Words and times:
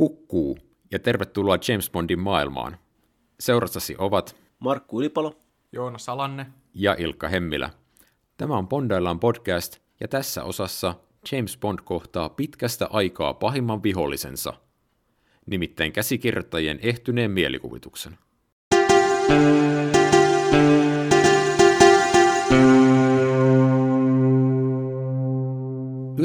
Kukkuu 0.00 0.58
ja 0.90 0.98
tervetuloa 0.98 1.58
James 1.68 1.90
Bondin 1.90 2.18
maailmaan. 2.18 2.76
Seurassasi 3.40 3.94
ovat 3.98 4.36
Markku 4.58 5.00
Ylipalo, 5.00 5.40
Joona 5.72 5.98
Salanne 5.98 6.46
ja 6.74 6.96
Ilkka 6.98 7.28
Hemmilä. 7.28 7.70
Tämä 8.36 8.56
on 8.56 8.68
Bondaillaan 8.68 9.20
podcast 9.20 9.78
ja 10.00 10.08
tässä 10.08 10.44
osassa 10.44 10.94
James 11.32 11.58
Bond 11.58 11.78
kohtaa 11.84 12.28
pitkästä 12.28 12.88
aikaa 12.90 13.34
pahimman 13.34 13.82
vihollisensa, 13.82 14.52
nimittäin 15.46 15.92
käsikirjoittajien 15.92 16.78
ehtyneen 16.82 17.30
mielikuvituksen. 17.30 18.18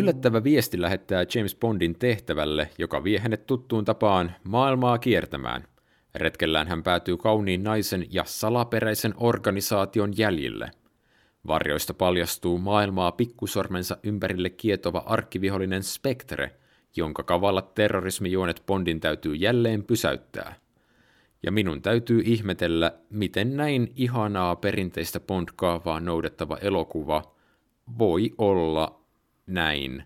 Yllättävä 0.05 0.43
viesti 0.43 0.81
lähettää 0.81 1.25
James 1.35 1.55
Bondin 1.55 1.99
tehtävälle, 1.99 2.69
joka 2.77 3.04
vie 3.04 3.19
hänet 3.19 3.45
tuttuun 3.45 3.85
tapaan 3.85 4.35
maailmaa 4.43 4.97
kiertämään. 4.97 5.63
Retkellään 6.15 6.68
hän 6.68 6.83
päätyy 6.83 7.18
kauniin 7.18 7.63
naisen 7.63 8.05
ja 8.10 8.23
salaperäisen 8.25 9.13
organisaation 9.18 10.18
jäljille. 10.18 10.71
Varjoista 11.47 11.93
paljastuu 11.93 12.57
maailmaa 12.57 13.11
pikkusormensa 13.11 13.97
ympärille 14.04 14.49
kietova 14.49 15.04
arkkivihollinen 15.05 15.83
Spectre, 15.83 16.51
jonka 16.96 17.24
kavallat 17.24 17.74
terrorismijuonet 17.74 18.63
Bondin 18.68 18.99
täytyy 18.99 19.35
jälleen 19.35 19.83
pysäyttää. 19.83 20.55
Ja 21.43 21.51
minun 21.51 21.82
täytyy 21.82 22.21
ihmetellä, 22.25 22.91
miten 23.10 23.57
näin 23.57 23.93
ihanaa 23.96 24.55
perinteistä 24.55 25.19
Bond-kaavaa 25.19 25.99
noudattava 25.99 26.57
elokuva 26.57 27.35
voi 27.99 28.32
olla 28.37 29.04
näin 29.47 30.04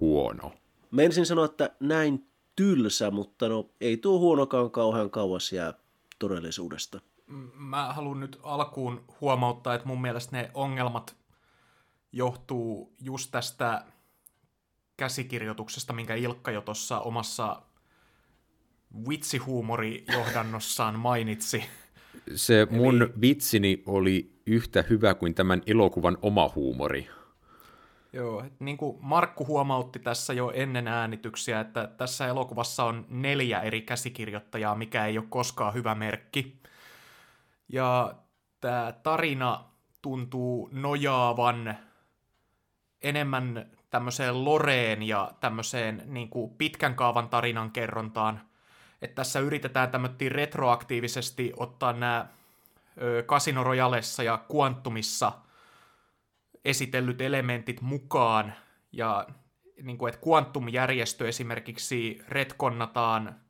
huono. 0.00 0.52
Mä 0.90 1.02
ensin 1.02 1.26
sanoa, 1.26 1.44
että 1.44 1.70
näin 1.80 2.26
tylsä, 2.56 3.10
mutta 3.10 3.48
no 3.48 3.70
ei 3.80 3.96
tuo 3.96 4.18
huonokaan 4.18 4.70
kauhean 4.70 5.10
kauas 5.10 5.52
jää 5.52 5.74
todellisuudesta. 6.18 7.00
Mä 7.54 7.92
haluan 7.92 8.20
nyt 8.20 8.38
alkuun 8.42 9.04
huomauttaa, 9.20 9.74
että 9.74 9.88
mun 9.88 10.00
mielestä 10.00 10.36
ne 10.36 10.50
ongelmat 10.54 11.16
johtuu 12.12 12.94
just 13.00 13.30
tästä 13.30 13.84
käsikirjoituksesta, 14.96 15.92
minkä 15.92 16.14
Ilkka 16.14 16.50
jo 16.50 16.60
tuossa 16.60 17.00
omassa 17.00 17.62
vitsihuumorijohdannossaan 19.08 20.98
mainitsi. 20.98 21.64
Se 22.34 22.66
mun 22.70 23.02
Eli... 23.02 23.12
vitsini 23.20 23.82
oli 23.86 24.40
yhtä 24.46 24.84
hyvä 24.90 25.14
kuin 25.14 25.34
tämän 25.34 25.62
elokuvan 25.66 26.18
oma 26.22 26.50
huumori. 26.54 27.08
Joo, 28.16 28.44
niin 28.58 28.76
kuin 28.76 28.96
Markku 29.00 29.46
huomautti 29.46 29.98
tässä 29.98 30.32
jo 30.32 30.52
ennen 30.54 30.88
äänityksiä, 30.88 31.60
että 31.60 31.86
tässä 31.86 32.26
elokuvassa 32.26 32.84
on 32.84 33.06
neljä 33.08 33.60
eri 33.60 33.82
käsikirjoittajaa, 33.82 34.74
mikä 34.74 35.06
ei 35.06 35.18
ole 35.18 35.26
koskaan 35.28 35.74
hyvä 35.74 35.94
merkki. 35.94 36.60
Ja 37.68 38.14
tämä 38.60 38.92
tarina 39.02 39.64
tuntuu 40.02 40.68
nojaavan 40.72 41.76
enemmän 43.02 43.70
tämmöiseen 43.90 44.44
loreen 44.44 45.02
ja 45.02 45.30
tämmöiseen 45.40 46.02
niin 46.06 46.28
kuin 46.28 46.50
pitkän 46.50 46.94
kaavan 46.94 47.28
tarinan 47.28 47.70
kerrontaan. 47.70 48.40
Että 49.02 49.14
tässä 49.14 49.40
yritetään 49.40 49.90
tämmöttiin 49.90 50.32
retroaktiivisesti 50.32 51.52
ottaa 51.56 51.92
nämä 51.92 52.26
Casino 53.26 53.64
Royalessa 53.64 54.22
ja 54.22 54.38
Quantumissa– 54.54 55.32
esitellyt 56.66 57.20
elementit 57.20 57.80
mukaan, 57.80 58.52
ja 58.92 59.26
niin 59.82 59.98
kuin, 59.98 60.14
että 60.14 60.26
Quantum-järjestö 60.26 61.28
esimerkiksi 61.28 62.22
retkonnataan, 62.28 63.40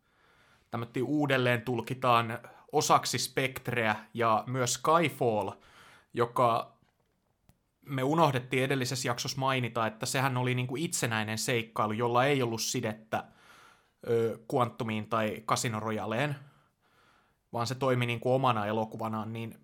uudelleen 1.03 1.63
tulkitaan 1.63 2.39
osaksi 2.73 3.19
Spectreä 3.19 3.97
ja 4.15 4.45
myös 4.47 4.73
Skyfall, 4.75 5.51
joka 6.15 6.77
me 7.87 8.03
unohdettiin 8.03 8.65
edellisessä 8.65 9.09
jaksossa 9.09 9.39
mainita, 9.39 9.87
että 9.87 10.07
sehän 10.07 10.37
oli 10.37 10.55
niin 10.55 10.67
kuin 10.67 10.83
itsenäinen 10.83 11.39
seikkailu, 11.39 11.93
jolla 11.93 12.25
ei 12.25 12.43
ollut 12.43 12.63
sidettä 12.63 13.25
ö, 14.09 14.39
Quantumiin 14.55 15.09
tai 15.09 15.43
Casino 15.47 15.81
Royaleen, 15.81 16.37
vaan 17.53 17.67
se 17.67 17.75
toimi 17.75 18.07
niin 18.07 18.21
kuin 18.21 18.33
omana 18.33 18.67
elokuvanaan, 18.67 19.33
niin 19.33 19.61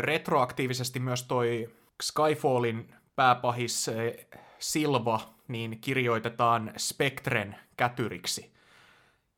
retroaktiivisesti 0.00 1.00
myös 1.00 1.22
toi 1.22 1.74
Skyfallin 2.02 2.94
pääpahis 3.16 3.88
eh, 3.88 4.26
Silva 4.58 5.20
niin 5.48 5.78
kirjoitetaan 5.80 6.72
Spectren 6.76 7.56
kätyriksi. 7.76 8.52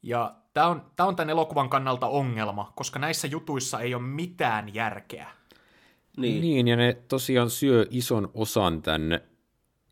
Ja 0.03 0.35
tämä 0.55 0.67
on, 0.67 0.83
tää 0.97 1.07
on 1.07 1.17
tämän 1.17 1.31
elokuvan 1.31 1.69
kannalta 1.69 2.07
ongelma, 2.07 2.73
koska 2.77 2.99
näissä 2.99 3.27
jutuissa 3.27 3.81
ei 3.81 3.95
ole 3.95 4.03
mitään 4.03 4.75
järkeä. 4.75 5.31
Niin. 6.17 6.41
niin, 6.41 6.69
ja 6.69 6.77
ne 6.77 6.97
tosiaan 7.09 7.51
syö 7.51 7.87
ison 7.91 8.31
osan 8.35 8.83
tämän 8.83 9.21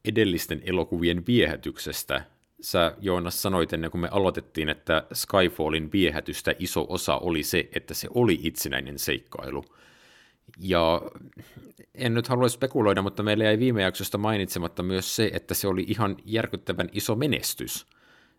edellisten 0.05 0.63
elokuvien 0.65 1.27
viehätyksestä. 1.27 2.25
Sä 2.61 2.97
Joonas 3.01 3.43
sanoit 3.43 3.73
ennen 3.73 3.91
kuin 3.91 4.01
me 4.01 4.09
aloitettiin, 4.09 4.69
että 4.69 5.07
Skyfallin 5.13 5.93
viehätystä 5.93 6.55
iso 6.59 6.87
osa 6.89 7.17
oli 7.19 7.43
se, 7.43 7.69
että 7.73 7.95
se 7.95 8.09
oli 8.15 8.41
itsenäinen 8.43 8.99
seikkailu. 8.99 9.65
Ja 10.57 11.03
en 11.95 12.15
nyt 12.15 12.29
halua 12.29 12.49
spekuloida, 12.49 13.03
mutta 13.03 13.23
meillä 13.23 13.45
jäi 13.45 13.59
viime 13.59 13.83
jaksosta 13.83 14.19
mainitsematta 14.19 14.83
myös 14.83 15.17
se, 15.17 15.31
että 15.33 15.55
se 15.55 15.69
oli 15.69 15.85
ihan 15.89 16.17
järkyttävän 16.25 16.89
iso 16.93 17.17
menestys. 17.17 17.87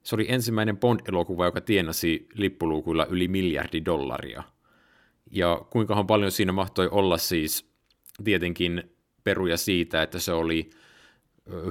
Se 0.03 0.15
oli 0.15 0.25
ensimmäinen 0.29 0.77
Bond-elokuva, 0.77 1.45
joka 1.45 1.61
tienasi 1.61 2.27
lippuluukuilla 2.33 3.05
yli 3.05 3.27
miljardi 3.27 3.85
dollaria. 3.85 4.43
Ja 5.31 5.61
kuinkahan 5.69 6.07
paljon 6.07 6.31
siinä 6.31 6.51
mahtoi 6.51 6.87
olla 6.91 7.17
siis 7.17 7.71
tietenkin 8.23 8.83
peruja 9.23 9.57
siitä, 9.57 10.01
että 10.01 10.19
se 10.19 10.31
oli 10.31 10.69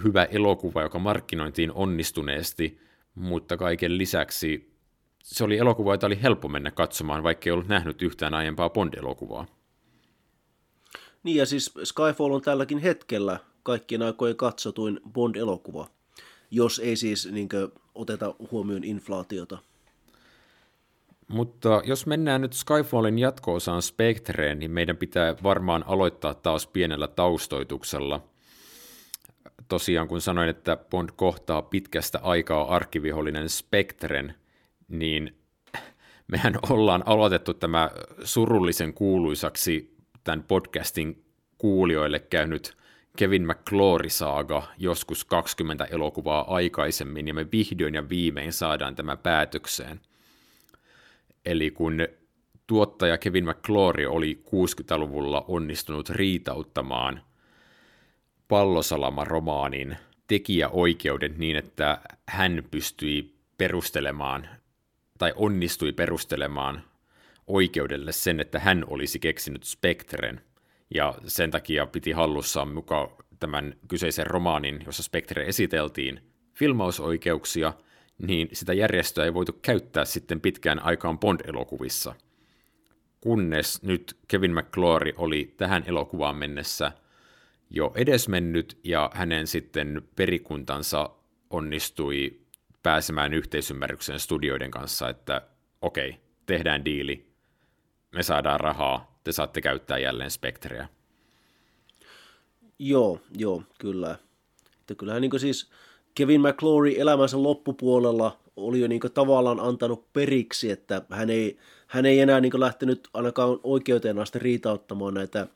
hyvä 0.04 0.24
elokuva, 0.24 0.82
joka 0.82 0.98
markkinointiin 0.98 1.72
onnistuneesti, 1.72 2.80
mutta 3.14 3.56
kaiken 3.56 3.98
lisäksi 3.98 4.76
se 5.22 5.44
oli 5.44 5.58
elokuva, 5.58 5.94
jota 5.94 6.06
oli 6.06 6.22
helppo 6.22 6.48
mennä 6.48 6.70
katsomaan, 6.70 7.22
vaikka 7.22 7.42
ei 7.46 7.52
ollut 7.52 7.68
nähnyt 7.68 8.02
yhtään 8.02 8.34
aiempaa 8.34 8.70
Bond-elokuvaa. 8.70 9.46
Niin 11.26 11.36
ja 11.36 11.46
siis 11.46 11.74
Skyfall 11.84 12.32
on 12.32 12.42
tälläkin 12.42 12.78
hetkellä 12.78 13.38
kaikkien 13.62 14.02
aikojen 14.02 14.36
katsotuin 14.36 15.00
Bond-elokuva, 15.12 15.88
jos 16.50 16.78
ei 16.78 16.96
siis 16.96 17.28
niin 17.32 17.48
kuin, 17.48 17.72
oteta 17.94 18.34
huomioon 18.50 18.84
inflaatiota. 18.84 19.58
Mutta 21.28 21.82
jos 21.84 22.06
mennään 22.06 22.40
nyt 22.40 22.52
Skyfallin 22.52 23.18
jatko-osaan 23.18 23.82
Spectreen, 23.82 24.58
niin 24.58 24.70
meidän 24.70 24.96
pitää 24.96 25.34
varmaan 25.42 25.84
aloittaa 25.86 26.34
taas 26.34 26.66
pienellä 26.66 27.08
taustoituksella. 27.08 28.22
Tosiaan 29.68 30.08
kun 30.08 30.20
sanoin, 30.20 30.48
että 30.48 30.76
Bond 30.76 31.08
kohtaa 31.16 31.62
pitkästä 31.62 32.18
aikaa 32.22 32.74
arkkivihollinen 32.74 33.48
Spectren, 33.48 34.34
niin 34.88 35.36
mehän 36.28 36.58
ollaan 36.70 37.02
aloitettu 37.06 37.54
tämä 37.54 37.90
surullisen 38.24 38.94
kuuluisaksi 38.94 39.95
tämän 40.26 40.42
podcastin 40.42 41.24
kuulijoille 41.58 42.18
käynyt 42.18 42.76
Kevin 43.16 43.46
McClory-saaga 43.46 44.62
joskus 44.78 45.24
20 45.24 45.84
elokuvaa 45.84 46.54
aikaisemmin, 46.54 47.28
ja 47.28 47.34
me 47.34 47.46
vihdoin 47.52 47.94
ja 47.94 48.08
viimein 48.08 48.52
saadaan 48.52 48.94
tämä 48.94 49.16
päätökseen. 49.16 50.00
Eli 51.44 51.70
kun 51.70 52.08
tuottaja 52.66 53.18
Kevin 53.18 53.44
McClory 53.44 54.06
oli 54.06 54.42
60-luvulla 54.46 55.44
onnistunut 55.48 56.10
riitauttamaan 56.10 57.20
Pallosalama-romaanin 58.48 59.96
tekijäoikeudet 60.26 61.38
niin, 61.38 61.56
että 61.56 61.98
hän 62.28 62.62
pystyi 62.70 63.34
perustelemaan 63.58 64.48
tai 65.18 65.32
onnistui 65.36 65.92
perustelemaan 65.92 66.82
oikeudelle 67.46 68.12
sen, 68.12 68.40
että 68.40 68.58
hän 68.58 68.84
olisi 68.86 69.18
keksinyt 69.18 69.64
Spectren, 69.64 70.40
ja 70.94 71.14
sen 71.26 71.50
takia 71.50 71.86
piti 71.86 72.12
hallussaan 72.12 72.68
mukaan 72.68 73.08
tämän 73.40 73.74
kyseisen 73.88 74.26
romaanin, 74.26 74.82
jossa 74.86 75.02
Spectre 75.02 75.44
esiteltiin 75.44 76.20
filmausoikeuksia, 76.54 77.72
niin 78.18 78.48
sitä 78.52 78.72
järjestöä 78.72 79.24
ei 79.24 79.34
voitu 79.34 79.52
käyttää 79.52 80.04
sitten 80.04 80.40
pitkään 80.40 80.82
aikaan 80.82 81.18
Bond-elokuvissa. 81.18 82.14
Kunnes 83.20 83.82
nyt 83.82 84.16
Kevin 84.28 84.54
McClory 84.54 85.12
oli 85.16 85.54
tähän 85.56 85.84
elokuvaan 85.86 86.36
mennessä 86.36 86.92
jo 87.70 87.92
edesmennyt 87.94 88.78
ja 88.84 89.10
hänen 89.14 89.46
sitten 89.46 90.02
perikuntansa 90.16 91.10
onnistui 91.50 92.40
pääsemään 92.82 93.34
yhteisymmärrykseen 93.34 94.20
studioiden 94.20 94.70
kanssa, 94.70 95.08
että 95.08 95.42
okei, 95.82 96.16
tehdään 96.46 96.84
diili, 96.84 97.25
me 98.12 98.22
saadaan 98.22 98.60
rahaa, 98.60 99.18
te 99.24 99.32
saatte 99.32 99.60
käyttää 99.60 99.98
jälleen 99.98 100.30
Spectreä. 100.30 100.88
Joo, 102.78 103.20
joo, 103.36 103.62
kyllä. 103.78 104.18
Että 104.80 104.94
kyllähän 104.94 105.22
niin 105.22 105.40
siis 105.40 105.70
Kevin 106.14 106.40
McClory 106.40 106.94
elämänsä 107.00 107.42
loppupuolella 107.42 108.38
oli 108.56 108.80
jo 108.80 108.88
niin 108.88 109.00
tavallaan 109.14 109.60
antanut 109.60 110.12
periksi, 110.12 110.70
että 110.70 111.02
hän 111.10 111.30
ei, 111.30 111.58
hän 111.86 112.06
ei 112.06 112.20
enää 112.20 112.40
niin 112.40 112.60
lähtenyt 112.60 113.08
ainakaan 113.14 113.60
oikeuteen 113.62 114.18
asti 114.18 114.38
riitauttamaan 114.38 115.14
näitä 115.14 115.46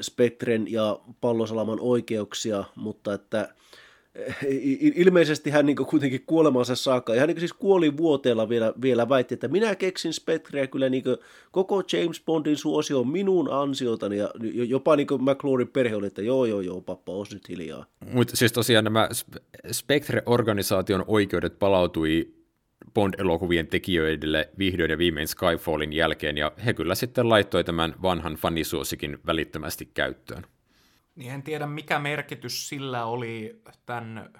Spektren 0.00 0.72
ja 0.72 1.00
Pallosalaman 1.20 1.80
oikeuksia, 1.80 2.64
mutta 2.74 3.14
että 3.14 3.54
ilmeisesti 4.94 5.50
hän 5.50 5.66
niin 5.66 5.76
kuitenkin 5.76 6.22
kuolemansa 6.26 6.76
saakka, 6.76 7.14
ja 7.14 7.20
hän 7.20 7.28
niin 7.28 7.38
siis 7.38 7.52
kuoli 7.52 7.96
vuoteella 7.96 8.48
vielä, 8.48 8.72
vielä 8.82 9.08
väitti, 9.08 9.34
että 9.34 9.48
minä 9.48 9.74
keksin 9.74 10.12
Spectrea 10.12 10.66
kyllä 10.66 10.88
niin 10.88 11.04
koko 11.50 11.82
James 11.92 12.22
Bondin 12.26 12.56
suosio 12.56 13.00
on 13.00 13.08
minun 13.08 13.52
ansiotani, 13.52 14.16
ja 14.16 14.28
jopa 14.68 14.96
niin 14.96 15.06
McClorin 15.20 15.68
perhe 15.68 15.96
oli, 15.96 16.06
että 16.06 16.22
joo 16.22 16.44
joo 16.44 16.60
joo, 16.60 16.80
pappa, 16.80 17.12
oos 17.12 17.32
nyt 17.32 17.48
hiljaa. 17.48 17.86
Mutta 18.12 18.36
siis 18.36 18.52
tosiaan 18.52 18.84
nämä 18.84 19.08
Spectre-organisaation 19.72 21.04
oikeudet 21.06 21.58
palautui 21.58 22.34
Bond-elokuvien 22.94 23.66
tekijöille 23.66 24.48
vihdoin 24.58 24.90
ja 24.90 24.98
viimein 24.98 25.28
Skyfallin 25.28 25.92
jälkeen, 25.92 26.38
ja 26.38 26.52
he 26.66 26.74
kyllä 26.74 26.94
sitten 26.94 27.28
laittoi 27.28 27.64
tämän 27.64 27.94
vanhan 28.02 28.34
fanisuosikin 28.34 29.18
välittömästi 29.26 29.88
käyttöön. 29.94 30.42
Niin 31.18 31.32
en 31.32 31.42
tiedä, 31.42 31.66
mikä 31.66 31.98
merkitys 31.98 32.68
sillä 32.68 33.04
oli 33.04 33.62
tämän 33.86 34.32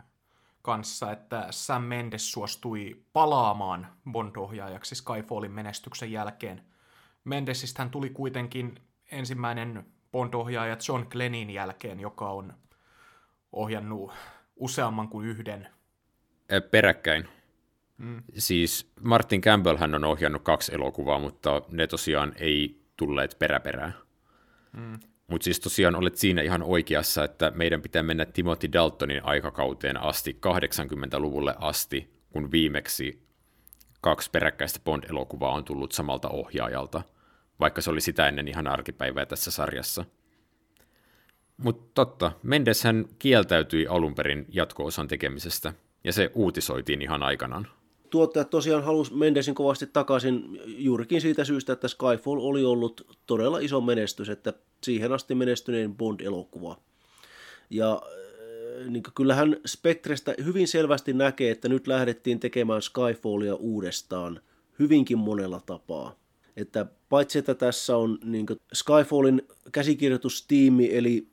kanssa, 0.62 1.12
että 1.12 1.46
Sam 1.50 1.82
Mendes 1.82 2.32
suostui 2.32 3.02
palaamaan 3.12 3.86
Bond-ohjaajaksi 4.10 4.94
Skyfallin 4.94 5.52
menestyksen 5.52 6.12
jälkeen. 6.12 6.62
Mendesistä 7.25 7.82
hän 7.82 7.90
tuli 7.90 8.10
kuitenkin 8.10 8.75
ensimmäinen 9.10 9.86
Bond-ohjaaja 10.12 10.76
John 10.88 11.06
Glennin 11.10 11.50
jälkeen, 11.50 12.00
joka 12.00 12.30
on 12.30 12.54
ohjannut 13.52 14.12
useamman 14.56 15.08
kuin 15.08 15.28
yhden. 15.28 15.69
Peräkkäin. 16.70 17.28
Mm. 17.96 18.22
Siis 18.36 18.92
Martin 19.00 19.40
Campbell 19.40 19.76
hän 19.76 19.94
on 19.94 20.04
ohjannut 20.04 20.42
kaksi 20.42 20.75
elokuvaa, 20.75 21.19
mutta 21.19 21.62
ne 21.69 21.86
tosiaan 21.86 22.32
ei 22.36 22.82
tulleet 22.96 23.36
peräperään. 23.38 23.94
Mm. 24.72 24.98
Mutta 25.30 25.44
siis 25.44 25.60
tosiaan 25.60 25.96
olet 25.96 26.16
siinä 26.16 26.42
ihan 26.42 26.62
oikeassa, 26.62 27.25
että 27.25 27.52
meidän 27.54 27.82
pitää 27.82 28.02
mennä 28.02 28.25
Timothy 28.25 28.72
Daltonin 28.72 29.25
aikakauteen 29.25 29.96
asti, 29.96 30.38
80-luvulle 30.46 31.54
asti, 31.58 32.10
kun 32.30 32.50
viimeksi 32.50 33.22
kaksi 34.00 34.30
peräkkäistä 34.30 34.80
Bond-elokuvaa 34.84 35.52
on 35.52 35.64
tullut 35.64 35.92
samalta 35.92 36.28
ohjaajalta, 36.28 37.02
vaikka 37.60 37.80
se 37.80 37.90
oli 37.90 38.00
sitä 38.00 38.28
ennen 38.28 38.48
ihan 38.48 38.66
arkipäivää 38.66 39.26
tässä 39.26 39.50
sarjassa. 39.50 40.04
Mutta 41.56 41.90
totta, 41.94 42.32
Mendes 42.42 42.84
hän 42.84 43.04
kieltäytyi 43.19 43.86
alun 43.86 44.14
perin 44.14 44.46
jatko-osan 44.48 45.08
tekemisestä, 45.08 45.72
ja 46.04 46.12
se 46.12 46.30
uutisoitiin 46.34 47.02
ihan 47.02 47.22
aikanaan 47.22 47.69
tuottajat 48.10 48.50
tosiaan 48.50 48.84
halusi 48.84 49.14
Mendesin 49.14 49.55
kovasti 49.55 49.87
takaisin 49.87 50.60
juurikin 50.66 51.20
siitä 51.20 51.44
syystä, 51.44 51.72
että 51.72 51.88
Skyfall 51.88 52.40
oli 52.40 52.64
ollut 52.64 53.19
todella 53.26 53.58
iso 53.58 53.81
menestys, 53.81 54.28
että 54.28 54.52
siihen 54.84 55.12
asti 55.12 55.34
menestyneen 55.34 55.94
Bond-elokuva. 55.94 56.76
Ja 57.70 57.93
äh, 57.93 58.90
niin 58.90 59.02
kyllähän 59.14 59.56
Spectrestä 59.66 60.34
hyvin 60.44 60.69
selvästi 60.69 61.12
näkee, 61.12 61.50
että 61.50 61.69
nyt 61.69 61.87
lähdettiin 61.87 62.40
tekemään 62.40 62.82
Skyfallia 62.82 63.55
uudestaan 63.55 64.40
hyvinkin 64.78 65.19
monella 65.19 65.61
tapaa. 65.66 66.14
Että 66.56 66.87
paitsi 67.08 67.38
että 67.38 67.54
tässä 67.54 67.96
on 67.96 68.19
niin 68.25 68.46
Skyfallin 68.72 69.43
käsikirjoitustiimi, 69.72 70.96
eli 70.96 71.26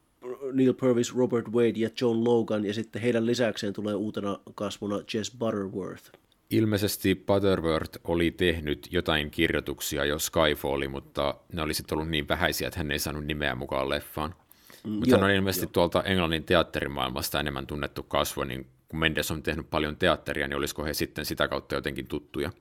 Neil 0.54 0.74
Purvis, 0.74 1.16
Robert 1.16 1.48
Wade 1.48 1.74
ja 1.76 1.90
John 2.02 2.24
Logan, 2.24 2.66
ja 2.66 2.74
sitten 2.74 3.02
heidän 3.02 3.26
lisäkseen 3.26 3.74
tulee 3.74 3.96
uutena 3.96 4.40
kasvuna 4.56 5.00
Jess 5.14 5.38
Butterworth– 5.38 6.12
Ilmeisesti 6.50 7.16
Butterworth 7.16 8.00
oli 8.04 8.32
tehnyt 8.32 8.88
jotain 8.92 9.32
kirjoituksia 9.32 10.06
jo 10.06 10.20
Skyfalli, 10.20 10.88
mutta 10.88 11.36
ne 11.54 11.62
olisi 11.62 11.84
ollut 11.92 12.10
niin 12.10 12.28
vähäisiä, 12.28 12.68
että 12.68 12.80
hän 12.80 12.92
ei 12.92 13.00
saanut 13.00 13.26
nimeä 13.26 13.56
mukaan 13.56 13.90
leffaan. 13.90 14.36
Mm, 14.84 14.92
mutta 14.92 15.16
hän 15.16 15.24
on 15.24 15.32
ilmeisesti 15.32 15.66
jo. 15.66 15.70
tuolta 15.70 16.04
Englannin 16.04 16.44
teatterimaailmasta 16.44 17.40
enemmän 17.40 17.68
tunnettu 17.68 18.04
kasvo, 18.04 18.44
niin 18.44 18.68
kun 18.88 19.00
Mendes 19.00 19.32
on 19.32 19.44
tehnyt 19.44 19.70
paljon 19.70 19.98
teatteria, 19.98 20.48
niin 20.48 20.58
olisiko 20.58 20.84
he 20.84 20.94
sitten 20.94 21.26
sitä 21.26 21.48
kautta 21.48 21.76
jotenkin 21.76 22.08
tuttuja. 22.08 22.52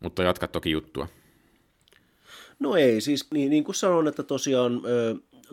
Mutta 0.00 0.22
jatka 0.22 0.48
toki 0.48 0.70
juttua. 0.70 1.08
No 2.58 2.76
ei, 2.76 3.00
siis 3.00 3.30
niin, 3.30 3.50
niin 3.50 3.64
kuin 3.64 3.74
sanoin, 3.74 4.06
että 4.06 4.22
tosiaan, 4.22 4.82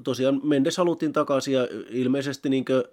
tosiaan 0.03 0.41
Mendes 0.43 0.77
haluttiin 0.77 1.13
takaisin 1.13 1.53
ja 1.53 1.67
ilmeisesti 1.89 2.49
niin 2.49 2.65
kuin, 2.65 2.83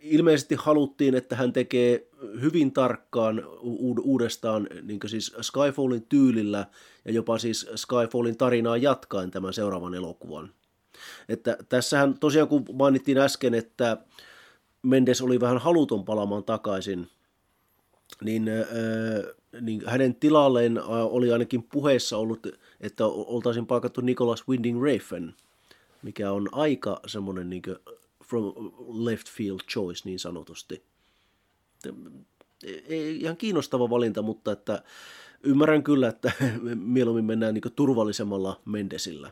ilmeisesti 0.00 0.54
haluttiin, 0.54 1.14
että 1.14 1.36
hän 1.36 1.52
tekee 1.52 2.06
hyvin 2.40 2.72
tarkkaan 2.72 3.42
uudestaan 4.02 4.68
niin 4.82 5.00
siis 5.06 5.34
Skyfallin 5.40 6.06
tyylillä 6.08 6.66
ja 7.04 7.12
jopa 7.12 7.38
siis 7.38 7.66
Skyfallin 7.76 8.36
tarinaa 8.36 8.76
jatkaen 8.76 9.30
tämän 9.30 9.52
seuraavan 9.52 9.94
elokuvan. 9.94 10.50
Että 11.28 11.58
tässähän 11.68 12.18
tosiaan 12.18 12.48
kun 12.48 12.64
mainittiin 12.72 13.18
äsken, 13.18 13.54
että 13.54 13.96
Mendes 14.82 15.22
oli 15.22 15.40
vähän 15.40 15.58
haluton 15.58 16.04
palaamaan 16.04 16.44
takaisin, 16.44 17.08
niin, 18.24 18.48
äh, 18.48 19.60
niin 19.60 19.82
hänen 19.86 20.14
tilalleen 20.14 20.82
oli 20.86 21.32
ainakin 21.32 21.62
puheessa 21.62 22.16
ollut, 22.16 22.46
että 22.80 23.06
oltaisiin 23.06 23.66
paikattu 23.66 24.00
Nicholas 24.00 24.48
Winding 24.48 24.82
Refn, 24.82 25.32
mikä 26.02 26.32
on 26.32 26.48
aika 26.52 27.00
semmoinen 27.06 27.50
niin 27.50 27.62
from 28.30 28.72
left 29.04 29.28
field 29.28 29.60
choice 29.68 30.02
niin 30.04 30.18
sanotusti. 30.18 30.82
Ihan 33.18 33.36
kiinnostava 33.36 33.90
valinta, 33.90 34.22
mutta 34.22 34.52
että 34.52 34.82
ymmärrän 35.42 35.82
kyllä, 35.82 36.08
että 36.08 36.32
mieluummin 36.74 37.24
mennään 37.24 37.54
niin 37.54 37.72
turvallisemmalla 37.76 38.60
Mendesillä. 38.64 39.30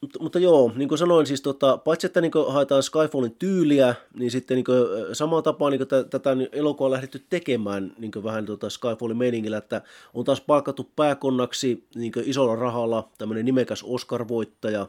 Mutta, 0.00 0.18
mutta 0.22 0.38
joo, 0.38 0.72
niin 0.76 0.88
kuin 0.88 0.98
sanoin, 0.98 1.26
siis 1.26 1.42
tota, 1.42 1.78
paitsi 1.78 2.06
että 2.06 2.20
niin 2.20 2.32
haetaan 2.48 2.82
Skyfallin 2.82 3.36
tyyliä, 3.38 3.94
niin 4.18 4.30
sitten 4.30 4.54
niin 4.54 4.64
samaan 5.12 5.42
tapaan 5.42 5.72
niin 5.72 5.88
tätä 6.10 6.36
elokuvaa 6.52 6.86
on 6.86 6.92
lähdetty 6.92 7.22
tekemään 7.30 7.94
niin 7.98 8.12
vähän 8.24 8.46
tota 8.46 8.70
Skyfallin 8.70 9.16
meiningillä, 9.16 9.56
että 9.56 9.82
on 10.14 10.24
taas 10.24 10.40
palkattu 10.40 10.90
pääkonnaksi 10.96 11.84
niin 11.94 12.12
isolla 12.24 12.56
rahalla 12.56 13.08
tämmöinen 13.18 13.44
nimekäs 13.44 13.82
Oscar-voittaja. 13.82 14.86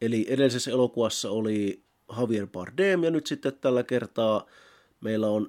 Eli 0.00 0.26
edellisessä 0.28 0.70
elokuvassa 0.70 1.30
oli 1.30 1.82
Javier 2.18 2.46
Bardem 2.46 3.04
ja 3.04 3.10
nyt 3.10 3.26
sitten 3.26 3.52
tällä 3.60 3.82
kertaa 3.82 4.46
meillä 5.00 5.26
on 5.26 5.48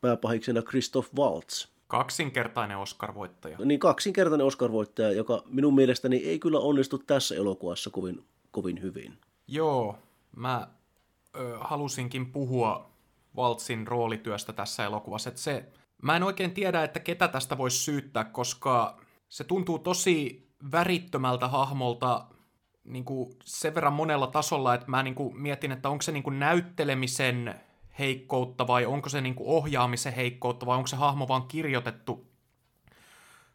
pääpahiksena 0.00 0.62
Christoph 0.62 1.08
Waltz. 1.16 1.66
Kaksinkertainen 1.86 2.78
Oscar-voittaja. 2.78 3.58
Niin, 3.64 3.80
kaksinkertainen 3.80 4.46
Oscar-voittaja, 4.46 5.12
joka 5.12 5.42
minun 5.46 5.74
mielestäni 5.74 6.16
ei 6.16 6.38
kyllä 6.38 6.58
onnistu 6.58 6.98
tässä 6.98 7.34
elokuvassa 7.34 7.90
kovin, 7.90 8.24
kovin 8.50 8.82
hyvin. 8.82 9.18
Joo, 9.46 9.98
mä 10.36 10.68
ö, 11.36 11.58
halusinkin 11.60 12.32
puhua 12.32 12.90
Waltzin 13.36 13.86
roolityöstä 13.86 14.52
tässä 14.52 14.84
elokuvassa. 14.84 15.28
Että 15.28 15.40
se, 15.40 15.68
mä 16.02 16.16
en 16.16 16.22
oikein 16.22 16.54
tiedä, 16.54 16.84
että 16.84 17.00
ketä 17.00 17.28
tästä 17.28 17.58
voisi 17.58 17.78
syyttää, 17.78 18.24
koska 18.24 19.00
se 19.28 19.44
tuntuu 19.44 19.78
tosi 19.78 20.48
värittömältä 20.72 21.48
hahmolta 21.48 22.26
niin 22.88 23.04
kuin 23.04 23.36
sen 23.44 23.74
verran 23.74 23.92
monella 23.92 24.26
tasolla, 24.26 24.74
että 24.74 24.90
mä 24.90 25.02
niin 25.02 25.14
kuin 25.14 25.36
mietin, 25.36 25.72
että 25.72 25.88
onko 25.88 26.02
se 26.02 26.12
niin 26.12 26.22
kuin 26.22 26.38
näyttelemisen 26.38 27.60
heikkoutta 27.98 28.66
vai 28.66 28.86
onko 28.86 29.08
se 29.08 29.20
niin 29.20 29.34
kuin 29.34 29.48
ohjaamisen 29.48 30.12
heikkoutta 30.12 30.66
vai 30.66 30.76
onko 30.76 30.86
se 30.86 30.96
hahmo 30.96 31.28
vaan 31.28 31.48
kirjoitettu 31.48 32.30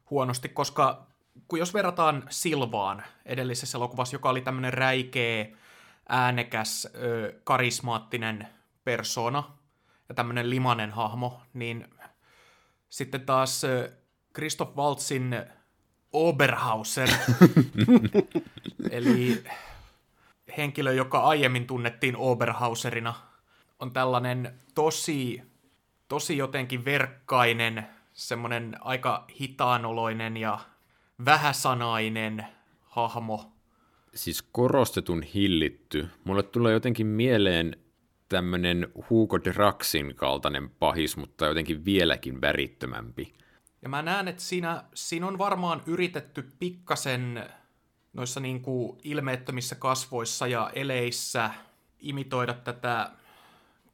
huonosti, 0.09 0.49
koska 0.49 1.07
kun 1.47 1.59
jos 1.59 1.73
verrataan 1.73 2.23
Silvaan 2.29 3.03
edellisessä 3.25 3.77
elokuvassa, 3.77 4.15
joka 4.15 4.29
oli 4.29 4.41
tämmöinen 4.41 4.73
räikeä, 4.73 5.45
äänekäs, 6.09 6.87
karismaattinen 7.43 8.47
persona 8.83 9.43
ja 10.09 10.15
tämmöinen 10.15 10.49
limanen 10.49 10.91
hahmo, 10.91 11.41
niin 11.53 11.87
sitten 12.89 13.21
taas 13.21 13.61
Christoph 14.35 14.77
Waltzin 14.77 15.35
Oberhauser, 16.13 17.09
eli 18.91 19.43
henkilö, 20.57 20.93
joka 20.93 21.19
aiemmin 21.19 21.67
tunnettiin 21.67 22.17
Oberhauserina, 22.17 23.13
on 23.79 23.91
tällainen 23.91 24.53
tosi, 24.75 25.41
tosi 26.07 26.37
jotenkin 26.37 26.85
verkkainen, 26.85 27.87
semmoinen 28.13 28.77
aika 28.81 29.25
hitaanoloinen 29.39 30.37
ja 30.37 30.59
vähäsanainen 31.25 32.45
hahmo. 32.81 33.51
Siis 34.15 34.41
korostetun 34.41 35.23
hillitty. 35.23 36.07
Mulle 36.23 36.43
tulee 36.43 36.73
jotenkin 36.73 37.07
mieleen 37.07 37.77
tämmöinen 38.29 38.87
Hugo 39.09 39.39
Draxin 39.39 40.15
kaltainen 40.15 40.69
pahis, 40.69 41.17
mutta 41.17 41.45
jotenkin 41.45 41.85
vieläkin 41.85 42.41
värittömämpi. 42.41 43.33
Ja 43.83 43.89
mä 43.89 44.01
näen, 44.01 44.27
että 44.27 44.43
siinä, 44.43 44.83
siinä 44.93 45.27
on 45.27 45.37
varmaan 45.37 45.81
yritetty 45.85 46.51
pikkasen 46.59 47.49
noissa 48.13 48.39
niin 48.39 48.61
kuin 48.61 48.97
ilmeettömissä 49.03 49.75
kasvoissa 49.75 50.47
ja 50.47 50.71
eleissä 50.75 51.51
imitoida 51.99 52.53
tätä 52.53 53.11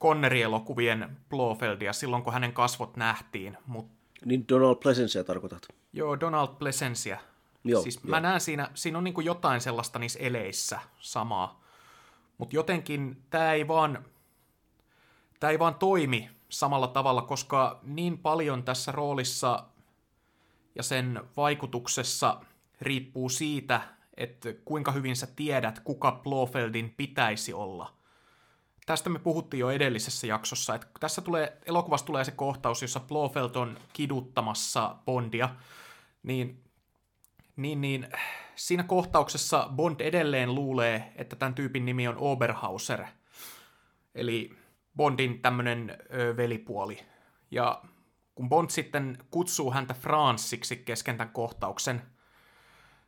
Connery-elokuvien 0.02 1.18
Blofeldia 1.30 1.94
silloin, 1.94 2.24
kun 2.24 2.34
hänen 2.34 2.54
kasvot 2.54 2.98
nähtiin. 2.98 3.58
Mut... 3.66 3.88
Niin 4.26 4.46
Donald 4.50 4.76
Pleasencea 4.76 5.24
tarkoitat? 5.24 5.68
Joo, 5.94 6.20
Donald 6.20 6.48
Pleasencea. 6.48 7.20
Joo, 7.64 7.82
siis 7.82 7.96
joo. 7.96 8.10
mä 8.10 8.20
näen 8.20 8.42
siinä, 8.42 8.72
siinä 8.74 8.98
on 8.98 9.04
niin 9.04 9.26
jotain 9.26 9.62
sellaista 9.62 10.00
niissä 10.00 10.20
eleissä 10.20 10.80
samaa. 11.00 11.64
Mutta 12.38 12.56
jotenkin 12.56 13.24
tämä 13.30 13.54
ei 13.54 13.68
vaan, 13.68 14.06
tämä 15.40 15.52
ei 15.52 15.60
vaan 15.60 15.76
toimi 15.76 16.30
samalla 16.50 16.88
tavalla, 16.88 17.22
koska 17.22 17.80
niin 17.84 18.18
paljon 18.18 18.64
tässä 18.64 18.92
roolissa 18.92 19.66
ja 20.76 20.84
sen 20.84 21.22
vaikutuksessa 21.38 22.42
riippuu 22.82 23.30
siitä, 23.30 23.82
että 24.18 24.50
kuinka 24.66 24.92
hyvin 24.92 25.16
sä 25.16 25.28
tiedät, 25.36 25.80
kuka 25.80 26.12
Blofeldin 26.24 26.94
pitäisi 26.98 27.54
olla. 27.54 27.94
Tästä 28.86 29.10
me 29.10 29.20
puhuttiin 29.20 29.60
jo 29.60 29.70
edellisessä 29.70 30.28
jaksossa, 30.28 30.76
että 30.76 30.88
tässä 31.00 31.22
tulee, 31.22 31.58
elokuvassa 31.66 32.06
tulee 32.06 32.24
se 32.24 32.32
kohtaus, 32.32 32.82
jossa 32.82 33.00
Blofeld 33.00 33.56
on 33.56 33.78
kiduttamassa 33.94 34.96
Bondia, 35.06 35.50
niin, 36.24 36.64
niin, 37.56 37.82
niin 37.82 38.08
siinä 38.56 38.84
kohtauksessa 38.84 39.70
Bond 39.76 40.02
edelleen 40.02 40.56
luulee, 40.56 41.14
että 41.16 41.36
tämän 41.36 41.56
tyypin 41.56 41.86
nimi 41.86 42.08
on 42.08 42.18
Oberhauser, 42.18 43.06
eli 44.16 44.58
Bondin 44.96 45.42
tämmöinen 45.42 45.98
velipuoli. 46.38 47.00
Ja 47.52 47.82
kun 48.40 48.50
Bond 48.50 48.70
sitten 48.70 49.18
kutsuu 49.32 49.72
häntä 49.72 49.94
Franssiksi 49.94 50.76
kesken 50.76 51.18
tämän 51.18 51.34
kohtauksen, 51.34 52.02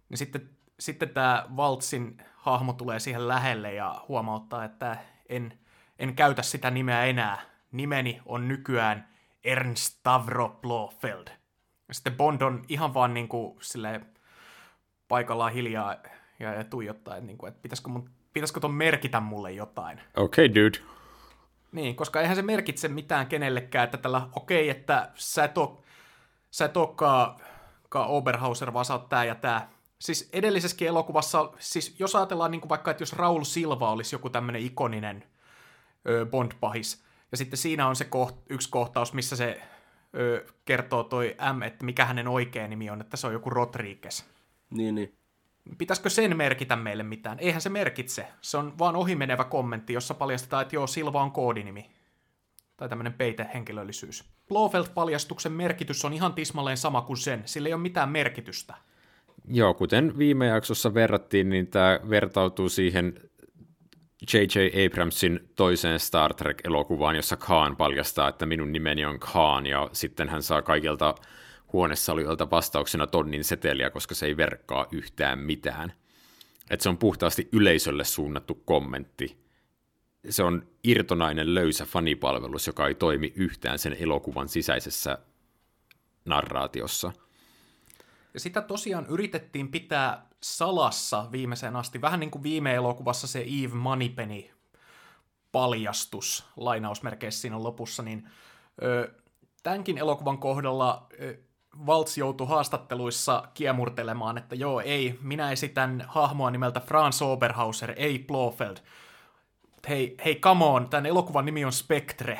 niin 0.09 0.17
sitten, 0.17 0.49
sitten 0.79 1.09
tämä 1.09 1.45
Valtsin 1.57 2.17
hahmo 2.35 2.73
tulee 2.73 2.99
siihen 2.99 3.27
lähelle 3.27 3.73
ja 3.73 4.05
huomauttaa, 4.07 4.63
että 4.63 4.97
en, 5.29 5.59
en 5.99 6.15
käytä 6.15 6.41
sitä 6.41 6.71
nimeä 6.71 7.05
enää. 7.05 7.41
Nimeni 7.71 8.21
on 8.25 8.47
nykyään 8.47 9.07
Ernst 9.43 9.83
Stavro 9.83 10.59
Blofeld. 10.61 11.27
Ja 11.87 11.93
sitten 11.93 12.15
Bond 12.15 12.41
on 12.41 12.63
ihan 12.67 12.93
vaan 12.93 13.13
niin 13.13 13.27
kuin 13.27 13.59
paikallaan 15.07 15.53
hiljaa 15.53 15.95
ja, 16.39 16.53
ja 16.53 16.63
tuijottaa, 16.63 17.15
että, 17.15 17.27
niin 17.27 17.37
kuin, 17.37 17.47
että 17.47 17.61
pitäisikö, 17.61 17.89
mun, 17.89 18.09
pitäisikö 18.33 18.59
ton 18.59 18.73
merkitä 18.73 19.19
mulle 19.19 19.51
jotain. 19.51 20.01
Okei, 20.17 20.45
okay, 20.45 20.63
dude. 20.63 20.77
Niin, 21.71 21.95
koska 21.95 22.21
eihän 22.21 22.35
se 22.35 22.41
merkitse 22.41 22.87
mitään 22.87 23.27
kenellekään, 23.27 23.83
että 23.83 23.97
tällä, 23.97 24.29
okei, 24.35 24.69
okay, 24.69 24.79
että 24.79 25.11
sä 25.15 25.43
et, 25.43 25.57
oo, 25.57 25.83
sä 26.51 26.65
et 26.65 26.77
olekaan 26.77 27.35
Oberhauser, 27.95 28.73
vaan 28.73 28.85
sä 28.85 28.93
oot 28.93 29.09
tää 29.09 29.25
ja 29.25 29.35
tää. 29.35 29.69
Siis 29.99 30.29
edellisessäkin 30.33 30.87
elokuvassa, 30.87 31.51
siis 31.59 31.99
jos 31.99 32.15
ajatellaan 32.15 32.51
niin 32.51 32.61
kuin 32.61 32.69
vaikka, 32.69 32.91
että 32.91 33.01
jos 33.01 33.13
Raul 33.13 33.43
Silva 33.43 33.91
olisi 33.91 34.15
joku 34.15 34.29
tämmöinen 34.29 34.61
ikoninen 34.61 35.23
ö, 36.09 36.25
Bond-pahis, 36.25 37.03
ja 37.31 37.37
sitten 37.37 37.57
siinä 37.57 37.87
on 37.87 37.95
se 37.95 38.05
koht, 38.05 38.35
yksi 38.49 38.69
kohtaus, 38.69 39.13
missä 39.13 39.35
se 39.35 39.61
ö, 40.15 40.45
kertoo 40.65 41.03
toi 41.03 41.35
M, 41.57 41.61
että 41.61 41.85
mikä 41.85 42.05
hänen 42.05 42.27
oikea 42.27 42.67
nimi 42.67 42.89
on, 42.89 43.01
että 43.01 43.17
se 43.17 43.27
on 43.27 43.33
joku 43.33 43.49
Rodriguez. 43.49 44.23
Niin, 44.69 44.95
niin. 44.95 45.20
Pitäisikö 45.77 46.09
sen 46.09 46.37
merkitä 46.37 46.75
meille 46.75 47.03
mitään? 47.03 47.39
Eihän 47.39 47.61
se 47.61 47.69
merkitse. 47.69 48.27
Se 48.41 48.57
on 48.57 48.79
vaan 48.79 48.95
ohimenevä 48.95 49.43
kommentti, 49.43 49.93
jossa 49.93 50.13
paljastetaan, 50.13 50.61
että 50.61 50.75
joo, 50.75 50.87
Silva 50.87 51.21
on 51.23 51.31
koodinimi. 51.31 51.89
Tai 52.77 52.89
tämmöinen 52.89 53.13
peitehenkilöllisyys. 53.13 54.23
Blofeld-paljastuksen 54.47 55.51
merkitys 55.51 56.05
on 56.05 56.13
ihan 56.13 56.33
tismalleen 56.33 56.77
sama 56.77 57.01
kuin 57.01 57.17
sen. 57.17 57.41
Sillä 57.45 57.67
ei 57.67 57.73
ole 57.73 57.81
mitään 57.81 58.09
merkitystä. 58.09 58.73
Joo, 59.47 59.73
kuten 59.73 60.17
viime 60.17 60.45
jaksossa 60.45 60.93
verrattiin, 60.93 61.49
niin 61.49 61.67
tämä 61.67 61.99
vertautuu 62.09 62.69
siihen 62.69 63.13
J.J. 64.33 64.85
Abramsin 64.85 65.49
toiseen 65.55 65.99
Star 65.99 66.33
Trek-elokuvaan, 66.33 67.15
jossa 67.15 67.37
Khan 67.37 67.75
paljastaa, 67.75 68.27
että 68.27 68.45
minun 68.45 68.71
nimeni 68.71 69.05
on 69.05 69.19
Khan, 69.19 69.65
ja 69.65 69.89
sitten 69.93 70.29
hän 70.29 70.43
saa 70.43 70.61
kaikilta 70.61 71.15
huonesalioilta 71.73 72.49
vastauksena 72.49 73.07
tonnin 73.07 73.43
seteliä, 73.43 73.89
koska 73.89 74.15
se 74.15 74.25
ei 74.25 74.37
verkkaa 74.37 74.87
yhtään 74.91 75.39
mitään. 75.39 75.93
Että 76.69 76.83
se 76.83 76.89
on 76.89 76.97
puhtaasti 76.97 77.49
yleisölle 77.51 78.03
suunnattu 78.03 78.55
kommentti. 78.65 79.41
Se 80.29 80.43
on 80.43 80.67
irtonainen 80.83 81.55
löysä 81.55 81.85
fanipalvelus, 81.85 82.67
joka 82.67 82.87
ei 82.87 82.95
toimi 82.95 83.33
yhtään 83.35 83.79
sen 83.79 83.95
elokuvan 83.99 84.49
sisäisessä 84.49 85.17
narraatiossa. 86.25 87.11
Ja 88.33 88.39
sitä 88.39 88.61
tosiaan 88.61 89.05
yritettiin 89.05 89.71
pitää 89.71 90.27
salassa 90.43 91.31
viimeiseen 91.31 91.75
asti, 91.75 92.01
vähän 92.01 92.19
niin 92.19 92.31
kuin 92.31 92.43
viime 92.43 92.75
elokuvassa 92.75 93.27
se 93.27 93.45
Eve 93.63 93.75
Moneypenny 93.75 94.43
paljastus, 95.51 96.45
lainausmerkeissä 96.57 97.41
siinä 97.41 97.63
lopussa, 97.63 98.03
niin 98.03 98.29
ö, 98.83 99.13
tämänkin 99.63 99.97
elokuvan 99.97 100.37
kohdalla 100.37 101.07
ö, 101.21 101.37
Valts 101.85 102.17
joutui 102.17 102.47
haastatteluissa 102.47 103.43
kiemurtelemaan, 103.53 104.37
että 104.37 104.55
joo, 104.55 104.79
ei, 104.79 105.19
minä 105.21 105.51
esitän 105.51 106.05
hahmoa 106.07 106.51
nimeltä 106.51 106.79
Franz 106.79 107.21
Oberhauser, 107.21 107.93
ei 107.95 108.19
Blofeld. 108.19 108.77
Hei, 109.89 110.15
hei, 110.25 110.35
come 110.35 110.65
on, 110.65 110.89
tämän 110.89 111.05
elokuvan 111.05 111.45
nimi 111.45 111.65
on 111.65 111.71
Spectre. 111.71 112.39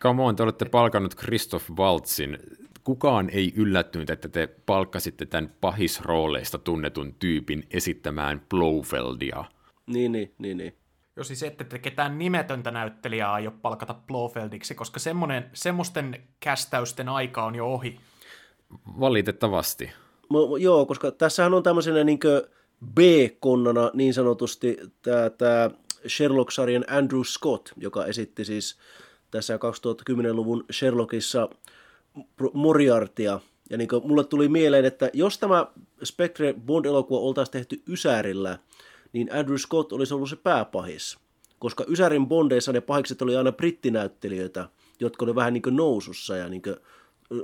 Come 0.00 0.22
on, 0.22 0.36
te 0.36 0.42
olette 0.42 0.64
palkannut 0.64 1.16
Christoph 1.16 1.70
Waltzin. 1.70 2.38
Kukaan 2.84 3.30
ei 3.30 3.52
yllättynyt, 3.56 4.10
että 4.10 4.28
te 4.28 4.46
palkkasitte 4.46 5.26
tämän 5.26 5.54
pahisrooleista 5.60 6.58
tunnetun 6.58 7.14
tyypin 7.14 7.66
esittämään 7.70 8.42
Blofeldia. 8.50 9.44
Niin, 9.86 10.12
niin, 10.12 10.34
niin, 10.38 10.56
niin. 10.56 10.76
Jos 11.16 11.26
siis 11.28 11.42
ette 11.42 11.64
te 11.64 11.78
ketään 11.78 12.18
nimetöntä 12.18 12.70
näyttelijää 12.70 13.32
aio 13.32 13.50
palkata 13.50 13.94
Blofeldiksi, 13.94 14.74
koska 14.74 15.00
semmonen, 15.00 15.50
semmoisten 15.52 16.22
kästäysten 16.40 17.08
aika 17.08 17.44
on 17.44 17.54
jo 17.54 17.66
ohi. 17.66 18.00
Valitettavasti. 19.00 19.90
Mo, 20.28 20.56
joo, 20.56 20.86
koska 20.86 21.10
tässähän 21.10 21.54
on 21.54 21.62
tämmöisenä 21.62 22.04
niin 22.04 22.18
B-konnana 22.94 23.90
niin 23.94 24.14
sanotusti 24.14 24.76
tämä 25.38 25.70
Sherlock-sarjan 26.08 26.84
Andrew 26.88 27.22
Scott, 27.22 27.68
joka 27.76 28.06
esitti 28.06 28.44
siis 28.44 28.78
tässä 29.30 29.56
2010-luvun 29.56 30.64
Sherlockissa 30.72 31.48
Moriartia. 32.52 33.40
Ja 33.70 33.78
niin 33.78 33.88
mulle 34.04 34.24
tuli 34.24 34.48
mieleen, 34.48 34.84
että 34.84 35.10
jos 35.12 35.38
tämä 35.38 35.66
Spectre 36.04 36.54
Bond-elokuva 36.66 37.20
oltaisiin 37.20 37.52
tehty 37.52 37.82
Ysärillä, 37.88 38.58
niin 39.12 39.28
Andrew 39.32 39.56
Scott 39.56 39.92
olisi 39.92 40.14
ollut 40.14 40.28
se 40.28 40.36
pääpahis. 40.36 41.18
Koska 41.58 41.84
Ysärin 41.88 42.26
Bondeissa 42.26 42.72
ne 42.72 42.80
pahikset 42.80 43.22
oli 43.22 43.36
aina 43.36 43.52
brittinäyttelijöitä, 43.52 44.68
jotka 45.00 45.24
oli 45.24 45.34
vähän 45.34 45.52
niin 45.52 45.62
kuin 45.62 45.76
nousussa 45.76 46.36
ja 46.36 46.48
niin 46.48 46.62
kuin 46.62 46.76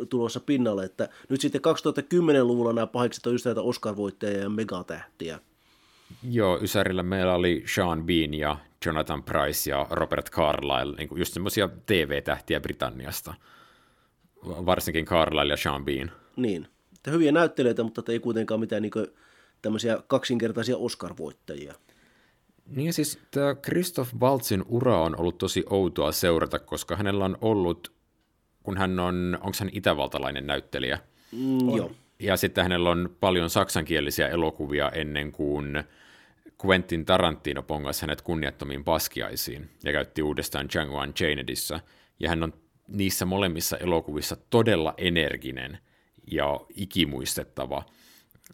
tulossa 0.08 0.40
pinnalle, 0.40 0.84
että 0.84 1.08
nyt 1.28 1.40
sitten 1.40 1.60
2010-luvulla 1.60 2.72
nämä 2.72 2.86
pahikset 2.86 3.26
on 3.26 3.32
just 3.32 3.44
näitä 3.44 3.60
Oscar-voittajia 3.60 4.38
ja 4.38 4.48
megatähtiä. 4.48 5.38
Joo, 6.30 6.58
Ysärillä 6.62 7.02
meillä 7.02 7.34
oli 7.34 7.64
Sean 7.74 8.04
Bean 8.04 8.34
ja 8.34 8.56
Jonathan 8.86 9.22
Price 9.22 9.70
ja 9.70 9.86
Robert 9.90 10.30
Carlyle, 10.30 10.96
niin 10.96 11.08
kuin 11.08 11.18
just 11.18 11.34
semmoisia 11.34 11.68
TV-tähtiä 11.86 12.60
Britanniasta. 12.60 13.34
Varsinkin 14.44 15.04
Carlyle 15.04 15.52
ja 15.52 15.56
Sean 15.56 15.84
Bean. 15.84 16.10
Niin, 16.36 16.68
että 16.96 17.10
hyviä 17.10 17.32
näyttelijöitä, 17.32 17.82
mutta 17.82 18.02
ei 18.12 18.20
kuitenkaan 18.20 18.60
mitään 18.60 18.82
niin 18.82 18.92
tämmöisiä 19.62 20.02
kaksinkertaisia 20.06 20.76
Oscar-voittajia. 20.76 21.74
Niin 22.66 22.92
siis 22.92 23.18
tämä 23.30 23.54
Christoph 23.54 24.14
Waltzin 24.20 24.64
ura 24.68 25.00
on 25.00 25.20
ollut 25.20 25.38
tosi 25.38 25.64
outoa 25.70 26.12
seurata, 26.12 26.58
koska 26.58 26.96
hänellä 26.96 27.24
on 27.24 27.38
ollut 27.40 27.92
kun 28.68 28.78
hän 28.78 29.00
on, 29.00 29.38
onko 29.40 29.56
hän 29.60 29.70
itävaltalainen 29.72 30.46
näyttelijä? 30.46 30.98
Mm, 31.32 31.76
joo. 31.76 31.92
Ja 32.18 32.36
sitten 32.36 32.64
hänellä 32.64 32.90
on 32.90 33.16
paljon 33.20 33.50
saksankielisiä 33.50 34.28
elokuvia 34.28 34.90
ennen 34.90 35.32
kuin 35.32 35.84
Quentin 36.66 37.04
Tarantino 37.04 37.62
pongasi 37.62 38.00
hänet 38.02 38.22
kunniattomiin 38.22 38.84
paskiaisiin 38.84 39.70
ja 39.84 39.92
käytti 39.92 40.22
uudestaan 40.22 40.68
Django 40.72 41.00
Unchainedissa. 41.00 41.80
Ja 42.20 42.28
hän 42.28 42.42
on 42.42 42.52
niissä 42.88 43.24
molemmissa 43.24 43.76
elokuvissa 43.76 44.36
todella 44.50 44.94
energinen 44.96 45.78
ja 46.30 46.60
ikimuistettava 46.74 47.84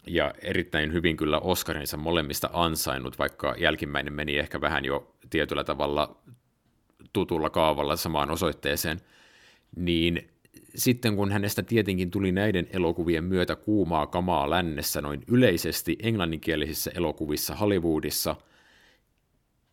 ja 0.06 0.34
erittäin 0.42 0.92
hyvin 0.92 1.16
kyllä 1.16 1.38
Oscarinsa 1.38 1.96
molemmista 1.96 2.50
ansainnut, 2.52 3.18
vaikka 3.18 3.54
jälkimmäinen 3.58 4.12
meni 4.12 4.38
ehkä 4.38 4.60
vähän 4.60 4.84
jo 4.84 5.16
tietyllä 5.30 5.64
tavalla 5.64 6.16
tutulla 7.12 7.50
kaavalla 7.50 7.96
samaan 7.96 8.30
osoitteeseen– 8.30 9.00
niin 9.76 10.28
sitten 10.74 11.16
kun 11.16 11.32
hänestä 11.32 11.62
tietenkin 11.62 12.10
tuli 12.10 12.32
näiden 12.32 12.66
elokuvien 12.72 13.24
myötä 13.24 13.56
kuumaa 13.56 14.06
kamaa 14.06 14.50
lännessä 14.50 15.00
noin 15.00 15.22
yleisesti 15.28 15.96
englanninkielisissä 16.02 16.90
elokuvissa 16.94 17.54
Hollywoodissa, 17.54 18.36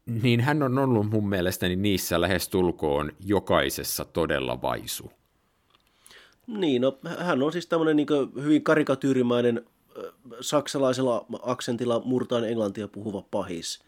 niin 0.05 0.39
hän 0.41 0.63
on 0.63 0.77
ollut 0.77 1.09
mun 1.09 1.29
mielestäni 1.29 1.75
niissä 1.75 2.21
lähes 2.21 2.49
tulkoon 2.49 3.11
jokaisessa 3.25 4.05
todella 4.05 4.61
vaisu. 4.61 5.11
Niin, 6.47 6.81
no 6.81 6.99
hän 7.17 7.43
on 7.43 7.51
siis 7.51 7.67
tämmöinen 7.67 7.95
niin 7.95 8.07
hyvin 8.43 8.63
karikatyyrimäinen 8.63 9.65
saksalaisella 10.41 11.25
aksentilla 11.41 12.01
murtaan 12.05 12.49
englantia 12.49 12.87
puhuva 12.87 13.23
pahis. 13.31 13.83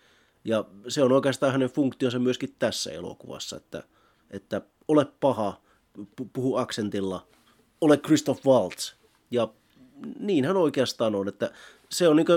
Ja 0.45 0.65
se 0.87 1.03
on 1.03 1.11
oikeastaan 1.11 1.51
hänen 1.51 1.69
funktionsa 1.69 2.19
myöskin 2.19 2.55
tässä 2.59 2.91
elokuvassa, 2.91 3.57
että, 3.57 3.83
että 4.31 4.61
ole 4.87 5.05
paha, 5.19 5.61
puhu 6.33 6.55
aksentilla, 6.57 7.27
ole 7.81 7.97
Christoph 7.97 8.45
Waltz. 8.45 8.93
Ja 9.31 9.47
niin 10.19 10.45
hän 10.45 10.57
oikeastaan 10.57 11.15
on, 11.15 11.27
että 11.27 11.51
se 11.89 12.07
on 12.07 12.15
niin 12.15 12.27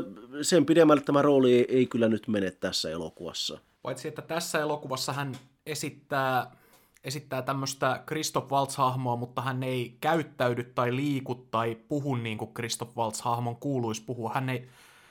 sen 0.43 0.67
pidemmälle 0.67 1.03
tämä 1.03 1.23
rooli 1.23 1.55
ei, 1.55 1.67
ei 1.69 1.87
kyllä 1.87 2.09
nyt 2.09 2.29
mene 2.29 2.51
tässä 2.51 2.91
elokuvassa. 2.91 3.59
Paitsi, 3.83 4.09
että 4.09 4.23
tässä 4.23 4.59
elokuvassa 4.59 5.13
hän 5.13 5.37
esittää, 5.67 6.57
esittää 7.05 7.43
tämmöistä 7.43 8.03
Christoph 8.07 8.53
Waltz-hahmoa, 8.53 9.17
mutta 9.17 9.43
hän 9.43 9.63
ei 9.63 9.97
käyttäydy 10.01 10.65
tai 10.65 10.97
liiku 10.97 11.35
tai 11.35 11.77
puhu 11.89 12.15
niin 12.15 12.39
kuin 12.39 12.55
Christoph 12.55 12.97
Waltz-hahmon 12.97 13.57
kuuluisi 13.61 14.03
puhua. 14.03 14.31
Hän 14.35 14.49
ei, 14.49 14.69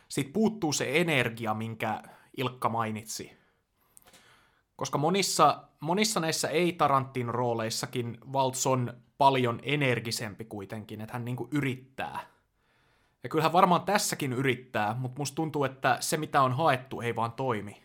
siitä 0.10 0.30
puuttuu 0.34 0.74
se 0.74 1.02
energia, 1.02 1.54
minkä 1.54 2.04
Ilkka 2.38 2.70
mainitsi. 2.70 3.32
Koska 4.76 4.98
monissa, 4.98 5.64
monissa 5.80 6.20
näissä 6.20 6.48
ei-Tarantin 6.48 7.30
rooleissakin 7.30 8.18
Waltz 8.34 8.66
on 8.66 8.94
paljon 9.18 9.60
energisempi 9.64 10.46
kuitenkin, 10.46 11.02
että 11.02 11.14
hän 11.14 11.26
niinku 11.26 11.48
yrittää. 11.52 12.20
Ja 13.24 13.30
kyllähän 13.30 13.54
varmaan 13.54 13.82
tässäkin 13.82 14.34
yrittää, 14.34 14.96
mutta 15.00 15.20
musta 15.20 15.36
tuntuu, 15.36 15.64
että 15.64 15.98
se 16.00 16.18
mitä 16.18 16.42
on 16.42 16.54
haettu 16.54 17.02
ei 17.02 17.16
vaan 17.16 17.32
toimi. 17.32 17.82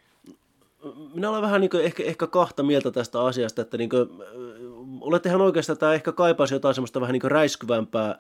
Minä 1.15 1.31
olen 1.31 1.43
vähän 1.43 1.61
niin 1.61 1.71
ehkä, 1.83 2.03
ehkä 2.03 2.27
kahta 2.27 2.63
mieltä 2.63 2.91
tästä 2.91 3.25
asiasta, 3.25 3.63
että 3.63 3.77
niin 3.77 3.91
kuin, 3.91 4.09
olette 5.01 5.29
ihan 5.29 5.41
oikeastaan, 5.41 5.79
tämä 5.79 5.95
ehkä 5.95 6.13
kaipaisi 6.13 6.55
jotain 6.55 6.75
semmoista 6.75 7.01
vähän 7.01 7.13
niin 7.13 7.31
räiskyvämpää 7.31 8.19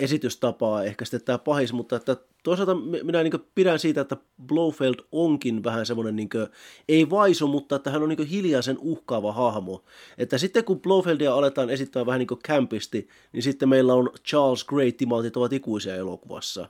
esitystapaa, 0.00 0.84
ehkä 0.84 1.04
sitten 1.04 1.20
tämä 1.22 1.38
pahis, 1.38 1.72
mutta 1.72 1.96
että 1.96 2.16
toisaalta 2.42 2.74
minä 3.02 3.22
niin 3.22 3.44
pidän 3.54 3.78
siitä, 3.78 4.00
että 4.00 4.16
Blofeld 4.46 4.94
onkin 5.12 5.64
vähän 5.64 5.86
semmoinen, 5.86 6.16
niin 6.16 6.28
kuin, 6.28 6.46
ei 6.88 7.10
vaisu, 7.10 7.48
mutta 7.48 7.76
että 7.76 7.90
hän 7.90 8.02
on 8.02 8.08
niin 8.08 8.26
hiljaisen 8.26 8.78
uhkaava 8.80 9.32
hahmo. 9.32 9.84
Että 10.18 10.38
sitten 10.38 10.64
kun 10.64 10.80
Blofeldia 10.80 11.34
aletaan 11.34 11.70
esittää 11.70 12.06
vähän 12.06 12.18
niin 12.18 12.26
kuin 12.26 12.40
kämpisti, 12.44 13.08
niin 13.32 13.42
sitten 13.42 13.68
meillä 13.68 13.94
on 13.94 14.10
Charles 14.28 14.64
Gray, 14.64 14.92
timaltit 14.92 15.36
ovat 15.36 15.52
ikuisia 15.52 15.96
elokuvassa. 15.96 16.68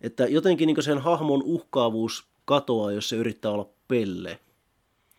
Että 0.00 0.26
jotenkin 0.26 0.66
niin 0.66 0.82
sen 0.82 0.98
hahmon 0.98 1.42
uhkaavuus 1.42 2.26
katoaa, 2.44 2.92
jos 2.92 3.08
se 3.08 3.16
yrittää 3.16 3.50
olla 3.50 3.68
pelle. 3.88 4.38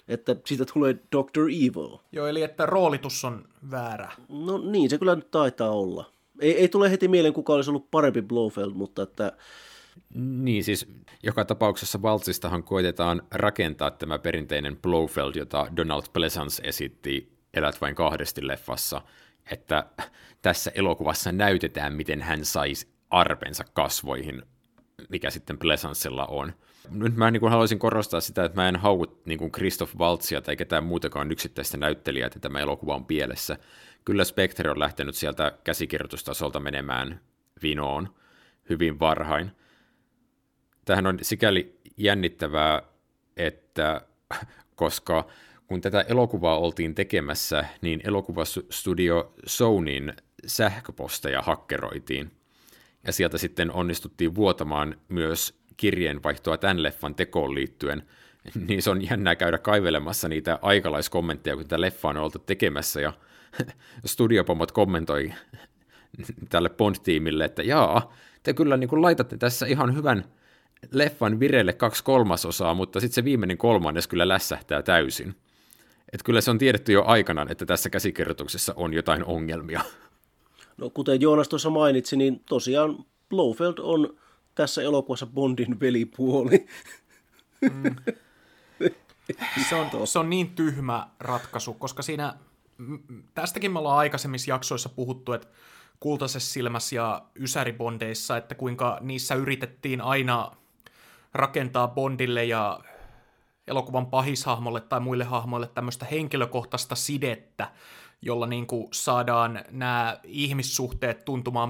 Että 0.07 0.35
siitä 0.45 0.65
tulee 0.73 0.97
Doctor 1.11 1.43
Evil. 1.49 1.97
Joo, 2.11 2.27
eli 2.27 2.41
että 2.41 2.65
roolitus 2.65 3.25
on 3.25 3.45
väärä. 3.71 4.11
No 4.29 4.57
niin, 4.57 4.89
se 4.89 4.97
kyllä 4.97 5.15
nyt 5.15 5.31
taitaa 5.31 5.69
olla. 5.69 6.05
Ei, 6.43 6.57
ei 6.57 6.67
tule 6.67 6.91
heti 6.91 7.07
mieleen, 7.07 7.33
kuka 7.33 7.53
olisi 7.53 7.69
ollut 7.69 7.91
parempi 7.91 8.21
Blofeld, 8.21 8.71
mutta 8.73 9.03
että... 9.03 9.31
Niin, 10.15 10.63
siis 10.63 10.87
joka 11.23 11.45
tapauksessa 11.45 12.01
Valtsistahan 12.01 12.63
koitetaan 12.63 13.21
rakentaa 13.31 13.91
tämä 13.91 14.19
perinteinen 14.19 14.77
Blofeld, 14.77 15.35
jota 15.35 15.67
Donald 15.75 16.03
Pleasance 16.13 16.63
esitti 16.63 17.33
Elät 17.53 17.81
vain 17.81 17.95
kahdesti 17.95 18.47
leffassa, 18.47 19.01
että 19.51 19.85
tässä 20.41 20.71
elokuvassa 20.75 21.31
näytetään, 21.31 21.93
miten 21.93 22.21
hän 22.21 22.45
saisi 22.45 22.87
arpensa 23.09 23.63
kasvoihin, 23.73 24.41
mikä 25.09 25.29
sitten 25.29 25.57
Pleasancella 25.57 26.25
on. 26.25 26.53
Nyt 26.89 27.15
mä 27.15 27.31
niin 27.31 27.49
haluaisin 27.49 27.79
korostaa 27.79 28.21
sitä, 28.21 28.45
että 28.45 28.61
mä 28.61 28.69
en 28.69 28.75
hauku 28.75 29.21
niin 29.25 29.51
Christoph 29.51 29.95
Waltzia 29.95 30.41
tai 30.41 30.55
ketään 30.55 30.83
muutakaan 30.83 31.31
yksittäistä 31.31 31.77
näyttelijää, 31.77 32.27
että 32.27 32.39
tämä 32.39 32.59
elokuva 32.59 32.95
on 32.95 33.05
pielessä. 33.05 33.57
Kyllä 34.05 34.23
Spectre 34.23 34.71
on 34.71 34.79
lähtenyt 34.79 35.15
sieltä 35.15 35.51
käsikirjoitustasolta 35.63 36.59
menemään 36.59 37.19
vinoon 37.61 38.09
hyvin 38.69 38.99
varhain. 38.99 39.51
Tähän 40.85 41.07
on 41.07 41.19
sikäli 41.21 41.79
jännittävää, 41.97 42.81
että 43.37 44.01
koska 44.75 45.27
kun 45.67 45.81
tätä 45.81 46.01
elokuvaa 46.01 46.57
oltiin 46.57 46.95
tekemässä, 46.95 47.65
niin 47.81 48.01
elokuvastudio 48.03 49.33
Sonyin 49.45 50.13
sähköposteja 50.45 51.41
hakkeroitiin. 51.41 52.31
Ja 53.07 53.13
sieltä 53.13 53.37
sitten 53.37 53.71
onnistuttiin 53.71 54.35
vuotamaan 54.35 54.97
myös 55.09 55.63
kirjeenvaihtoa 55.77 56.57
tämän 56.57 56.83
leffan 56.83 57.15
tekoon 57.15 57.55
liittyen, 57.55 58.03
niin 58.67 58.81
se 58.81 58.89
on 58.89 59.09
jännää 59.09 59.35
käydä 59.35 59.57
kaivelemassa 59.57 60.27
niitä 60.27 60.59
aikalaiskommentteja, 60.61 61.55
kun 61.55 61.65
tätä 61.65 61.81
leffaa 61.81 62.09
on 62.09 62.17
oltu 62.17 62.39
tekemässä, 62.39 63.01
ja 63.01 63.13
studiopomot 64.05 64.71
kommentoi 64.71 65.33
tälle 66.49 66.69
Bond-tiimille, 66.69 67.45
että 67.45 67.63
jaa, 67.63 68.13
te 68.43 68.53
kyllä 68.53 68.77
niin 68.77 68.89
kuin 68.89 69.01
laitatte 69.01 69.37
tässä 69.37 69.65
ihan 69.65 69.95
hyvän 69.95 70.25
leffan 70.91 71.39
vireille 71.39 71.73
kaksi 71.73 72.03
kolmasosaa, 72.03 72.73
mutta 72.73 72.99
sitten 72.99 73.15
se 73.15 73.23
viimeinen 73.23 73.57
kolmannes 73.57 74.07
kyllä 74.07 74.27
lässähtää 74.27 74.81
täysin. 74.81 75.35
Et 76.13 76.23
kyllä 76.23 76.41
se 76.41 76.51
on 76.51 76.57
tiedetty 76.57 76.91
jo 76.91 77.03
aikanaan, 77.05 77.51
että 77.51 77.65
tässä 77.65 77.89
käsikirjoituksessa 77.89 78.73
on 78.75 78.93
jotain 78.93 79.25
ongelmia. 79.25 79.81
No 80.77 80.89
kuten 80.89 81.21
Joonas 81.21 81.49
tuossa 81.49 81.69
mainitsi, 81.69 82.17
niin 82.17 82.39
tosiaan 82.49 83.05
Blofeld 83.29 83.73
on 83.79 84.17
tässä 84.55 84.81
elokuvassa 84.81 85.25
Bondin 85.25 85.79
velipuoli. 85.79 86.67
Mm. 87.61 87.95
Se, 89.69 89.75
on, 89.75 90.07
se 90.07 90.19
on 90.19 90.29
niin 90.29 90.49
tyhmä 90.55 91.07
ratkaisu, 91.19 91.73
koska 91.73 92.01
siinä, 92.03 92.33
tästäkin 93.33 93.71
me 93.71 93.79
ollaan 93.79 93.97
aikaisemmissa 93.97 94.51
jaksoissa 94.51 94.89
puhuttu, 94.89 95.33
että 95.33 95.47
kultaisessa 95.99 96.53
silmässä 96.53 96.95
ja 96.95 97.21
ysäribondeissa, 97.35 98.37
että 98.37 98.55
kuinka 98.55 98.97
niissä 99.01 99.35
yritettiin 99.35 100.01
aina 100.01 100.51
rakentaa 101.33 101.87
Bondille 101.87 102.45
ja 102.45 102.79
elokuvan 103.67 104.05
pahishahmolle 104.05 104.81
tai 104.81 104.99
muille 104.99 105.23
hahmoille 105.23 105.67
tämmöistä 105.67 106.05
henkilökohtaista 106.05 106.95
sidettä, 106.95 107.71
jolla 108.21 108.47
niin 108.47 108.67
kuin 108.67 108.87
saadaan 108.93 109.65
nämä 109.71 110.19
ihmissuhteet 110.23 111.25
tuntumaan 111.25 111.69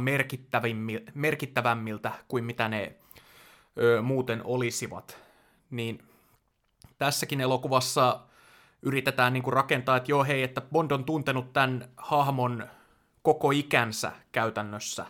merkittävämmiltä 1.13 2.12
kuin 2.28 2.44
mitä 2.44 2.70
ne 2.70 2.96
ö, 3.78 4.02
muuten 4.02 4.42
olisivat. 4.44 5.18
Niin 5.70 6.04
tässäkin 6.98 7.42
elokuvassa 7.42 8.20
yritetään 8.84 9.34
niin 9.34 9.43
kuin 9.43 9.54
rakentaa, 9.54 9.98
että 9.98 10.12
joo 10.12 10.24
hei, 10.24 10.43
että 10.43 10.62
Bond 10.62 10.91
on 10.91 11.04
tuntenut 11.04 11.54
tämän 11.54 11.89
hahmon 11.98 12.67
koko 13.22 13.52
ikänsä 13.52 14.12
käytännössä. 14.32 15.06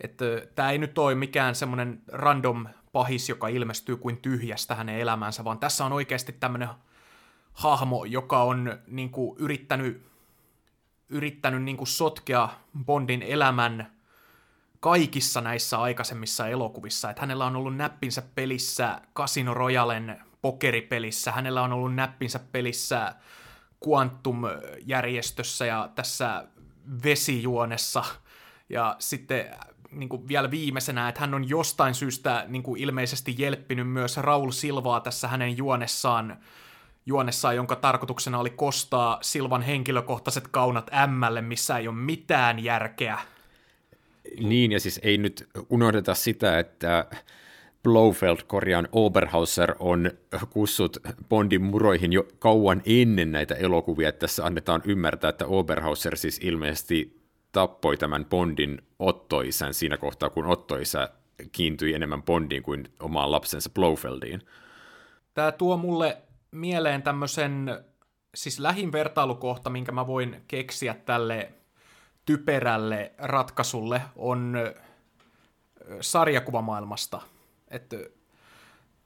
Että 0.00 0.24
tämä 0.54 0.70
ei 0.70 0.78
nyt 0.78 0.98
ole 0.98 1.14
mikään 1.14 1.54
semmoinen 1.54 2.02
random 2.08 2.66
pahis, 2.92 3.28
joka 3.28 3.48
ilmestyy 3.48 3.96
kuin 3.96 4.16
tyhjästä 4.16 4.74
hänen 4.74 5.00
elämänsä, 5.00 5.44
vaan 5.44 5.58
tässä 5.58 5.84
on 5.84 5.92
oikeasti 5.92 6.32
tämmöinen 6.32 6.68
hahmo, 7.52 8.04
joka 8.04 8.42
on 8.42 8.78
niin 8.86 9.10
kuin, 9.10 9.36
yrittänyt 9.38 10.06
yrittänyt 11.08 11.62
niin 11.62 11.76
kuin 11.76 11.88
sotkea 11.88 12.48
Bondin 12.84 13.22
elämän 13.22 13.92
kaikissa 14.80 15.40
näissä 15.40 15.80
aikaisemmissa 15.80 16.48
elokuvissa. 16.48 17.10
Että 17.10 17.22
hänellä 17.22 17.46
on 17.46 17.56
ollut 17.56 17.76
näppinsä 17.76 18.22
pelissä 18.34 19.00
Casino 19.14 19.54
Royalen 19.54 20.22
pokeripelissä, 20.42 21.32
hänellä 21.32 21.62
on 21.62 21.72
ollut 21.72 21.94
näppinsä 21.94 22.38
pelissä 22.52 23.14
Quantum-järjestössä 23.88 25.66
ja 25.66 25.90
tässä 25.94 26.44
vesijuonessa. 27.04 28.04
Ja 28.68 28.96
sitten 28.98 29.46
niin 29.90 30.08
kuin 30.08 30.28
vielä 30.28 30.50
viimeisenä, 30.50 31.08
että 31.08 31.20
hän 31.20 31.34
on 31.34 31.48
jostain 31.48 31.94
syystä 31.94 32.44
niin 32.48 32.62
kuin 32.62 32.80
ilmeisesti 32.80 33.34
jelppinyt 33.38 33.90
myös 33.90 34.16
Raul 34.16 34.50
Silvaa 34.50 35.00
tässä 35.00 35.28
hänen 35.28 35.56
juonessaan 35.56 36.36
juonessaan, 37.06 37.56
jonka 37.56 37.76
tarkoituksena 37.76 38.38
oli 38.38 38.50
kostaa 38.50 39.18
Silvan 39.22 39.62
henkilökohtaiset 39.62 40.48
kaunat 40.48 40.90
Mlle, 41.06 41.42
missä 41.42 41.78
ei 41.78 41.88
ole 41.88 41.96
mitään 41.96 42.64
järkeä. 42.64 43.18
Niin, 44.40 44.72
ja 44.72 44.80
siis 44.80 45.00
ei 45.02 45.18
nyt 45.18 45.48
unohdeta 45.70 46.14
sitä, 46.14 46.58
että 46.58 47.06
Blofeld, 47.86 48.38
korjaan 48.46 48.88
Oberhauser, 48.92 49.74
on 49.78 50.10
kussut 50.50 50.96
Bondin 51.28 51.62
muroihin 51.62 52.12
jo 52.12 52.28
kauan 52.38 52.82
ennen 52.86 53.32
näitä 53.32 53.54
elokuvia. 53.54 54.12
Tässä 54.12 54.46
annetaan 54.46 54.82
ymmärtää, 54.84 55.30
että 55.30 55.46
Oberhauser 55.46 56.16
siis 56.16 56.40
ilmeisesti 56.42 57.20
tappoi 57.52 57.96
tämän 57.96 58.24
Bondin 58.24 58.82
Ottoisän 58.98 59.74
siinä 59.74 59.96
kohtaa, 59.96 60.30
kun 60.30 60.46
Ottoisä 60.46 61.08
kiintyi 61.52 61.94
enemmän 61.94 62.22
Bondiin 62.22 62.62
kuin 62.62 62.84
omaan 63.00 63.32
lapsensa 63.32 63.70
Blofeldiin. 63.70 64.40
Tämä 65.34 65.52
tuo 65.52 65.76
mulle 65.76 66.16
mieleen 66.50 67.02
tämmöisen, 67.02 67.80
siis 68.34 68.58
lähin 68.58 68.92
vertailukohta, 68.92 69.70
minkä 69.70 69.92
mä 69.92 70.06
voin 70.06 70.42
keksiä 70.48 70.94
tälle 70.94 71.52
typerälle 72.24 73.12
ratkaisulle, 73.18 74.02
on 74.16 74.56
sarjakuvamaailmasta. 76.00 77.20
Että 77.76 77.96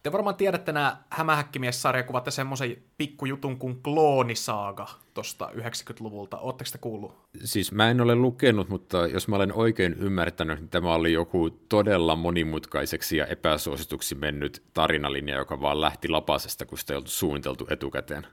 te 0.02 0.12
varmaan 0.12 0.36
tiedätte 0.36 0.72
nämä 0.72 0.96
hämähäkkimies-sarjakuvat 1.10 2.26
ja 2.26 2.32
semmoisen 2.32 2.76
pikkujutun 2.98 3.58
kuin 3.58 3.82
Kloonisaaga 3.82 4.88
tuosta 5.14 5.50
90-luvulta. 5.54 6.38
Oletteko 6.38 6.70
te 6.72 6.78
kuullut? 6.78 7.18
Siis 7.44 7.72
mä 7.72 7.90
en 7.90 8.00
ole 8.00 8.14
lukenut, 8.14 8.68
mutta 8.68 9.06
jos 9.06 9.28
mä 9.28 9.36
olen 9.36 9.52
oikein 9.52 9.94
ymmärtänyt, 9.94 10.58
niin 10.58 10.68
tämä 10.68 10.94
oli 10.94 11.12
joku 11.12 11.50
todella 11.50 12.16
monimutkaiseksi 12.16 13.16
ja 13.16 13.26
epäsuosituksi 13.26 14.14
mennyt 14.14 14.62
tarinalinja, 14.74 15.38
joka 15.38 15.60
vaan 15.60 15.80
lähti 15.80 16.08
lapasesta, 16.08 16.66
kun 16.66 16.78
sitä 16.78 16.92
ei 16.92 16.96
oltu 16.96 17.10
suunniteltu 17.10 17.66
etukäteen. 17.70 18.26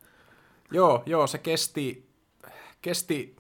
Joo, 0.72 1.04
joo, 1.06 1.28
se 1.28 1.38
kesti, 1.38 2.10
kesti 2.82 3.36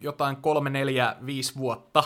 jotain 0.00 0.36
kolme, 0.36 0.70
neljä, 0.70 1.16
viisi 1.26 1.56
vuotta. 1.56 2.04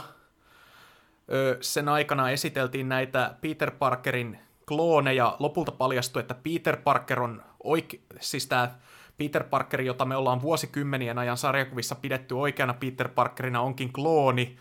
Sen 1.60 1.88
aikana 1.88 2.30
esiteltiin 2.30 2.88
näitä 2.88 3.34
Peter 3.40 3.70
Parkerin 3.70 4.38
klooneja. 4.68 5.36
Lopulta 5.38 5.72
paljastui, 5.72 6.20
että 6.20 6.34
Peter 6.34 6.76
Parker 6.76 7.20
on 7.20 7.42
oike- 7.64 8.00
siis 8.20 8.46
tämä 8.46 8.70
Peter 9.16 9.44
Parker, 9.44 9.80
jota 9.80 10.04
me 10.04 10.16
ollaan 10.16 10.42
vuosikymmenien 10.42 11.18
ajan 11.18 11.36
sarjakuvissa 11.36 11.94
pidetty 11.94 12.34
oikeana 12.34 12.74
Peter 12.74 13.08
Parkerina, 13.08 13.60
onkin 13.60 13.92
klooni. 13.92 14.56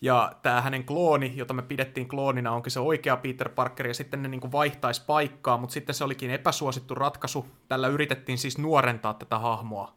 Ja 0.00 0.32
tämä 0.42 0.60
hänen 0.60 0.84
klooni, 0.84 1.32
jota 1.36 1.54
me 1.54 1.62
pidettiin 1.62 2.08
kloonina, 2.08 2.52
onkin 2.52 2.72
se 2.72 2.80
oikea 2.80 3.16
Peter 3.16 3.48
Parker, 3.48 3.86
ja 3.86 3.94
sitten 3.94 4.22
ne 4.22 4.28
niin 4.28 4.52
vaihtaisi 4.52 5.02
paikkaa, 5.06 5.56
mutta 5.56 5.72
sitten 5.72 5.94
se 5.94 6.04
olikin 6.04 6.30
epäsuosittu 6.30 6.94
ratkaisu. 6.94 7.46
Tällä 7.68 7.88
yritettiin 7.88 8.38
siis 8.38 8.58
nuorentaa 8.58 9.14
tätä 9.14 9.38
hahmoa 9.38 9.92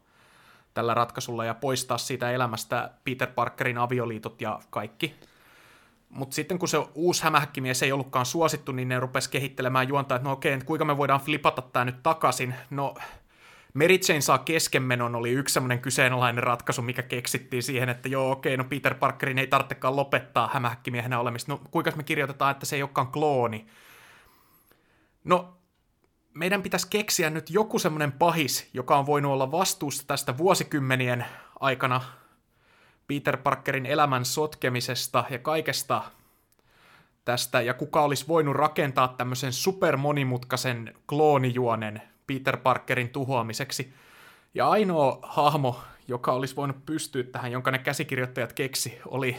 tällä 0.74 0.94
ratkaisulla 0.94 1.44
ja 1.44 1.54
poistaa 1.54 1.98
siitä 1.98 2.30
elämästä 2.30 2.90
Peter 3.04 3.28
Parkerin 3.34 3.78
avioliitot 3.78 4.40
ja 4.40 4.60
kaikki. 4.70 5.14
Mutta 6.10 6.34
sitten 6.34 6.58
kun 6.58 6.68
se 6.68 6.78
uusi 6.94 7.22
hämähäkkimies 7.22 7.82
ei 7.82 7.92
ollutkaan 7.92 8.26
suosittu, 8.26 8.72
niin 8.72 8.88
ne 8.88 9.00
rupes 9.00 9.28
kehittelemään 9.28 9.88
juonta, 9.88 10.14
että 10.14 10.28
no 10.28 10.32
okei, 10.32 10.58
kuinka 10.64 10.84
me 10.84 10.96
voidaan 10.96 11.20
flipata 11.20 11.62
tämä 11.62 11.84
nyt 11.84 12.02
takaisin. 12.02 12.54
No, 12.70 12.94
Jane 14.08 14.20
saa 14.20 14.38
keskenmenon 14.38 15.14
oli 15.14 15.30
yksi 15.30 15.52
semmoinen 15.52 15.80
kyseenalainen 15.80 16.42
ratkaisu, 16.42 16.82
mikä 16.82 17.02
keksittiin 17.02 17.62
siihen, 17.62 17.88
että 17.88 18.08
joo, 18.08 18.30
okei, 18.30 18.56
no 18.56 18.64
Peter 18.64 18.94
Parkerin 18.94 19.38
ei 19.38 19.46
tarvitsekaan 19.46 19.96
lopettaa 19.96 20.50
hämähäkkimiehenä 20.52 21.20
olemista. 21.20 21.52
No, 21.52 21.60
kuinka 21.70 21.92
me 21.96 22.02
kirjoitetaan, 22.02 22.50
että 22.50 22.66
se 22.66 22.76
ei 22.76 22.82
olekaan 22.82 23.08
klooni? 23.08 23.66
No, 25.24 25.56
meidän 26.34 26.62
pitäisi 26.62 26.86
keksiä 26.90 27.30
nyt 27.30 27.50
joku 27.50 27.78
semmoinen 27.78 28.12
pahis, 28.12 28.70
joka 28.74 28.98
on 28.98 29.06
voinut 29.06 29.32
olla 29.32 29.50
vastuussa 29.50 30.06
tästä 30.06 30.38
vuosikymmenien 30.38 31.26
aikana 31.60 32.00
Peter 33.10 33.36
Parkerin 33.36 33.86
elämän 33.86 34.24
sotkemisesta 34.24 35.24
ja 35.30 35.38
kaikesta 35.38 36.02
tästä, 37.24 37.60
ja 37.60 37.74
kuka 37.74 38.02
olisi 38.02 38.28
voinut 38.28 38.56
rakentaa 38.56 39.08
tämmöisen 39.08 39.52
supermonimutkaisen 39.52 40.94
kloonijuonen 41.06 42.02
Peter 42.26 42.56
Parkerin 42.56 43.08
tuhoamiseksi. 43.08 43.94
Ja 44.54 44.68
ainoa 44.68 45.18
hahmo, 45.22 45.80
joka 46.08 46.32
olisi 46.32 46.56
voinut 46.56 46.86
pystyä 46.86 47.22
tähän, 47.22 47.52
jonka 47.52 47.70
ne 47.70 47.78
käsikirjoittajat 47.78 48.52
keksi, 48.52 48.98
oli 49.06 49.36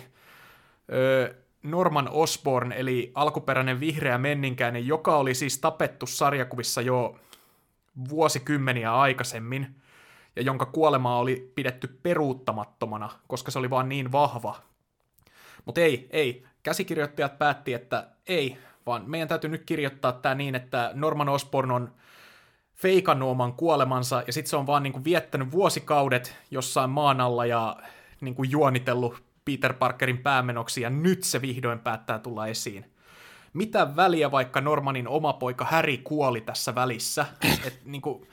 öö, 0.93 1.33
Norman 1.63 2.09
Osborn, 2.09 2.71
eli 2.71 3.11
alkuperäinen 3.15 3.79
vihreä 3.79 4.17
menninkäinen, 4.17 4.87
joka 4.87 5.17
oli 5.17 5.33
siis 5.33 5.57
tapettu 5.57 6.05
sarjakuvissa 6.05 6.81
jo 6.81 7.19
vuosikymmeniä 8.09 8.95
aikaisemmin, 8.95 9.80
ja 10.35 10.41
jonka 10.41 10.65
kuolemaa 10.65 11.19
oli 11.19 11.51
pidetty 11.55 11.87
peruuttamattomana, 12.03 13.09
koska 13.27 13.51
se 13.51 13.59
oli 13.59 13.69
vaan 13.69 13.89
niin 13.89 14.11
vahva. 14.11 14.55
Mutta 15.65 15.81
ei, 15.81 16.07
ei. 16.11 16.43
Käsikirjoittajat 16.63 17.37
päätti, 17.37 17.73
että 17.73 18.07
ei, 18.27 18.57
vaan 18.85 19.03
meidän 19.07 19.27
täytyy 19.27 19.49
nyt 19.49 19.63
kirjoittaa 19.65 20.11
tämä 20.11 20.35
niin, 20.35 20.55
että 20.55 20.91
Norman 20.93 21.29
Osborn 21.29 21.71
on 21.71 21.93
feikannut 22.75 23.29
oman 23.29 23.53
kuolemansa, 23.53 24.23
ja 24.27 24.33
sitten 24.33 24.49
se 24.49 24.55
on 24.55 24.67
vaan 24.67 24.83
niinku 24.83 25.03
viettänyt 25.03 25.51
vuosikaudet 25.51 26.35
jossain 26.51 26.89
maan 26.89 27.21
alla 27.21 27.45
ja 27.45 27.77
niinku 28.21 28.43
juonitellut 28.43 29.23
Peter 29.45 29.73
Parkerin 29.73 30.17
päämenoksi, 30.17 30.81
ja 30.81 30.89
nyt 30.89 31.23
se 31.23 31.41
vihdoin 31.41 31.79
päättää 31.79 32.19
tulla 32.19 32.47
esiin. 32.47 32.85
Mitä 33.53 33.95
väliä, 33.95 34.31
vaikka 34.31 34.61
Normanin 34.61 35.07
oma 35.07 35.33
poika 35.33 35.65
Harry 35.65 35.97
kuoli 35.97 36.41
tässä 36.41 36.75
välissä? 36.75 37.25
Et, 37.67 37.81
niinku, 37.85 38.27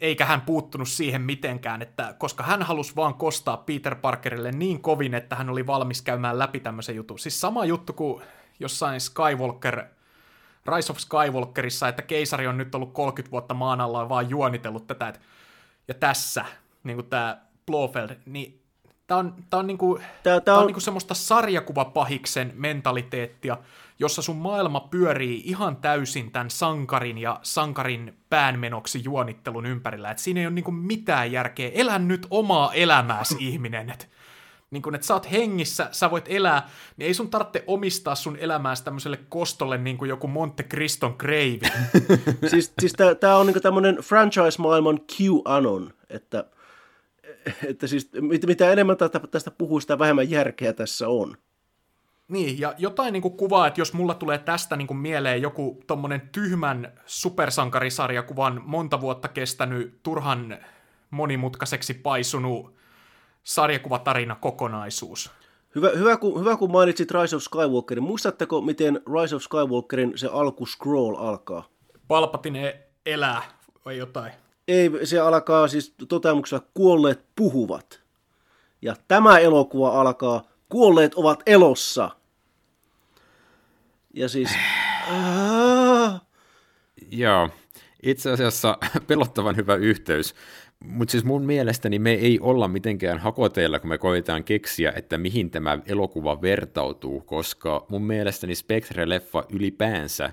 eikä 0.00 0.24
hän 0.26 0.40
puuttunut 0.40 0.88
siihen 0.88 1.22
mitenkään, 1.22 1.82
että 1.82 2.14
koska 2.18 2.44
hän 2.44 2.62
halusi 2.62 2.96
vaan 2.96 3.14
kostaa 3.14 3.56
Peter 3.56 3.94
Parkerille 3.94 4.52
niin 4.52 4.82
kovin, 4.82 5.14
että 5.14 5.36
hän 5.36 5.50
oli 5.50 5.66
valmis 5.66 6.02
käymään 6.02 6.38
läpi 6.38 6.60
tämmöisen 6.60 6.96
jutun. 6.96 7.18
Siis 7.18 7.40
sama 7.40 7.64
juttu 7.64 7.92
kuin 7.92 8.22
jossain 8.60 9.00
Skywalker, 9.00 9.84
Rise 10.76 10.92
of 10.92 10.98
Skywalkerissa, 10.98 11.88
että 11.88 12.02
keisari 12.02 12.46
on 12.46 12.58
nyt 12.58 12.74
ollut 12.74 12.92
30 12.92 13.30
vuotta 13.30 13.54
maan 13.54 13.80
alla 13.80 14.00
ja 14.02 14.08
vaan 14.08 14.30
juonitellut 14.30 14.86
tätä. 14.86 15.08
Et, 15.08 15.20
ja 15.88 15.94
tässä, 15.94 16.44
niin 16.84 16.96
kuin 16.96 17.06
tämä 17.06 17.38
Blofeld, 17.66 18.10
niin 18.26 18.62
Tämä 19.06 19.18
on, 19.20 19.34
tää 19.50 19.60
on, 19.60 19.66
niinku, 19.66 20.00
tää, 20.22 20.40
tää 20.40 20.54
on... 20.54 20.60
on 20.60 20.66
niinku 20.66 20.80
semmoista 20.80 21.14
sarjakuvapahiksen 21.14 22.52
mentaliteettia, 22.54 23.56
jossa 23.98 24.22
sun 24.22 24.36
maailma 24.36 24.80
pyörii 24.80 25.42
ihan 25.44 25.76
täysin 25.76 26.32
tämän 26.32 26.50
sankarin 26.50 27.18
ja 27.18 27.40
sankarin 27.42 28.16
päänmenoksi 28.30 29.04
juonittelun 29.04 29.66
ympärillä. 29.66 30.10
Et 30.10 30.18
siinä 30.18 30.40
ei 30.40 30.46
ole 30.46 30.54
niinku 30.54 30.70
mitään 30.70 31.32
järkeä. 31.32 31.70
Elä 31.74 31.98
nyt 31.98 32.26
omaa 32.30 32.72
elämääsi, 32.72 33.36
ihminen. 33.48 33.90
Et, 33.90 34.10
niin 34.70 34.82
kun, 34.82 34.94
että 34.94 35.06
sä 35.06 35.14
oot 35.14 35.30
hengissä, 35.30 35.88
sä 35.92 36.10
voit 36.10 36.24
elää, 36.28 36.68
niin 36.96 37.06
ei 37.06 37.14
sun 37.14 37.30
tarvitse 37.30 37.64
omistaa 37.66 38.14
sun 38.14 38.36
elämääsi 38.36 38.84
tämmöiselle 38.84 39.18
kostolle 39.28 39.78
niin 39.78 39.98
kuin 39.98 40.08
joku 40.08 40.28
Monte 40.28 40.62
Criston 40.62 41.18
Crave. 41.18 41.60
siis 42.50 42.72
siis 42.80 42.92
tämä 43.20 43.36
on 43.36 43.46
niin 43.46 43.62
tämmöinen 43.62 43.96
franchise-maailman 43.96 45.00
QAnon, 45.12 45.92
että– 46.10 46.44
että 47.66 47.86
siis 47.86 48.10
mitä 48.46 48.72
enemmän 48.72 48.96
tästä, 48.96 49.20
tästä 49.30 49.50
puhuu, 49.50 49.80
sitä 49.80 49.98
vähemmän 49.98 50.30
järkeä 50.30 50.72
tässä 50.72 51.08
on. 51.08 51.36
Niin, 52.32 52.60
ja 52.60 52.74
jotain 52.78 53.12
niin 53.12 53.22
kuin 53.22 53.36
kuvaa, 53.36 53.66
että 53.66 53.80
jos 53.80 53.92
mulla 53.92 54.14
tulee 54.14 54.38
tästä 54.38 54.76
niin 54.76 54.86
kuin 54.86 54.98
mieleen 54.98 55.42
joku 55.42 55.82
tommonen 55.86 56.28
tyhmän 56.32 56.92
supersankarisarjakuvan 57.06 58.62
monta 58.64 59.00
vuotta 59.00 59.28
kestänyt, 59.28 60.02
turhan 60.02 60.58
monimutkaiseksi 61.10 61.94
paisunut 61.94 62.74
sarjakuvatarina 63.42 64.34
kokonaisuus. 64.34 65.30
Hyvä, 65.74 65.88
hyvä, 65.88 66.16
kun, 66.16 66.40
hyvä 66.40 66.56
kun 66.56 66.72
mainitsit 66.72 67.10
Rise 67.10 67.36
of 67.36 67.42
Skywalkerin. 67.42 68.04
Muistatteko, 68.04 68.60
miten 68.60 69.00
Rise 69.20 69.36
of 69.36 69.42
Skywalkerin 69.42 70.12
se 70.18 70.28
alku 70.32 70.66
scroll 70.66 71.16
alkaa? 71.16 71.68
Palpatine 72.08 72.80
elää 73.06 73.42
vai 73.84 73.98
jotain. 73.98 74.32
Ei, 74.68 74.90
se 75.04 75.20
alkaa 75.20 75.68
siis 75.68 75.94
toteamuksella 76.08 76.66
kuolleet 76.74 77.24
puhuvat. 77.36 78.00
Ja 78.82 78.96
tämä 79.08 79.38
elokuva 79.38 80.00
alkaa 80.00 80.42
kuolleet 80.68 81.14
ovat 81.14 81.42
elossa. 81.46 82.10
Ja 84.14 84.28
siis... 84.28 84.50
Joo, 87.10 87.48
itse 88.02 88.30
asiassa 88.30 88.78
pelottavan 89.08 89.56
hyvä 89.56 89.74
yhteys. 89.74 90.34
Mutta 90.84 91.12
siis 91.12 91.24
mun 91.24 91.44
mielestäni 91.44 91.98
me 91.98 92.12
ei 92.12 92.40
olla 92.40 92.68
mitenkään 92.68 93.18
hakoteilla, 93.18 93.78
kun 93.78 93.88
me 93.88 93.98
koetaan 93.98 94.44
keksiä, 94.44 94.92
että 94.96 95.18
mihin 95.18 95.50
tämä 95.50 95.78
elokuva 95.86 96.42
vertautuu, 96.42 97.20
koska 97.20 97.86
mun 97.88 98.02
mielestäni 98.02 98.54
Spectre-leffa 98.54 99.44
ylipäänsä 99.52 100.32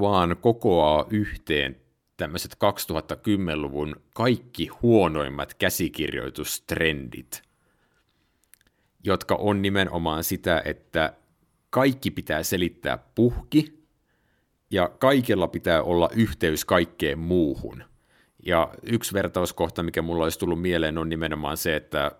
vaan 0.00 0.36
kokoaa 0.40 1.06
yhteen 1.10 1.76
tämmöiset 2.16 2.54
2010-luvun 2.54 3.96
kaikki 4.14 4.66
huonoimmat 4.82 5.54
käsikirjoitustrendit, 5.54 7.42
jotka 9.04 9.34
on 9.34 9.62
nimenomaan 9.62 10.24
sitä, 10.24 10.62
että 10.64 11.12
kaikki 11.76 12.10
pitää 12.10 12.42
selittää 12.42 12.98
puhki 13.14 13.86
ja 14.70 14.88
kaikella 14.98 15.48
pitää 15.48 15.82
olla 15.82 16.10
yhteys 16.14 16.64
kaikkeen 16.64 17.18
muuhun. 17.18 17.84
Ja 18.46 18.74
yksi 18.82 19.14
vertauskohta, 19.14 19.82
mikä 19.82 20.02
mulla 20.02 20.24
olisi 20.24 20.38
tullut 20.38 20.62
mieleen, 20.62 20.98
on 20.98 21.08
nimenomaan 21.08 21.56
se, 21.56 21.76
että 21.76 22.12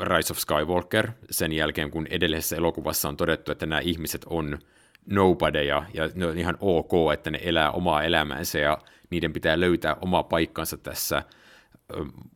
Rise 0.00 0.32
of 0.32 0.38
Skywalker, 0.38 1.10
sen 1.30 1.52
jälkeen 1.52 1.90
kun 1.90 2.06
edellisessä 2.10 2.56
elokuvassa 2.56 3.08
on 3.08 3.16
todettu, 3.16 3.52
että 3.52 3.66
nämä 3.66 3.80
ihmiset 3.80 4.26
on 4.30 4.58
nobodyja 5.06 5.82
ja 5.94 6.10
ne 6.14 6.26
on 6.26 6.38
ihan 6.38 6.56
ok, 6.60 6.92
että 7.12 7.30
ne 7.30 7.40
elää 7.42 7.70
omaa 7.70 8.02
elämäänsä 8.02 8.58
ja 8.58 8.78
niiden 9.10 9.32
pitää 9.32 9.60
löytää 9.60 9.96
oma 10.00 10.22
paikkansa 10.22 10.76
tässä 10.76 11.22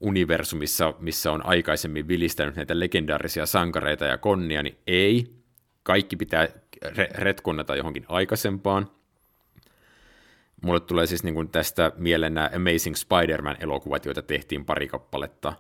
universumissa, 0.01 0.95
missä 0.99 1.33
on 1.33 1.47
aikaisemmin 1.47 2.09
vilistänyt 2.09 2.57
näitä 2.57 2.81
legendaarisia 2.81 3.47
sankareita 3.47 4.05
ja 4.05 4.19
konnia, 4.19 4.63
niin 4.63 4.79
ei. 4.87 5.42
Kaikki 5.83 6.17
pitää 6.17 6.49
re- 6.85 7.19
retkonnata 7.19 7.77
johonkin 7.77 8.05
aikaisempaan. 8.09 8.91
Mulle 10.63 10.81
tulee 10.81 11.07
siis 11.07 11.25
niin 11.25 11.35
kuin 11.35 11.49
tästä 11.49 11.93
mieleen 11.97 12.35
nämä 12.35 12.51
Amazing 12.57 12.97
Spider-Man-elokuvat, 12.97 14.05
joita 14.05 14.23
tehtiin 14.23 14.65
pari 14.65 14.89
kappaletta, 14.89 15.53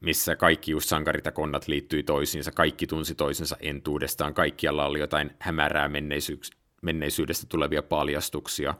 missä 0.00 0.36
kaikki 0.36 0.70
just 0.70 0.88
sankarit 0.88 1.24
ja 1.24 1.32
konnat 1.32 1.68
liittyi 1.68 2.02
toisiinsa, 2.02 2.52
kaikki 2.52 2.86
tunsi 2.86 3.14
toisensa 3.14 3.56
entuudestaan, 3.60 4.34
kaikkialla 4.34 4.86
oli 4.86 5.00
jotain 5.00 5.30
hämärää 5.38 5.90
menneisyydestä 6.82 7.46
tulevia 7.48 7.82
paljastuksia. 7.82 8.74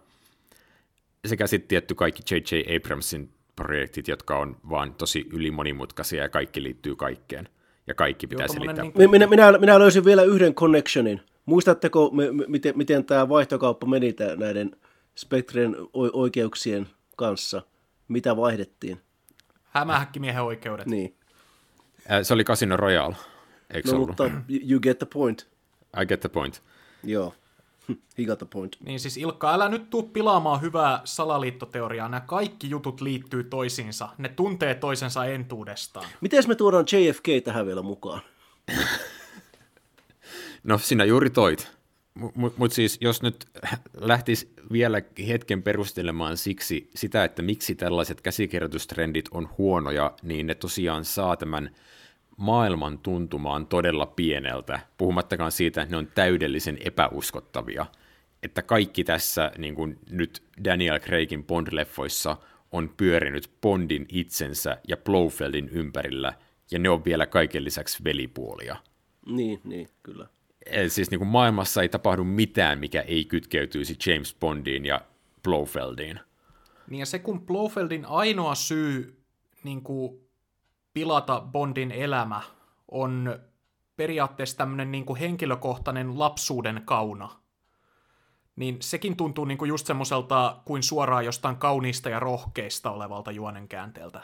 Sekä 1.25 1.47
sitten 1.47 1.69
tietty 1.69 1.95
kaikki 1.95 2.23
J.J. 2.35 2.77
Abramsin 2.77 3.33
projektit, 3.57 4.09
jotka 4.09 4.39
on 4.39 4.57
vaan 4.71 4.95
tosi 4.95 5.27
ylimonimutkaisia 5.33 6.23
ja 6.23 6.29
kaikki 6.29 6.63
liittyy 6.63 6.97
kaikkeen. 6.97 7.49
Ja 7.87 7.95
kaikki 7.95 8.27
pitää 8.27 8.47
Joo, 8.47 8.55
selittää. 8.55 8.85
Niin... 8.85 9.11
Minä, 9.11 9.27
minä, 9.27 9.59
minä 9.59 9.79
löysin 9.79 10.05
vielä 10.05 10.23
yhden 10.23 10.55
connectionin. 10.55 11.21
Muistatteko, 11.47 12.11
me, 12.11 12.25
miten, 12.49 12.79
miten 12.79 13.05
tämä 13.05 13.29
vaihtokauppa 13.29 13.87
meni 13.87 14.13
tämän, 14.13 14.39
näiden 14.39 14.77
Spectren 15.17 15.77
oikeuksien 15.93 16.89
kanssa? 17.17 17.63
Mitä 18.09 18.37
vaihdettiin? 18.37 19.01
Hämähäkkimiehen 19.65 20.43
oikeudet. 20.43 20.87
Niin. 20.87 21.17
Se 22.23 22.35
oli 22.35 22.45
Casino 22.45 22.77
Royale, 22.77 23.17
eikö 23.71 23.93
no, 23.93 23.99
mutta 23.99 24.31
you 24.71 24.81
get 24.81 24.99
the 24.99 25.07
point. 25.13 25.49
I 26.03 26.07
get 26.07 26.21
the 26.21 26.29
point. 26.29 26.63
Joo. 27.05 27.35
He 28.19 28.25
got 28.25 28.39
the 28.39 28.47
point. 28.53 28.77
Niin 28.81 29.01
siis 29.01 29.17
Ilkka, 29.17 29.55
älä 29.55 29.69
nyt 29.69 29.91
tuu 29.91 30.03
pilaamaan 30.03 30.61
hyvää 30.61 31.01
salaliittoteoriaa. 31.05 32.09
Nämä 32.09 32.21
kaikki 32.21 32.71
jutut 32.71 33.01
liittyy 33.01 33.45
toisiinsa. 33.45 34.09
Ne 34.19 34.29
tuntee 34.29 34.75
toisensa 34.75 35.25
entuudestaan. 35.25 36.07
Miten 36.21 36.45
me 36.49 36.55
tuodaan 36.55 36.85
JFK 36.93 37.45
tähän 37.45 37.67
vielä 37.67 37.83
mukaan? 37.83 38.21
no 40.65 40.79
sinä 40.79 41.05
juuri 41.05 41.31
toit. 41.31 41.77
Mutta 42.35 42.59
mut 42.59 42.73
siis 42.73 42.99
jos 43.01 43.23
nyt 43.23 43.47
lähtisi 43.95 44.53
vielä 44.73 45.03
hetken 45.29 45.63
perustelemaan 45.63 46.37
siksi 46.37 46.91
sitä, 46.95 47.25
että 47.25 47.43
miksi 47.43 47.75
tällaiset 47.75 48.21
käsikirjoitustrendit 48.21 49.29
on 49.31 49.49
huonoja, 49.59 50.13
niin 50.23 50.47
ne 50.47 50.55
tosiaan 50.55 51.05
saa 51.05 51.37
tämän 51.37 51.71
maailman 52.37 52.99
tuntumaan 52.99 53.67
todella 53.67 54.07
pieneltä, 54.07 54.81
puhumattakaan 54.99 55.53
siitä, 55.53 55.83
että 55.83 55.95
ne 55.95 55.99
on 55.99 56.07
täydellisen 56.15 56.79
epäuskottavia. 56.85 57.87
Että 58.43 58.63
kaikki 58.63 59.05
tässä 59.05 59.53
niin 59.59 59.75
kuin 59.75 59.99
nyt 60.11 60.43
Daniel 60.65 60.99
Craigin 60.99 61.45
Bond-leffoissa 61.45 62.37
on 62.73 62.95
pyörinyt 62.97 63.51
Bondin 63.61 64.07
itsensä 64.09 64.79
ja 64.89 64.97
Blofeldin 64.97 65.69
ympärillä, 65.69 66.33
ja 66.71 66.79
ne 66.79 66.89
on 66.89 67.05
vielä 67.05 67.27
kaiken 67.27 67.65
lisäksi 67.65 68.05
velipuolia. 68.05 68.77
Niin, 69.27 69.61
niin, 69.65 69.89
kyllä. 70.03 70.27
Eli 70.67 70.91
siis 70.91 71.11
niin 71.11 71.19
kuin 71.19 71.29
maailmassa 71.29 71.83
ei 71.83 71.89
tapahdu 71.89 72.25
mitään, 72.25 72.79
mikä 72.79 73.01
ei 73.01 73.25
kytkeytyisi 73.25 73.97
James 74.07 74.37
Bondiin 74.41 74.87
ja 74.87 75.01
Blofeldiin. 75.43 76.21
Niin 76.91 77.01
ja 77.01 77.07
se, 77.07 77.19
kun 77.19 77.47
Blofeldin 77.47 78.07
ainoa 78.07 78.55
syy 78.55 79.17
niin 79.65 79.83
kuin 79.83 80.26
pilata 80.97 81.41
Bondin 81.53 81.93
elämä 81.93 82.43
on 82.91 83.41
periaatteessa 83.97 84.57
tämmöinen 84.57 84.93
niin 84.93 85.05
kuin 85.05 85.21
henkilökohtainen 85.21 86.19
lapsuuden 86.19 86.83
kauna. 86.85 87.29
Niin 88.57 88.77
sekin 88.81 89.17
tuntuu 89.17 89.45
niin 89.45 89.59
kuin 89.59 89.69
just 89.69 89.87
semmoiselta 89.87 90.61
kuin 90.65 90.83
suoraan 90.83 91.25
jostain 91.25 91.57
kauniista 91.57 92.09
ja 92.09 92.21
rohkeista 92.21 92.91
olevalta 92.91 93.31
juonenkäänteeltä. 93.31 94.21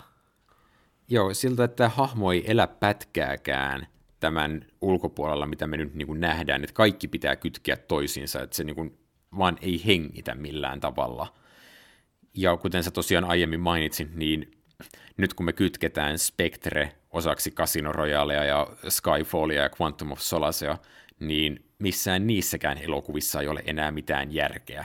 Joo, 1.08 1.34
siltä, 1.34 1.64
että 1.64 1.88
hahmo 1.88 2.32
ei 2.32 2.50
elä 2.50 2.66
pätkääkään 2.66 3.86
tämän 4.20 4.66
ulkopuolella, 4.80 5.46
mitä 5.46 5.66
me 5.66 5.76
nyt 5.76 5.94
niin 5.94 6.06
kuin 6.06 6.20
nähdään, 6.20 6.64
että 6.64 6.74
kaikki 6.74 7.08
pitää 7.08 7.36
kytkeä 7.36 7.76
toisiinsa, 7.76 8.42
että 8.42 8.56
se 8.56 8.64
niin 8.64 8.76
kuin 8.76 8.98
vaan 9.38 9.58
ei 9.60 9.86
hengitä 9.86 10.34
millään 10.34 10.80
tavalla. 10.80 11.34
Ja 12.34 12.56
kuten 12.56 12.84
sä 12.84 12.90
tosiaan 12.90 13.24
aiemmin 13.24 13.60
mainitsin, 13.60 14.10
niin 14.14 14.61
nyt 15.16 15.34
kun 15.34 15.46
me 15.46 15.52
kytketään 15.52 16.18
Spectre 16.18 16.92
osaksi 17.10 17.50
Casino 17.50 17.92
Royalea 17.92 18.44
ja 18.44 18.66
Skyfallia 18.88 19.62
ja 19.62 19.70
Quantum 19.80 20.12
of 20.12 20.20
Solacea, 20.20 20.78
niin 21.20 21.64
missään 21.78 22.26
niissäkään 22.26 22.78
elokuvissa 22.78 23.40
ei 23.40 23.48
ole 23.48 23.62
enää 23.66 23.90
mitään 23.90 24.34
järkeä. 24.34 24.84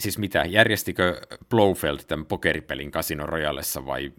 Siis 0.00 0.18
mitä, 0.18 0.44
järjestikö 0.44 1.20
Blofeld 1.48 1.98
tämän 1.98 2.26
pokeripelin 2.26 2.90
Casino 2.90 3.26
Royalessa 3.26 3.86
vai... 3.86 4.12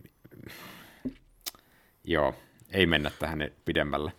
Joo, 2.03 2.33
ei 2.71 2.85
mennä 2.85 3.11
tähän 3.19 3.51
pidemmälle. 3.65 4.11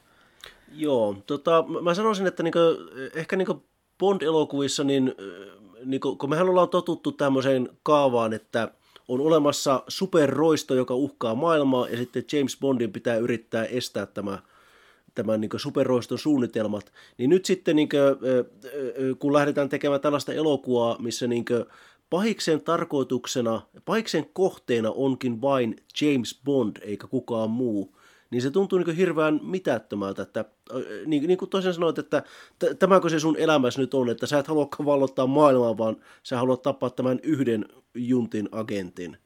Joo, 0.73 1.17
tota, 1.27 1.65
mä 1.83 1.95
sanoisin, 1.95 2.27
että 2.27 2.43
niinku, 2.43 2.59
ehkä 3.15 3.37
niinku 3.37 3.67
Bond-elokuvissa, 3.99 4.85
niin, 4.85 5.15
niinku, 5.85 6.17
kun 6.17 6.31
mehän 6.31 6.49
ollaan 6.49 6.69
totuttu 6.69 7.13
tämmöiseen 7.13 7.69
kaavaan, 7.83 8.33
että 8.33 8.69
on 9.09 9.21
olemassa 9.21 9.83
superroisto, 9.89 10.75
joka 10.75 10.95
uhkaa 10.95 11.35
maailmaa, 11.35 11.89
ja 11.89 11.97
sitten 11.97 12.25
James 12.33 12.57
Bondin 12.61 12.93
pitää 12.93 13.17
yrittää 13.17 13.65
estää 13.65 14.07
tämä, 14.07 14.39
tämän 15.15 15.41
niin 15.41 15.51
superroiston 15.57 16.19
suunnitelmat. 16.19 16.93
Niin 17.19 17.31
nyt 17.31 17.45
sitten, 17.45 17.77
niin 17.77 17.89
kuin, 17.89 18.03
kun 19.19 19.33
lähdetään 19.33 19.69
tekemään 19.69 20.01
tällaista 20.01 20.33
elokuvaa, 20.33 20.97
missä 20.99 21.27
niin 21.27 21.45
kuin, 21.45 21.65
pahiksen 22.11 22.61
tarkoituksena, 22.61 23.63
pahiksen 23.85 24.27
kohteena 24.33 24.91
onkin 24.91 25.43
vain 25.43 25.77
James 26.01 26.41
Bond, 26.45 26.77
eikä 26.83 27.07
kukaan 27.07 27.51
muu, 27.51 27.96
niin 28.31 28.43
se 28.43 28.51
tuntuu 28.51 28.79
niin 28.79 28.97
hirveän 28.97 29.41
mitättömältä, 29.43 30.23
että 30.23 30.45
niin, 31.07 31.27
niin 31.27 31.39
kuin 31.39 31.51
toisen 31.51 31.75
sanoit, 31.75 31.99
että 31.99 32.23
t- 32.59 32.79
tämäkö 32.79 33.09
se 33.09 33.21
sun 33.21 33.37
elämässä 33.37 33.81
nyt 33.81 33.95
on, 33.95 34.09
että 34.09 34.27
sä 34.27 34.39
et 34.39 34.47
halua 34.47 34.69
vallottaa 34.85 35.27
maailmaa, 35.27 35.79
vaan 35.79 35.97
sä 36.23 36.37
haluat 36.37 36.63
tappaa 36.63 36.91
tämän 36.91 37.21
yhden 37.23 37.65
juntin 37.95 38.49
agentin. 38.53 39.17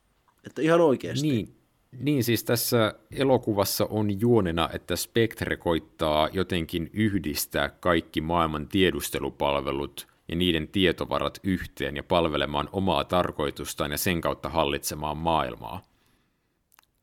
Että 0.46 0.62
ihan 0.62 0.80
oikeasti. 0.80 1.28
Niin, 1.28 1.54
niin 1.98 2.24
siis 2.24 2.44
tässä 2.44 2.94
elokuvassa 3.10 3.86
on 3.90 4.20
juonena, 4.20 4.68
että 4.72 4.96
Spectre 4.96 5.56
koittaa 5.56 6.28
jotenkin 6.32 6.90
yhdistää 6.92 7.68
kaikki 7.68 8.20
maailman 8.20 8.68
tiedustelupalvelut 8.68 10.06
ja 10.28 10.36
niiden 10.36 10.68
tietovarat 10.68 11.40
yhteen 11.42 11.96
ja 11.96 12.02
palvelemaan 12.02 12.68
omaa 12.72 13.04
tarkoitustaan 13.04 13.90
ja 13.90 13.98
sen 13.98 14.20
kautta 14.20 14.48
hallitsemaan 14.48 15.16
maailmaa 15.16 15.89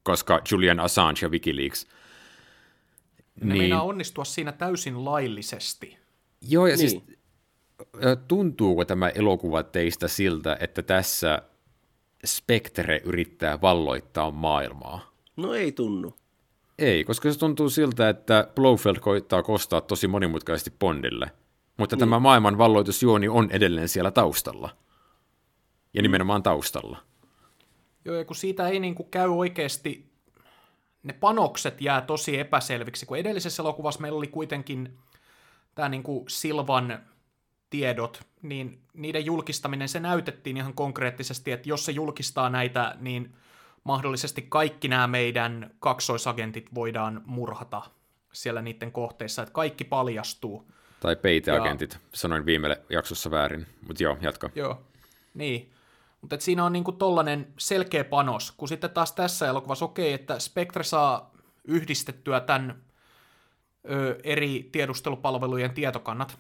koska 0.08 0.42
Julian 0.52 0.80
Assange 0.80 1.20
ja 1.22 1.30
Wikileaks... 1.30 1.88
Ne 3.42 3.54
niin... 3.54 3.58
meinaa 3.58 3.84
onnistua 3.84 4.26
siinä 4.26 4.52
täysin 4.52 5.06
laillisesti. 5.06 5.98
Joo, 6.42 6.68
ja 6.68 6.78
siis 6.78 6.94
niin. 6.94 7.04
siis 7.06 7.20
tuntuuko 8.28 8.86
tämä 8.86 9.10
elokuva 9.10 9.64
teistä 9.64 10.08
siltä, 10.08 10.58
että 10.60 10.82
tässä 10.82 11.42
Spectre 12.26 13.02
yrittää 13.06 13.62
valloittaa 13.62 14.32
maailmaa? 14.32 15.12
No 15.36 15.54
ei 15.54 15.72
tunnu. 15.72 16.16
Ei, 16.80 17.04
koska 17.04 17.32
se 17.32 17.40
tuntuu 17.40 17.70
siltä, 17.70 18.10
että 18.10 18.48
Blofeld 18.56 19.00
koittaa 19.00 19.44
kostaa 19.44 19.82
tosi 19.82 20.08
monimutkaisesti 20.08 20.74
Bondille. 20.80 21.32
Mutta 21.78 21.96
niin. 21.96 22.00
tämä 22.00 22.20
maailman 22.20 22.58
valloitusjuoni 22.58 23.28
on 23.28 23.50
edelleen 23.52 23.90
siellä 23.90 24.12
taustalla. 24.12 24.70
Ja 25.94 26.02
nimenomaan 26.02 26.44
taustalla. 26.44 26.98
Joo, 28.08 28.16
ja 28.16 28.26
kun 28.26 28.36
siitä 28.36 28.68
ei 28.68 28.80
niin 28.80 28.96
kuin 28.96 29.10
käy 29.10 29.30
oikeasti, 29.30 30.12
ne 31.04 31.14
panokset 31.14 31.82
jää 31.82 32.02
tosi 32.02 32.40
epäselviksi, 32.40 33.06
kun 33.06 33.18
edellisessä 33.18 33.64
elokuvassa 33.64 34.02
meillä 34.02 34.18
oli 34.18 34.28
kuitenkin 34.28 34.98
tämä 35.76 35.90
niin 35.90 36.04
kuin 36.04 36.26
Silvan 36.30 37.00
tiedot, 37.70 38.24
niin 38.42 38.82
niiden 38.94 39.26
julkistaminen, 39.26 39.90
se 39.90 40.00
näytettiin 40.00 40.58
ihan 40.58 40.74
konkreettisesti, 40.74 41.52
että 41.52 41.70
jos 41.70 41.86
se 41.86 41.92
julkistaa 41.92 42.50
näitä, 42.50 42.96
niin 43.00 43.36
mahdollisesti 43.84 44.42
kaikki 44.50 44.88
nämä 44.88 45.08
meidän 45.08 45.72
kaksoisagentit 45.80 46.76
voidaan 46.76 47.22
murhata 47.26 47.82
siellä 48.34 48.62
niiden 48.62 48.92
kohteissa, 48.92 49.42
että 49.42 49.54
kaikki 49.54 49.84
paljastuu. 49.84 50.72
Tai 51.00 51.16
peiteagentit, 51.16 51.94
ja... 51.94 52.00
sanoin 52.14 52.46
viime 52.46 52.82
jaksossa 52.90 53.32
väärin, 53.32 53.68
mutta 53.88 54.04
joo, 54.04 54.18
jatka. 54.22 54.50
Joo, 54.56 54.82
niin. 55.34 55.77
Mutta 56.22 56.38
siinä 56.40 56.64
on 56.66 56.74
niinku 56.74 56.92
tollanen 56.92 57.48
selkeä 57.58 58.04
panos, 58.04 58.52
kun 58.52 58.68
sitten 58.68 58.90
taas 58.90 59.12
tässä 59.12 59.48
elokuvassa 59.48 59.86
okei, 59.86 60.14
että 60.14 60.40
Spectre 60.40 60.84
saa 60.84 61.32
yhdistettyä 61.64 62.40
tämän 62.40 62.84
ö, 63.90 64.20
eri 64.24 64.70
tiedustelupalvelujen 64.72 65.74
tietokannat. 65.74 66.38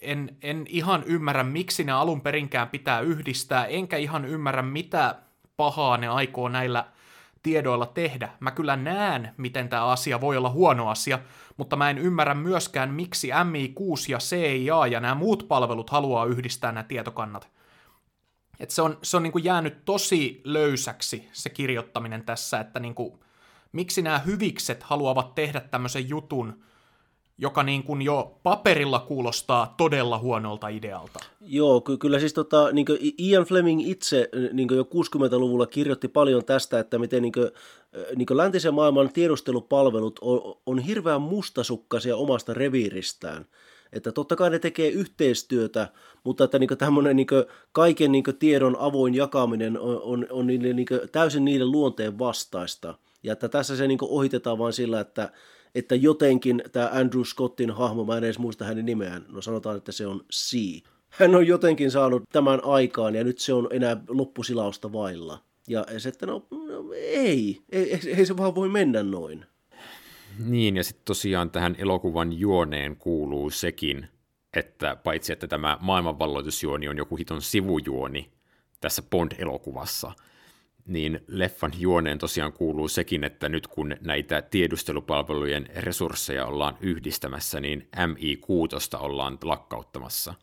En, 0.00 0.36
en 0.42 0.64
ihan 0.68 1.02
ymmärrä, 1.04 1.44
miksi 1.44 1.84
ne 1.84 1.92
alun 1.92 2.20
perinkään 2.20 2.68
pitää 2.68 3.00
yhdistää, 3.00 3.66
enkä 3.66 3.96
ihan 3.96 4.24
ymmärrä, 4.24 4.62
mitä 4.62 5.14
pahaa 5.56 5.96
ne 5.96 6.08
aikoo 6.08 6.48
näillä 6.48 6.84
tiedoilla 7.42 7.86
tehdä. 7.86 8.28
Mä 8.40 8.50
kyllä 8.50 8.76
näen, 8.76 9.34
miten 9.36 9.68
tämä 9.68 9.86
asia 9.86 10.20
voi 10.20 10.36
olla 10.36 10.50
huono 10.50 10.88
asia, 10.88 11.18
mutta 11.56 11.76
mä 11.76 11.90
en 11.90 11.98
ymmärrä 11.98 12.34
myöskään, 12.34 12.94
miksi 12.94 13.30
MI6 13.30 14.04
ja 14.08 14.18
CIA 14.18 14.86
ja 14.86 15.00
nämä 15.00 15.14
muut 15.14 15.48
palvelut 15.48 15.90
haluaa 15.90 16.24
yhdistää 16.24 16.72
nämä 16.72 16.84
tietokannat. 16.84 17.48
Et 18.60 18.70
se 18.70 18.82
on, 18.82 18.98
se 19.02 19.16
on 19.16 19.22
niin 19.22 19.32
kuin 19.32 19.44
jäänyt 19.44 19.84
tosi 19.84 20.40
löysäksi 20.44 21.28
se 21.32 21.50
kirjoittaminen 21.50 22.24
tässä, 22.24 22.60
että 22.60 22.80
niin 22.80 22.94
kuin, 22.94 23.12
miksi 23.72 24.02
nämä 24.02 24.18
hyvikset 24.18 24.82
haluavat 24.82 25.34
tehdä 25.34 25.60
tämmöisen 25.60 26.08
jutun, 26.08 26.62
joka 27.38 27.62
niin 27.62 27.82
kuin 27.82 28.02
jo 28.02 28.38
paperilla 28.42 28.98
kuulostaa 28.98 29.74
todella 29.76 30.18
huonolta 30.18 30.68
idealta. 30.68 31.18
Joo, 31.40 31.80
ky- 31.80 31.96
kyllä 31.96 32.18
siis 32.18 32.32
tota, 32.34 32.72
niin 32.72 32.86
Ian 33.18 33.44
Fleming 33.44 33.88
itse 33.88 34.28
niin 34.52 34.68
jo 34.76 34.82
60-luvulla 34.82 35.66
kirjoitti 35.66 36.08
paljon 36.08 36.44
tästä, 36.44 36.78
että 36.78 36.98
miten 36.98 37.22
niin 37.22 37.32
kuin, 37.32 37.50
niin 38.16 38.26
kuin 38.26 38.36
läntisen 38.36 38.74
maailman 38.74 39.12
tiedustelupalvelut 39.12 40.18
on, 40.22 40.54
on 40.66 40.78
hirveän 40.78 41.22
mustasukkaisia 41.22 42.16
omasta 42.16 42.54
reviiristään. 42.54 43.46
Että 43.92 44.12
totta 44.12 44.36
kai 44.36 44.50
ne 44.50 44.58
tekee 44.58 44.88
yhteistyötä, 44.88 45.88
mutta 46.24 46.44
että 46.44 46.58
niin 46.58 46.78
tämmöinen 46.78 47.16
niin 47.16 47.26
kaiken 47.72 48.12
niin 48.12 48.24
tiedon 48.38 48.76
avoin 48.78 49.14
jakaminen 49.14 49.80
on, 49.80 50.00
on, 50.02 50.26
on 50.30 50.46
niille, 50.46 50.72
niin 50.72 50.86
täysin 51.12 51.44
niiden 51.44 51.70
luonteen 51.70 52.18
vastaista. 52.18 52.94
Ja 53.22 53.32
että 53.32 53.48
tässä 53.48 53.76
se 53.76 53.86
niin 53.86 53.98
ohitetaan 54.02 54.58
vain 54.58 54.72
sillä, 54.72 55.00
että, 55.00 55.32
että 55.74 55.94
jotenkin 55.94 56.62
tämä 56.72 56.90
Andrew 56.92 57.22
Scottin 57.22 57.70
hahmo, 57.70 58.04
mä 58.04 58.16
en 58.16 58.24
edes 58.24 58.38
muista 58.38 58.64
hänen 58.64 58.86
nimeään, 58.86 59.26
no 59.28 59.42
sanotaan, 59.42 59.76
että 59.76 59.92
se 59.92 60.06
on 60.06 60.24
C. 60.32 60.56
Hän 61.08 61.34
on 61.34 61.46
jotenkin 61.46 61.90
saanut 61.90 62.22
tämän 62.32 62.64
aikaan 62.64 63.14
ja 63.14 63.24
nyt 63.24 63.38
se 63.38 63.52
on 63.52 63.68
enää 63.70 63.96
loppusilausta 64.08 64.92
vailla. 64.92 65.38
Ja 65.68 65.86
se, 65.98 66.08
että 66.08 66.26
no, 66.26 66.46
no 66.50 66.92
ei, 66.94 67.62
ei, 67.72 68.00
ei 68.16 68.26
se 68.26 68.36
vaan 68.36 68.54
voi 68.54 68.68
mennä 68.68 69.02
noin. 69.02 69.46
Niin, 70.44 70.76
ja 70.76 70.84
sitten 70.84 71.04
tosiaan 71.04 71.50
tähän 71.50 71.74
elokuvan 71.78 72.32
juoneen 72.32 72.96
kuuluu 72.96 73.50
sekin, 73.50 74.08
että 74.54 74.96
paitsi 74.96 75.32
että 75.32 75.48
tämä 75.48 75.78
maailmanvalloitusjuoni 75.80 76.88
on 76.88 76.96
joku 76.96 77.16
hiton 77.16 77.42
sivujuoni 77.42 78.30
tässä 78.80 79.02
Bond-elokuvassa, 79.02 80.12
niin 80.86 81.20
leffan 81.26 81.72
juoneen 81.78 82.18
tosiaan 82.18 82.52
kuuluu 82.52 82.88
sekin, 82.88 83.24
että 83.24 83.48
nyt 83.48 83.66
kun 83.66 83.96
näitä 84.00 84.42
tiedustelupalvelujen 84.42 85.68
resursseja 85.76 86.46
ollaan 86.46 86.76
yhdistämässä, 86.80 87.60
niin 87.60 87.88
MI6 87.96 88.98
ollaan 89.00 89.38
lakkauttamassa. 89.42 90.34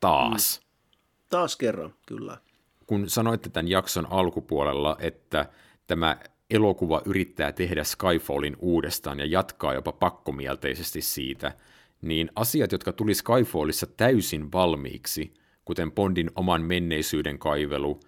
Taas. 0.00 0.60
Mm. 0.60 0.68
Taas 1.28 1.56
kerran, 1.56 1.94
kyllä. 2.06 2.38
Kun 2.86 3.10
sanoitte 3.10 3.48
tämän 3.48 3.68
jakson 3.68 4.12
alkupuolella, 4.12 4.96
että 5.00 5.46
tämä 5.86 6.16
elokuva 6.50 7.02
yrittää 7.04 7.52
tehdä 7.52 7.84
Skyfallin 7.84 8.56
uudestaan 8.58 9.18
ja 9.18 9.26
jatkaa 9.26 9.74
jopa 9.74 9.92
pakkomielteisesti 9.92 11.02
siitä, 11.02 11.52
niin 12.02 12.30
asiat, 12.36 12.72
jotka 12.72 12.92
tuli 12.92 13.14
Skyfallissa 13.14 13.86
täysin 13.86 14.52
valmiiksi, 14.52 15.34
kuten 15.64 15.92
Bondin 15.92 16.30
oman 16.34 16.62
menneisyyden 16.62 17.38
kaivelu 17.38 18.00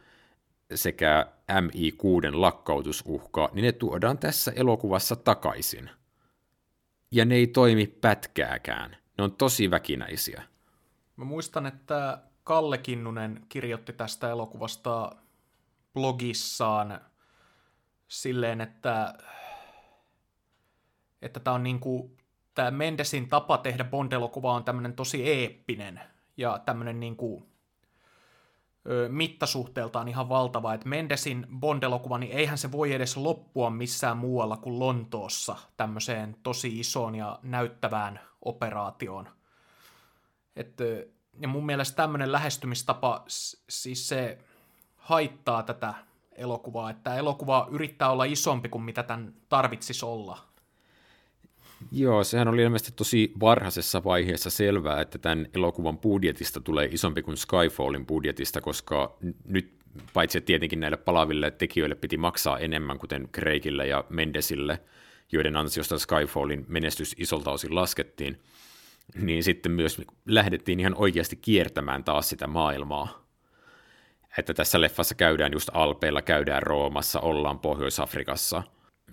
sekä 0.75 1.27
MI6 1.51 2.31
lakkautusuhka, 2.33 3.51
niin 3.53 3.65
ne 3.65 3.73
tuodaan 3.73 4.19
tässä 4.19 4.53
elokuvassa 4.57 5.17
takaisin. 5.17 5.91
Ja 7.11 7.25
ne 7.25 7.35
ei 7.35 7.47
toimi 7.47 7.87
pätkääkään. 7.87 8.97
Ne 9.19 9.25
on 9.25 9.33
tosi 9.33 9.71
väkinäisiä. 9.71 10.43
Mä 11.17 11.25
muistan, 11.25 11.67
että 11.67 12.19
Kalle 12.45 12.79
Kinnunen 12.79 13.47
kirjoitti 13.49 13.93
tästä 13.93 14.31
elokuvasta 14.31 15.13
blogissaan 15.95 17.01
silleen, 18.11 18.61
että 18.61 19.15
että 21.23 21.41
tämä 21.41 21.55
on 21.55 21.63
niinku, 21.63 22.17
tämä 22.55 22.71
Mendesin 22.71 23.29
tapa 23.29 23.59
tehdä 23.59 23.85
Bond-elokuva 23.85 24.53
on 24.53 24.65
tämmöinen 24.65 24.93
tosi 24.93 25.31
eeppinen 25.31 26.01
ja 26.37 26.59
tämmöinen 26.67 27.01
niinku, 27.01 27.47
ö, 28.91 29.09
mittasuhteeltaan 29.09 30.09
ihan 30.09 30.29
valtava, 30.29 30.75
että 30.75 30.89
Mendesin 30.89 31.47
Bond-elokuva, 31.61 32.19
niin 32.19 32.33
eihän 32.33 32.59
se 32.59 32.73
voi 32.73 32.93
edes 32.93 33.17
loppua 33.17 33.71
missään 33.71 34.17
muualla 34.17 34.57
kuin 34.57 34.79
Lontoossa 34.79 35.57
tämmöiseen 35.77 36.37
tosi 36.43 36.81
isoon 36.81 37.15
ja 37.15 37.39
näyttävään 37.43 38.21
operaatioon. 38.43 39.29
Että, 40.57 40.85
ja 41.41 41.49
mun 41.49 41.67
mielestä 41.67 41.97
tämmöinen 41.97 42.33
lähestymistapa, 42.33 43.25
siis 43.69 44.09
se 44.09 44.39
haittaa 44.97 45.63
tätä 45.63 45.95
elokuvaa, 46.37 46.91
että 46.91 47.15
elokuva 47.15 47.69
yrittää 47.71 48.11
olla 48.11 48.25
isompi 48.25 48.69
kuin 48.69 48.85
mitä 48.85 49.03
tämän 49.03 49.35
tarvitsisi 49.49 50.05
olla. 50.05 50.39
Joo, 51.93 52.25
sehän 52.25 52.49
oli 52.49 52.63
ilmeisesti 52.63 52.93
tosi 52.97 53.33
varhaisessa 53.41 54.05
vaiheessa 54.05 54.51
selvää, 54.51 55.01
että 55.01 55.19
tämän 55.19 55.47
elokuvan 55.55 55.99
budjetista 55.99 56.61
tulee 56.61 56.89
isompi 56.93 57.23
kuin 57.23 57.37
Skyfallin 57.37 58.07
budjetista, 58.07 58.61
koska 58.61 59.17
nyt 59.45 59.73
paitsi 60.15 60.41
tietenkin 60.41 60.81
näille 60.81 60.97
palaville 60.97 61.51
tekijöille 61.51 61.95
piti 61.95 62.17
maksaa 62.17 62.59
enemmän, 62.59 62.99
kuten 62.99 63.29
Craigille 63.29 63.87
ja 63.87 64.05
Mendesille, 64.09 64.81
joiden 65.33 65.57
ansiosta 65.57 65.99
Skyfallin 65.99 66.65
menestys 66.69 67.15
isolta 67.19 67.51
osin 67.51 67.75
laskettiin, 67.75 68.41
niin 69.15 69.45
sitten 69.45 69.73
myös 69.73 70.01
lähdettiin 70.27 70.81
ihan 70.81 70.95
oikeasti 70.95 71.37
kiertämään 71.37 72.05
taas 72.05 72.29
sitä 72.29 72.47
maailmaa 72.47 73.30
että 74.39 74.55
tässä 74.55 74.81
leffassa 74.81 75.15
käydään 75.15 75.53
just 75.53 75.71
Alpeilla, 75.73 76.23
käydään 76.23 76.63
Roomassa, 76.63 77.21
ollaan 77.21 77.59
Pohjois-Afrikassa. 77.59 78.63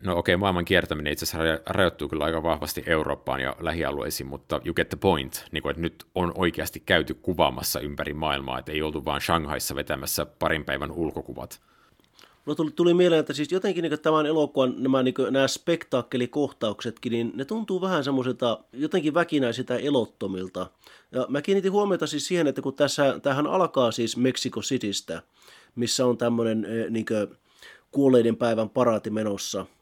No 0.04 0.18
okei, 0.18 0.36
okay, 0.36 0.40
maailman 0.40 0.66
kiertäminen 0.66 1.14
itse 1.14 1.26
asiassa 1.26 1.60
rajoittuu 1.66 2.10
kyllä 2.10 2.26
aika 2.26 2.44
vahvasti 2.44 2.84
Eurooppaan 2.86 3.40
ja 3.40 3.56
lähialueisiin, 3.60 4.28
mutta 4.28 4.62
you 4.66 4.74
get 4.74 4.90
the 4.90 4.98
point, 5.02 5.46
niin 5.52 5.62
kuin, 5.64 5.72
että 5.72 5.82
nyt 5.82 6.06
on 6.16 6.32
oikeasti 6.36 6.80
käyty 6.80 7.14
kuvaamassa 7.14 7.80
ympäri 7.80 8.14
maailmaa, 8.14 8.60
että 8.60 8.72
ei 8.72 8.82
oltu 8.82 9.06
vaan 9.06 9.22
Shanghaissa 9.22 9.76
vetämässä 9.76 10.26
parin 10.26 10.66
päivän 10.66 10.92
ulkokuvat. 10.92 11.62
No 12.48 12.56
tuli, 12.56 12.72
tuli 12.72 12.94
mieleen, 12.94 13.20
että 13.20 13.34
siis 13.34 13.52
jotenkin 13.52 13.84
niin 13.84 14.00
tämän 14.00 14.26
elokuvan 14.26 14.76
nämä, 14.78 15.04
niin 15.04 15.14
kuin, 15.14 15.34
nämä 15.34 15.48
spektaakkelikohtauksetkin, 15.48 17.12
niin 17.12 17.32
ne 17.36 17.46
tuntuu 17.46 17.82
vähän 17.82 18.04
semmoisilta 18.04 18.60
jotenkin 18.74 19.14
väkinäisiltä 19.14 19.78
elottomilta. 19.78 20.68
Ja 21.12 21.26
mä 21.30 21.42
kiinnitin 21.42 21.72
huomiota 21.72 22.08
siis 22.08 22.28
siihen, 22.28 22.48
että 22.48 22.62
kun 22.62 22.74
tässä, 22.74 23.20
tähän 23.24 23.48
alkaa 23.48 23.92
siis 23.92 24.18
Mexico 24.18 24.62
Citystä, 24.62 25.22
missä 25.76 26.06
on 26.06 26.18
tämmöinen 26.18 26.68
niin 26.90 27.06
kuolleiden 27.92 28.36
päivän 28.36 28.70
paraati 28.70 29.10
menossa– 29.10 29.66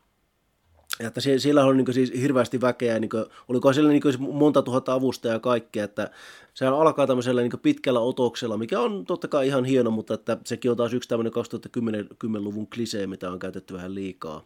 ja 0.99 1.07
että 1.07 1.21
siellä 1.37 1.65
on 1.65 1.77
niin 1.77 1.93
siis 1.93 2.13
hirveästi 2.21 2.61
väkeä, 2.61 2.99
niin 2.99 3.09
kuin, 3.09 3.25
oliko 3.47 3.73
siellä 3.73 3.91
niin 3.91 4.01
monta 4.19 4.61
tuhatta 4.61 4.93
avustajaa 4.93 5.35
ja 5.35 5.39
kaikkea, 5.39 5.83
että 5.83 6.11
sehän 6.53 6.73
alkaa 6.73 7.07
tämmöisellä 7.07 7.41
niin 7.41 7.59
pitkällä 7.61 7.99
otoksella, 7.99 8.57
mikä 8.57 8.79
on 8.79 9.05
totta 9.05 9.27
kai 9.27 9.47
ihan 9.47 9.65
hieno, 9.65 9.91
mutta 9.91 10.13
että 10.13 10.37
sekin 10.45 10.71
on 10.71 10.77
taas 10.77 10.93
yksi 10.93 11.09
tämmöinen 11.09 11.33
2010-luvun 11.33 12.67
klisee, 12.67 13.07
mitä 13.07 13.31
on 13.31 13.39
käytetty 13.39 13.73
vähän 13.73 13.95
liikaa. 13.95 14.43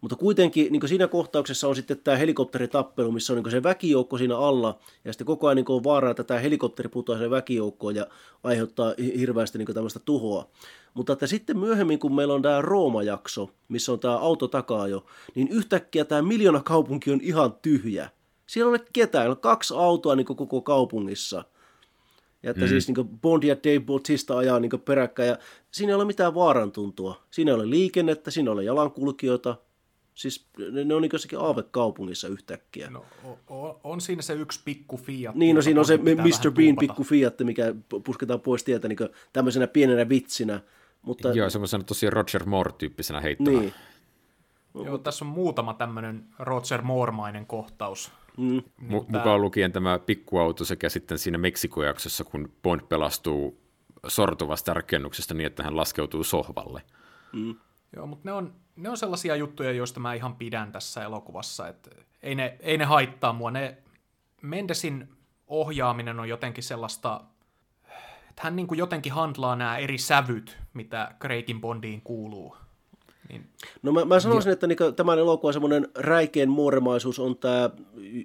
Mutta 0.00 0.16
kuitenkin 0.16 0.72
niin 0.72 0.88
siinä 0.88 1.08
kohtauksessa 1.08 1.68
on 1.68 1.76
sitten 1.76 1.98
tämä 2.04 2.16
helikopteritappelu, 2.16 3.12
missä 3.12 3.32
on 3.32 3.42
niin 3.42 3.50
se 3.50 3.62
väkijoukko 3.62 4.18
siinä 4.18 4.38
alla, 4.38 4.78
ja 5.04 5.12
sitten 5.12 5.26
koko 5.26 5.46
ajan 5.46 5.56
niin 5.56 5.64
on 5.68 5.84
vaara, 5.84 6.10
että 6.10 6.24
tämä 6.24 6.40
helikopteri 6.40 6.88
putoaa 6.88 7.18
sen 7.18 7.30
väkijoukkoon 7.30 7.96
ja 7.96 8.06
aiheuttaa 8.42 8.94
hirveästi 9.18 9.58
niin 9.58 9.74
tämmöistä 9.74 10.00
tuhoa. 10.04 10.50
Mutta 10.94 11.12
että 11.12 11.26
sitten 11.26 11.58
myöhemmin, 11.58 11.98
kun 11.98 12.14
meillä 12.14 12.34
on 12.34 12.42
tämä 12.42 12.62
Rooma-jakso, 12.62 13.50
missä 13.68 13.92
on 13.92 14.00
tämä 14.00 14.16
auto 14.16 14.48
takaa 14.48 14.88
jo, 14.88 15.06
niin 15.34 15.48
yhtäkkiä 15.48 16.04
tämä 16.04 16.22
miljoona 16.22 16.60
kaupunki 16.60 17.10
on 17.12 17.20
ihan 17.22 17.52
tyhjä. 17.62 18.10
Siellä 18.46 18.68
ei 18.68 18.80
ole 18.80 18.86
ketään, 18.92 19.30
on 19.30 19.36
kaksi 19.36 19.74
autoa 19.76 20.16
niin 20.16 20.26
koko 20.26 20.60
kaupungissa. 20.60 21.44
Ja 22.42 22.50
että 22.50 22.62
mm. 22.62 22.68
siis 22.68 22.88
niin 22.88 23.08
Bond 23.22 23.42
ja 23.42 23.56
Dave 23.56 23.80
Bautista 23.80 24.38
ajaa 24.38 24.60
niin 24.60 24.80
peräkkäin, 24.84 25.28
ja 25.28 25.38
siinä 25.70 25.90
ei 25.90 25.94
ole 25.94 26.04
mitään 26.04 26.34
vaarantuntua. 26.34 27.22
Siinä 27.30 27.50
ei 27.50 27.54
ole 27.54 27.70
liikennettä, 27.70 28.30
siinä 28.30 28.50
ei 28.50 28.52
ole 28.52 28.64
jalankulkijoita, 28.64 29.56
Siis 30.14 30.46
ne, 30.72 30.84
ne 30.84 30.94
on 30.94 31.02
niin 31.02 31.10
jossakin 31.12 31.38
aavekaupungissa 31.38 32.28
yhtäkkiä. 32.28 32.90
No, 32.90 33.04
on, 33.48 33.80
on 33.84 34.00
siinä 34.00 34.22
se 34.22 34.34
yksi 34.34 34.60
pikku 34.64 34.96
Fiat. 34.96 35.34
Niin, 35.34 35.56
no 35.56 35.62
siinä 35.62 35.80
on 35.80 35.86
se 35.86 35.96
Mr. 35.96 36.50
Bean 36.52 36.76
pikku 36.76 37.04
Fiat, 37.04 37.34
mikä 37.38 37.74
pusketaan 38.04 38.40
pois 38.40 38.64
tieltä 38.64 38.88
niin 38.88 38.98
tämmöisenä 39.32 39.66
pienenä 39.66 40.08
vitsinä. 40.08 40.60
Mutta... 41.04 41.28
Joo, 41.28 41.50
semmoisena 41.50 41.84
tosi 41.84 42.10
Roger 42.10 42.44
Moore-tyyppisenä 42.46 43.20
heittona. 43.20 43.60
Niin. 43.60 43.74
Joo, 44.74 44.98
tässä 44.98 45.24
on 45.24 45.30
muutama 45.30 45.74
tämmöinen 45.74 46.24
Roger 46.38 46.82
Moore-mainen 46.82 47.46
kohtaus. 47.46 48.12
Mm. 48.36 48.44
Niin 48.46 48.64
M- 48.78 49.06
mukaan 49.08 49.40
lukien 49.40 49.72
tämä 49.72 49.98
pikkuauto 49.98 50.64
sekä 50.64 50.88
sitten 50.88 51.18
siinä 51.18 51.38
Meksikojaksossa, 51.38 52.24
kun 52.24 52.52
Bond 52.62 52.80
pelastuu 52.88 53.60
sortuvasta 54.08 54.74
rakennuksesta 54.74 55.34
niin, 55.34 55.46
että 55.46 55.62
hän 55.62 55.76
laskeutuu 55.76 56.24
sohvalle. 56.24 56.82
Mm. 57.32 57.54
Joo, 57.96 58.06
mutta 58.06 58.28
ne 58.28 58.32
on, 58.32 58.54
ne 58.76 58.88
on 58.88 58.96
sellaisia 58.96 59.36
juttuja, 59.36 59.72
joista 59.72 60.00
mä 60.00 60.14
ihan 60.14 60.36
pidän 60.36 60.72
tässä 60.72 61.04
elokuvassa, 61.04 61.68
että 61.68 61.90
ei 62.22 62.34
ne, 62.34 62.56
ei 62.60 62.78
ne 62.78 62.84
haittaa 62.84 63.32
mua. 63.32 63.50
Ne, 63.50 63.78
Mendesin 64.42 65.08
ohjaaminen 65.46 66.20
on 66.20 66.28
jotenkin 66.28 66.64
sellaista, 66.64 67.20
että 68.34 68.42
hän 68.42 68.56
niin 68.56 68.66
kuin 68.66 68.78
jotenkin 68.78 69.12
handlaa 69.12 69.56
nämä 69.56 69.78
eri 69.78 69.98
sävyt, 69.98 70.58
mitä 70.74 71.14
Craigin 71.20 71.60
Bondiin 71.60 72.00
kuuluu. 72.00 72.56
Niin. 73.28 73.46
No 73.82 73.92
mä, 73.92 74.04
mä 74.04 74.20
sanoisin, 74.20 74.52
että 74.52 74.66
niin 74.66 74.78
tämän 74.96 75.18
elokuvan 75.18 75.52
semmoinen 75.52 75.88
räikein 75.94 76.50
muoremaisuus 76.50 77.18
on 77.18 77.36
tämä, 77.36 77.70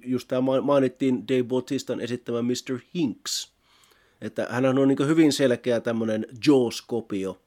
just 0.04 0.28
tämä 0.28 0.60
mainittiin 0.62 1.28
Dave 1.28 1.42
Bautistan 1.42 2.00
esittämä 2.00 2.42
Mr. 2.42 2.78
Hinks. 2.94 3.52
Että 4.20 4.46
hän 4.50 4.66
on 4.66 4.88
niin 4.88 5.06
hyvin 5.06 5.32
selkeä 5.32 5.80
tämmöinen 5.80 6.26
Jaws-kopio. 6.46 7.40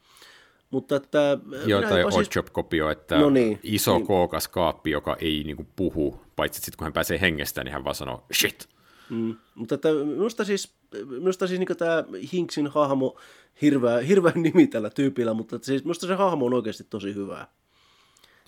Mutta 0.72 0.96
että, 0.96 1.38
Joo, 1.66 1.82
tai 1.82 2.04
siis... 2.12 2.16
Oddjob-kopio, 2.16 2.90
että 2.90 3.20
no 3.20 3.30
niin, 3.30 3.60
iso 3.64 3.98
niin. 3.98 4.08
kookas 4.08 4.48
kaappi, 4.48 4.92
joka 4.92 5.18
ei 5.20 5.44
niin 5.44 5.56
kuin, 5.56 5.68
puhu, 5.76 6.22
paitsi 6.36 6.62
sitten 6.62 6.78
kun 6.78 6.86
hän 6.86 6.94
pääsee 6.94 7.22
hengestä, 7.22 7.64
niin 7.64 7.74
hän 7.74 7.84
vaan 7.84 7.96
sanoo 7.96 8.26
shit. 8.34 8.70
Mm, 9.10 9.36
mutta 9.56 9.76
että 9.76 9.90
minusta 9.94 10.46
siis, 10.46 10.74
minusta 11.06 11.48
siis 11.48 11.60
niin 11.60 11.78
tämä 11.78 12.04
Hinksin 12.34 12.68
hahmo, 12.68 13.20
hirveä, 13.62 13.98
hirveä 13.98 14.32
nimi 14.42 14.68
tällä 14.68 14.90
tyypillä, 14.90 15.34
mutta 15.34 15.60
siis 15.62 15.84
minusta 15.84 16.08
se 16.08 16.16
hahmo 16.16 16.46
on 16.46 16.54
oikeasti 16.54 16.84
tosi 16.90 17.16
hyvä. 17.16 17.48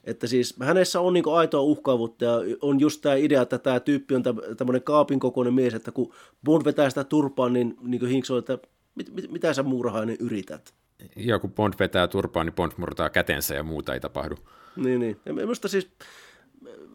Että 0.03 0.27
siis 0.27 0.55
hänessä 0.61 0.99
on 0.99 1.13
niin 1.13 1.23
aitoa 1.33 1.61
uhkaavuutta 1.61 2.25
ja 2.25 2.31
on 2.61 2.79
just 2.79 3.01
tämä 3.01 3.15
idea, 3.15 3.41
että 3.41 3.57
tämä 3.57 3.79
tyyppi 3.79 4.15
on 4.15 4.23
tämmöinen 4.57 4.83
kaapin 4.83 5.19
kokoinen 5.19 5.53
mies, 5.53 5.73
että 5.73 5.91
kun 5.91 6.13
Bond 6.43 6.65
vetää 6.65 6.89
sitä 6.89 7.03
turpaan, 7.03 7.53
niin, 7.53 7.77
niin 7.81 8.07
Hinks 8.07 8.31
on, 8.31 8.39
että 8.39 8.57
mit, 8.95 9.13
mit, 9.13 9.31
mitä 9.31 9.53
sä 9.53 9.63
muurahainen 9.63 10.17
yrität? 10.19 10.73
Joo, 11.15 11.39
kun 11.39 11.51
Bond 11.51 11.73
vetää 11.79 12.07
turpaan, 12.07 12.45
niin 12.45 12.53
Bond 12.53 12.71
murtaa 12.77 13.09
kätensä 13.09 13.55
ja 13.55 13.63
muuta 13.63 13.93
ei 13.93 13.99
tapahdu. 13.99 14.35
Niin, 14.75 14.99
niin. 14.99 15.17
Ja 15.25 15.33
minusta 15.33 15.67
siis, 15.67 15.89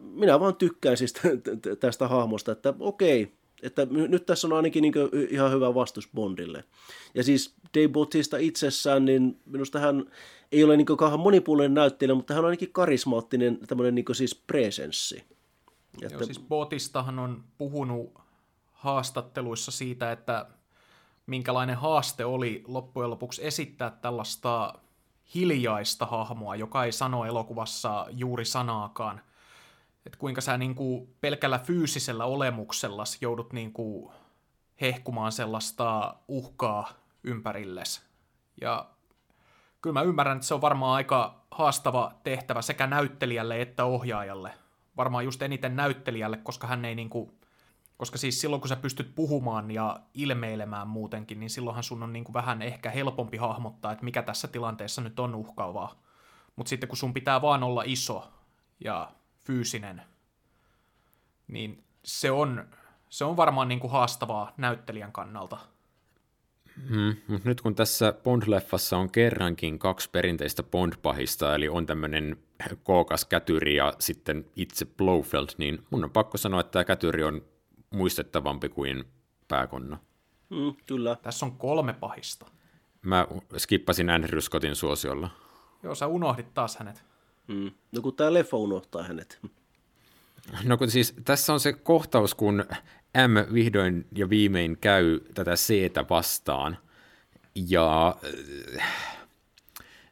minä 0.01 0.39
vaan 0.39 0.55
tykkään 0.55 0.97
siis 0.97 1.13
tästä 1.79 2.07
hahmosta, 2.07 2.51
että 2.51 2.73
okei, 2.79 3.31
että 3.61 3.85
nyt 3.85 4.25
tässä 4.25 4.47
on 4.47 4.53
ainakin 4.53 4.81
niin 4.81 4.93
ihan 5.29 5.51
hyvä 5.51 5.75
vastus 5.75 6.09
Bondille. 6.15 6.63
Ja 7.15 7.23
siis 7.23 7.55
Dave 7.77 7.87
Bautista 7.87 8.37
itsessään, 8.37 9.05
niin 9.05 9.39
minusta 9.45 9.79
hän 9.79 10.05
ei 10.51 10.63
ole 10.63 10.77
niin 10.77 10.85
kauhean 10.85 11.19
monipuolinen 11.19 11.73
näyttelijä, 11.73 12.15
mutta 12.15 12.33
hän 12.33 12.43
on 12.43 12.45
ainakin 12.45 12.71
karismaattinen 12.71 13.59
tämmöinen 13.67 13.95
niin 13.95 14.05
siis 14.13 14.35
presenssi. 14.35 15.23
Että... 16.01 16.15
Joo, 16.15 16.23
siis 16.23 16.39
Botistahan 16.39 17.19
on 17.19 17.43
puhunut 17.57 18.13
haastatteluissa 18.71 19.71
siitä, 19.71 20.11
että 20.11 20.45
minkälainen 21.25 21.77
haaste 21.77 22.25
oli 22.25 22.63
loppujen 22.67 23.09
lopuksi 23.09 23.45
esittää 23.47 23.89
tällaista 23.89 24.73
hiljaista 25.35 26.05
hahmoa, 26.05 26.55
joka 26.55 26.85
ei 26.85 26.91
sano 26.91 27.25
elokuvassa 27.25 28.05
juuri 28.09 28.45
sanaakaan. 28.45 29.21
Että 30.05 30.17
kuinka 30.17 30.41
sä 30.41 30.57
niinku 30.57 31.15
pelkällä 31.21 31.59
fyysisellä 31.59 32.25
olemuksella 32.25 33.03
joudut 33.21 33.53
niinku 33.53 34.13
hehkumaan 34.81 35.31
sellaista 35.31 36.15
uhkaa 36.27 36.89
ympärilles. 37.23 38.05
Ja 38.61 38.89
kyllä 39.81 39.93
mä 39.93 40.01
ymmärrän, 40.01 40.37
että 40.37 40.47
se 40.47 40.53
on 40.53 40.61
varmaan 40.61 40.95
aika 40.95 41.41
haastava 41.51 42.11
tehtävä 42.23 42.61
sekä 42.61 42.87
näyttelijälle 42.87 43.61
että 43.61 43.85
ohjaajalle. 43.85 44.53
Varmaan 44.97 45.25
just 45.25 45.41
eniten 45.41 45.75
näyttelijälle, 45.75 46.37
koska 46.37 46.67
hän 46.67 46.85
ei 46.85 46.95
niinku 46.95 47.41
koska 48.01 48.17
siis 48.17 48.41
silloin, 48.41 48.61
kun 48.61 48.69
sä 48.69 48.75
pystyt 48.75 49.15
puhumaan 49.15 49.71
ja 49.71 49.99
ilmeilemään 50.13 50.87
muutenkin, 50.87 51.39
niin 51.39 51.49
silloinhan 51.49 51.83
sun 51.83 52.03
on 52.03 52.13
niin 52.13 52.23
kuin 52.23 52.33
vähän 52.33 52.61
ehkä 52.61 52.89
helpompi 52.89 53.37
hahmottaa, 53.37 53.91
että 53.91 54.05
mikä 54.05 54.21
tässä 54.21 54.47
tilanteessa 54.47 55.01
nyt 55.01 55.19
on 55.19 55.35
uhkaavaa. 55.35 55.95
Mutta 56.55 56.69
sitten 56.69 56.89
kun 56.89 56.97
sun 56.97 57.13
pitää 57.13 57.41
vaan 57.41 57.63
olla 57.63 57.83
iso 57.85 58.31
ja 58.79 59.11
fyysinen, 59.43 60.01
niin 61.47 61.83
se 62.03 62.31
on, 62.31 62.65
se 63.09 63.25
on 63.25 63.37
varmaan 63.37 63.67
niin 63.67 63.79
kuin 63.79 63.91
haastavaa 63.91 64.53
näyttelijän 64.57 65.11
kannalta. 65.11 65.57
Hmm, 66.89 67.15
mutta 67.27 67.49
nyt 67.49 67.61
kun 67.61 67.75
tässä 67.75 68.11
Bond-leffassa 68.11 68.97
on 68.97 69.11
kerrankin 69.11 69.79
kaksi 69.79 70.09
perinteistä 70.09 70.63
Bond-pahista, 70.63 71.55
eli 71.55 71.69
on 71.69 71.85
tämmöinen 71.85 72.37
kookas 72.83 73.25
kätyri 73.25 73.75
ja 73.75 73.93
sitten 73.99 74.45
itse 74.55 74.85
Blofeld, 74.85 75.47
niin 75.57 75.85
mun 75.89 76.03
on 76.03 76.11
pakko 76.11 76.37
sanoa, 76.37 76.59
että 76.59 76.71
tämä 76.71 76.83
kätyri 76.83 77.23
on 77.23 77.41
muistettavampi 77.89 78.69
kuin 78.69 79.03
pääkonna. 79.47 79.97
Mm, 80.49 80.75
kyllä. 80.85 81.15
Tässä 81.15 81.45
on 81.45 81.57
kolme 81.57 81.93
pahista. 81.93 82.45
Mä 83.01 83.27
skippasin 83.57 84.09
Andrew 84.09 84.39
Scottin 84.39 84.75
suosiolla. 84.75 85.29
Joo, 85.83 85.95
sä 85.95 86.07
unohdit 86.07 86.53
taas 86.53 86.77
hänet. 86.77 87.10
Mm. 87.47 87.71
No 87.91 88.01
kun 88.01 88.15
tää 88.15 88.33
leffa 88.33 88.57
unohtaa 88.57 89.03
hänet. 89.03 89.39
No 90.63 90.77
kun 90.77 90.91
siis 90.91 91.13
tässä 91.25 91.53
on 91.53 91.59
se 91.59 91.73
kohtaus, 91.73 92.35
kun 92.35 92.65
M 93.13 93.53
vihdoin 93.53 94.07
ja 94.15 94.29
viimein 94.29 94.77
käy 94.77 95.19
tätä 95.33 95.55
c 95.55 95.91
vastaan. 96.09 96.77
Ja 97.55 98.15
äh, 98.79 99.11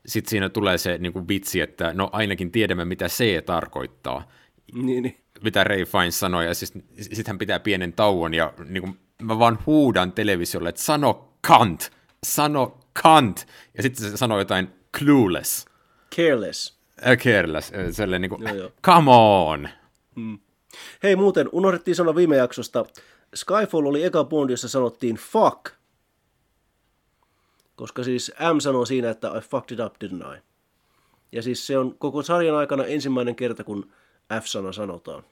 sitten 0.06 0.30
siinä 0.30 0.50
tulee 0.50 0.78
se 0.78 0.98
niin 0.98 1.14
kuin 1.14 1.28
vitsi, 1.28 1.62
että 1.62 1.94
no 1.94 2.10
ainakin 2.12 2.52
tiedämme, 2.52 2.86
mitä 2.86 3.08
C 3.08 3.46
tarkoittaa. 3.46 4.32
Niin, 4.74 5.04
niin 5.04 5.18
mitä 5.44 5.64
Ray 5.64 5.86
Fiennes 5.86 6.20
sanoi, 6.20 6.46
ja 6.46 6.54
siis, 6.54 6.74
sitten 7.00 7.28
hän 7.28 7.38
pitää 7.38 7.60
pienen 7.60 7.94
tauon, 7.94 8.34
ja 8.34 8.54
niin 8.66 8.82
kuin, 8.84 9.00
mä 9.22 9.40
vaan 9.40 9.60
huudan 9.66 10.12
televisiolle, 10.12 10.70
että 10.70 10.82
sano 10.82 11.34
kant, 11.42 11.92
sano 12.24 12.80
kant, 13.04 13.48
ja 13.78 13.84
sitten 13.84 14.12
se 14.12 14.18
sanoo 14.18 14.40
jotain 14.40 14.70
clueless. 14.98 15.66
Careless. 16.16 16.79
Äh, 17.08 17.18
careless, 17.18 17.74
äh, 17.74 17.86
sellainen 17.92 18.22
niin 18.22 18.30
kuin, 18.30 18.44
joo, 18.44 18.56
joo. 18.56 18.72
come 18.86 19.12
on. 19.12 19.70
Hmm. 20.16 20.40
Hei 21.04 21.16
muuten, 21.16 21.50
unohdettiin 21.52 21.96
sanoa 21.96 22.16
viime 22.16 22.36
jaksosta, 22.38 22.86
Skyfall 23.36 23.86
oli 23.86 24.04
eka 24.04 24.24
Bond, 24.24 24.50
jossa 24.50 24.70
sanottiin 24.70 25.16
fuck. 25.16 25.72
Koska 27.76 28.04
siis 28.04 28.32
M 28.56 28.60
sanoo 28.60 28.86
siinä, 28.86 29.10
että 29.10 29.28
I 29.38 29.42
fucked 29.42 29.72
it 29.72 29.86
up, 29.86 29.96
didn't 30.04 30.38
I? 30.38 30.42
Ja 31.32 31.42
siis 31.42 31.68
se 31.68 31.78
on 31.78 31.96
koko 31.98 32.24
sarjan 32.24 32.56
aikana 32.56 32.86
ensimmäinen 32.86 33.36
kerta, 33.36 33.64
kun 33.64 33.92
F-sana 34.42 34.72
sanotaan. 34.72 35.24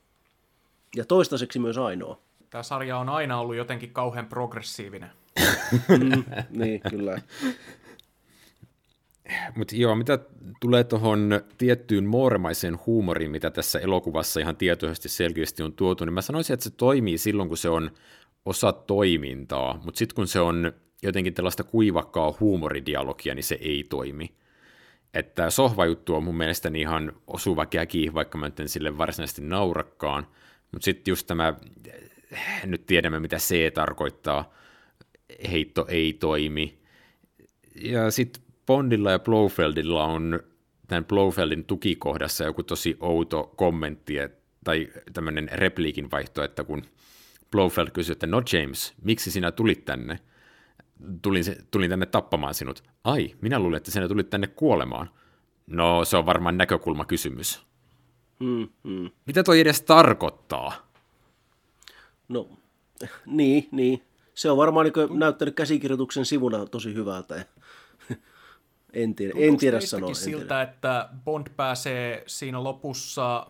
Ja 0.95 1.05
toistaiseksi 1.05 1.59
myös 1.59 1.77
ainoa. 1.77 2.19
Tämä 2.49 2.63
sarja 2.63 2.97
on 2.97 3.09
aina 3.09 3.39
ollut 3.39 3.55
jotenkin 3.55 3.93
kauhean 3.93 4.25
progressiivinen. 4.25 5.09
mm, 5.89 6.23
niin, 6.49 6.81
kyllä. 6.89 7.21
Mutta 9.55 9.75
joo, 9.75 9.95
mitä 9.95 10.19
tulee 10.61 10.83
tuohon 10.83 11.41
tiettyyn 11.57 12.05
mooremaiseen 12.05 12.79
huumoriin, 12.85 13.31
mitä 13.31 13.51
tässä 13.51 13.79
elokuvassa 13.79 14.39
ihan 14.39 14.55
tietoisesti 14.55 15.09
selkeästi 15.09 15.63
on 15.63 15.73
tuotu, 15.73 16.05
niin 16.05 16.13
mä 16.13 16.21
sanoisin, 16.21 16.53
että 16.53 16.63
se 16.63 16.69
toimii 16.69 17.17
silloin, 17.17 17.47
kun 17.47 17.57
se 17.57 17.69
on 17.69 17.91
osa 18.45 18.71
toimintaa, 18.71 19.81
mutta 19.83 19.97
sitten 19.97 20.15
kun 20.15 20.27
se 20.27 20.39
on 20.39 20.71
jotenkin 21.03 21.33
tällaista 21.33 21.63
kuivakkaa 21.63 22.33
huumoridialogia, 22.39 23.35
niin 23.35 23.43
se 23.43 23.57
ei 23.61 23.85
toimi. 23.89 24.33
Että 25.13 25.49
sohvajuttu 25.49 26.15
on 26.15 26.23
mun 26.23 26.37
mielestäni 26.37 26.81
ihan 26.81 27.13
osuva 27.27 27.65
käki, 27.65 28.13
vaikka 28.13 28.37
mä 28.37 28.51
en 28.59 28.69
sille 28.69 28.97
varsinaisesti 28.97 29.41
naurakkaan. 29.41 30.27
Mutta 30.71 30.85
sitten 30.85 31.11
just 31.11 31.27
tämä, 31.27 31.53
nyt 32.65 32.85
tiedämme 32.85 33.19
mitä 33.19 33.37
C 33.37 33.73
tarkoittaa, 33.73 34.53
heitto 35.51 35.85
ei 35.89 36.13
toimi. 36.13 36.79
Ja 37.81 38.11
sitten 38.11 38.46
Bondilla 38.67 39.11
ja 39.11 39.19
Blofeldilla 39.19 40.03
on 40.03 40.39
tämän 40.87 41.05
Blofeldin 41.05 41.65
tukikohdassa 41.65 42.43
joku 42.43 42.63
tosi 42.63 42.97
outo 42.99 43.53
kommentti 43.55 44.13
tai 44.63 44.89
tämmöinen 45.13 45.49
repliikin 45.53 46.11
vaihto, 46.11 46.43
että 46.43 46.63
kun 46.63 46.81
Blofeld 47.51 47.89
kysyy, 47.91 48.13
että 48.13 48.27
no 48.27 48.41
James, 48.53 48.93
miksi 49.03 49.31
sinä 49.31 49.51
tulit 49.51 49.85
tänne? 49.85 50.19
tulin, 51.21 51.43
tulin 51.71 51.89
tänne 51.89 52.05
tappamaan 52.05 52.53
sinut. 52.53 52.83
Ai, 53.03 53.35
minä 53.41 53.59
luulin, 53.59 53.77
että 53.77 53.91
sinä 53.91 54.07
tulit 54.07 54.29
tänne 54.29 54.47
kuolemaan. 54.47 55.09
No, 55.67 56.05
se 56.05 56.17
on 56.17 56.25
varmaan 56.25 56.57
näkökulmakysymys. 56.57 57.61
Hmm, 58.39 58.67
hmm. 58.83 59.09
Mitä 59.25 59.43
toi 59.43 59.59
edes 59.59 59.81
tarkoittaa? 59.81 60.87
No, 62.27 62.49
niin, 63.25 63.67
niin. 63.71 64.03
Se 64.33 64.51
on 64.51 64.57
varmaan 64.57 64.85
niin 64.85 65.19
näyttänyt 65.19 65.55
käsikirjoituksen 65.55 66.25
sivuna 66.25 66.65
tosi 66.65 66.93
hyvältä. 66.93 67.45
En 68.93 69.15
tiedä, 69.15 69.33
en 69.37 69.57
tiedä 69.57 69.79
sanoa. 69.79 70.09
En 70.09 70.15
siltä, 70.15 70.45
tiedä. 70.45 70.61
että 70.61 71.09
Bond 71.25 71.47
pääsee 71.55 72.23
siinä 72.27 72.63
lopussa 72.63 73.47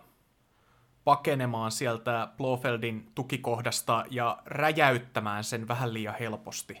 pakenemaan 1.04 1.72
sieltä 1.72 2.28
Blofeldin 2.36 3.10
tukikohdasta 3.14 4.04
ja 4.10 4.42
räjäyttämään 4.46 5.44
sen 5.44 5.68
vähän 5.68 5.94
liian 5.94 6.14
helposti. 6.20 6.74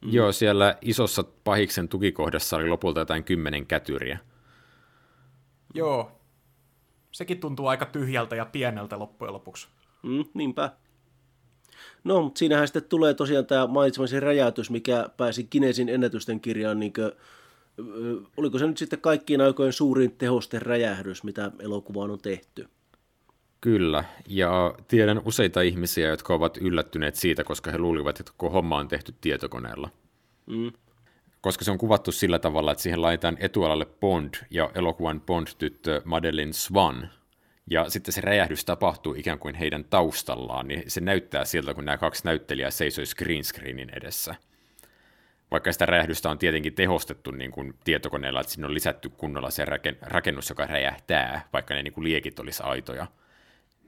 Mm. 0.00 0.12
Joo, 0.12 0.32
siellä 0.32 0.78
isossa 0.82 1.24
pahiksen 1.44 1.88
tukikohdassa 1.88 2.56
oli 2.56 2.68
lopulta 2.68 3.00
jotain 3.00 3.24
kymmenen 3.24 3.66
kätyriä. 3.66 4.18
Joo. 5.74 6.20
Sekin 7.12 7.40
tuntuu 7.40 7.66
aika 7.66 7.86
tyhjältä 7.86 8.36
ja 8.36 8.44
pieneltä 8.44 8.98
loppujen 8.98 9.34
lopuksi. 9.34 9.68
Mm, 10.02 10.24
niinpä. 10.34 10.72
No, 12.04 12.22
mutta 12.22 12.38
siinähän 12.38 12.68
sitten 12.68 12.84
tulee 12.84 13.14
tosiaan 13.14 13.46
tämä 13.46 13.66
mainitsemasi 13.66 14.20
räjäytys, 14.20 14.70
mikä 14.70 15.08
pääsi 15.16 15.44
Kinesin 15.44 15.88
ennätysten 15.88 16.40
kirjaan, 16.40 16.80
niin 16.80 16.92
kuin, 16.92 17.12
oliko 18.36 18.58
se 18.58 18.66
nyt 18.66 18.78
sitten 18.78 19.00
kaikkien 19.00 19.40
aikojen 19.40 19.72
suurin 19.72 20.12
tehosten 20.12 20.62
räjähdys, 20.62 21.24
mitä 21.24 21.50
elokuvaan 21.58 22.10
on 22.10 22.18
tehty. 22.18 22.68
Kyllä, 23.60 24.04
ja 24.28 24.74
tiedän 24.88 25.22
useita 25.24 25.60
ihmisiä, 25.60 26.08
jotka 26.08 26.34
ovat 26.34 26.56
yllättyneet 26.56 27.14
siitä, 27.14 27.44
koska 27.44 27.70
he 27.70 27.78
luulivat, 27.78 28.20
että 28.20 28.32
koko 28.36 28.52
homma 28.52 28.78
on 28.78 28.88
tehty 28.88 29.14
tietokoneella. 29.20 29.90
Mm. 30.46 30.72
Koska 31.40 31.64
se 31.64 31.70
on 31.70 31.78
kuvattu 31.78 32.12
sillä 32.12 32.38
tavalla, 32.38 32.72
että 32.72 32.82
siihen 32.82 33.02
laitetaan 33.02 33.36
etualalle 33.40 33.86
Bond 34.00 34.34
ja 34.50 34.70
elokuvan 34.74 35.20
Bond-tyttö 35.20 36.02
Madeline 36.04 36.52
Swan. 36.52 37.10
Ja 37.70 37.90
sitten 37.90 38.12
se 38.12 38.20
räjähdys 38.20 38.64
tapahtuu 38.64 39.14
ikään 39.14 39.38
kuin 39.38 39.54
heidän 39.54 39.84
taustallaan, 39.84 40.68
niin 40.68 40.82
se 40.86 41.00
näyttää 41.00 41.44
siltä, 41.44 41.74
kun 41.74 41.84
nämä 41.84 41.98
kaksi 41.98 42.24
näyttelijää 42.24 42.70
seisoi 42.70 43.04
green 43.18 43.44
screenin 43.44 43.90
edessä. 43.90 44.34
Vaikka 45.50 45.72
sitä 45.72 45.86
räjähdystä 45.86 46.30
on 46.30 46.38
tietenkin 46.38 46.74
tehostettu 46.74 47.30
niin 47.30 47.50
kuin 47.50 47.74
tietokoneella, 47.84 48.40
että 48.40 48.52
sinne 48.52 48.66
on 48.66 48.74
lisätty 48.74 49.08
kunnolla 49.08 49.50
se 49.50 49.66
rakennus, 50.02 50.48
joka 50.48 50.66
räjähtää, 50.66 51.48
vaikka 51.52 51.74
ne 51.74 51.82
niin 51.82 51.92
kuin 51.92 52.04
liekit 52.04 52.38
olisi 52.38 52.62
aitoja– 52.62 53.06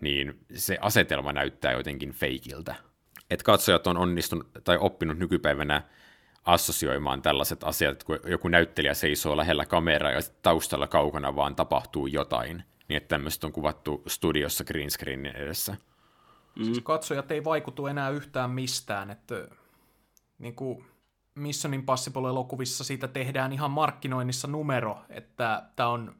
niin 0.02 0.38
se 0.54 0.78
asetelma 0.80 1.32
näyttää 1.32 1.72
jotenkin 1.72 2.12
feikiltä. 2.12 2.74
Että 3.30 3.44
katsojat 3.44 3.86
on 3.86 3.96
onnistunut 3.96 4.50
tai 4.64 4.78
oppinut 4.80 5.18
nykypäivänä 5.18 5.82
assosioimaan 6.44 7.22
tällaiset 7.22 7.64
asiat, 7.64 8.04
kun 8.04 8.18
joku 8.26 8.48
näyttelijä 8.48 8.94
seisoo 8.94 9.36
lähellä 9.36 9.66
kameraa 9.66 10.10
ja 10.10 10.20
taustalla 10.42 10.86
kaukana 10.86 11.36
vaan 11.36 11.56
tapahtuu 11.56 12.06
jotain, 12.06 12.62
niin 12.88 12.96
että 12.96 13.08
tämmöistä 13.08 13.46
on 13.46 13.52
kuvattu 13.52 14.02
studiossa 14.06 14.64
green 14.64 14.90
screenin 14.90 15.36
edessä. 15.36 15.76
Mm. 16.58 16.82
Katsojat 16.82 17.30
ei 17.30 17.44
vaikutu 17.44 17.86
enää 17.86 18.10
yhtään 18.10 18.50
mistään, 18.50 19.10
että 19.10 19.48
niin 20.38 20.54
kuin 20.54 20.84
Mission 21.34 21.74
Impossible-elokuvissa 21.74 22.84
siitä 22.84 23.08
tehdään 23.08 23.52
ihan 23.52 23.70
markkinoinnissa 23.70 24.48
numero, 24.48 24.98
että 25.08 25.62
tämä 25.76 25.88
on 25.88 26.14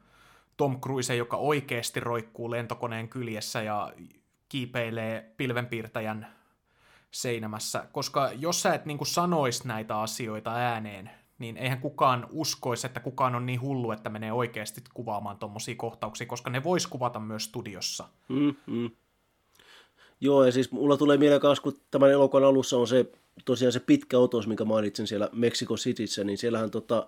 Tom 0.57 0.81
Cruise, 0.81 1.15
joka 1.15 1.37
oikeasti 1.37 1.99
roikkuu 1.99 2.51
lentokoneen 2.51 3.09
kyljessä 3.09 3.61
ja 3.61 3.93
kiipeilee 4.49 5.33
pilvenpiirtäjän 5.37 6.27
seinämässä, 7.11 7.87
koska 7.91 8.29
jos 8.31 8.61
sä 8.61 8.73
et 8.73 8.85
niin 8.85 9.05
sanois 9.05 9.65
näitä 9.65 9.99
asioita 9.99 10.51
ääneen, 10.53 11.09
niin 11.39 11.57
eihän 11.57 11.81
kukaan 11.81 12.27
uskoisi, 12.31 12.87
että 12.87 12.99
kukaan 12.99 13.35
on 13.35 13.45
niin 13.45 13.61
hullu, 13.61 13.91
että 13.91 14.09
menee 14.09 14.31
oikeasti 14.31 14.81
kuvaamaan 14.93 15.37
tuommoisia 15.37 15.75
kohtauksia, 15.75 16.27
koska 16.27 16.49
ne 16.49 16.63
vois 16.63 16.87
kuvata 16.87 17.19
myös 17.19 17.43
studiossa. 17.43 18.07
Mm, 18.29 18.55
mm. 18.65 18.91
Joo, 20.21 20.45
ja 20.45 20.51
siis 20.51 20.71
mulla 20.71 20.97
tulee 20.97 21.17
mieleen 21.17 21.41
myös, 21.43 21.59
kun 21.59 21.73
tämän 21.91 22.11
elokuvan 22.11 22.47
alussa 22.47 22.77
on 22.77 22.87
se 22.87 23.11
tosiaan 23.45 23.71
se 23.71 23.79
pitkä 23.79 24.17
otos, 24.17 24.47
minkä 24.47 24.65
mainitsin 24.65 25.07
siellä 25.07 25.29
Mexico 25.31 25.75
Cityssä, 25.75 26.23
niin 26.23 26.37
siellähän 26.37 26.71
tota, 26.71 27.07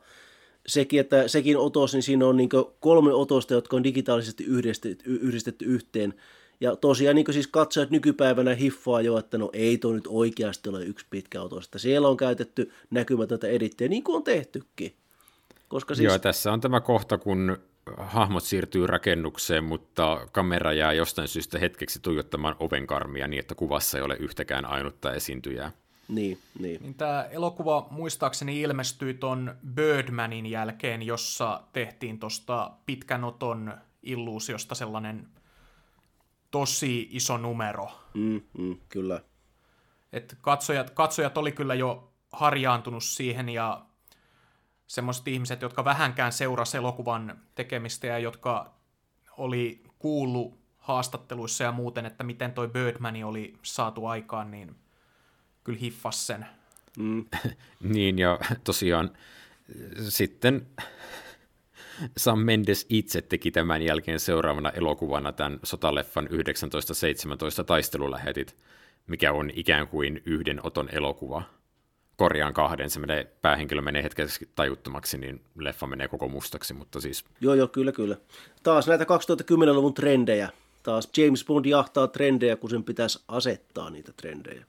sekin, 0.67 0.99
että 0.99 1.27
sekin 1.27 1.57
otos, 1.57 1.93
niin 1.93 2.03
siinä 2.03 2.27
on 2.27 2.37
niin 2.37 2.49
kolme 2.79 3.13
otosta, 3.13 3.53
jotka 3.53 3.75
on 3.75 3.83
digitaalisesti 3.83 4.43
yhdistetty, 4.43 5.03
yhdistetty 5.09 5.65
yhteen. 5.65 6.13
Ja 6.61 6.75
tosiaan 6.75 7.15
niin 7.15 7.25
siis 7.33 7.47
katsojat 7.47 7.89
nykypäivänä 7.89 8.55
hiffaa 8.55 9.01
jo, 9.01 9.17
että 9.17 9.37
no 9.37 9.49
ei 9.53 9.77
toi 9.77 9.93
nyt 9.93 10.07
oikeasti 10.07 10.69
ole 10.69 10.83
yksi 10.83 11.05
pitkä 11.09 11.41
otos. 11.41 11.65
Että 11.65 11.79
siellä 11.79 12.07
on 12.07 12.17
käytetty 12.17 12.71
näkymätöntä 12.89 13.47
edittiä, 13.47 13.87
niin 13.87 14.03
kuin 14.03 14.15
on 14.15 14.23
tehtykin. 14.23 14.95
Koska 15.67 15.95
siis... 15.95 16.05
Joo, 16.05 16.19
tässä 16.19 16.53
on 16.53 16.61
tämä 16.61 16.81
kohta, 16.81 17.17
kun 17.17 17.57
hahmot 17.97 18.43
siirtyy 18.43 18.87
rakennukseen, 18.87 19.63
mutta 19.63 20.27
kamera 20.31 20.73
jää 20.73 20.93
jostain 20.93 21.27
syystä 21.27 21.59
hetkeksi 21.59 21.99
tuijottamaan 22.01 22.55
ovenkarmia 22.59 23.27
niin, 23.27 23.39
että 23.39 23.55
kuvassa 23.55 23.97
ei 23.97 24.03
ole 24.03 24.17
yhtäkään 24.19 24.65
ainutta 24.65 25.13
esiintyjää. 25.13 25.71
Niin, 26.07 26.39
niin. 26.59 26.81
niin 26.81 26.95
tämä 26.95 27.23
elokuva 27.23 27.87
muistaakseni 27.91 28.61
ilmestyi 28.61 29.13
ton 29.13 29.55
Birdmanin 29.73 30.45
jälkeen, 30.45 31.01
jossa 31.01 31.63
tehtiin 31.73 32.19
tuosta 32.19 32.71
pitkän 32.85 33.23
oton 33.23 33.77
illuusiosta 34.03 34.75
sellainen 34.75 35.27
tosi 36.51 37.09
iso 37.11 37.37
numero. 37.37 37.91
Mm, 38.13 38.41
mm, 38.57 38.77
kyllä. 38.89 39.21
Et 40.13 40.37
katsojat, 40.41 40.89
katsojat 40.89 41.37
oli 41.37 41.51
kyllä 41.51 41.75
jo 41.75 42.13
harjaantunut 42.31 43.03
siihen 43.03 43.49
ja 43.49 43.85
semmoiset 44.87 45.27
ihmiset, 45.27 45.61
jotka 45.61 45.85
vähänkään 45.85 46.31
seurasi 46.31 46.77
elokuvan 46.77 47.39
tekemistä 47.55 48.07
ja 48.07 48.19
jotka 48.19 48.73
oli 49.37 49.83
kuullut 49.99 50.59
haastatteluissa 50.77 51.63
ja 51.63 51.71
muuten, 51.71 52.05
että 52.05 52.23
miten 52.23 52.53
toi 52.53 52.67
Birdmani 52.67 53.23
oli 53.23 53.57
saatu 53.61 54.05
aikaan, 54.05 54.51
niin 54.51 54.75
kyllä 55.65 55.79
hiffas 55.79 56.27
sen. 56.27 56.45
Mm. 56.97 57.25
niin, 57.93 58.19
ja 58.19 58.39
tosiaan 58.63 59.11
sitten 60.09 60.67
Sam 62.17 62.39
Mendes 62.39 62.85
itse 62.89 63.21
teki 63.21 63.51
tämän 63.51 63.81
jälkeen 63.81 64.19
seuraavana 64.19 64.69
elokuvana 64.69 65.31
tämän 65.31 65.59
sotaleffan 65.63 66.27
1917 66.27 67.63
taistelulähetit, 67.63 68.55
mikä 69.07 69.33
on 69.33 69.51
ikään 69.53 69.87
kuin 69.87 70.21
yhden 70.25 70.59
oton 70.63 70.89
elokuva. 70.91 71.43
Korjaan 72.17 72.53
kahden, 72.53 72.89
se 72.89 72.99
menee, 72.99 73.23
päähenkilö 73.41 73.81
menee 73.81 74.03
hetkeksi 74.03 74.49
tajuttomaksi, 74.55 75.17
niin 75.17 75.41
leffa 75.59 75.87
menee 75.87 76.07
koko 76.07 76.27
mustaksi, 76.27 76.73
mutta 76.73 76.99
siis... 76.99 77.25
Joo, 77.41 77.53
joo, 77.53 77.67
kyllä, 77.67 77.91
kyllä. 77.91 78.17
Taas 78.63 78.87
näitä 78.87 79.03
2010-luvun 79.03 79.93
trendejä. 79.93 80.49
Taas 80.83 81.09
James 81.17 81.45
Bond 81.45 81.65
jahtaa 81.65 82.07
trendejä, 82.07 82.55
kun 82.55 82.69
sen 82.69 82.83
pitäisi 82.83 83.23
asettaa 83.27 83.89
niitä 83.89 84.13
trendejä. 84.17 84.65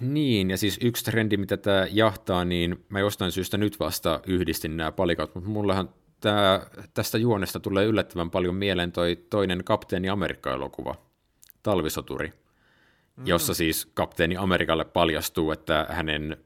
Niin, 0.00 0.50
ja 0.50 0.56
siis 0.56 0.78
yksi 0.82 1.04
trendi, 1.04 1.36
mitä 1.36 1.56
tämä 1.56 1.86
jahtaa, 1.90 2.44
niin 2.44 2.84
mä 2.88 3.00
jostain 3.00 3.32
syystä 3.32 3.56
nyt 3.56 3.80
vasta 3.80 4.20
yhdistin 4.26 4.76
nämä 4.76 4.92
palikat, 4.92 5.34
mutta 5.34 5.50
mullahan 5.50 5.88
tää, 6.20 6.66
tästä 6.94 7.18
juonesta 7.18 7.60
tulee 7.60 7.84
yllättävän 7.84 8.30
paljon 8.30 8.54
mieleen 8.54 8.92
toi 8.92 9.16
toinen 9.30 9.64
Kapteeni 9.64 10.08
Amerikka-elokuva, 10.08 10.94
Talvisoturi, 11.62 12.32
mm. 13.16 13.26
jossa 13.26 13.54
siis 13.54 13.90
Kapteeni 13.94 14.36
Amerikalle 14.36 14.84
paljastuu, 14.84 15.50
että 15.50 15.86
hänen 15.90 16.36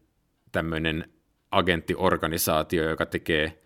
tämmöinen 0.52 1.12
agenttiorganisaatio, 1.50 2.90
joka 2.90 3.06
tekee 3.06 3.62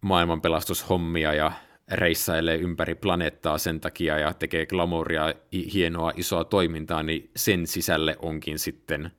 maailmanpelastushommia 0.00 1.34
ja 1.34 1.52
reissailee 1.92 2.56
ympäri 2.56 2.94
planeettaa 2.94 3.58
sen 3.58 3.80
takia 3.80 4.18
ja 4.18 4.34
tekee 4.34 4.66
glamouria, 4.66 5.34
hienoa, 5.74 6.12
isoa 6.16 6.44
toimintaa, 6.44 7.02
niin 7.02 7.30
sen 7.36 7.66
sisälle 7.66 8.16
onkin 8.18 8.58
sitten 8.58 9.10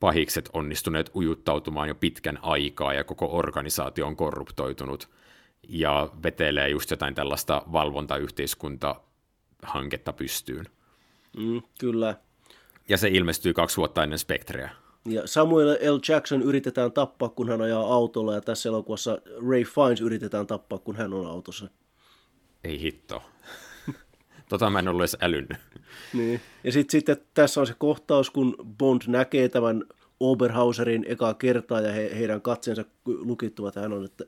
pahikset 0.00 0.50
onnistuneet 0.52 1.10
ujuttautumaan 1.14 1.88
jo 1.88 1.94
pitkän 1.94 2.38
aikaa 2.42 2.94
ja 2.94 3.04
koko 3.04 3.36
organisaatio 3.36 4.06
on 4.06 4.16
korruptoitunut 4.16 5.08
ja 5.68 6.10
vetelee 6.22 6.68
just 6.68 6.90
jotain 6.90 7.14
tällaista 7.14 7.62
valvontayhteiskunta-hanketta 7.72 10.12
pystyyn. 10.12 10.66
Mm, 11.36 11.62
kyllä. 11.80 12.14
Ja 12.88 12.96
se 12.96 13.08
ilmestyy 13.08 13.52
kaksi 13.52 13.76
vuotta 13.76 14.02
ennen 14.02 14.18
Spectrea. 14.18 14.70
Ja 15.08 15.26
Samuel 15.26 15.68
L. 15.68 15.98
Jackson 16.08 16.42
yritetään 16.42 16.92
tappaa, 16.92 17.28
kun 17.28 17.48
hän 17.48 17.62
ajaa 17.62 17.94
autolla, 17.94 18.34
ja 18.34 18.40
tässä 18.40 18.68
elokuvassa 18.68 19.18
Ray 19.50 19.64
Fiennes 19.64 20.00
yritetään 20.00 20.46
tappaa, 20.46 20.78
kun 20.78 20.96
hän 20.96 21.12
on 21.12 21.26
autossa. 21.26 21.68
Ei 22.64 22.80
hitto. 22.80 23.22
tota 24.48 24.70
mä 24.70 24.78
en 24.78 24.88
ollut 24.88 25.02
edes 25.02 25.16
älynnyt. 25.20 25.58
Niin. 26.12 26.40
Ja 26.64 26.72
sitten 26.72 27.00
sit, 27.00 27.34
tässä 27.34 27.60
on 27.60 27.66
se 27.66 27.74
kohtaus, 27.78 28.30
kun 28.30 28.56
Bond 28.78 29.02
näkee 29.06 29.48
tämän 29.48 29.84
Oberhauserin 30.20 31.04
ekaa 31.08 31.34
kertaa 31.34 31.80
ja 31.80 31.92
he, 31.92 32.10
heidän 32.18 32.42
katseensa 32.42 32.84
lukittuvat. 33.06 33.76
Hän 33.76 33.92
on, 33.92 34.04
että 34.04 34.24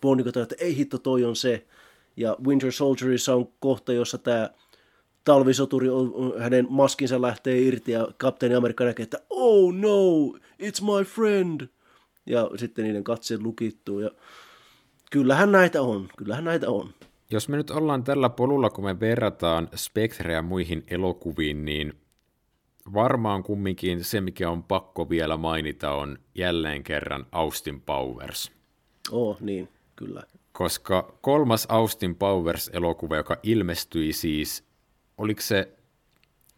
Bond 0.00 0.20
niin 0.20 0.42
että 0.42 0.54
ei 0.58 0.76
hitto, 0.76 0.98
toi 0.98 1.24
on 1.24 1.36
se. 1.36 1.66
Ja 2.16 2.36
Winter 2.46 2.72
Soldierissa 2.72 3.34
on 3.34 3.48
kohta, 3.60 3.92
jossa 3.92 4.18
tämä 4.18 4.50
talvisoturi, 5.24 5.88
hänen 6.38 6.66
maskinsa 6.70 7.22
lähtee 7.22 7.58
irti 7.58 7.92
ja 7.92 8.08
kapteeni 8.16 8.54
Amerikka 8.54 8.84
näkee, 8.84 9.02
että 9.02 9.18
oh 9.30 9.74
no, 9.74 10.26
it's 10.62 10.84
my 10.84 11.04
friend. 11.04 11.68
Ja 12.26 12.50
sitten 12.56 12.84
niiden 12.84 13.04
katseet 13.04 13.42
lukittuu 13.42 14.00
ja 14.00 14.10
kyllähän 15.10 15.52
näitä 15.52 15.82
on, 15.82 16.08
kyllähän 16.16 16.44
näitä 16.44 16.70
on. 16.70 16.94
Jos 17.32 17.48
me 17.48 17.56
nyt 17.56 17.70
ollaan 17.70 18.04
tällä 18.04 18.28
polulla, 18.28 18.70
kun 18.70 18.84
me 18.84 19.00
verrataan 19.00 19.68
Spectreä 19.74 20.42
muihin 20.42 20.84
elokuviin, 20.88 21.64
niin 21.64 21.92
varmaan 22.92 23.42
kumminkin 23.42 24.04
se, 24.04 24.20
mikä 24.20 24.50
on 24.50 24.62
pakko 24.62 25.10
vielä 25.10 25.36
mainita, 25.36 25.92
on 25.94 26.18
jälleen 26.34 26.82
kerran 26.82 27.26
Austin 27.32 27.80
Powers. 27.80 28.52
Oh, 29.10 29.40
niin, 29.40 29.68
kyllä. 29.96 30.22
Koska 30.52 31.18
kolmas 31.20 31.66
Austin 31.68 32.14
Powers-elokuva, 32.14 33.16
joka 33.16 33.36
ilmestyi 33.42 34.12
siis, 34.12 34.64
oliko 35.18 35.40
se 35.40 35.72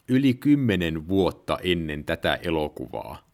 yli 0.08 0.34
kymmenen 0.34 1.08
vuotta 1.08 1.58
ennen 1.62 2.04
tätä 2.04 2.34
elokuvaa, 2.34 3.28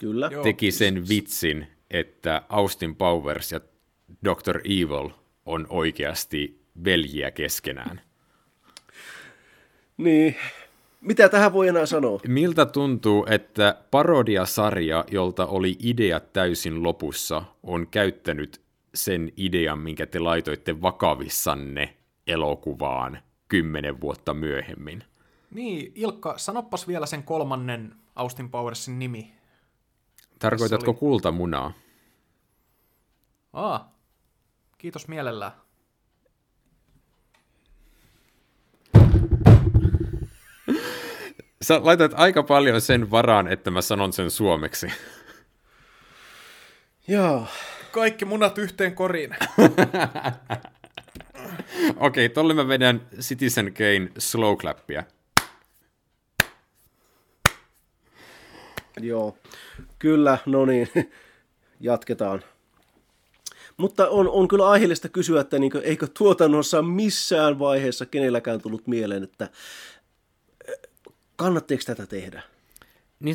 Kyllä. 0.00 0.30
teki 0.42 0.72
sen 0.72 1.08
vitsin, 1.08 1.66
että 1.90 2.42
Austin 2.48 2.96
Powers 2.96 3.52
ja 3.52 3.60
Dr. 4.24 4.60
Evil 4.64 5.10
on 5.46 5.66
oikeasti 5.68 6.59
veljiä 6.84 7.30
keskenään. 7.30 8.00
Niin, 9.96 10.36
mitä 11.00 11.28
tähän 11.28 11.52
voi 11.52 11.68
enää 11.68 11.86
sanoa? 11.86 12.20
Miltä 12.28 12.66
tuntuu, 12.66 13.26
että 13.30 13.76
parodiasarja, 13.90 15.04
jolta 15.10 15.46
oli 15.46 15.76
ideat 15.82 16.32
täysin 16.32 16.82
lopussa, 16.82 17.42
on 17.62 17.86
käyttänyt 17.86 18.60
sen 18.94 19.32
idean, 19.36 19.78
minkä 19.78 20.06
te 20.06 20.18
laitoitte 20.18 20.82
vakavissanne 20.82 21.96
elokuvaan 22.26 23.22
kymmenen 23.48 24.00
vuotta 24.00 24.34
myöhemmin? 24.34 25.04
Niin, 25.50 25.92
Ilkka, 25.94 26.38
sanoppas 26.38 26.88
vielä 26.88 27.06
sen 27.06 27.22
kolmannen 27.22 27.94
Austin 28.16 28.50
Powersin 28.50 28.98
nimi. 28.98 29.32
Tarkoitatko 30.38 30.90
oli... 30.90 30.98
kultamunaa? 30.98 31.72
Aa, 33.52 33.94
kiitos 34.78 35.08
mielellään. 35.08 35.52
Sä 41.64 41.80
laitat 41.84 42.12
aika 42.14 42.42
paljon 42.42 42.80
sen 42.80 43.10
varaan, 43.10 43.48
että 43.48 43.70
mä 43.70 43.82
sanon 43.82 44.12
sen 44.12 44.30
suomeksi. 44.30 44.92
Joo. 47.08 47.46
Kaikki 47.90 48.24
munat 48.24 48.58
yhteen 48.58 48.94
koriin. 48.94 49.36
Okei, 51.96 52.26
okay, 52.26 52.28
tolle 52.28 52.54
mä 52.54 52.68
vedän 52.68 53.00
Citizen 53.20 53.74
Kane 53.74 54.08
slow 54.18 54.56
clappia. 54.56 55.04
Joo, 59.00 59.36
kyllä, 59.98 60.38
no 60.46 60.64
niin. 60.64 60.88
jatketaan. 61.80 62.42
Mutta 63.76 64.08
on, 64.08 64.28
on 64.28 64.48
kyllä 64.48 64.68
aiheellista 64.68 65.08
kysyä, 65.08 65.40
että 65.40 65.58
niin 65.58 65.72
kuin, 65.72 65.84
eikö 65.84 66.06
tuotannossa 66.18 66.82
missään 66.82 67.58
vaiheessa 67.58 68.06
kenelläkään 68.06 68.60
tullut 68.60 68.86
mieleen, 68.86 69.22
että 69.22 69.48
kannatteko 71.40 71.82
tätä 71.86 72.06
tehdä? 72.06 72.42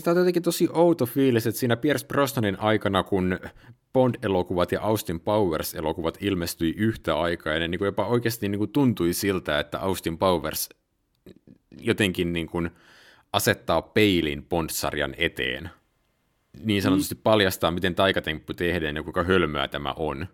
Tämä 0.03 0.13
on 0.13 0.17
jotenkin 0.17 0.43
tosi 0.43 0.69
outo 0.73 1.05
fiilis, 1.05 1.47
että 1.47 1.59
siinä 1.59 1.77
Pierce 1.77 2.07
Brosnanin 2.07 2.59
aikana, 2.59 3.03
kun 3.03 3.39
Bond-elokuvat 3.93 4.71
ja 4.71 4.81
Austin 4.81 5.19
Powers-elokuvat 5.19 6.17
ilmestyi 6.21 6.73
yhtä 6.77 7.19
aikaa, 7.19 7.53
ja 7.53 7.59
ne 7.59 7.67
niin 7.67 7.79
kuin 7.79 7.85
jopa 7.85 8.05
oikeasti 8.05 8.49
niin 8.49 8.59
kuin 8.59 8.71
tuntui 8.71 9.13
siltä, 9.13 9.59
että 9.59 9.79
Austin 9.79 10.17
Powers 10.17 10.69
jotenkin 11.77 12.33
niin 12.33 12.47
kuin 12.47 12.69
asettaa 13.33 13.81
peilin 13.81 14.45
Bond-sarjan 14.45 15.15
eteen. 15.17 15.69
Niin 16.63 16.81
sanotusti 16.81 17.15
mm. 17.15 17.21
paljastaa, 17.21 17.71
miten 17.71 17.95
taikatemppu 17.95 18.53
tehdään 18.53 18.95
ja 18.95 19.03
kuinka 19.03 19.23
hölmöä 19.23 19.67
tämä 19.67 19.93
on. 19.97 20.27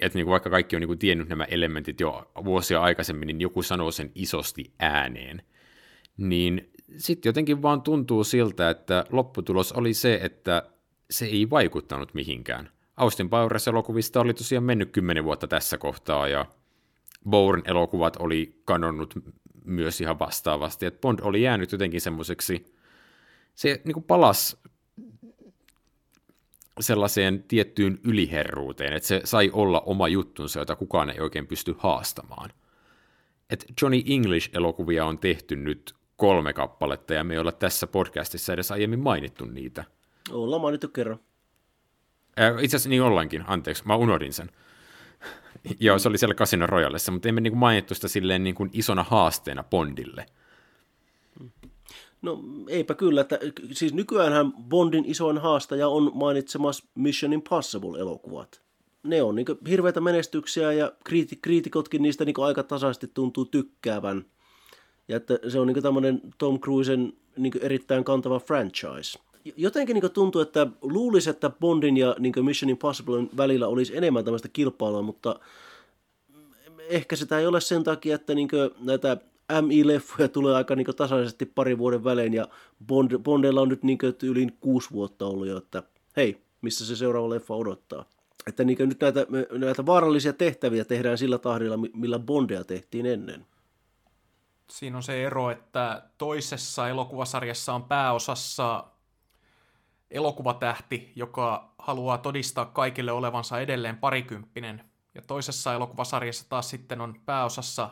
Että 0.00 0.18
niin 0.18 0.24
kuin 0.24 0.32
vaikka 0.32 0.50
kaikki 0.50 0.76
on 0.76 0.80
niin 0.80 0.88
kuin 0.88 0.98
tiennyt 0.98 1.28
nämä 1.28 1.44
elementit 1.44 2.00
jo 2.00 2.32
vuosia 2.44 2.82
aikaisemmin, 2.82 3.26
niin 3.26 3.40
joku 3.40 3.62
sanoo 3.62 3.90
sen 3.90 4.10
isosti 4.14 4.72
ääneen. 4.78 5.42
Niin 6.16 6.71
sitten 6.96 7.30
jotenkin 7.30 7.62
vaan 7.62 7.82
tuntuu 7.82 8.24
siltä, 8.24 8.70
että 8.70 9.04
lopputulos 9.10 9.72
oli 9.72 9.94
se, 9.94 10.20
että 10.22 10.62
se 11.10 11.24
ei 11.24 11.50
vaikuttanut 11.50 12.14
mihinkään. 12.14 12.70
Austin 12.96 13.30
Powers-elokuvista 13.30 14.20
oli 14.20 14.34
tosiaan 14.34 14.64
mennyt 14.64 14.90
kymmenen 14.90 15.24
vuotta 15.24 15.46
tässä 15.46 15.78
kohtaa, 15.78 16.28
ja 16.28 16.46
Bourne-elokuvat 17.30 18.16
oli 18.18 18.60
kanonnut 18.64 19.14
myös 19.64 20.00
ihan 20.00 20.18
vastaavasti, 20.18 20.86
että 20.86 21.00
Bond 21.00 21.18
oli 21.22 21.42
jäänyt 21.42 21.72
jotenkin 21.72 22.00
semmoiseksi, 22.00 22.74
se 23.54 23.80
niin 23.84 23.94
kuin 23.94 24.04
palas 24.04 24.62
sellaiseen 26.80 27.42
tiettyyn 27.48 27.98
yliherruuteen, 28.04 28.92
että 28.92 29.06
se 29.06 29.20
sai 29.24 29.50
olla 29.52 29.80
oma 29.80 30.08
juttunsa, 30.08 30.58
jota 30.58 30.76
kukaan 30.76 31.10
ei 31.10 31.20
oikein 31.20 31.46
pysty 31.46 31.74
haastamaan. 31.78 32.50
Et 33.50 33.64
Johnny 33.82 34.02
English-elokuvia 34.06 35.04
on 35.04 35.18
tehty 35.18 35.56
nyt 35.56 35.94
kolme 36.22 36.52
kappaletta, 36.52 37.14
ja 37.14 37.24
me 37.24 37.34
ei 37.34 37.38
olla 37.38 37.52
tässä 37.52 37.86
podcastissa 37.86 38.52
edes 38.52 38.70
aiemmin 38.70 39.00
mainittu 39.00 39.44
niitä. 39.44 39.84
Ollaan 40.30 40.62
mainittu 40.62 40.88
kerran. 40.88 41.18
Itse 42.60 42.76
asiassa 42.76 42.88
niin 42.88 43.02
ollaankin, 43.02 43.44
anteeksi, 43.46 43.86
mä 43.86 43.96
unohdin 43.96 44.32
sen. 44.32 44.50
Joo, 45.80 45.98
se 45.98 46.08
oli 46.08 46.18
siellä 46.18 46.34
Casino 46.34 46.66
Royalessa, 46.66 47.12
mutta 47.12 47.28
emme 47.28 47.40
niin 47.40 47.50
kuin 47.52 47.58
mainittu 47.58 47.94
sitä 47.94 48.08
silleen 48.08 48.44
niin 48.44 48.54
kuin 48.54 48.70
isona 48.72 49.02
haasteena 49.02 49.62
Bondille. 49.62 50.26
No 52.22 52.40
eipä 52.68 52.94
kyllä, 52.94 53.20
että 53.20 53.38
siis 53.72 53.94
nykyäänhän 53.94 54.52
Bondin 54.52 55.04
isoin 55.06 55.38
haastaja 55.38 55.88
on 55.88 56.10
mainitsemas 56.14 56.88
Mission 56.94 57.32
Impossible-elokuvat. 57.32 58.62
Ne 59.02 59.22
on 59.22 59.34
niin 59.34 59.46
hirveitä 59.68 60.00
menestyksiä 60.00 60.72
ja 60.72 60.92
kriiti- 61.04 61.38
kriitikotkin 61.42 62.02
niistä 62.02 62.24
niin 62.24 62.34
aika 62.44 62.62
tasaisesti 62.62 63.10
tuntuu 63.14 63.44
tykkäävän. 63.44 64.24
Ja 65.08 65.16
että 65.16 65.38
se 65.48 65.60
on 65.60 65.66
niin 65.66 65.82
tämmöinen 65.82 66.20
Tom 66.38 66.60
Cruisen 66.60 67.12
niin 67.36 67.52
erittäin 67.60 68.04
kantava 68.04 68.38
franchise. 68.38 69.18
Jotenkin 69.56 69.94
niin 69.94 70.12
tuntuu, 70.12 70.40
että 70.40 70.66
luulisi, 70.82 71.30
että 71.30 71.50
Bondin 71.50 71.96
ja 71.96 72.16
niin 72.18 72.44
Mission 72.44 72.70
Impossiblen 72.70 73.30
välillä 73.36 73.68
olisi 73.68 73.96
enemmän 73.96 74.24
tämmöistä 74.24 74.48
kilpailua, 74.48 75.02
mutta 75.02 75.40
ehkä 76.88 77.16
sitä 77.16 77.38
ei 77.38 77.46
ole 77.46 77.60
sen 77.60 77.84
takia, 77.84 78.14
että 78.14 78.34
niin 78.34 78.48
näitä 78.80 79.16
MI-leffoja 79.60 80.28
tulee 80.28 80.54
aika 80.54 80.76
niin 80.76 80.86
tasaisesti 80.96 81.46
pari 81.46 81.78
vuoden 81.78 82.04
välein, 82.04 82.34
ja 82.34 82.48
Bond, 82.86 83.18
Bondilla 83.18 83.60
on 83.60 83.68
nyt 83.68 83.82
niin 83.82 83.98
yli 84.22 84.46
kuusi 84.60 84.90
vuotta 84.92 85.26
ollut 85.26 85.46
jo, 85.46 85.56
että 85.58 85.82
hei, 86.16 86.42
missä 86.62 86.86
se 86.86 86.96
seuraava 86.96 87.30
leffa 87.30 87.54
odottaa. 87.54 88.04
Että 88.46 88.64
niin 88.64 88.78
nyt 88.88 89.00
näitä, 89.00 89.26
näitä 89.50 89.86
vaarallisia 89.86 90.32
tehtäviä 90.32 90.84
tehdään 90.84 91.18
sillä 91.18 91.38
tahdilla, 91.38 91.76
millä 91.76 92.18
Bondia 92.18 92.64
tehtiin 92.64 93.06
ennen. 93.06 93.46
Siinä 94.70 94.96
on 94.96 95.02
se 95.02 95.24
ero, 95.24 95.50
että 95.50 96.02
toisessa 96.18 96.88
elokuvasarjassa 96.88 97.74
on 97.74 97.84
pääosassa 97.84 98.84
elokuvatähti, 100.10 101.12
joka 101.16 101.74
haluaa 101.78 102.18
todistaa 102.18 102.64
kaikille 102.64 103.12
olevansa 103.12 103.60
edelleen 103.60 103.98
parikymppinen. 103.98 104.84
Ja 105.14 105.22
toisessa 105.22 105.74
elokuvasarjassa 105.74 106.48
taas 106.48 106.70
sitten 106.70 107.00
on 107.00 107.20
pääosassa 107.26 107.90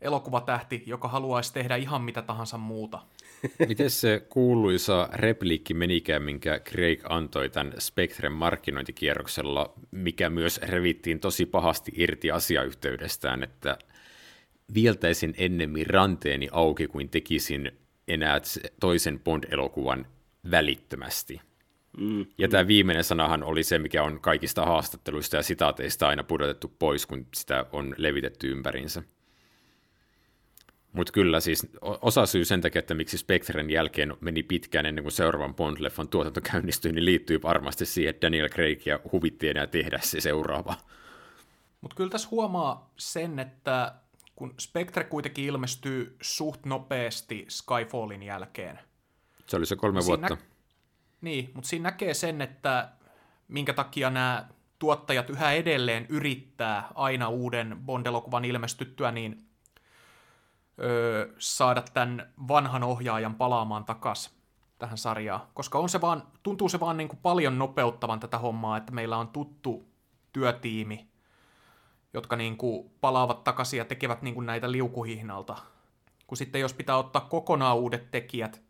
elokuvatähti, 0.00 0.82
joka 0.86 1.08
haluaisi 1.08 1.52
tehdä 1.52 1.76
ihan 1.76 2.02
mitä 2.02 2.22
tahansa 2.22 2.58
muuta. 2.58 3.00
Miten 3.68 3.90
se 3.90 4.26
kuuluisa 4.28 5.08
repliikki 5.12 5.74
menikään, 5.74 6.22
minkä 6.22 6.58
Craig 6.58 7.00
antoi 7.08 7.50
tämän 7.50 7.72
Spectren 7.78 8.32
markkinointikierroksella, 8.32 9.72
mikä 9.90 10.30
myös 10.30 10.58
revittiin 10.58 11.20
tosi 11.20 11.46
pahasti 11.46 11.92
irti 11.96 12.30
asiayhteydestään, 12.30 13.42
että 13.42 13.78
vieltäisin 14.74 15.34
ennemmin 15.38 15.86
ranteeni 15.86 16.48
auki 16.52 16.86
kuin 16.86 17.08
tekisin 17.08 17.72
enää 18.08 18.40
toisen 18.80 19.20
Bond-elokuvan 19.20 20.06
välittömästi. 20.50 21.40
Mm, 21.98 22.26
ja 22.38 22.48
tämä 22.48 22.66
viimeinen 22.66 23.04
sanahan 23.04 23.42
oli 23.42 23.62
se, 23.62 23.78
mikä 23.78 24.02
on 24.02 24.20
kaikista 24.20 24.66
haastatteluista 24.66 25.36
ja 25.36 25.42
sitaateista 25.42 26.08
aina 26.08 26.22
pudotettu 26.22 26.72
pois, 26.78 27.06
kun 27.06 27.26
sitä 27.34 27.66
on 27.72 27.94
levitetty 27.96 28.50
ympärinsä. 28.50 29.02
Mutta 30.92 31.12
kyllä 31.12 31.40
siis 31.40 31.66
osa 31.80 32.26
syy 32.26 32.44
sen 32.44 32.60
takia, 32.60 32.78
että 32.78 32.94
miksi 32.94 33.18
Spectren 33.18 33.70
jälkeen 33.70 34.16
meni 34.20 34.42
pitkään 34.42 34.86
ennen 34.86 35.04
kuin 35.04 35.12
seuraavan 35.12 35.54
Bond-leffan 35.54 36.08
tuotanto 36.08 36.40
käynnistyi, 36.52 36.92
niin 36.92 37.04
liittyy 37.04 37.42
varmasti 37.42 37.86
siihen, 37.86 38.10
että 38.10 38.26
Daniel 38.26 38.48
Craig 38.48 38.86
ja 38.86 39.00
huvitti 39.12 39.48
enää 39.48 39.66
tehdä 39.66 39.98
se 40.02 40.20
seuraava. 40.20 40.74
Mutta 41.80 41.96
kyllä 41.96 42.10
tässä 42.10 42.28
huomaa 42.30 42.92
sen, 42.96 43.38
että 43.38 43.94
kun 44.36 44.54
Spectre 44.58 45.04
kuitenkin 45.04 45.44
ilmestyy 45.44 46.16
suht 46.22 46.66
nopeasti 46.66 47.46
Skyfallin 47.48 48.22
jälkeen. 48.22 48.78
Se 49.46 49.56
oli 49.56 49.66
se 49.66 49.76
kolme 49.76 50.02
siinä 50.02 50.28
vuotta. 50.28 50.34
Nä- 50.34 50.50
niin, 51.20 51.50
mutta 51.54 51.68
siinä 51.68 51.82
näkee 51.82 52.14
sen, 52.14 52.40
että 52.40 52.88
minkä 53.48 53.72
takia 53.72 54.10
nämä 54.10 54.48
tuottajat 54.78 55.30
yhä 55.30 55.52
edelleen 55.52 56.06
yrittää 56.08 56.88
aina 56.94 57.28
uuden 57.28 57.78
Bond-elokuvan 57.86 58.44
ilmestyttyä, 58.44 59.12
niin 59.12 59.46
öö, 60.80 61.34
saada 61.38 61.82
tämän 61.94 62.32
vanhan 62.48 62.82
ohjaajan 62.82 63.34
palaamaan 63.34 63.84
takas 63.84 64.34
tähän 64.78 64.98
sarjaan. 64.98 65.40
Koska 65.54 65.78
on 65.78 65.88
se 65.88 66.00
vaan, 66.00 66.22
tuntuu 66.42 66.68
se 66.68 66.80
vaan 66.80 66.96
niin 66.96 67.08
kuin 67.08 67.20
paljon 67.22 67.58
nopeuttavan 67.58 68.20
tätä 68.20 68.38
hommaa, 68.38 68.76
että 68.76 68.92
meillä 68.92 69.16
on 69.16 69.28
tuttu 69.28 69.88
työtiimi, 70.32 71.11
jotka 72.14 72.36
niin 72.36 72.56
kuin 72.56 72.90
palaavat 73.00 73.44
takaisin 73.44 73.78
ja 73.78 73.84
tekevät 73.84 74.22
niin 74.22 74.34
kuin 74.34 74.46
näitä 74.46 74.72
liukuhihnalta. 74.72 75.56
Kun 76.26 76.36
sitten 76.36 76.60
jos 76.60 76.74
pitää 76.74 76.96
ottaa 76.96 77.26
kokonaan 77.30 77.76
uudet 77.76 78.10
tekijät, 78.10 78.62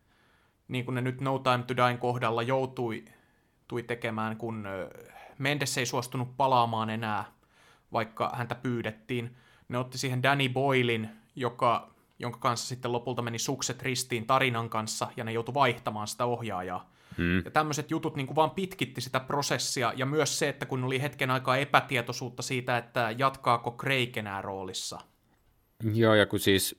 niin 0.68 0.84
kuin 0.84 0.94
ne 0.94 1.00
nyt 1.00 1.20
No 1.20 1.38
Time 1.38 1.64
to 1.66 1.76
Dine 1.76 1.98
kohdalla 1.98 2.42
joutui 2.42 3.04
tui 3.68 3.82
tekemään, 3.82 4.36
kun 4.36 4.66
Mendes 5.38 5.78
ei 5.78 5.86
suostunut 5.86 6.36
palaamaan 6.36 6.90
enää, 6.90 7.24
vaikka 7.92 8.32
häntä 8.34 8.54
pyydettiin. 8.54 9.36
Ne 9.68 9.78
otti 9.78 9.98
siihen 9.98 10.22
Danny 10.22 10.48
Boylin, 10.48 11.08
joka, 11.36 11.90
jonka 12.18 12.38
kanssa 12.38 12.68
sitten 12.68 12.92
lopulta 12.92 13.22
meni 13.22 13.38
sukset 13.38 13.82
ristiin 13.82 14.26
tarinan 14.26 14.70
kanssa, 14.70 15.08
ja 15.16 15.24
ne 15.24 15.32
joutui 15.32 15.54
vaihtamaan 15.54 16.06
sitä 16.06 16.24
ohjaajaa. 16.24 16.91
Hmm. 17.18 17.42
Ja 17.44 17.50
tämmöiset 17.50 17.90
jutut 17.90 18.16
niin 18.16 18.26
kuin 18.26 18.36
vaan 18.36 18.50
pitkitti 18.50 19.00
sitä 19.00 19.20
prosessia, 19.20 19.92
ja 19.96 20.06
myös 20.06 20.38
se, 20.38 20.48
että 20.48 20.66
kun 20.66 20.84
oli 20.84 21.02
hetken 21.02 21.30
aikaa 21.30 21.56
epätietoisuutta 21.56 22.42
siitä, 22.42 22.76
että 22.78 23.14
jatkaako 23.18 23.76
Craig 23.78 24.16
enää 24.16 24.42
roolissa. 24.42 24.98
Joo, 25.94 26.14
ja 26.14 26.26
kun 26.26 26.40
siis, 26.40 26.76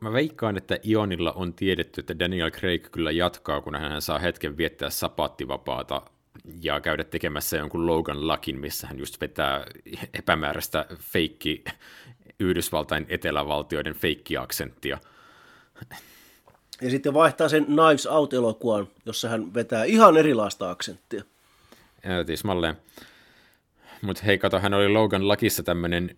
mä 0.00 0.12
veikkaan, 0.12 0.56
että 0.56 0.78
Ionilla 0.88 1.32
on 1.32 1.54
tiedetty, 1.54 2.00
että 2.00 2.18
Daniel 2.18 2.50
Craig 2.50 2.90
kyllä 2.92 3.10
jatkaa, 3.10 3.60
kun 3.60 3.74
hän 3.74 4.02
saa 4.02 4.18
hetken 4.18 4.56
viettää 4.56 4.90
sapaattivapaata 4.90 6.02
ja 6.62 6.80
käydä 6.80 7.04
tekemässä 7.04 7.56
jonkun 7.56 7.86
Logan 7.86 8.28
Lakin, 8.28 8.60
missä 8.60 8.86
hän 8.86 8.98
just 8.98 9.20
vetää 9.20 9.64
epämääräistä 10.14 10.86
feikki 11.00 11.64
Yhdysvaltain 12.40 13.06
etelävaltioiden 13.08 13.94
feikkiaksenttia. 13.94 14.98
Ja 16.82 16.90
sitten 16.90 17.14
vaihtaa 17.14 17.48
sen 17.48 17.64
Knives 17.64 18.06
Out-elokuvan, 18.06 18.88
jossa 19.06 19.28
hän 19.28 19.54
vetää 19.54 19.84
ihan 19.84 20.16
erilaista 20.16 20.70
aksenttia. 20.70 21.22
Ja 22.04 22.24
tismalleen. 22.24 22.76
Mutta 24.02 24.22
hei, 24.26 24.38
kato, 24.38 24.60
hän 24.60 24.74
oli 24.74 24.88
Logan 24.88 25.28
Lakissa 25.28 25.62
tämmöinen 25.62 26.16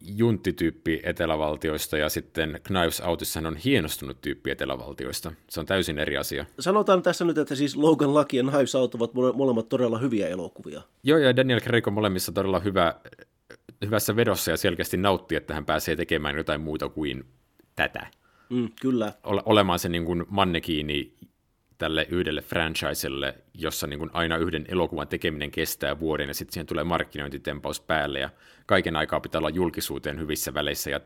junttityyppi 0.00 1.00
etelävaltioista 1.02 1.98
ja 1.98 2.08
sitten 2.08 2.60
Knives 2.62 3.00
Outissa 3.00 3.40
hän 3.40 3.46
on 3.46 3.56
hienostunut 3.56 4.20
tyyppi 4.20 4.50
etelävaltioista. 4.50 5.32
Se 5.50 5.60
on 5.60 5.66
täysin 5.66 5.98
eri 5.98 6.16
asia. 6.16 6.46
Sanotaan 6.60 7.02
tässä 7.02 7.24
nyt, 7.24 7.38
että 7.38 7.54
siis 7.54 7.76
Logan 7.76 8.14
Lucky 8.14 8.36
ja 8.36 8.42
Knives 8.42 8.74
Out 8.74 8.94
ovat 8.94 9.14
molemmat 9.14 9.68
todella 9.68 9.98
hyviä 9.98 10.28
elokuvia. 10.28 10.82
Joo, 11.02 11.18
ja 11.18 11.36
Daniel 11.36 11.60
Craig 11.60 11.86
on 11.86 11.92
molemmissa 11.92 12.32
todella 12.32 12.60
hyvä, 12.60 12.94
hyvässä 13.84 14.16
vedossa 14.16 14.50
ja 14.50 14.56
selkeästi 14.56 14.96
nauttii, 14.96 15.36
että 15.36 15.54
hän 15.54 15.66
pääsee 15.66 15.96
tekemään 15.96 16.36
jotain 16.36 16.60
muuta 16.60 16.88
kuin 16.88 17.24
tätä. 17.76 18.06
Mm, 18.50 18.68
kyllä. 18.80 19.12
Ole, 19.24 19.42
olemaan 19.44 19.78
se 19.78 19.88
niin 19.88 20.04
kuin 20.04 20.24
mannekiini 20.28 21.14
tälle 21.78 22.06
yhdelle 22.10 22.42
franchiselle, 22.42 23.34
jossa 23.54 23.86
niin 23.86 23.98
kuin 23.98 24.10
aina 24.12 24.36
yhden 24.36 24.64
elokuvan 24.68 25.08
tekeminen 25.08 25.50
kestää 25.50 26.00
vuoden 26.00 26.28
ja 26.28 26.34
sitten 26.34 26.52
siihen 26.52 26.66
tulee 26.66 26.84
markkinointitempaus 26.84 27.80
päälle 27.80 28.18
ja 28.20 28.30
kaiken 28.66 28.96
aikaa 28.96 29.20
pitää 29.20 29.38
olla 29.38 29.50
julkisuuteen 29.50 30.18
hyvissä 30.18 30.54
väleissä 30.54 30.90
ja 30.90 31.00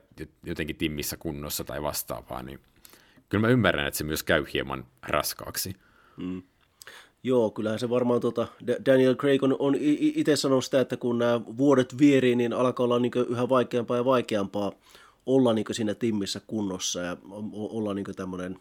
jotenkin 0.45 0.77
timmissä 0.77 1.17
kunnossa 1.17 1.65
tai 1.65 1.83
vastaavaa, 1.83 2.43
niin 2.43 2.61
kyllä 3.29 3.47
mä 3.47 3.53
ymmärrän, 3.53 3.87
että 3.87 3.99
se 3.99 4.05
myös 4.05 4.23
käy 4.23 4.45
hieman 4.53 4.87
raskaaksi. 5.03 5.77
Mm. 6.17 6.43
Joo, 7.23 7.51
kyllähän 7.51 7.79
se 7.79 7.91
varmaan 7.91 8.21
tota, 8.21 8.47
Daniel 8.87 9.15
Craig 9.17 9.43
on, 9.43 9.57
on 9.59 9.75
itse 9.81 10.37
sanonut 10.37 10.65
sitä, 10.65 10.81
että 10.81 10.97
kun 10.97 11.19
nämä 11.19 11.41
vuodet 11.57 11.99
vierii, 11.99 12.37
niin 12.37 12.53
alkaa 12.53 12.85
olla 12.85 12.99
niin 12.99 13.13
yhä 13.29 13.49
vaikeampaa 13.49 13.97
ja 13.97 14.05
vaikeampaa 14.05 14.73
olla 15.27 15.53
niin 15.53 15.67
siinä 15.73 15.95
timmissä 15.95 16.41
kunnossa 16.47 17.01
ja 17.01 17.17
olla 17.53 17.95
niin 17.95 18.07
tämmöinen 18.17 18.59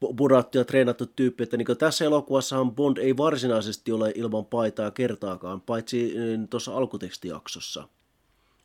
budattu 0.00 0.58
ja 0.58 0.64
treenattu 0.64 1.06
tyyppi, 1.06 1.42
että 1.42 1.56
niin 1.56 1.78
tässä 1.78 2.04
elokuvassahan 2.04 2.74
Bond 2.74 2.96
ei 2.96 3.16
varsinaisesti 3.16 3.92
ole 3.92 4.12
ilman 4.14 4.44
paitaa 4.44 4.90
kertaakaan, 4.90 5.60
paitsi 5.60 6.14
niin 6.14 6.48
tuossa 6.48 6.76
alkutekstijaksossa 6.76 7.88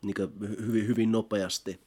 niin 0.02 0.14
hyvin, 0.66 0.86
hyvin 0.86 1.12
nopeasti. 1.12 1.80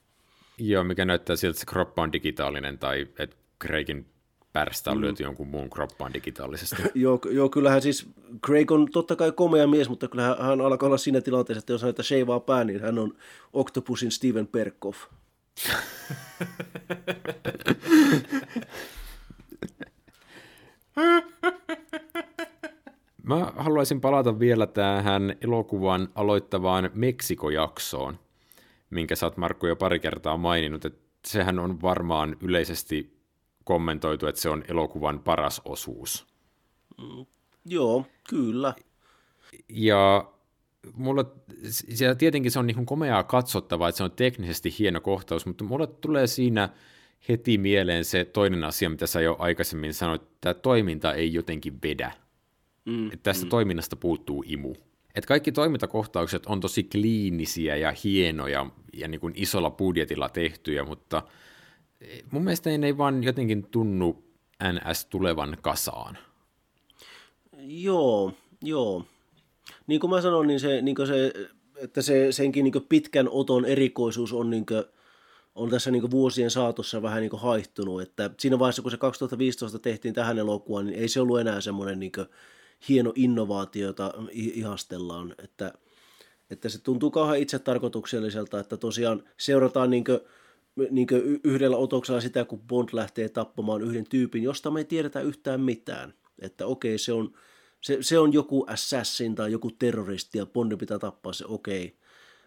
Joo, 0.57 0.83
mikä 0.83 1.05
näyttää 1.05 1.35
siltä, 1.35 1.51
että 1.51 1.59
se 1.59 1.65
kroppa 1.65 2.01
on 2.01 2.13
digitaalinen 2.13 2.79
tai 2.79 3.07
että 3.19 3.35
Craigin 3.61 4.05
pärstä 4.55 4.91
on 4.91 4.97
mm. 4.97 5.01
lyöty 5.01 5.23
jonkun 5.23 5.47
muun 5.47 5.69
kroppaan 5.69 6.13
digitaalisesti. 6.13 6.75
joo, 6.95 7.19
joo, 7.29 7.49
kyllähän 7.49 7.81
siis 7.81 8.09
Craig 8.45 8.71
on 8.71 8.87
totta 8.91 9.15
kai 9.15 9.31
komea 9.31 9.67
mies, 9.67 9.89
mutta 9.89 10.07
kyllähän 10.07 10.35
hän 10.39 10.61
alkaa 10.61 10.87
olla 10.87 10.97
siinä 10.97 11.21
tilanteessa, 11.21 11.59
että 11.59 11.73
jos 11.73 11.81
hän 11.81 11.93
sheivaa 12.01 12.39
pää, 12.39 12.63
niin 12.63 12.81
hän 12.81 12.99
on 12.99 13.13
Octopusin 13.53 14.11
Steven 14.11 14.47
Perkov. 14.47 14.93
Mä 23.23 23.51
haluaisin 23.57 24.01
palata 24.01 24.39
vielä 24.39 24.67
tähän 24.67 25.35
elokuvan 25.41 26.09
aloittavaan 26.15 26.89
Meksikojaksoon, 26.93 28.19
minkä 28.89 29.15
sä 29.15 29.25
oot 29.25 29.37
Markku 29.37 29.67
jo 29.67 29.75
pari 29.75 29.99
kertaa 29.99 30.37
maininnut, 30.37 30.85
että 30.85 30.99
sehän 31.25 31.59
on 31.59 31.81
varmaan 31.81 32.37
yleisesti 32.41 33.14
kommentoitu, 33.65 34.27
että 34.27 34.41
se 34.41 34.49
on 34.49 34.63
elokuvan 34.67 35.19
paras 35.19 35.61
osuus. 35.65 36.27
Mm, 37.01 37.25
joo, 37.65 38.05
kyllä. 38.29 38.73
Ja 39.69 40.31
mulla, 40.93 41.25
ja 41.99 42.15
tietenkin 42.15 42.51
se 42.51 42.59
on 42.59 42.67
niin 42.67 42.85
komeaa 42.85 43.23
katsottavaa, 43.23 43.89
että 43.89 43.97
se 43.97 44.03
on 44.03 44.11
teknisesti 44.11 44.75
hieno 44.79 45.01
kohtaus, 45.01 45.45
mutta 45.45 45.63
mulle 45.63 45.87
tulee 45.87 46.27
siinä 46.27 46.69
heti 47.29 47.57
mieleen 47.57 48.05
se 48.05 48.25
toinen 48.25 48.63
asia, 48.63 48.89
mitä 48.89 49.07
sä 49.07 49.21
jo 49.21 49.35
aikaisemmin 49.39 49.93
sanoit, 49.93 50.21
että 50.21 50.35
tämä 50.41 50.53
toiminta 50.53 51.13
ei 51.13 51.33
jotenkin 51.33 51.81
vedä. 51.83 52.11
Mm, 52.85 53.05
että 53.05 53.23
tästä 53.23 53.45
mm. 53.45 53.49
toiminnasta 53.49 53.95
puuttuu 53.95 54.43
imu. 54.47 54.73
Että 55.15 55.27
kaikki 55.27 55.51
toimintakohtaukset 55.51 56.45
on 56.45 56.59
tosi 56.59 56.83
kliinisiä 56.83 57.75
ja 57.75 57.93
hienoja 58.03 58.65
ja 58.93 59.07
niin 59.07 59.21
kuin 59.21 59.33
isolla 59.35 59.69
budjetilla 59.69 60.29
tehtyjä, 60.29 60.83
mutta– 60.83 61.23
mun 62.31 62.43
mielestä 62.43 62.77
ne 62.77 62.87
ei 62.87 62.97
vaan 62.97 63.23
jotenkin 63.23 63.67
tunnu 63.71 64.23
NS 64.63 65.05
tulevan 65.05 65.57
kasaan. 65.61 66.17
Joo, 67.57 68.33
joo. 68.61 69.05
Niin 69.87 69.99
kuin 69.99 70.11
mä 70.11 70.21
sanoin, 70.21 70.47
niin 70.47 70.59
se, 70.59 70.81
niin 70.81 70.95
se 71.07 71.33
että 71.77 72.01
se, 72.01 72.31
senkin 72.31 72.63
niin 72.63 72.85
pitkän 72.89 73.29
oton 73.29 73.65
erikoisuus 73.65 74.33
on, 74.33 74.49
niin 74.49 74.65
kuin, 74.65 74.83
on 75.55 75.69
tässä 75.69 75.91
niin 75.91 76.11
vuosien 76.11 76.51
saatossa 76.51 77.01
vähän 77.01 77.21
niin 77.21 77.31
haihtunut. 77.33 78.01
Että 78.01 78.29
siinä 78.39 78.59
vaiheessa, 78.59 78.81
kun 78.81 78.91
se 78.91 78.97
2015 78.97 79.79
tehtiin 79.79 80.13
tähän 80.13 80.37
elokuvaan, 80.37 80.85
niin 80.85 80.99
ei 80.99 81.07
se 81.07 81.21
ollut 81.21 81.39
enää 81.39 81.61
semmoinen 81.61 81.99
niin 81.99 82.11
hieno 82.89 83.13
innovaatio, 83.15 83.87
jota 83.87 84.13
ihastellaan. 84.31 85.35
Että, 85.43 85.73
että 86.49 86.69
se 86.69 86.81
tuntuu 86.81 87.11
kauhean 87.11 87.39
itsetarkoitukselliselta, 87.39 88.59
että 88.59 88.77
tosiaan 88.77 89.23
seurataan 89.37 89.89
niin 89.89 90.03
niin 90.91 91.07
yhdellä 91.43 91.77
otoksella 91.77 92.21
sitä, 92.21 92.45
kun 92.45 92.59
Bond 92.59 92.89
lähtee 92.93 93.29
tappamaan 93.29 93.81
yhden 93.81 94.05
tyypin, 94.09 94.43
josta 94.43 94.71
me 94.71 94.79
ei 94.79 94.85
tiedetä 94.85 95.21
yhtään 95.21 95.61
mitään. 95.61 96.13
Että 96.39 96.65
okei, 96.65 96.97
se 96.97 97.13
on, 97.13 97.33
se, 97.81 97.97
se 98.01 98.19
on 98.19 98.33
joku 98.33 98.65
assassin 98.67 99.35
tai 99.35 99.51
joku 99.51 99.71
terroristi 99.71 100.37
ja 100.37 100.45
Bondin 100.45 100.77
pitää 100.77 100.99
tappaa 100.99 101.33
se, 101.33 101.45
okei. 101.47 101.95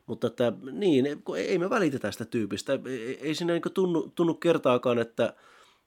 Mutta 0.06 0.26
että, 0.26 0.52
niin, 0.72 1.06
ei 1.36 1.58
me 1.58 1.70
välitetä 1.70 2.10
sitä 2.10 2.24
tyypistä. 2.24 2.78
Ei, 2.86 3.18
ei 3.22 3.34
siinä 3.34 3.52
niin 3.52 3.62
tunnu, 3.74 4.12
tunnu 4.14 4.34
kertaakaan, 4.34 4.98
että, 4.98 5.34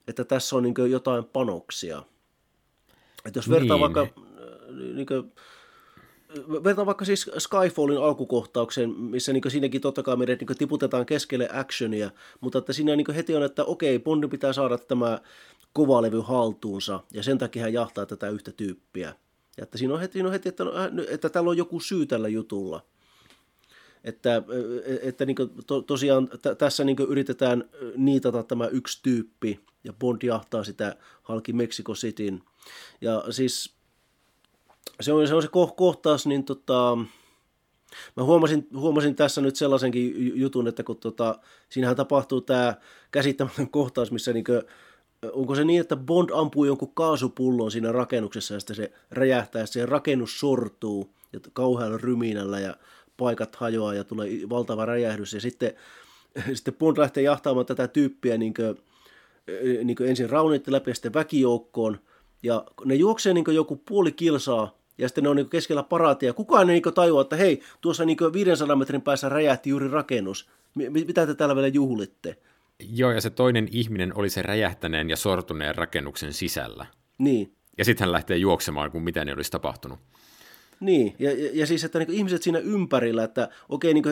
että 0.08 0.24
tässä 0.24 0.56
on 0.56 0.64
niin 0.64 0.92
jotain 0.92 1.26
panoksia. 1.26 2.04
Että 3.26 3.38
jos 3.38 3.50
vertaa 3.50 3.78
niin. 3.78 3.82
vaikka 3.82 4.22
niin 4.94 5.06
kuin, 5.06 5.32
vertaan 6.64 6.86
vaikka 6.86 7.06
siis 7.06 7.32
Skyfallin 7.38 7.98
alkukohtaukseen, 7.98 8.90
missä 8.90 9.34
niin 9.34 9.44
siinäkin 9.48 9.82
totta 9.82 10.04
kai 10.04 10.18
meidät 10.18 10.40
niin 10.40 10.58
tiputetaan 10.58 11.06
keskelle 11.06 11.50
actionia, 11.54 12.12
mutta 12.42 12.60
että 12.60 12.74
siinä 12.74 12.96
niin 12.96 13.14
heti 13.16 13.36
on, 13.36 13.44
että 13.44 13.64
okei, 13.64 14.00
Bondi 14.00 14.28
pitää 14.28 14.54
saada 14.54 14.78
tämä 14.78 15.20
kovalevy 15.74 16.22
haltuunsa, 16.22 17.00
ja 17.14 17.24
sen 17.24 17.38
takia 17.38 17.64
hän 17.64 17.74
jahtaa 17.74 18.06
tätä 18.06 18.30
yhtä 18.30 18.52
tyyppiä. 18.52 19.16
Ja 19.58 19.64
että 19.64 19.78
siinä 19.78 19.94
on 19.94 20.00
heti, 20.00 20.22
on 20.22 20.32
heti 20.32 20.50
että, 20.50 20.64
no, 20.64 20.72
äh, 20.76 20.90
että 21.10 21.30
täällä 21.30 21.50
on 21.50 21.58
joku 21.58 21.80
syy 21.80 22.06
tällä 22.06 22.28
jutulla. 22.28 22.86
Että, 24.04 24.44
että 25.02 25.26
niin 25.26 25.36
to, 25.68 25.82
tosiaan 25.82 26.28
t- 26.28 26.58
tässä 26.58 26.84
niin 26.84 26.98
yritetään 27.08 27.70
niitata 27.96 28.44
tämä 28.44 28.68
yksi 28.68 29.00
tyyppi, 29.04 29.60
ja 29.84 29.94
Bond 29.94 30.22
jahtaa 30.24 30.64
sitä 30.64 30.96
halki 31.22 31.54
Mexico 31.54 31.94
Cityn. 31.94 32.44
Ja 33.02 33.24
siis 33.30 33.74
se 35.02 35.14
on 35.14 35.28
se, 35.28 35.36
on 35.36 35.42
se 35.42 35.50
kohtaus, 35.76 36.28
niin 36.28 36.44
tota, 36.44 36.98
mä 38.18 38.24
huomasin, 38.24 38.68
huomasin 38.76 39.16
tässä 39.16 39.42
nyt 39.42 39.56
sellaisenkin 39.56 40.40
jutun, 40.40 40.68
että 40.68 40.84
kun 40.84 40.98
tota, 40.98 41.40
siinähän 41.70 41.96
tapahtuu 41.96 42.42
tämä 42.42 42.76
käsittämätön 43.12 43.70
kohtaus, 43.70 44.12
missä 44.12 44.34
niinkö, 44.34 44.66
onko 45.32 45.56
se 45.56 45.64
niin, 45.64 45.82
että 45.82 45.96
Bond 45.96 46.30
ampuu 46.34 46.66
jonkun 46.66 46.94
kaasupullon 46.94 47.72
siinä 47.72 47.92
rakennuksessa 47.92 48.54
ja 48.54 48.60
sitten 48.60 48.76
se 48.76 48.92
räjähtää 49.12 49.60
ja 49.60 49.68
se 49.68 49.86
rakennus 49.86 50.40
sortuu 50.40 51.16
ja 51.34 51.40
kauhealla 51.54 51.98
ryminällä 51.98 52.60
ja 52.60 52.76
paikat 53.18 53.56
hajoaa 53.56 53.94
ja 53.94 54.04
tulee 54.04 54.30
valtava 54.50 54.86
räjähdys. 54.86 55.34
Ja 55.34 55.42
sitten, 55.42 55.74
sitten 56.54 56.74
Bond 56.74 56.98
lähtee 56.98 57.24
jahtaamaan 57.24 57.66
tätä 57.66 57.88
tyyppiä 57.88 58.38
niin 58.38 58.54
kuin, 58.54 58.78
niin 59.84 59.96
kuin 59.96 60.10
ensin 60.10 60.30
raunitti 60.30 60.72
läpi 60.72 60.92
ja 60.92 60.96
sitten 60.96 61.14
väkijoukkoon 61.14 62.00
ja 62.44 62.64
ne 62.86 62.96
juoksee 62.96 63.34
niin 63.34 63.46
joku 63.54 63.76
puoli 63.76 64.12
kilsaa 64.12 64.78
ja 64.98 65.08
sitten 65.08 65.24
ne 65.24 65.30
on 65.30 65.36
niin 65.36 65.50
keskellä 65.50 65.84
paraatia. 65.84 66.30
Ja 66.30 66.34
kukaan 66.34 66.70
ei 66.70 66.82
niin 66.82 66.94
tajua, 66.94 67.22
että 67.22 67.36
hei, 67.36 67.62
tuossa 67.82 68.06
niin 68.06 68.18
500 68.34 68.76
metrin 68.76 69.02
päässä 69.02 69.30
räjähti 69.30 69.70
juuri 69.70 69.88
rakennus. 69.88 70.50
Mitä 70.76 71.28
te 71.28 71.36
täällä 71.36 71.56
vielä 71.56 71.68
juhlitte? 71.68 72.38
Joo, 72.80 73.12
ja 73.12 73.22
se 73.22 73.30
toinen 73.30 73.68
ihminen 73.72 74.18
oli 74.18 74.30
se 74.30 74.42
räjähtäneen 74.42 75.10
ja 75.10 75.16
sortuneen 75.16 75.76
rakennuksen 75.76 76.34
sisällä. 76.34 76.86
Niin. 77.18 77.54
Ja 77.78 77.86
sitten 77.86 78.06
hän 78.06 78.12
lähtee 78.12 78.38
juoksemaan, 78.38 78.92
kun 78.92 79.04
mitään 79.04 79.28
ei 79.28 79.34
olisi 79.34 79.52
tapahtunut. 79.52 80.00
Niin, 80.82 81.16
ja, 81.20 81.32
ja, 81.32 81.50
ja 81.54 81.66
siis, 81.68 81.84
että 81.84 82.00
niin 82.00 82.12
ihmiset 82.12 82.44
siinä 82.44 82.60
ympärillä, 82.60 83.24
että 83.24 83.50
okei, 83.70 83.94
niin 83.94 84.04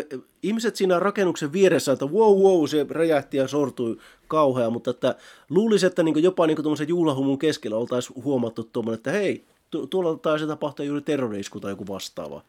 ihmiset 0.43 0.75
siinä 0.75 0.99
rakennuksen 0.99 1.53
vieressä, 1.53 1.91
että 1.91 2.05
wow, 2.05 2.39
wow, 2.41 2.65
se 2.65 2.85
räjähti 2.89 3.37
ja 3.37 3.47
sortui 3.47 3.97
kauhea, 4.27 4.69
mutta 4.69 4.91
että 4.91 5.15
luulisi, 5.49 5.85
että 5.85 6.03
niin 6.03 6.23
jopa 6.23 6.47
niin 6.47 6.55
tuommoisen 6.55 6.87
juhlahumun 6.87 7.39
keskellä 7.39 7.77
oltaisiin 7.77 8.23
huomattu 8.23 8.63
tuommoinen, 8.63 8.97
että 8.97 9.11
hei, 9.11 9.45
tu- 9.71 9.87
tuolla 9.87 10.17
taisi 10.17 10.47
tapahtua 10.47 10.85
juuri 10.85 11.01
terrorisku 11.01 11.59
tai 11.59 11.71
joku 11.71 11.87
vastaava. 11.87 12.41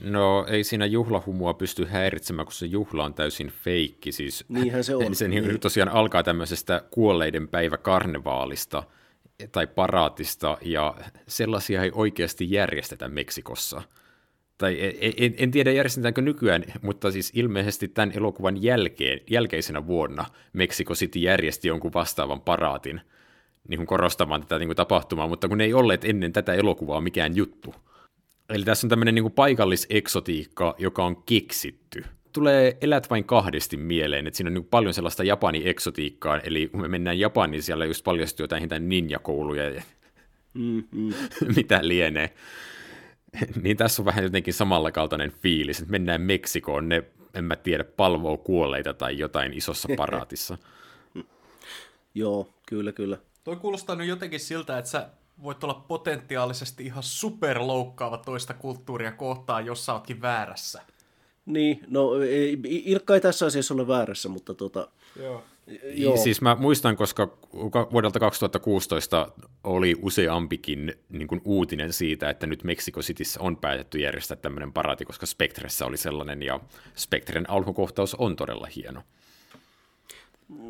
No 0.00 0.46
ei 0.48 0.64
siinä 0.64 0.86
juhlahumua 0.86 1.54
pysty 1.54 1.84
häiritsemään, 1.84 2.46
kun 2.46 2.52
se 2.52 2.66
juhla 2.66 3.04
on 3.04 3.14
täysin 3.14 3.52
feikki. 3.64 4.12
Siis, 4.12 4.44
Niinhän 4.48 4.84
se 4.84 4.96
on. 4.96 5.14
Se 5.14 5.28
niin. 5.28 5.60
tosiaan 5.60 5.88
alkaa 5.88 6.22
tämmöisestä 6.22 6.82
kuolleiden 6.90 7.48
päivä 7.48 7.76
karnevaalista 7.76 8.82
tai 9.52 9.66
paraatista, 9.66 10.58
ja 10.62 10.94
sellaisia 11.26 11.82
ei 11.82 11.90
oikeasti 11.94 12.50
järjestetä 12.50 13.08
Meksikossa. 13.08 13.82
Tai 14.58 14.78
en, 15.00 15.12
en, 15.16 15.34
en 15.38 15.50
tiedä 15.50 15.72
järjestetäänkö 15.72 16.22
nykyään, 16.22 16.64
mutta 16.82 17.10
siis 17.10 17.32
ilmeisesti 17.34 17.88
tämän 17.88 18.12
elokuvan 18.16 18.62
jälkeen, 18.62 19.20
jälkeisenä 19.30 19.86
vuonna 19.86 20.24
Meksiko 20.52 20.94
City 20.94 21.18
järjesti 21.18 21.68
jonkun 21.68 21.92
vastaavan 21.94 22.40
paraatin– 22.40 23.00
niin 23.68 23.78
kuin 23.78 23.86
korostamaan 23.86 24.40
tätä 24.40 24.58
niin 24.58 24.68
kuin 24.68 24.76
tapahtumaa, 24.76 25.28
mutta 25.28 25.48
kun 25.48 25.58
ne 25.58 25.64
ei 25.64 25.74
olleet 25.74 26.04
ennen 26.04 26.32
tätä 26.32 26.54
elokuvaa 26.54 27.00
mikään 27.00 27.36
juttu. 27.36 27.74
Eli 28.48 28.64
tässä 28.64 28.86
on 28.86 28.88
tämmöinen 28.88 29.14
niin 29.14 29.32
paikalliseksotiikka, 29.32 30.74
joka 30.78 31.04
on 31.04 31.22
keksitty. 31.22 32.04
Tulee 32.36 32.76
elät 32.80 33.10
vain 33.10 33.24
kahdesti 33.24 33.76
mieleen, 33.76 34.26
että 34.26 34.36
siinä 34.36 34.48
on 34.48 34.54
niin 34.54 34.64
paljon 34.64 34.94
sellaista 34.94 35.24
Japani-eksotiikkaa, 35.24 36.40
eli 36.40 36.68
kun 36.68 36.80
me 36.80 36.88
mennään 36.88 37.18
Japaniin, 37.18 37.62
siellä 37.62 37.84
just 37.84 38.04
paljastuu 38.04 38.44
jotain 38.44 38.62
jotain 38.62 38.88
ninjakouluja 38.88 39.70
ja 39.70 39.82
mm, 40.54 40.84
mm. 40.92 41.12
mitä 41.56 41.88
lienee. 41.88 42.34
niin 43.62 43.76
tässä 43.76 44.02
on 44.02 44.06
vähän 44.06 44.24
jotenkin 44.24 44.54
samalla 44.54 44.92
kaltainen 44.92 45.30
fiilis, 45.30 45.78
että 45.78 45.90
mennään 45.90 46.20
Meksikoon, 46.20 46.88
ne, 46.88 47.04
en 47.34 47.44
mä 47.44 47.56
tiedä, 47.56 47.84
palvoo 47.84 48.36
kuolleita 48.36 48.94
tai 48.94 49.18
jotain 49.18 49.52
isossa 49.52 49.88
paraatissa. 49.96 50.58
Joo, 52.14 52.54
kyllä, 52.66 52.92
kyllä. 52.92 53.18
Toi 53.44 53.56
kuulostaa 53.56 53.96
nyt 53.96 54.08
jotenkin 54.08 54.40
siltä, 54.40 54.78
että 54.78 54.90
sä 54.90 55.08
voit 55.42 55.64
olla 55.64 55.84
potentiaalisesti 55.88 56.84
ihan 56.84 57.02
superloukkaava 57.02 58.18
toista 58.18 58.54
kulttuuria 58.54 59.12
kohtaan, 59.12 59.66
jos 59.66 59.86
sä 59.86 59.92
ootkin 59.92 60.22
väärässä. 60.22 60.82
Niin, 61.46 61.80
no 61.88 62.22
ei, 62.22 62.58
Ilkka 62.64 63.14
ei 63.14 63.20
tässä 63.20 63.46
asiassa 63.46 63.74
ole 63.74 63.88
väärässä, 63.88 64.28
mutta 64.28 64.54
tota... 64.54 64.88
Joo. 65.22 65.42
Joo. 65.94 66.16
Siis 66.16 66.40
mä 66.40 66.56
muistan, 66.60 66.96
koska 66.96 67.38
vuodelta 67.92 68.20
2016 68.20 69.32
oli 69.64 69.94
useampikin 70.02 70.94
niin 71.08 71.28
kuin 71.28 71.40
uutinen 71.44 71.92
siitä, 71.92 72.30
että 72.30 72.46
nyt 72.46 72.64
Mexico 72.64 73.00
Cityssä 73.00 73.40
on 73.40 73.56
päätetty 73.56 73.98
järjestää 73.98 74.36
tämmöinen 74.36 74.72
parati, 74.72 75.04
koska 75.04 75.26
Spectressä 75.26 75.86
oli 75.86 75.96
sellainen, 75.96 76.42
ja 76.42 76.60
Spectren 76.96 77.50
alkukohtaus 77.50 78.14
on 78.14 78.36
todella 78.36 78.68
hieno. 78.76 79.02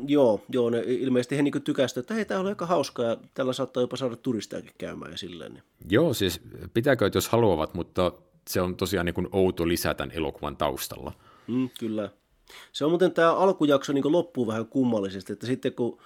Joo, 0.07 0.41
joo 0.49 0.69
ne 0.69 0.83
ilmeisesti 0.85 1.37
he 1.37 1.41
niin 1.41 1.61
tykäsivät, 1.63 2.03
että 2.03 2.13
hei, 2.13 2.25
tämä 2.25 2.39
oli 2.39 2.49
aika 2.49 2.65
hauskaa 2.65 3.05
ja 3.05 3.17
tällä 3.33 3.53
saattaa 3.53 3.83
jopa 3.83 3.97
saada 3.97 4.15
turistejakin 4.15 4.71
käymään 4.77 5.11
ja 5.11 5.17
silleen. 5.17 5.53
Niin. 5.53 5.63
Joo, 5.89 6.13
siis 6.13 6.41
pitääkö, 6.73 7.09
jos 7.13 7.29
haluavat, 7.29 7.73
mutta 7.73 8.11
se 8.47 8.61
on 8.61 8.75
tosiaan 8.75 9.05
niin 9.05 9.13
kuin 9.13 9.27
outo 9.31 9.67
lisä 9.67 9.93
tämän 9.93 10.11
elokuvan 10.11 10.57
taustalla. 10.57 11.13
Mm, 11.47 11.69
kyllä. 11.79 12.09
Se 12.71 12.85
on 12.85 12.91
muuten 12.91 13.11
tämä 13.11 13.33
alkujakso 13.33 13.93
niin 13.93 14.11
loppuu 14.11 14.47
vähän 14.47 14.65
kummallisesti, 14.65 15.33
että 15.33 15.45
sitten 15.45 15.73
kun 15.73 15.99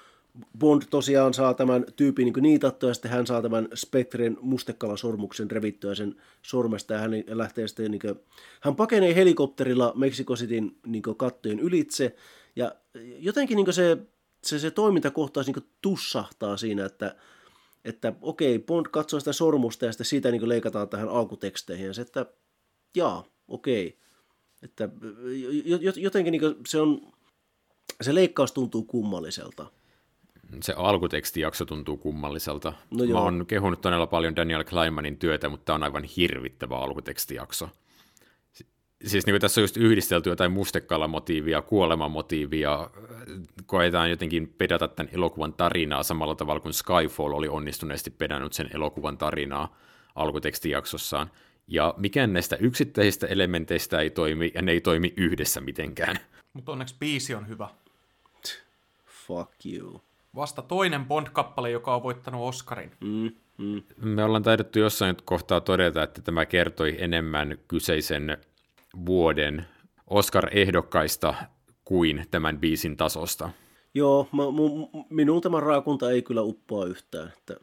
Bond 0.59 0.83
tosiaan 0.89 1.33
saa 1.33 1.53
tämän 1.53 1.85
tyypin 1.95 2.25
niin 2.25 2.43
niitattua 2.43 2.89
ja 2.89 2.93
sitten 2.93 3.11
hän 3.11 3.27
saa 3.27 3.41
tämän 3.41 3.67
Spectren 3.75 4.37
mustekalasormuksen 4.41 5.51
revittyä 5.51 5.95
sen 5.95 6.15
sormesta 6.41 6.93
ja 6.93 6.99
hän 6.99 7.11
lähtee 7.27 7.67
sitten, 7.67 7.91
niin 7.91 8.01
kuin, 8.01 8.19
hän 8.61 8.75
pakenee 8.75 9.15
helikopterilla 9.15 9.93
Mexico 9.95 10.35
Cityn 10.35 10.75
niin 10.85 11.01
kattojen 11.17 11.59
ylitse 11.59 12.15
ja 12.55 12.71
jotenkin 13.19 13.55
niin 13.55 13.73
se, 13.73 13.97
se, 14.43 14.59
se 14.59 14.71
toimintakohtaus 14.71 15.47
niin 15.47 15.65
tussahtaa 15.81 16.57
siinä, 16.57 16.85
että, 16.85 17.15
että 17.86 18.13
okei, 18.21 18.59
Bond 18.59 18.86
katsoo 18.91 19.19
sitä 19.19 19.34
sormusta 19.34 19.86
ja 19.86 19.91
sitten 19.91 20.05
siitä 20.05 20.32
niin 20.32 20.49
leikataan 20.49 20.89
tähän 20.89 21.09
alkuteksteihin 21.09 21.88
ja 21.88 21.93
se, 21.93 22.01
että 22.01 22.25
jaa, 22.95 23.23
okei. 23.47 23.99
Että 24.63 24.89
jotenkin 25.95 26.32
niin 26.32 26.41
se 26.67 26.82
on, 26.82 27.11
se 28.01 28.15
leikkaus 28.15 28.51
tuntuu 28.51 28.84
kummalliselta. 28.84 29.65
Se 30.61 30.73
alkutekstijakso 30.77 31.65
tuntuu 31.65 31.97
kummalliselta. 31.97 32.73
No 32.91 33.05
Mä 33.05 33.21
oon 33.21 33.45
kehunut 33.47 33.82
todella 33.82 34.07
paljon 34.07 34.36
Daniel 34.36 34.63
Kleinmanin 34.63 35.17
työtä, 35.17 35.49
mutta 35.49 35.65
tämä 35.65 35.75
on 35.75 35.84
aivan 35.84 36.03
hirvittävä 36.03 36.77
alkutekstijakso 36.77 37.69
siis 39.05 39.25
niin 39.25 39.33
kuin 39.33 39.41
tässä 39.41 39.61
on 39.61 39.63
just 39.63 39.77
yhdistelty 39.77 40.29
jotain 40.29 40.51
mustekalamotiivia, 40.51 41.61
kuolemamotiivia, 41.61 42.89
koetaan 43.65 44.09
jotenkin 44.09 44.53
pedata 44.57 44.87
tämän 44.87 45.13
elokuvan 45.13 45.53
tarinaa 45.53 46.03
samalla 46.03 46.35
tavalla 46.35 46.59
kuin 46.59 46.73
Skyfall 46.73 47.33
oli 47.33 47.47
onnistuneesti 47.47 48.11
pedannut 48.11 48.53
sen 48.53 48.69
elokuvan 48.73 49.17
tarinaa 49.17 49.75
alkutekstijaksossaan. 50.15 51.31
Ja 51.67 51.93
mikään 51.97 52.33
näistä 52.33 52.55
yksittäisistä 52.55 53.27
elementeistä 53.27 53.99
ei 53.99 54.09
toimi, 54.09 54.51
ja 54.55 54.61
ne 54.61 54.71
ei 54.71 54.81
toimi 54.81 55.13
yhdessä 55.17 55.61
mitenkään. 55.61 56.19
Mutta 56.53 56.71
onneksi 56.71 56.95
biisi 56.99 57.35
on 57.35 57.47
hyvä. 57.47 57.67
Fuck 59.27 59.51
you. 59.65 60.01
Vasta 60.35 60.61
toinen 60.61 61.05
Bond-kappale, 61.05 61.69
joka 61.69 61.95
on 61.95 62.03
voittanut 62.03 62.49
Oscarin. 62.49 62.91
Mm, 62.99 63.31
mm. 63.57 63.81
Me 63.97 64.23
ollaan 64.23 64.43
taidettu 64.43 64.79
jossain 64.79 65.15
kohtaa 65.25 65.61
todeta, 65.61 66.03
että 66.03 66.21
tämä 66.21 66.45
kertoi 66.45 66.95
enemmän 66.99 67.57
kyseisen 67.67 68.37
vuoden 69.05 69.65
Oscar-ehdokkaista 70.07 71.33
kuin 71.85 72.25
tämän 72.31 72.59
biisin 72.59 72.97
tasosta. 72.97 73.49
Joo, 73.93 74.27
mä, 74.31 74.51
mu, 74.51 74.89
minun 75.09 75.41
tämä 75.41 75.59
raakunta 75.59 76.11
ei 76.11 76.21
kyllä 76.21 76.41
uppoa 76.41 76.85
yhtään. 76.85 77.33
Että 77.37 77.55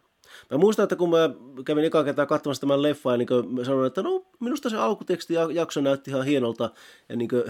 Mä 0.51 0.59
muistan, 0.59 0.83
että 0.83 0.97
kun 0.97 1.11
mä 1.11 1.31
kävin 1.65 1.85
eka 1.85 2.05
kertaa 2.05 2.27
katsomassa 2.27 2.61
tämän 2.61 2.83
leffan, 2.83 3.19
niin 3.19 3.29
mä 3.49 3.65
sanoin, 3.65 3.87
että 3.87 4.03
no 4.03 4.27
minusta 4.41 4.71
se 4.71 4.77
alkuteksti 4.77 5.35
jakso 5.35 5.81
näytti 5.81 6.11
ihan 6.11 6.25
hienolta. 6.25 6.71
Ja 7.09 7.17
niin 7.17 7.29
kuin, 7.29 7.43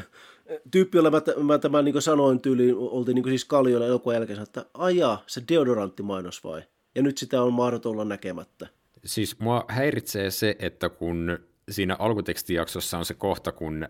tyyppi, 0.70 0.98
jolle 0.98 1.10
mä, 1.10 1.22
mä 1.42 1.58
tämän 1.58 1.84
niin 1.84 2.02
sanoin 2.02 2.40
tyyliin, 2.40 2.74
oltiin 2.76 3.14
niin 3.14 3.24
siis 3.24 3.44
Kalliolla 3.44 3.86
elokuvan 3.86 4.14
jälkeen, 4.14 4.42
että 4.42 4.64
ajaa, 4.74 5.22
se 5.26 5.42
deodoranttimainos 5.48 6.44
vai? 6.44 6.62
Ja 6.94 7.02
nyt 7.02 7.18
sitä 7.18 7.42
on 7.42 7.52
mahdoton 7.52 7.92
olla 7.92 8.04
näkemättä. 8.04 8.66
Siis 9.04 9.38
mua 9.38 9.64
häiritsee 9.68 10.30
se, 10.30 10.56
että 10.58 10.88
kun 10.88 11.38
siinä 11.70 11.96
alkutekstijaksossa 11.98 12.98
on 12.98 13.04
se 13.04 13.14
kohta, 13.14 13.52
kun 13.52 13.88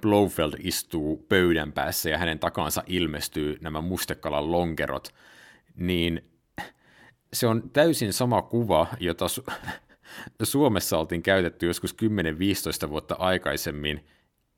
Blofeld 0.00 0.52
istuu 0.58 1.26
pöydän 1.28 1.72
päässä 1.72 2.10
ja 2.10 2.18
hänen 2.18 2.38
takaansa 2.38 2.82
ilmestyy 2.86 3.58
nämä 3.60 3.80
mustekalan 3.80 4.52
lonkerot, 4.52 5.14
niin 5.76 6.30
se 7.32 7.46
on 7.46 7.70
täysin 7.70 8.12
sama 8.12 8.42
kuva, 8.42 8.86
jota 9.00 9.26
Su- 9.26 9.52
Suomessa 10.42 10.98
oltiin 10.98 11.22
käytetty 11.22 11.66
joskus 11.66 11.96
10-15 12.86 12.88
vuotta 12.88 13.14
aikaisemmin 13.18 14.06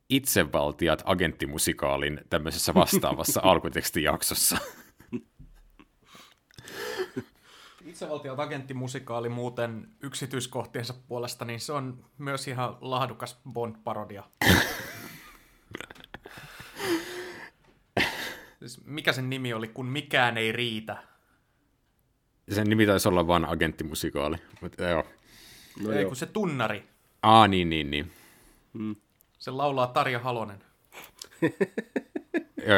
itsevaltiat 0.09 1.03
agenttimusikaalin 1.05 2.21
tämmöisessä 2.31 2.75
vastaavassa 2.75 3.41
alkutekstijaksossa. 3.51 4.59
Itsevaltiot 8.01 8.41
agenttimusikaali 8.41 9.29
muuten 9.29 9.89
yksityiskohtiensa 10.03 10.95
puolesta, 11.09 11.45
niin 11.45 11.61
se 11.61 11.73
on 11.73 12.05
myös 12.19 12.49
ihan 12.49 12.77
lahdukas 12.81 13.41
Bond-parodia. 13.53 14.23
siis 18.59 18.85
mikä 18.85 19.13
sen 19.13 19.31
nimi 19.31 19.53
oli, 19.53 19.69
kun 19.69 19.87
mikään 19.87 20.39
ei 20.39 20.53
riitä? 20.53 21.03
Sen 22.51 22.67
nimi 22.67 22.87
taisi 22.87 23.09
olla 23.09 23.27
vain 23.27 23.45
agenttimusikaali, 23.45 24.37
mutta 24.61 24.85
joo. 24.85 25.05
No 25.83 25.93
ei, 25.93 26.01
joo. 26.01 26.09
kun 26.09 26.17
se 26.17 26.27
tunnari. 26.27 26.89
Aa, 27.23 27.49
niin, 27.49 27.71
niin, 27.71 27.91
niin. 27.91 28.13
Hmm. 28.79 28.97
Se 29.39 29.51
laulaa 29.51 29.87
Tarja 29.87 30.19
Halonen. 30.19 30.65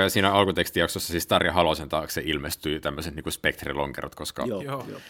Siinä 0.08 0.32
alkutekstijaksossa 0.32 1.12
siis 1.12 1.26
Tarja 1.26 1.52
Halosen 1.52 1.88
taakse 1.88 2.22
ilmestyy 2.24 2.80
tämmöiset 2.80 3.14
niin 3.14 3.32
spektrilonkerot, 3.32 4.14
koska... 4.14 4.44
Joo, 4.46 4.62
joo. 4.62 4.86
joo. 4.88 5.00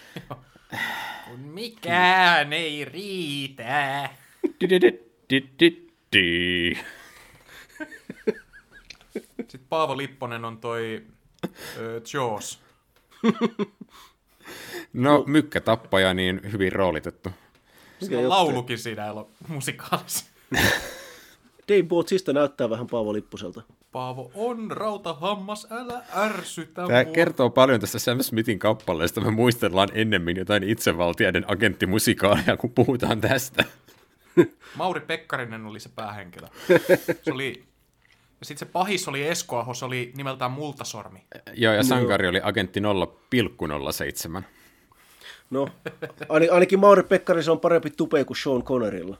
Kun 1.28 1.40
mikään 1.40 2.52
ei 2.52 2.84
riitä. 2.84 4.10
Sitten 9.38 9.60
Paavo 9.68 9.96
Lipponen 9.96 10.44
on 10.44 10.58
toi 10.58 11.02
uh, 11.44 11.52
Jaws. 12.14 12.60
No, 14.92 15.24
mykkä 15.26 15.60
tappaja, 15.60 16.14
niin 16.14 16.40
hyvin 16.52 16.72
roolitettu. 16.72 17.30
Se 18.02 18.16
on 18.16 18.28
laulukin 18.28 18.78
siinä 18.78 19.14
musikaalissa. 19.48 20.24
Dave 21.68 21.82
Bautista 21.82 22.32
näyttää 22.32 22.70
vähän 22.70 22.86
Paavo 22.86 23.12
Lipposelta. 23.12 23.62
Paavo 23.92 24.30
on 24.34 24.70
rautahammas, 24.70 25.66
älä 25.70 26.02
ärsytä 26.16 26.86
Tämä 26.86 27.04
mua. 27.04 27.12
kertoo 27.12 27.50
paljon 27.50 27.80
tästä 27.80 27.98
Sam 27.98 28.22
Smithin 28.22 28.58
kappaleesta. 28.58 29.20
Me 29.20 29.30
muistellaan 29.30 29.88
ennemmin 29.94 30.36
jotain 30.36 30.62
itsevaltiaiden 30.62 31.44
agenttimusikaalia, 31.50 32.56
kun 32.56 32.70
puhutaan 32.70 33.20
tästä. 33.20 33.64
Mauri 34.76 35.00
Pekkarinen 35.00 35.66
oli 35.66 35.80
se 35.80 35.88
päähenkilö. 35.88 36.46
Se 37.22 37.32
oli 37.32 37.64
ja 38.42 38.46
sitten 38.46 38.66
se 38.66 38.72
pahis 38.72 39.08
oli 39.08 39.26
Esko 39.28 39.74
se 39.74 39.84
oli 39.84 40.12
nimeltään 40.16 40.50
Multasormi. 40.50 41.24
Joo, 41.54 41.74
ja 41.74 41.82
sankari 41.82 42.28
oli 42.28 42.40
agentti 42.42 42.80
0,07. 42.80 44.42
No, 45.50 45.68
ainakin 46.50 46.78
Mauri 46.78 47.02
Pekkarisen 47.02 47.52
on 47.52 47.60
parempi 47.60 47.90
tupe 47.90 48.24
kuin 48.24 48.36
Sean 48.36 48.62
Connerilla. 48.62 49.18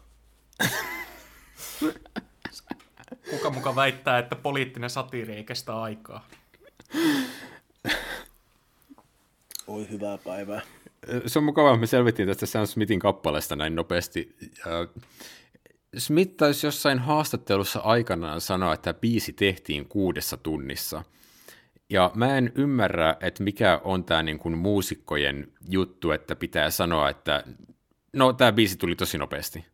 Kuka 3.31 3.51
muka 3.51 3.75
väittää, 3.75 4.19
että 4.19 4.37
poliittinen 4.37 4.91
satiiri 4.91 5.35
ei 5.35 5.45
kestä 5.45 5.83
aikaa? 5.83 6.27
Oi 9.67 9.89
hyvää 9.91 10.19
päivää. 10.19 10.61
Se 11.27 11.39
on 11.39 11.45
mukavaa, 11.45 11.77
me 11.77 11.87
selvittiin 11.87 12.29
tästä 12.29 12.47
Sam 12.47 12.67
Smithin 12.67 12.99
kappaleesta 12.99 13.57
näin 13.57 13.75
nopeasti. 13.75 14.37
Smith 15.99 16.37
taisi 16.37 16.67
jossain 16.67 16.99
haastattelussa 16.99 17.81
aikanaan 17.81 18.41
sanoa, 18.41 18.75
että 18.75 18.95
biisi 18.95 19.33
tehtiin 19.33 19.89
kuudessa 19.89 20.37
tunnissa. 20.37 21.05
Ja 21.91 22.11
mä 22.15 22.39
en 22.39 22.53
ymmärrä, 22.55 23.17
että 23.21 23.43
mikä 23.43 23.81
on 23.85 24.05
tämä 24.05 24.23
niin 24.23 24.39
kuin 24.39 24.59
muusikkojen 24.59 25.53
juttu, 25.69 26.11
että 26.11 26.37
pitää 26.37 26.71
sanoa, 26.71 27.11
että 27.11 27.45
no 28.13 28.33
tämä 28.33 28.53
biisi 28.53 28.77
tuli 28.77 28.97
tosi 28.97 29.19
nopeasti. 29.19 29.65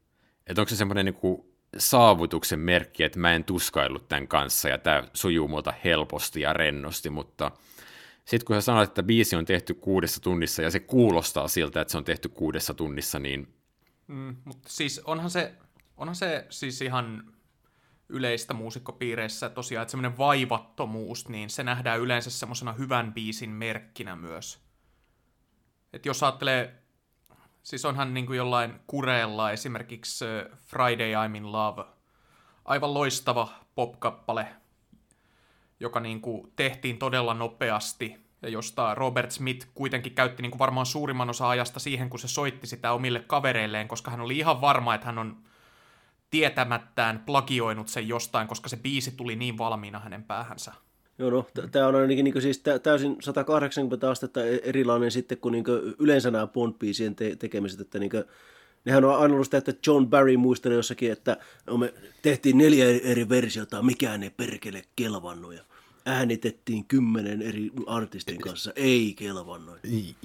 Että 0.46 0.62
onko 0.62 0.68
se 0.68 0.76
semmoinen 0.76 1.04
niin 1.04 1.14
kuin 1.14 1.47
saavutuksen 1.76 2.60
merkki, 2.60 3.04
että 3.04 3.18
mä 3.18 3.32
en 3.32 3.44
tuskaillut 3.44 4.08
tämän 4.08 4.28
kanssa 4.28 4.68
ja 4.68 4.78
tämä 4.78 5.04
sujuu 5.14 5.48
multa 5.48 5.74
helposti 5.84 6.40
ja 6.40 6.52
rennosti, 6.52 7.10
mutta 7.10 7.50
sitten 8.24 8.46
kun 8.46 8.56
sä 8.56 8.60
sanoit, 8.60 8.88
että 8.88 9.02
biisi 9.02 9.36
on 9.36 9.44
tehty 9.44 9.74
kuudessa 9.74 10.20
tunnissa 10.20 10.62
ja 10.62 10.70
se 10.70 10.80
kuulostaa 10.80 11.48
siltä, 11.48 11.80
että 11.80 11.92
se 11.92 11.98
on 11.98 12.04
tehty 12.04 12.28
kuudessa 12.28 12.74
tunnissa, 12.74 13.18
niin... 13.18 13.54
Mm, 14.06 14.36
mutta 14.44 14.68
siis 14.68 14.98
onhan 15.04 15.30
se, 15.30 15.54
onhan 15.96 16.16
se 16.16 16.46
siis 16.50 16.82
ihan 16.82 17.32
yleistä 18.08 18.54
muusikkopiireissä 18.54 19.48
tosiaan, 19.48 19.82
että 19.82 19.90
semmoinen 19.90 20.18
vaivattomuus, 20.18 21.28
niin 21.28 21.50
se 21.50 21.62
nähdään 21.62 22.00
yleensä 22.00 22.30
semmoisena 22.30 22.72
hyvän 22.72 23.14
biisin 23.14 23.50
merkkinä 23.50 24.16
myös. 24.16 24.60
että 25.92 26.08
jos 26.08 26.22
ajattelee, 26.22 26.82
siis 27.68 27.84
onhan 27.84 28.14
niin 28.14 28.26
kuin 28.26 28.36
jollain 28.36 28.80
kureella 28.86 29.50
esimerkiksi 29.50 30.24
Friday 30.56 31.12
I'm 31.12 31.36
in 31.36 31.52
Love, 31.52 31.84
aivan 32.64 32.94
loistava 32.94 33.48
popkappale, 33.74 34.48
joka 35.80 36.00
niin 36.00 36.20
kuin 36.20 36.52
tehtiin 36.56 36.98
todella 36.98 37.34
nopeasti, 37.34 38.16
ja 38.42 38.48
josta 38.48 38.94
Robert 38.94 39.30
Smith 39.30 39.66
kuitenkin 39.74 40.14
käytti 40.14 40.42
niin 40.42 40.50
kuin 40.50 40.58
varmaan 40.58 40.86
suurimman 40.86 41.30
osa 41.30 41.48
ajasta 41.48 41.80
siihen, 41.80 42.10
kun 42.10 42.20
se 42.20 42.28
soitti 42.28 42.66
sitä 42.66 42.92
omille 42.92 43.20
kavereilleen, 43.20 43.88
koska 43.88 44.10
hän 44.10 44.20
oli 44.20 44.38
ihan 44.38 44.60
varma, 44.60 44.94
että 44.94 45.06
hän 45.06 45.18
on 45.18 45.42
tietämättään 46.30 47.22
plagioinut 47.26 47.88
sen 47.88 48.08
jostain, 48.08 48.48
koska 48.48 48.68
se 48.68 48.76
biisi 48.76 49.10
tuli 49.10 49.36
niin 49.36 49.58
valmiina 49.58 49.98
hänen 49.98 50.24
päähänsä. 50.24 50.72
Joo, 51.18 51.30
no, 51.30 51.46
tämä 51.70 51.86
on 51.86 51.94
ainakin 51.94 52.24
niin 52.24 52.42
siis 52.42 52.62
täysin 52.82 53.16
180 53.20 54.10
astetta 54.10 54.44
e- 54.44 54.60
erilainen 54.62 55.10
sitten 55.10 55.38
kuin, 55.38 55.52
niin 55.52 55.64
kuin 55.64 55.94
yleensä 55.98 56.30
nämä 56.30 56.46
Bond-biisien 56.46 57.14
te- 57.16 57.36
tekemiset, 57.36 57.80
että 57.80 57.98
niin 57.98 58.10
kuin, 58.10 58.24
nehän 58.84 59.04
on 59.04 59.16
aina 59.18 59.34
ollut 59.34 59.46
sitä, 59.46 59.58
että 59.58 59.72
John 59.86 60.06
Barry 60.06 60.36
muisteli 60.36 60.74
jossakin, 60.74 61.12
että 61.12 61.36
me 61.78 61.94
tehtiin 62.22 62.58
neljä 62.58 62.84
eri 63.02 63.28
versiota, 63.28 63.82
mikään 63.82 64.22
ei 64.22 64.30
perkele 64.30 64.82
kelvannut 64.96 65.54
ja 65.54 65.62
äänitettiin 66.06 66.84
kymmenen 66.84 67.42
eri 67.42 67.70
artistin 67.86 68.40
kanssa, 68.40 68.72
ei 68.76 69.14
kelvannut. 69.16 69.78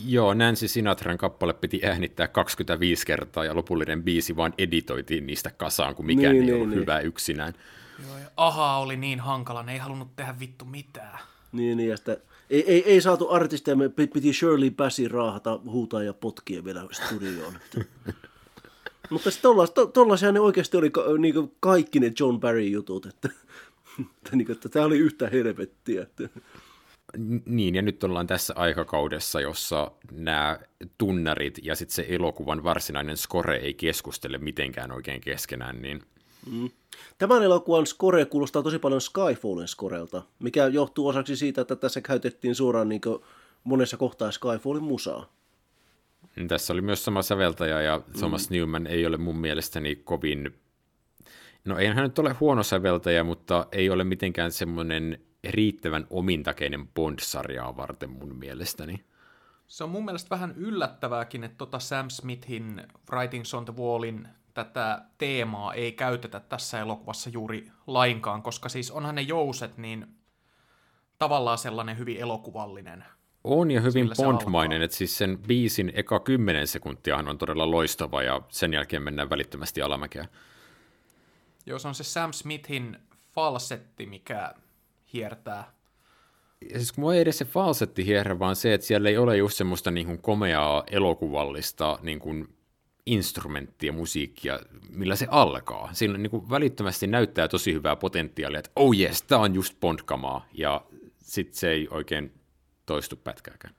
Joo, 0.08 0.34
Nancy 0.34 0.68
Sinatran 0.68 1.18
kappale 1.18 1.54
piti 1.54 1.82
äänittää 1.84 2.28
25 2.28 3.06
kertaa 3.06 3.46
ja 3.46 3.56
lopullinen 3.56 4.04
biisi 4.04 4.36
vaan 4.36 4.54
editoitiin 4.58 5.28
niistä 5.28 5.52
kasaan, 5.58 5.96
kun 5.96 6.06
mikään 6.06 6.34
niin, 6.34 6.42
ei 6.42 6.46
niin, 6.46 6.56
ollut 6.56 6.70
niin. 6.70 6.80
hyvä 6.80 7.00
yksinään. 7.00 7.54
Joo, 8.08 8.18
ja 8.18 8.28
aha 8.38 8.78
oli 8.78 8.98
niin 8.98 9.20
hankala, 9.20 9.64
ne 9.64 9.74
ei 9.74 9.78
halunnut 9.78 10.16
tehdä 10.16 10.36
vittu 10.40 10.66
mitään. 10.66 11.20
Niin, 11.52 11.78
niin 11.78 11.90
ja 11.90 11.98
sitä, 11.98 12.18
ei, 12.50 12.72
ei, 12.72 12.84
ei 12.86 13.02
saatu 13.02 13.30
artisteja, 13.30 13.76
me 13.76 13.90
piti 13.90 14.34
Shirley 14.34 14.72
Bassin 14.72 15.12
raahata, 15.12 15.60
huutaa 15.66 16.04
ja 16.04 16.14
potkia 16.14 16.64
vielä 16.64 16.88
studioon. 16.92 17.54
Mutta 19.10 19.30
tollaisia 19.94 20.32
ne 20.32 20.40
oikeasti 20.40 20.78
oli 20.78 20.92
niin 21.20 21.52
kaikki 21.60 22.00
ne 22.00 22.12
John 22.20 22.40
Barry 22.40 22.64
jutut, 22.64 23.06
että, 23.06 23.30
että, 24.00 24.36
niin, 24.36 24.52
että 24.52 24.70
tämä 24.70 24.86
oli 24.86 24.98
yhtä 24.98 25.30
helvettiä. 25.30 26.02
Että. 26.02 26.30
Niin, 27.46 27.76
ja 27.76 27.82
nyt 27.82 28.04
ollaan 28.04 28.28
tässä 28.28 28.54
aikakaudessa, 28.58 29.42
jossa 29.42 29.92
nämä 30.12 30.60
tunnarit 30.98 31.60
ja 31.64 31.76
sitten 31.76 31.96
se 31.96 32.06
elokuvan 32.10 32.64
varsinainen 32.64 33.18
score 33.18 33.58
ei 33.58 33.74
keskustele 33.74 34.38
mitenkään 34.38 34.92
oikein 34.92 35.22
keskenään, 35.22 35.82
niin 35.82 36.04
Mm. 36.52 36.70
Tämän 37.18 37.44
elokuvan 37.44 37.88
score 37.88 38.26
kuulostaa 38.26 38.64
tosi 38.64 38.80
paljon 38.80 39.02
Skyfallin 39.02 39.68
scorelta, 39.68 40.22
mikä 40.40 40.68
johtuu 40.68 41.08
osaksi 41.08 41.36
siitä, 41.36 41.62
että 41.62 41.76
tässä 41.76 42.02
käytettiin 42.02 42.56
suoraan 42.56 42.90
niin 42.90 43.02
monessa 43.64 43.98
kohtaa 43.98 44.32
Skyfallin 44.32 44.84
musaa. 44.84 45.34
Tässä 46.48 46.74
oli 46.74 46.82
myös 46.82 47.06
sama 47.06 47.22
säveltäjä 47.22 47.82
ja 47.82 48.02
Thomas 48.18 48.50
mm. 48.50 48.56
Newman 48.56 48.88
ei 48.88 49.06
ole 49.06 49.18
mun 49.18 49.38
mielestäni 49.38 49.96
kovin, 49.96 50.56
no 51.66 51.78
eihän 51.78 51.96
hän 51.96 52.04
nyt 52.04 52.20
ole 52.20 52.36
huono 52.40 52.64
säveltäjä, 52.64 53.24
mutta 53.24 53.68
ei 53.72 53.90
ole 53.90 54.04
mitenkään 54.04 54.52
semmoinen 54.52 55.20
riittävän 55.44 56.08
omintakeinen 56.10 56.88
Bond-sarjaa 56.88 57.78
varten 57.78 58.10
mun 58.10 58.36
mielestäni. 58.36 59.04
Se 59.68 59.84
on 59.84 59.90
mun 59.90 60.06
mielestä 60.06 60.30
vähän 60.30 60.54
yllättävääkin, 60.58 61.44
että 61.44 61.58
tota 61.58 61.80
Sam 61.80 62.10
Smithin 62.10 62.82
Writings 63.12 63.54
on 63.54 63.66
the 63.66 63.74
Wallin 63.76 64.28
tätä 64.54 65.02
teemaa 65.18 65.74
ei 65.74 65.92
käytetä 65.92 66.40
tässä 66.40 66.80
elokuvassa 66.80 67.30
juuri 67.30 67.72
lainkaan, 67.88 68.42
koska 68.44 68.70
siis 68.70 68.92
onhan 68.92 69.16
ne 69.16 69.22
jouset 69.22 69.78
niin 69.78 70.08
tavallaan 71.20 71.58
sellainen 71.58 71.98
hyvin 71.98 72.18
elokuvallinen. 72.18 73.06
On 73.44 73.72
ja 73.72 73.82
hyvin 73.82 74.10
Bondmainen, 74.18 74.82
että 74.82 74.98
siis 74.98 75.18
sen 75.18 75.40
biisin 75.48 75.92
eka 75.96 76.20
kymmenen 76.20 76.68
sekuntiahan 76.68 77.28
on 77.28 77.38
todella 77.38 77.72
loistava 77.72 78.24
ja 78.24 78.42
sen 78.50 78.74
jälkeen 78.74 79.04
mennään 79.04 79.30
välittömästi 79.30 79.82
alamäkeä. 79.82 80.28
Joo, 81.66 81.80
se 81.80 81.88
on 81.88 81.96
se 81.96 82.04
Sam 82.04 82.34
Smithin 82.34 82.98
falsetti, 83.32 84.06
mikä 84.06 84.54
hiertää. 85.14 85.72
Ja 86.70 86.80
siis 86.80 86.92
kun 86.92 87.14
ei 87.14 87.22
edes 87.22 87.38
se 87.38 87.46
falsetti 87.46 88.06
hierrä, 88.06 88.40
vaan 88.40 88.56
se, 88.56 88.74
että 88.74 88.88
siellä 88.88 89.10
ei 89.10 89.18
ole 89.18 89.38
just 89.38 89.58
semmoista 89.58 89.92
niin 89.92 90.08
kuin 90.08 90.22
komeaa 90.22 90.84
elokuvallista 90.92 92.00
niin 92.02 92.20
kuin 92.20 92.56
instrumenttia, 93.06 93.94
musiikkia, 93.94 94.60
millä 94.90 95.16
se 95.16 95.28
alkaa. 95.30 95.90
Siinä 95.94 96.18
niin 96.18 96.32
kuin 96.32 96.50
välittömästi 96.50 97.08
näyttää 97.08 97.48
tosi 97.48 97.74
hyvää 97.74 97.96
potentiaalia, 97.96 98.60
että 98.60 98.72
oh 98.76 98.98
yes, 98.98 99.22
tämä 99.22 99.42
on 99.42 99.56
just 99.56 99.80
Bond-kamaa, 99.80 100.46
ja 100.54 100.86
sitten 101.18 101.56
se 101.56 101.70
ei 101.70 101.88
oikein 101.92 102.34
toistu 102.86 103.16
pätkääkään. 103.16 103.76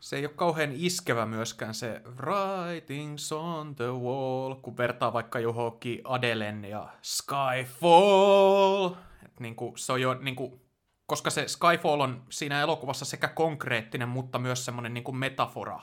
Se 0.00 0.16
ei 0.16 0.26
ole 0.26 0.34
kauhean 0.36 0.70
iskevä 0.74 1.26
myöskään 1.26 1.74
se 1.74 2.02
Writings 2.16 3.32
on 3.32 3.74
the 3.74 3.84
wall, 3.84 4.54
kun 4.54 4.76
vertaa 4.76 5.12
vaikka 5.12 5.38
johonkin 5.38 6.00
Adelen 6.04 6.64
ja 6.64 6.88
Skyfall. 7.02 8.94
Et 9.24 9.40
kuin, 9.56 9.78
se 9.78 9.92
on 9.92 10.00
jo, 10.00 10.14
niin 10.14 10.36
kuin, 10.36 10.60
koska 11.06 11.30
se 11.30 11.48
Skyfall 11.48 12.00
on 12.00 12.22
siinä 12.30 12.60
elokuvassa 12.60 13.04
sekä 13.04 13.28
konkreettinen, 13.28 14.08
mutta 14.08 14.38
myös 14.38 14.64
semmoinen 14.64 14.94
niin 14.94 15.16
metafora 15.16 15.80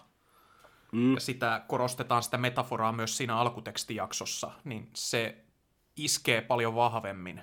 mm. 0.93 1.13
ja 1.13 1.19
sitä 1.19 1.61
korostetaan 1.67 2.23
sitä 2.23 2.37
metaforaa 2.37 2.91
myös 2.91 3.17
siinä 3.17 3.37
alkutekstijaksossa, 3.37 4.51
niin 4.63 4.89
se 4.95 5.37
iskee 5.95 6.41
paljon 6.41 6.75
vahvemmin. 6.75 7.41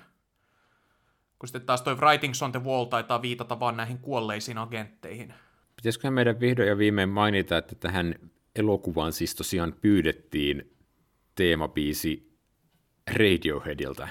Kun 1.39 1.47
sitten 1.47 1.65
taas 1.65 1.81
toi 1.81 1.95
Writings 1.95 2.43
on 2.43 2.51
the 2.51 2.63
Wall 2.63 2.85
taitaa 2.85 3.21
viitata 3.21 3.59
vaan 3.59 3.77
näihin 3.77 3.97
kuolleisiin 3.97 4.57
agentteihin. 4.57 5.33
Pitäisiköhän 5.75 6.13
meidän 6.13 6.39
vihdoin 6.39 6.69
ja 6.69 6.77
viimein 6.77 7.09
mainita, 7.09 7.57
että 7.57 7.75
tähän 7.75 8.15
elokuvaan 8.55 9.13
siis 9.13 9.35
tosiaan 9.35 9.75
pyydettiin 9.81 10.75
teemabiisi 11.35 12.31
Radioheadilta 13.17 14.07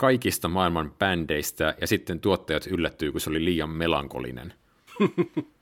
kaikista 0.00 0.48
maailman 0.48 0.94
bändeistä, 0.98 1.74
ja 1.80 1.86
sitten 1.86 2.20
tuottajat 2.20 2.66
yllättyy, 2.66 3.12
kun 3.12 3.20
se 3.20 3.30
oli 3.30 3.44
liian 3.44 3.70
melankolinen. 3.70 4.54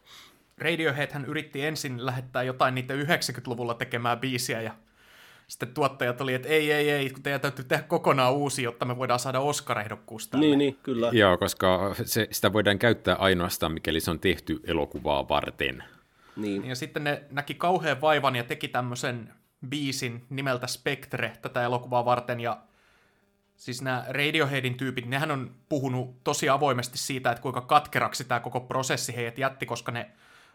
Radiohead 0.61 1.13
hän 1.13 1.25
yritti 1.25 1.65
ensin 1.65 2.07
lähettää 2.07 2.43
jotain 2.43 2.75
niitä 2.75 2.95
90-luvulla 2.95 3.75
tekemää 3.75 4.17
biisiä 4.17 4.63
ja 4.63 4.75
sitten 5.49 5.75
tuottajat 5.75 6.21
oli, 6.21 6.35
että 6.35 6.49
ei, 6.49 6.73
ei, 6.73 6.91
ei, 6.91 7.11
kun 7.11 7.23
teidän 7.23 7.41
täytyy 7.41 7.65
tehdä 7.65 7.83
kokonaan 7.83 8.33
uusi, 8.35 8.63
jotta 8.63 8.85
me 8.85 8.97
voidaan 8.97 9.21
saada 9.21 9.41
Oscar-ehdokkuus 9.41 10.29
tälle. 10.29 10.47
Niin, 10.47 10.59
niin, 10.59 10.79
kyllä. 10.83 11.11
Joo, 11.13 11.39
koska 11.39 11.95
se, 12.05 12.29
sitä 12.31 12.53
voidaan 12.53 12.79
käyttää 12.79 13.15
ainoastaan, 13.15 13.73
mikäli 13.73 14.01
se 14.01 14.11
on 14.11 14.21
tehty 14.21 14.61
elokuvaa 14.65 15.29
varten. 15.29 15.85
Niin. 16.37 16.65
Ja 16.65 16.77
sitten 16.77 17.05
ne 17.05 17.23
näki 17.31 17.55
kauhean 17.55 18.01
vaivan 18.01 18.37
ja 18.37 18.45
teki 18.45 18.69
tämmöisen 18.69 19.33
biisin 19.69 20.27
nimeltä 20.31 20.67
Spectre 20.67 21.33
tätä 21.43 21.63
elokuvaa 21.63 22.05
varten, 22.05 22.41
ja 22.41 22.59
siis 23.57 23.83
nämä 23.83 24.05
Radioheadin 24.09 24.77
tyypit, 24.77 25.07
nehän 25.07 25.31
on 25.31 25.55
puhunut 25.69 26.25
tosi 26.25 26.49
avoimesti 26.49 26.99
siitä, 26.99 27.31
että 27.31 27.43
kuinka 27.43 27.61
katkeraksi 27.61 28.25
tämä 28.25 28.41
koko 28.41 28.61
prosessi 28.61 29.17
heidät 29.17 29.39
jätti, 29.39 29.67
koska 29.67 29.93
ne 29.93 30.11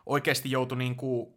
oikeasti 0.06 0.51
joutui 0.51 0.78
niin 0.78 0.95
kuin 0.95 1.34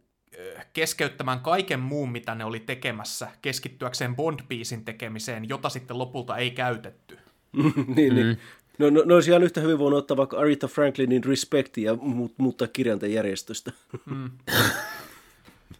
keskeyttämään 0.72 1.40
kaiken 1.40 1.80
muun, 1.80 2.12
mitä 2.12 2.34
ne 2.34 2.44
oli 2.44 2.60
tekemässä, 2.60 3.28
keskittyäkseen 3.42 4.16
Bond-biisin 4.16 4.84
tekemiseen, 4.84 5.48
jota 5.48 5.68
sitten 5.68 5.98
lopulta 5.98 6.36
ei 6.36 6.50
käytetty. 6.50 7.18
niin, 7.96 8.12
mm. 8.12 8.16
niin. 8.16 8.38
No, 8.78 8.90
no, 8.90 9.02
no 9.04 9.14
olisi 9.14 9.30
ihan 9.30 9.42
yhtä 9.42 9.60
hyvin 9.60 9.78
voinut 9.78 9.98
ottaa 9.98 10.16
vaikka 10.16 10.38
Aretha 10.38 10.68
Franklinin 10.68 11.24
Respecti 11.24 11.82
ja 11.82 11.92
muuttaa 12.36 12.68
kirjanteen 12.68 13.12
järjestystä. 13.12 13.72
mm. 14.06 14.30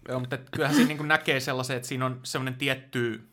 Joo, 0.08 0.20
mutta 0.20 0.36
kyllähän 0.36 0.76
siinä 0.76 0.94
niin 0.94 1.08
näkee 1.08 1.40
sellaisen, 1.40 1.76
että 1.76 1.88
siinä 1.88 2.06
on 2.06 2.20
semmoinen 2.22 2.54
tietty, 2.54 3.28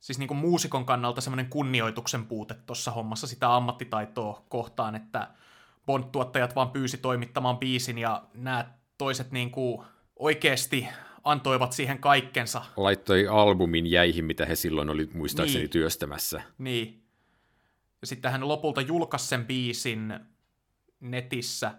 siis 0.00 0.18
niin 0.18 0.28
kuin 0.28 0.38
muusikon 0.38 0.86
kannalta 0.86 1.20
semmoinen 1.20 1.50
kunnioituksen 1.50 2.26
puute 2.26 2.54
tuossa 2.66 2.90
hommassa 2.90 3.26
sitä 3.26 3.56
ammattitaitoa 3.56 4.44
kohtaan, 4.48 4.94
että 4.94 5.28
Bond-tuottajat 5.88 6.54
vaan 6.54 6.70
pyysi 6.70 6.98
toimittamaan 6.98 7.58
biisin 7.58 7.98
ja 7.98 8.22
nämä 8.34 8.72
toiset 8.98 9.32
niin 9.32 9.50
kuin 9.50 9.86
oikeasti 10.16 10.88
antoivat 11.24 11.72
siihen 11.72 11.98
kaikkensa. 11.98 12.62
Laittoi 12.76 13.28
albumin 13.28 13.86
jäihin, 13.86 14.24
mitä 14.24 14.46
he 14.46 14.56
silloin 14.56 14.90
oli 14.90 15.08
muistaakseni 15.14 15.62
niin. 15.62 15.70
työstämässä. 15.70 16.42
Niin. 16.58 17.02
Ja 18.00 18.06
sitten 18.06 18.32
hän 18.32 18.48
lopulta 18.48 18.80
julkaisi 18.80 19.26
sen 19.26 19.46
biisin 19.46 20.20
netissä, 21.00 21.74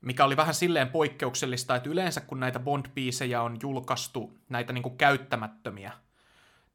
mikä 0.00 0.24
oli 0.24 0.36
vähän 0.36 0.54
silleen 0.54 0.88
poikkeuksellista, 0.88 1.76
että 1.76 1.90
yleensä 1.90 2.20
kun 2.20 2.40
näitä 2.40 2.58
Bond-biisejä 2.58 3.42
on 3.42 3.56
julkaistu, 3.62 4.38
näitä 4.48 4.72
niin 4.72 4.82
kuin 4.82 4.96
käyttämättömiä, 4.96 5.92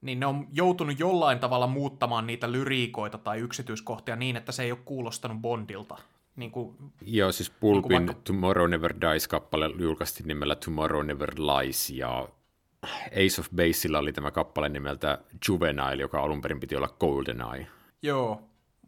niin 0.01 0.19
ne 0.19 0.25
on 0.25 0.47
joutunut 0.51 0.99
jollain 0.99 1.39
tavalla 1.39 1.67
muuttamaan 1.67 2.27
niitä 2.27 2.51
lyriikoita 2.51 3.17
tai 3.17 3.39
yksityiskohtia 3.39 4.15
niin, 4.15 4.35
että 4.35 4.51
se 4.51 4.63
ei 4.63 4.71
ole 4.71 4.79
kuulostanut 4.85 5.41
Bondilta. 5.41 5.97
Niin 6.39 6.51
kuin, 6.51 6.75
Joo, 7.01 7.31
siis 7.31 7.49
Pulpin 7.49 7.89
niin 7.89 8.07
vaikka... 8.07 8.21
Tomorrow 8.23 8.69
Never 8.69 8.93
Dies-kappale 9.01 9.69
julkaistiin 9.79 10.27
nimellä 10.27 10.55
Tomorrow 10.55 11.05
Never 11.05 11.33
Lies, 11.37 11.89
ja 11.89 12.27
Ace 13.11 13.41
of 13.41 13.47
Baseilla 13.55 13.99
oli 13.99 14.13
tämä 14.13 14.31
kappale 14.31 14.69
nimeltä 14.69 15.17
Juvenile, 15.47 16.01
joka 16.01 16.21
alun 16.21 16.41
perin 16.41 16.59
piti 16.59 16.75
olla 16.75 16.95
GoldenEye. 16.99 17.67
Joo, 18.01 18.41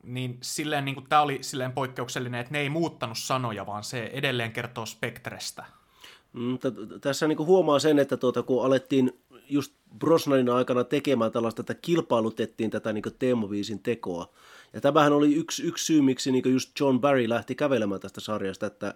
niin 0.04 0.38
silleen 0.42 0.86
niin 0.86 0.96
kuin, 0.96 1.06
tämä 1.10 1.22
oli 1.22 1.38
silleen 1.42 1.72
poikkeuksellinen, 1.72 2.40
että 2.40 2.54
ne 2.54 2.60
ei 2.60 2.70
muuttanut 2.70 3.18
sanoja, 3.18 3.66
vaan 3.66 3.84
se 3.84 4.10
edelleen 4.14 4.52
kertoo 4.52 4.86
Spektrestä. 4.86 5.66
Mm, 6.34 6.60
t- 6.60 7.02
tässä 7.02 7.28
niin 7.28 7.38
huomaa 7.40 7.80
sen, 7.80 8.00
että 8.00 8.18
tuota, 8.18 8.44
kun 8.44 8.66
alettiin 8.66 9.12
just 9.50 9.74
Brosnanin 10.00 10.50
aikana 10.50 10.84
tekemään 10.84 11.32
tällaista, 11.32 11.62
että 11.62 11.74
kilpailutettiin 11.74 12.70
tätä 12.70 12.94
niin 12.94 13.04
teemaviisin 13.20 13.80
tekoa. 13.80 14.34
Ja 14.74 14.82
tämähän 14.82 15.14
oli 15.14 15.36
yksi, 15.36 15.64
yksi 15.64 15.86
syy, 15.86 16.02
miksi 16.02 16.32
niin 16.32 16.54
just 16.54 16.80
John 16.80 17.00
Barry 17.00 17.30
lähti 17.30 17.56
kävelemään 17.56 18.02
tästä 18.02 18.22
sarjasta, 18.22 18.66
että, 18.66 18.94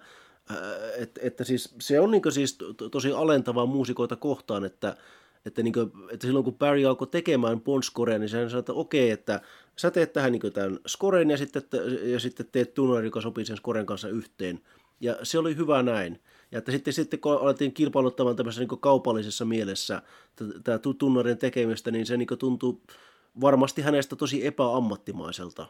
että, 0.97 1.21
että 1.23 1.43
siis, 1.43 1.75
se 1.79 1.99
on 1.99 2.11
niin 2.11 2.21
siis 2.29 2.53
to, 2.53 2.89
tosi 2.89 3.11
alentavaa 3.11 3.65
muusikoita 3.65 4.15
kohtaan, 4.15 4.65
että, 4.65 4.97
että, 5.45 5.63
niin 5.63 5.73
kuin, 5.73 5.91
että 6.11 6.27
silloin 6.27 6.45
kun 6.45 6.57
Barry 6.57 6.85
alkoi 6.85 7.07
tekemään 7.07 7.61
Bond-scorea, 7.61 8.19
niin 8.19 8.31
hän 8.31 8.49
sanoi, 8.49 8.59
että 8.59 8.73
okei, 8.73 9.09
että 9.09 9.41
sä 9.75 9.91
teet 9.91 10.13
tähän 10.13 10.31
niin 10.31 10.53
tämän 10.53 10.79
scoren 10.87 11.31
ja 11.31 11.37
sitten, 11.37 11.63
ja 12.03 12.19
sitten 12.19 12.45
teet 12.51 12.73
tunnari, 12.73 13.07
joka 13.07 13.21
sopii 13.21 13.45
sen 13.45 13.57
scoren 13.57 13.85
kanssa 13.85 14.09
yhteen. 14.09 14.59
Ja 14.99 15.17
se 15.23 15.39
oli 15.39 15.55
hyvä 15.55 15.83
näin. 15.83 16.21
Ja 16.51 16.57
että 16.57 16.71
sitten, 16.71 16.93
sitten 16.93 17.19
kun 17.19 17.33
alettiin 17.41 17.73
kilpailuttamaan 17.73 18.35
tämmöisessä 18.35 18.65
niin 18.65 18.79
kaupallisessa 18.79 19.45
mielessä 19.45 20.01
tämä 20.63 20.79
tunnarin 20.97 21.37
tekemistä, 21.37 21.91
niin 21.91 22.05
se 22.05 22.17
niin 22.17 22.27
tuntuu 22.39 22.81
varmasti 23.41 23.81
hänestä 23.81 24.15
tosi 24.15 24.47
epäammattimaiselta. 24.47 25.67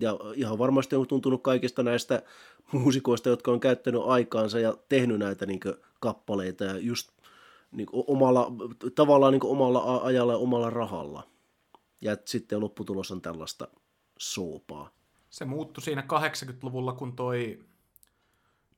Ja 0.00 0.18
ihan 0.34 0.58
varmasti 0.58 0.96
on 0.96 1.06
tuntunut 1.06 1.42
kaikista 1.42 1.82
näistä 1.82 2.22
muusikoista, 2.72 3.28
jotka 3.28 3.50
on 3.50 3.60
käyttänyt 3.60 4.02
aikaansa 4.04 4.60
ja 4.60 4.76
tehnyt 4.88 5.18
näitä 5.18 5.46
niin 5.46 5.60
kappaleita 6.00 6.64
ja 6.64 6.78
just 6.78 7.10
niin 7.72 7.88
omalla, 7.92 8.52
tavallaan 8.94 9.32
niin 9.32 9.46
omalla 9.46 10.00
ajalla 10.02 10.32
ja 10.32 10.38
omalla 10.38 10.70
rahalla. 10.70 11.28
Ja 12.00 12.16
sitten 12.24 12.60
lopputulos 12.60 13.10
on 13.10 13.20
tällaista 13.20 13.68
soopaa. 14.18 14.90
Se 15.30 15.44
muuttui 15.44 15.82
siinä 15.82 16.02
80-luvulla, 16.02 16.92
kun 16.92 17.16
toi 17.16 17.58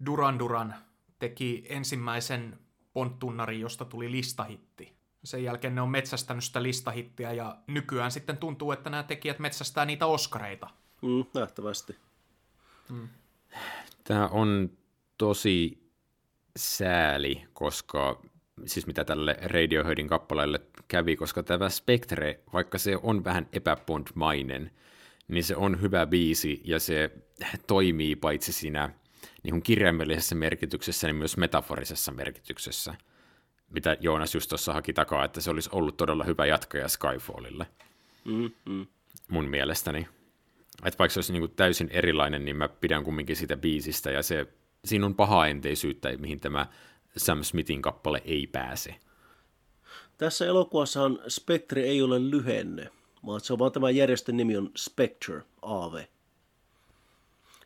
Duran 0.07 0.39
Duran 0.39 0.74
teki 1.18 1.64
ensimmäisen 1.68 2.59
ponttunnari, 2.93 3.61
josta 3.61 3.85
tuli 3.85 4.11
listahitti. 4.11 4.99
Sen 5.25 5.45
jälkeen 5.45 5.75
ne 5.75 5.81
on 5.81 5.91
metsästänyt 5.91 6.45
sitä 6.45 6.62
listahittiä 6.62 7.33
ja 7.33 7.57
nykyään 7.66 8.11
sitten 8.11 8.37
tuntuu, 8.37 8.73
että 8.73 8.91
nämä 8.91 9.03
tekijät 9.03 9.39
metsästää 9.39 9.85
niitä 9.85 10.07
oskareita. 10.07 10.71
Mm, 11.03 11.25
nähtävästi. 11.35 11.97
Mm. 12.89 13.09
Tämä 14.05 14.27
on 14.27 14.71
tosi 15.18 15.91
sääli, 16.57 17.45
koska 17.53 18.23
siis 18.66 18.87
mitä 18.87 19.05
tälle 19.05 19.37
Radioheadin 19.43 20.09
kappaleelle 20.09 20.61
kävi, 20.89 21.16
koska 21.16 21.43
tämä 21.43 21.68
Spectre, 21.68 22.41
vaikka 22.53 22.79
se 22.79 22.97
on 23.03 23.25
vähän 23.25 23.49
epäpondmainen, 23.53 24.71
niin 25.29 25.45
se 25.45 25.57
on 25.57 25.81
hyvä 25.81 26.07
biisi 26.07 26.62
ja 26.64 26.81
se 26.81 27.11
toimii 27.66 28.16
paitsi 28.16 28.53
siinä 28.53 28.91
niin 29.43 29.53
kuin 29.53 29.62
kirjaimellisessä 29.62 30.35
merkityksessä, 30.35 31.07
niin 31.07 31.16
myös 31.16 31.37
metaforisessa 31.37 32.12
merkityksessä, 32.12 32.95
mitä 33.71 33.97
Joonas 34.01 34.35
just 34.35 34.49
tuossa 34.49 34.73
haki 34.73 34.93
takaa, 34.93 35.25
että 35.25 35.41
se 35.41 35.51
olisi 35.51 35.71
ollut 35.73 35.97
todella 35.97 36.25
hyvä 36.25 36.47
jatkaja 36.47 36.89
Skyfallille. 36.89 37.66
Mm-hmm. 38.25 38.87
Mun 39.29 39.45
mielestäni. 39.45 40.09
Että 40.85 40.99
vaikka 40.99 41.12
se 41.12 41.18
olisi 41.18 41.33
niin 41.33 41.41
kuin 41.41 41.53
täysin 41.57 41.89
erilainen, 41.93 42.45
niin 42.45 42.57
mä 42.57 42.68
pidän 42.68 43.05
kumminkin 43.05 43.37
sitä 43.37 43.57
biisistä, 43.57 44.11
ja 44.11 44.23
se, 44.23 44.47
siinä 44.85 45.07
on 45.07 45.14
pahaenteisyyttä, 45.14 46.16
mihin 46.18 46.41
tämä 46.41 46.66
Sam 47.16 47.43
Smithin 47.43 47.83
kappale 47.83 48.23
ei 48.25 48.47
pääse. 48.47 48.95
Tässä 50.18 50.47
elokuvassahan 50.47 51.18
Spectre 51.29 51.83
ei 51.83 52.03
ole 52.03 52.31
lyhenne, 52.31 52.91
vaan 53.27 53.41
se 53.41 53.53
on 53.53 53.59
vaan 53.59 53.73
tämä 53.73 53.91
järjestön 53.91 54.37
nimi 54.37 54.57
on 54.57 54.71
Spectre, 54.77 55.43
AV. 55.62 56.05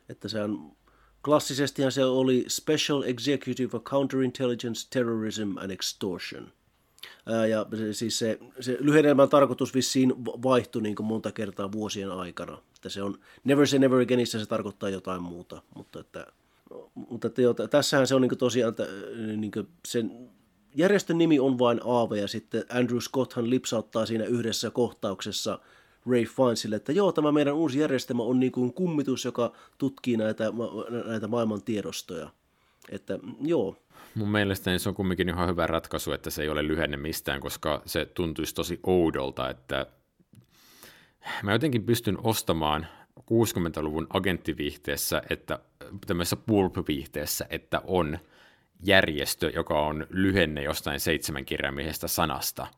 Että 0.09 0.27
se 0.27 0.41
on 0.43 0.74
Klassisestihan 1.25 1.91
se 1.91 2.05
oli 2.05 2.45
Special 2.47 3.03
Executive 3.03 3.69
for 3.69 3.81
Counterintelligence, 3.81 4.87
Terrorism 4.89 5.57
and 5.57 5.71
Extortion. 5.71 6.51
Ää, 7.25 7.47
ja 7.47 7.65
se, 7.75 7.93
siis 7.93 8.19
se, 8.19 8.39
se 8.59 8.77
lyhennelmän 8.79 9.29
tarkoitus 9.29 9.75
vissiin 9.75 10.13
vaihtui 10.25 10.81
niin 10.81 10.95
kuin 10.95 11.07
monta 11.07 11.31
kertaa 11.31 11.71
vuosien 11.71 12.11
aikana. 12.11 12.57
Että 12.75 12.89
se 12.89 13.03
on 13.03 13.19
Never 13.43 13.67
Say 13.67 13.79
Never 13.79 14.01
Againissa 14.01 14.39
se 14.39 14.45
tarkoittaa 14.45 14.89
jotain 14.89 15.21
muuta. 15.21 15.61
Mutta, 15.75 15.99
että, 15.99 16.27
mutta 16.95 17.27
että 17.27 17.41
jo, 17.41 17.53
tässähän 17.53 18.07
se 18.07 18.15
on 18.15 18.21
niin 18.21 18.29
kuin 18.29 18.39
tosiaan, 18.39 18.69
että, 18.69 18.87
niin 19.37 19.51
kuin 19.51 19.67
sen 19.87 20.29
järjestön 20.75 21.17
nimi 21.17 21.39
on 21.39 21.59
vain 21.59 21.79
AV 21.83 22.11
ja 22.11 22.27
sitten 22.27 22.63
Andrew 22.69 22.99
Scotthan 22.99 23.49
lipsauttaa 23.49 24.05
siinä 24.05 24.25
yhdessä 24.25 24.69
kohtauksessa– 24.69 25.59
Ray 26.09 26.25
Finesille, 26.25 26.75
että 26.75 26.91
joo, 26.91 27.11
tämä 27.11 27.31
meidän 27.31 27.53
uusi 27.55 27.79
järjestelmä 27.79 28.23
on 28.23 28.39
niin 28.39 28.51
kuin 28.51 28.73
kummitus, 28.73 29.25
joka 29.25 29.51
tutkii 29.77 30.17
näitä, 30.17 30.43
näitä 31.05 31.27
maailman 31.27 31.61
tiedostoja. 31.61 32.29
Että 32.89 33.19
joo. 33.41 33.75
Mun 34.15 34.31
mielestäni 34.31 34.79
se 34.79 34.89
on 34.89 34.95
kumminkin 34.95 35.29
ihan 35.29 35.49
hyvä 35.49 35.67
ratkaisu, 35.67 36.11
että 36.11 36.29
se 36.29 36.41
ei 36.41 36.49
ole 36.49 36.67
lyhenne 36.67 36.97
mistään, 36.97 37.39
koska 37.39 37.81
se 37.85 38.05
tuntuisi 38.05 38.55
tosi 38.55 38.79
oudolta, 38.83 39.49
että 39.49 39.85
mä 41.43 41.51
jotenkin 41.51 41.83
pystyn 41.83 42.17
ostamaan 42.23 42.87
60-luvun 43.19 44.07
agenttiviihteessä, 44.09 45.21
että 45.29 45.59
tämmöisessä 46.07 46.35
pulp-viihteessä, 46.35 47.45
että 47.49 47.81
on 47.83 48.19
järjestö, 48.83 49.49
joka 49.49 49.85
on 49.85 50.07
lyhenne 50.09 50.63
jostain 50.63 50.99
seitsemänkirjaimisesta 50.99 52.07
sanasta– 52.07 52.67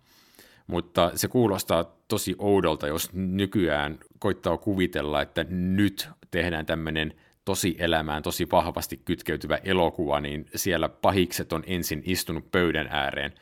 mutta 0.67 1.11
se 1.15 1.27
kuulostaa 1.27 1.97
tosi 2.07 2.35
oudolta, 2.37 2.87
jos 2.87 3.13
nykyään 3.13 3.97
koittaa 4.19 4.57
kuvitella, 4.57 5.21
että 5.21 5.45
nyt 5.49 6.09
tehdään 6.31 6.65
tämmöinen 6.65 7.13
tosi 7.45 7.75
elämään 7.79 8.23
tosi 8.23 8.47
vahvasti 8.51 9.01
kytkeytyvä 9.05 9.59
elokuva, 9.63 10.21
niin 10.21 10.45
siellä 10.55 10.89
pahikset 10.89 11.53
on 11.53 11.63
ensin 11.67 12.01
istunut 12.05 12.51
pöydän 12.51 12.87
ääreen 12.89 13.33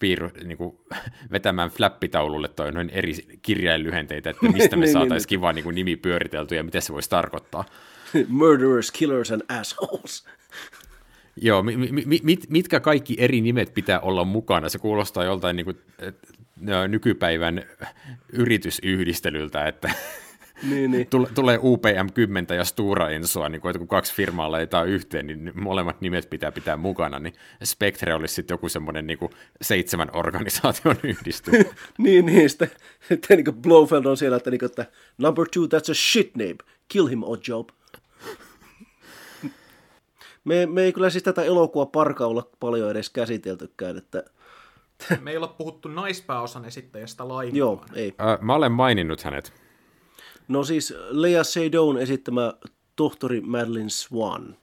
piirru, 0.00 0.30
niin 0.44 0.58
kuin, 0.58 0.78
vetämään 1.32 1.70
flappitaululle 1.70 2.48
toi 2.48 2.72
noin 2.72 2.90
eri 2.90 3.12
kirjainlyhenteitä, 3.42 4.30
että 4.30 4.48
mistä 4.48 4.76
me 4.76 4.80
niin, 4.80 4.80
niin, 4.80 4.92
saataisiin 4.92 5.26
niin. 5.26 5.28
kiva 5.28 5.52
niin 5.52 5.64
kuin, 5.64 5.74
nimi 5.74 5.96
pyöritelty 5.96 6.54
ja 6.54 6.62
mitä 6.62 6.80
se 6.80 6.92
voisi 6.92 7.10
tarkoittaa. 7.10 7.64
Murderers, 8.28 8.90
killers 8.90 9.32
and 9.32 9.42
assholes. 9.48 10.26
Joo, 11.36 11.62
mi- 11.62 11.76
mi- 11.76 12.20
mit, 12.22 12.50
mitkä 12.50 12.80
kaikki 12.80 13.16
eri 13.18 13.40
nimet 13.40 13.74
pitää 13.74 14.00
olla 14.00 14.24
mukana? 14.24 14.68
Se 14.68 14.78
kuulostaa 14.78 15.24
joltain 15.24 15.56
niin 15.56 15.64
kuin, 15.64 15.78
nykypäivän 16.88 17.62
yritysyhdistelyltä, 18.32 19.68
että 19.68 19.90
niin, 20.70 20.90
niin. 20.90 21.08
tulee 21.34 21.58
UPM 21.62 22.12
10 22.14 22.46
ja 22.56 22.64
Stura 22.64 23.10
Ensoa, 23.10 23.48
niin 23.48 23.60
kun, 23.60 23.70
että 23.70 23.78
kun 23.78 23.88
kaksi 23.88 24.14
firmaa 24.14 24.50
laitetaan 24.50 24.88
yhteen, 24.88 25.26
niin 25.26 25.52
molemmat 25.54 26.00
nimet 26.00 26.30
pitää 26.30 26.52
pitää 26.52 26.76
mukana, 26.76 27.18
niin 27.18 27.34
Spectre 27.64 28.14
olisi 28.14 28.34
sitten 28.34 28.54
joku 28.54 28.68
semmoinen 28.68 29.06
niin 29.06 29.18
seitsemän 29.62 30.08
organisaation 30.12 30.96
yhdistys. 31.12 31.54
niin, 31.98 32.26
niin, 32.26 32.50
sitten, 32.50 32.70
sitten 33.08 33.36
niin 33.36 33.54
Blofeld 33.54 34.04
on 34.04 34.16
siellä, 34.16 34.36
että, 34.36 34.50
niin 34.50 34.58
kuin, 34.58 34.70
että 34.70 34.86
number 35.18 35.46
two, 35.54 35.64
that's 35.64 35.90
a 35.90 35.94
shit 35.94 36.36
name, 36.36 36.56
kill 36.88 37.06
him, 37.06 37.22
odd 37.22 37.42
job. 37.48 37.68
me, 40.44 40.66
me 40.66 40.82
ei 40.82 40.92
kyllä 40.92 41.10
siis 41.10 41.24
tätä 41.24 41.42
elokuvaa 41.42 41.86
parkaulla 41.86 42.50
paljon 42.60 42.90
edes 42.90 43.10
käsiteltykään, 43.10 43.98
että 43.98 44.24
me 45.22 45.30
ei 45.30 45.36
olla 45.36 45.48
puhuttu 45.48 45.88
naispääosan 45.88 46.64
esittäjästä 46.64 47.28
lainkaan. 47.28 47.56
Joo, 47.56 47.84
ei. 47.94 48.14
Äh, 48.20 48.38
mä 48.40 48.54
olen 48.54 48.72
maininnut 48.72 49.22
hänet. 49.22 49.52
No 50.48 50.64
siis 50.64 50.94
Lea 51.10 51.44
Seydoux 51.44 52.00
esittämä 52.00 52.54
tohtori 52.96 53.40
Madeline 53.40 53.90
Swan, 53.90 54.56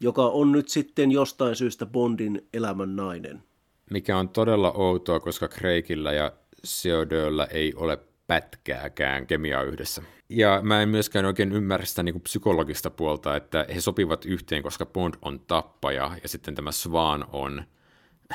joka 0.00 0.26
on 0.26 0.52
nyt 0.52 0.68
sitten 0.68 1.10
jostain 1.12 1.56
syystä 1.56 1.86
Bondin 1.86 2.48
elämän 2.54 2.96
nainen. 2.96 3.42
Mikä 3.90 4.18
on 4.18 4.28
todella 4.28 4.72
outoa, 4.72 5.20
koska 5.20 5.48
Craigilla 5.48 6.12
ja 6.12 6.32
Seodöllä 6.64 7.44
ei 7.44 7.74
ole 7.74 7.98
pätkääkään 8.26 9.26
kemiaa 9.26 9.62
yhdessä. 9.62 10.02
Ja 10.28 10.60
mä 10.62 10.82
en 10.82 10.88
myöskään 10.88 11.24
oikein 11.24 11.52
ymmärrä 11.52 11.86
sitä 11.86 12.02
niin 12.02 12.20
psykologista 12.20 12.90
puolta, 12.90 13.36
että 13.36 13.66
he 13.74 13.80
sopivat 13.80 14.24
yhteen, 14.24 14.62
koska 14.62 14.86
Bond 14.86 15.14
on 15.22 15.40
tappaja 15.40 16.10
ja 16.22 16.28
sitten 16.28 16.54
tämä 16.54 16.72
Swan 16.72 17.24
on 17.32 17.62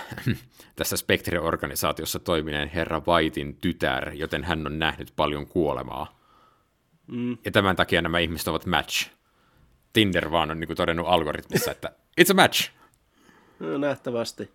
tässä 0.76 0.98
Spectre-organisaatiossa 0.98 2.20
toimineen 2.20 2.70
herra 2.70 3.02
Whitein 3.08 3.56
tytär, 3.56 4.14
joten 4.14 4.44
hän 4.44 4.68
on 4.68 4.80
nähnyt 4.80 5.14
paljon 5.16 5.48
kuolemaa. 5.48 6.20
Mm. 7.08 7.38
Ja 7.46 7.52
tämän 7.52 7.76
takia 7.76 8.02
nämä 8.02 8.20
ihmiset 8.20 8.48
ovat 8.48 8.66
match. 8.66 9.10
Tinder 9.94 10.32
vaan 10.32 10.52
on 10.52 10.60
niin 10.60 10.76
todennut 10.76 11.08
algoritmissa, 11.08 11.72
että 11.72 11.92
it's 12.22 12.32
a 12.32 12.34
match. 12.34 12.72
No, 13.60 13.78
nähtävästi. 13.78 14.52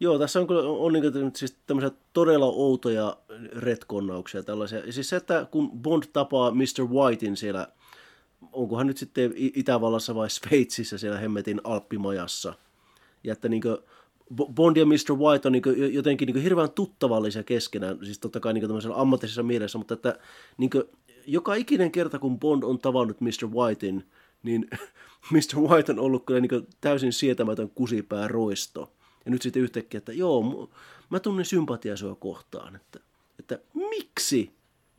Joo, 0.00 0.18
tässä 0.18 0.40
on 0.40 0.46
kyllä 0.46 0.62
on, 0.62 0.92
niin 0.92 1.02
siis 1.36 1.56
tämmöisiä 1.66 1.90
todella 2.12 2.46
outoja 2.46 3.16
retkonnauksia 3.56 4.42
tällaisia. 4.42 4.78
Ja 4.78 4.92
siis 4.92 5.08
se, 5.08 5.16
että 5.16 5.46
kun 5.50 5.70
Bond 5.70 6.02
tapaa 6.12 6.50
Mr. 6.50 6.84
Whitein 6.90 7.36
siellä, 7.36 7.68
onkohan 8.52 8.86
nyt 8.86 8.96
sitten 8.96 9.32
Itävallassa 9.36 10.14
vai 10.14 10.30
Sveitsissä 10.30 10.98
siellä 10.98 11.18
hemmetin 11.18 11.60
Alppimajassa, 11.64 12.54
ja 13.24 13.32
että 13.32 13.48
niin 13.48 13.62
kuin, 13.62 13.78
Bond 14.34 14.76
ja 14.76 14.86
Mr. 14.86 15.14
White 15.18 15.48
on 15.48 15.52
niin 15.52 15.94
jotenkin 15.94 16.26
niin 16.26 16.42
hirveän 16.42 16.70
tuttavallisia 16.70 17.42
keskenään, 17.42 17.98
siis 18.04 18.18
totta 18.18 18.40
kai 18.40 18.54
niin 18.54 18.64
ammatillisessa 18.94 19.42
mielessä, 19.42 19.78
mutta 19.78 19.94
että 19.94 20.18
niin 20.56 20.70
joka 21.26 21.54
ikinen 21.54 21.92
kerta 21.92 22.18
kun 22.18 22.38
Bond 22.38 22.62
on 22.62 22.78
tavannut 22.78 23.20
Mr. 23.20 23.48
Whitein, 23.54 24.04
niin 24.42 24.68
Mr. 25.32 25.60
White 25.60 25.92
on 25.92 25.98
ollut 25.98 26.26
kyllä 26.26 26.40
niin 26.40 26.66
täysin 26.80 27.12
sietämätön 27.12 27.70
kusipää 27.70 28.28
roisto. 28.28 28.92
Ja 29.24 29.30
nyt 29.30 29.42
sitten 29.42 29.62
yhtäkkiä, 29.62 29.98
että 29.98 30.12
joo, 30.12 30.70
mä 31.10 31.20
tunnen 31.20 31.44
sympatiaa 31.44 31.96
sua 31.96 32.14
kohtaan. 32.14 32.76
Että, 32.76 33.00
että 33.38 33.58
miksi? 33.74 34.52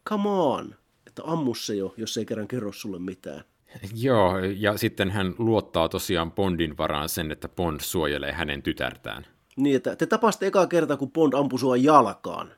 Come 0.10 0.30
on. 0.30 0.76
Että 1.08 1.22
ammu 1.26 1.56
se 1.56 1.76
jo, 1.76 1.94
jos 1.98 2.18
ei 2.18 2.26
kerran 2.26 2.48
kerro 2.48 2.72
sulle 2.72 3.00
mitään. 3.00 3.44
Joo, 4.04 4.38
ja 4.40 4.78
sitten 4.78 5.12
hän 5.12 5.36
luottaa 5.38 5.90
tosiaan 5.90 6.32
Bondin 6.32 6.78
varaan 6.78 7.10
sen, 7.10 7.32
että 7.32 7.50
Bond 7.50 7.80
suojelee 7.80 8.32
hänen 8.32 8.64
tytärtään. 8.64 9.26
Niin, 9.56 9.76
että 9.76 9.96
te 9.96 10.06
tapasitte 10.06 10.48
ekaa 10.48 10.68
kertaa, 10.68 10.98
kun 10.98 11.12
Bond 11.12 11.34
ampui 11.34 11.60
sua 11.60 11.78
jalkaan. 11.78 12.52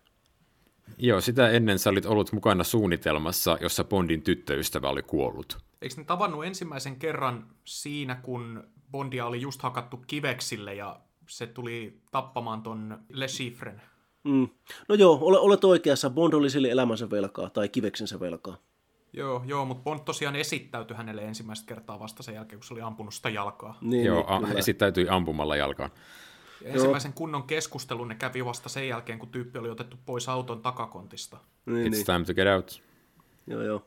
Joo, 0.98 1.22
sitä 1.22 1.50
ennen 1.50 1.80
sä 1.80 1.90
olit 1.90 2.06
ollut 2.06 2.32
mukana 2.32 2.64
suunnitelmassa, 2.64 3.58
jossa 3.62 3.84
Bondin 3.84 4.22
tyttöystävä 4.22 4.90
oli 4.90 5.02
kuollut. 5.02 5.58
Eikö 5.82 5.96
ne 5.98 6.04
tavannut 6.04 6.46
ensimmäisen 6.46 6.96
kerran 6.96 7.48
siinä, 7.66 8.16
kun 8.16 8.64
Bondia 8.92 9.26
oli 9.26 9.42
just 9.42 9.62
hakattu 9.62 9.98
kiveksille 10.08 10.76
ja 10.76 11.00
se 11.30 11.48
tuli 11.48 12.02
tappamaan 12.12 12.64
ton 12.64 13.00
Le 13.10 13.28
Chiffren? 13.28 13.82
Mm. 14.24 14.50
No 14.90 14.96
joo, 14.96 15.18
ole, 15.22 15.40
olet 15.40 15.64
oikeassa. 15.64 16.10
Bond 16.10 16.34
oli 16.34 16.50
sille 16.50 16.70
elämänsä 16.70 17.10
velkaa 17.10 17.50
tai 17.50 17.70
kiveksensä 17.70 18.20
velkaa. 18.20 18.58
Joo, 19.14 19.44
joo, 19.46 19.66
mutta 19.66 19.84
Bond 19.84 20.00
tosiaan 20.06 20.36
esittäytyi 20.36 20.98
hänelle 20.98 21.22
ensimmäistä 21.22 21.68
kertaa 21.68 22.00
vasta 22.00 22.24
sen 22.24 22.36
jälkeen, 22.36 22.60
kun 22.60 22.68
se 22.68 22.74
oli 22.74 22.82
ampunut 22.82 23.14
sitä 23.14 23.30
jalkaa. 23.30 23.78
Niin, 23.82 24.06
joo, 24.06 24.24
a- 24.28 24.42
esittäytyi 24.56 25.10
ampumalla 25.10 25.56
jalkaan. 25.56 25.90
Ja 26.62 26.70
ensimmäisen 26.70 27.14
kunnon 27.14 27.44
keskustelun 27.44 28.08
ne 28.08 28.16
kävi 28.16 28.46
vasta 28.46 28.70
sen 28.70 28.88
jälkeen, 28.88 29.20
kun 29.20 29.30
tyyppi 29.30 29.60
oli 29.60 29.70
otettu 29.70 29.98
pois 30.06 30.30
auton 30.30 30.62
takakontista. 30.62 31.38
Niin, 31.66 31.88
It's 31.88 31.92
niin. 31.96 32.06
time 32.06 32.26
to 32.26 32.34
get 32.34 32.48
out. 32.48 32.82
Joo, 33.48 33.62
joo. 33.62 33.86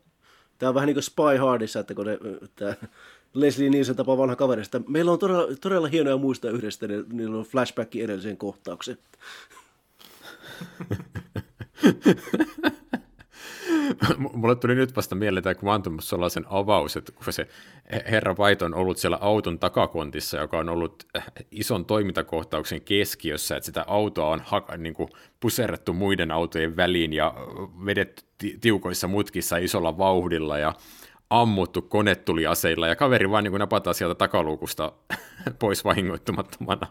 Tämä 0.58 0.68
on 0.68 0.74
vähän 0.74 0.86
niin 0.86 0.94
kuin 0.94 1.02
Spy 1.02 1.36
Hardissa, 1.40 1.80
että 1.80 1.94
kun 1.94 2.06
ne, 2.06 2.18
tämä 2.56 2.74
Leslie 3.34 3.70
Nielsen 3.70 3.96
tapa 3.96 4.18
vanha 4.18 4.36
kaveri, 4.36 4.62
että 4.62 4.80
meillä 4.88 5.12
on 5.12 5.18
todella, 5.18 5.56
todella 5.60 5.88
hienoja 5.88 6.16
muistaa 6.16 6.50
yhdessä, 6.50 6.86
niin 6.86 7.04
niillä 7.08 7.38
on 7.38 7.44
flashback 7.44 7.96
edelliseen 7.96 8.36
kohtaukseen. 8.36 8.98
Mulle 14.32 14.56
tuli 14.56 14.74
nyt 14.74 14.96
vasta 14.96 15.14
mieleen 15.14 15.44
tämä 15.44 15.54
Quantum 15.64 15.96
Solasen 16.00 16.44
avaus, 16.50 16.96
että 16.96 17.12
kun 17.12 17.32
se 17.32 17.48
herra 18.10 18.34
White 18.38 18.64
on 18.64 18.74
ollut 18.74 18.98
siellä 18.98 19.18
auton 19.20 19.58
takakontissa, 19.58 20.38
joka 20.38 20.58
on 20.58 20.68
ollut 20.68 21.06
ison 21.50 21.84
toimintakohtauksen 21.84 22.80
keskiössä, 22.82 23.56
että 23.56 23.66
sitä 23.66 23.84
autoa 23.86 24.28
on 24.28 24.40
ha- 24.44 24.76
niin 24.78 24.94
kuin 24.94 25.08
puserrettu 25.40 25.92
muiden 25.92 26.30
autojen 26.30 26.76
väliin 26.76 27.12
ja 27.12 27.34
vedetty 27.84 28.24
tiukoissa 28.60 29.08
mutkissa 29.08 29.56
isolla 29.56 29.98
vauhdilla 29.98 30.58
ja 30.58 30.74
ammuttu 31.30 31.82
konetuliaseilla 31.82 32.88
ja 32.88 32.96
kaveri 32.96 33.30
vaan 33.30 33.44
niin 33.44 33.54
napataan 33.54 33.94
sieltä 33.94 34.14
takaluukusta 34.14 34.92
pois 35.60 35.84
vahingoittumattomana. 35.84 36.86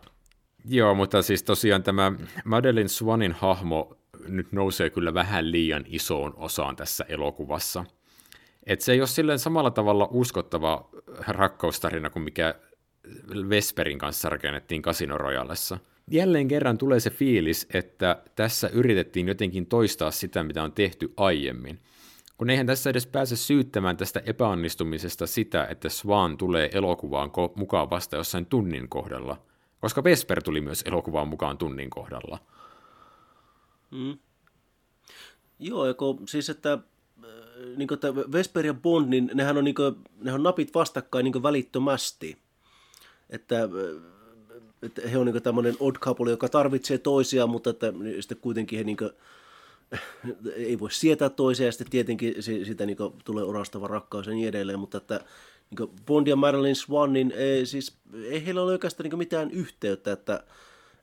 Joo, 0.65 0.95
mutta 0.95 1.21
siis 1.21 1.43
tosiaan 1.43 1.83
tämä 1.83 2.11
Madeline 2.45 2.87
Swanin 2.87 3.31
hahmo 3.31 3.97
nyt 4.27 4.51
nousee 4.51 4.89
kyllä 4.89 5.13
vähän 5.13 5.51
liian 5.51 5.83
isoon 5.87 6.33
osaan 6.37 6.75
tässä 6.75 7.05
elokuvassa. 7.09 7.85
Et 8.65 8.81
se 8.81 8.91
ei 8.91 9.01
ole 9.01 9.07
silleen 9.07 9.39
samalla 9.39 9.71
tavalla 9.71 10.07
uskottava 10.11 10.89
rakkaustarina 11.27 12.09
kuin 12.09 12.23
mikä 12.23 12.55
Vesperin 13.49 13.99
kanssa 13.99 14.29
rakennettiin 14.29 14.81
Casino 14.81 15.17
Royalessa. 15.17 15.77
Jälleen 16.11 16.47
kerran 16.47 16.77
tulee 16.77 16.99
se 16.99 17.09
fiilis, 17.09 17.67
että 17.73 18.23
tässä 18.35 18.67
yritettiin 18.67 19.27
jotenkin 19.27 19.65
toistaa 19.65 20.11
sitä, 20.11 20.43
mitä 20.43 20.63
on 20.63 20.71
tehty 20.71 21.13
aiemmin. 21.17 21.79
Kun 22.37 22.49
eihän 22.49 22.65
tässä 22.65 22.89
edes 22.89 23.07
pääse 23.07 23.35
syyttämään 23.35 23.97
tästä 23.97 24.21
epäonnistumisesta 24.25 25.27
sitä, 25.27 25.67
että 25.69 25.89
Swan 25.89 26.37
tulee 26.37 26.69
elokuvaan 26.73 27.31
mukaan 27.55 27.89
vasta 27.89 28.15
jossain 28.15 28.45
tunnin 28.45 28.89
kohdalla, 28.89 29.41
koska 29.79 30.03
Vesper 30.03 30.43
tuli 30.43 30.61
myös 30.61 30.83
elokuvaan 30.85 31.27
mukaan 31.27 31.57
tunnin 31.57 31.89
kohdalla– 31.89 32.37
Mm. 33.93 34.17
Joo, 35.59 35.87
joko, 35.87 36.19
siis 36.27 36.49
että, 36.49 36.73
äh, 36.73 36.79
niin 37.77 37.87
kuin, 37.87 37.95
että 37.95 38.15
Vesper 38.15 38.65
ja 38.65 38.73
Bond, 38.73 39.09
niin 39.09 39.31
nehän 39.33 39.57
on, 39.57 39.63
niin 39.63 39.75
kuin, 39.75 39.95
nehän 40.21 40.39
on 40.39 40.43
napit 40.43 40.73
vastakkain 40.73 41.23
niin 41.23 41.43
välittömästi. 41.43 42.37
Että, 43.29 43.63
äh, 43.63 43.69
että 44.81 45.01
he 45.09 45.17
on 45.17 45.25
niin 45.25 45.43
tämmöinen 45.43 45.75
odd 45.79 45.95
couple, 45.95 46.31
joka 46.31 46.49
tarvitsee 46.49 46.97
toisiaan, 46.97 47.49
mutta 47.49 47.69
että 47.69 47.93
sitten 48.19 48.37
kuitenkin 48.37 48.77
he 48.77 48.83
niin 48.83 48.97
kuin, 48.97 49.11
ei 50.55 50.79
voi 50.79 50.91
sietää 50.91 51.29
toisia, 51.29 51.65
ja 51.65 51.71
sitten 51.71 51.89
tietenkin 51.89 52.43
sitä 52.43 52.85
niin 52.85 52.97
kuin, 52.97 53.13
tulee 53.25 53.43
orastava 53.43 53.87
rakkaus 53.87 54.27
ja 54.27 54.33
niin 54.33 54.47
edelleen, 54.47 54.79
mutta 54.79 54.97
että 54.97 55.19
niin 55.69 55.89
Bond 56.05 56.27
ja 56.27 56.35
Marilyn 56.35 56.75
Swan, 56.75 57.13
niin 57.13 57.31
ei, 57.31 57.65
siis, 57.65 57.97
ei 58.23 58.45
heillä 58.45 58.61
ole 58.61 58.71
oikeastaan 58.71 59.09
niin 59.09 59.17
mitään 59.17 59.51
yhteyttä, 59.51 60.11
että 60.11 60.43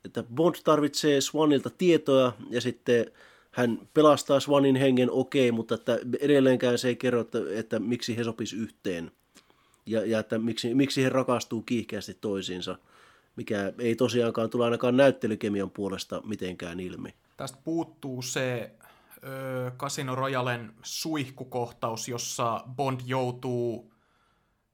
että 0.05 0.23
Bond 0.35 0.55
tarvitsee 0.65 1.21
Swanilta 1.21 1.71
tietoja 1.71 2.33
ja 2.51 2.61
sitten 2.61 3.07
hän 3.51 3.89
pelastaa 3.95 4.41
Swanin 4.41 4.77
hengen, 4.77 5.11
okei, 5.11 5.49
okay, 5.49 5.57
mutta 5.57 5.75
että 5.75 5.99
edelleenkään 6.21 6.79
se 6.79 6.89
ei 6.89 6.97
kerro, 6.97 7.21
että, 7.21 7.39
että 7.55 7.79
miksi 7.79 8.17
he 8.17 8.25
sopis 8.25 8.53
yhteen 8.53 9.11
ja, 9.87 10.07
ja 10.07 10.19
että 10.19 10.39
miksi, 10.39 10.75
miksi 10.75 11.03
he 11.05 11.09
rakastuu 11.09 11.63
kiihkeästi 11.63 12.15
toisiinsa, 12.21 12.79
mikä 13.37 13.73
ei 13.79 13.97
tosiaankaan 13.97 14.51
tule 14.51 14.65
ainakaan 14.65 14.97
näyttelykemian 14.97 15.71
puolesta 15.71 16.23
mitenkään 16.25 16.81
ilmi. 16.81 17.15
Tästä 17.37 17.59
puuttuu 17.65 18.23
se 18.23 18.71
ö, 19.25 19.71
Casino 19.79 20.15
Royalen 20.15 20.73
suihkukohtaus, 20.83 22.09
jossa 22.09 22.65
Bond 22.77 23.01
joutuu 23.07 23.93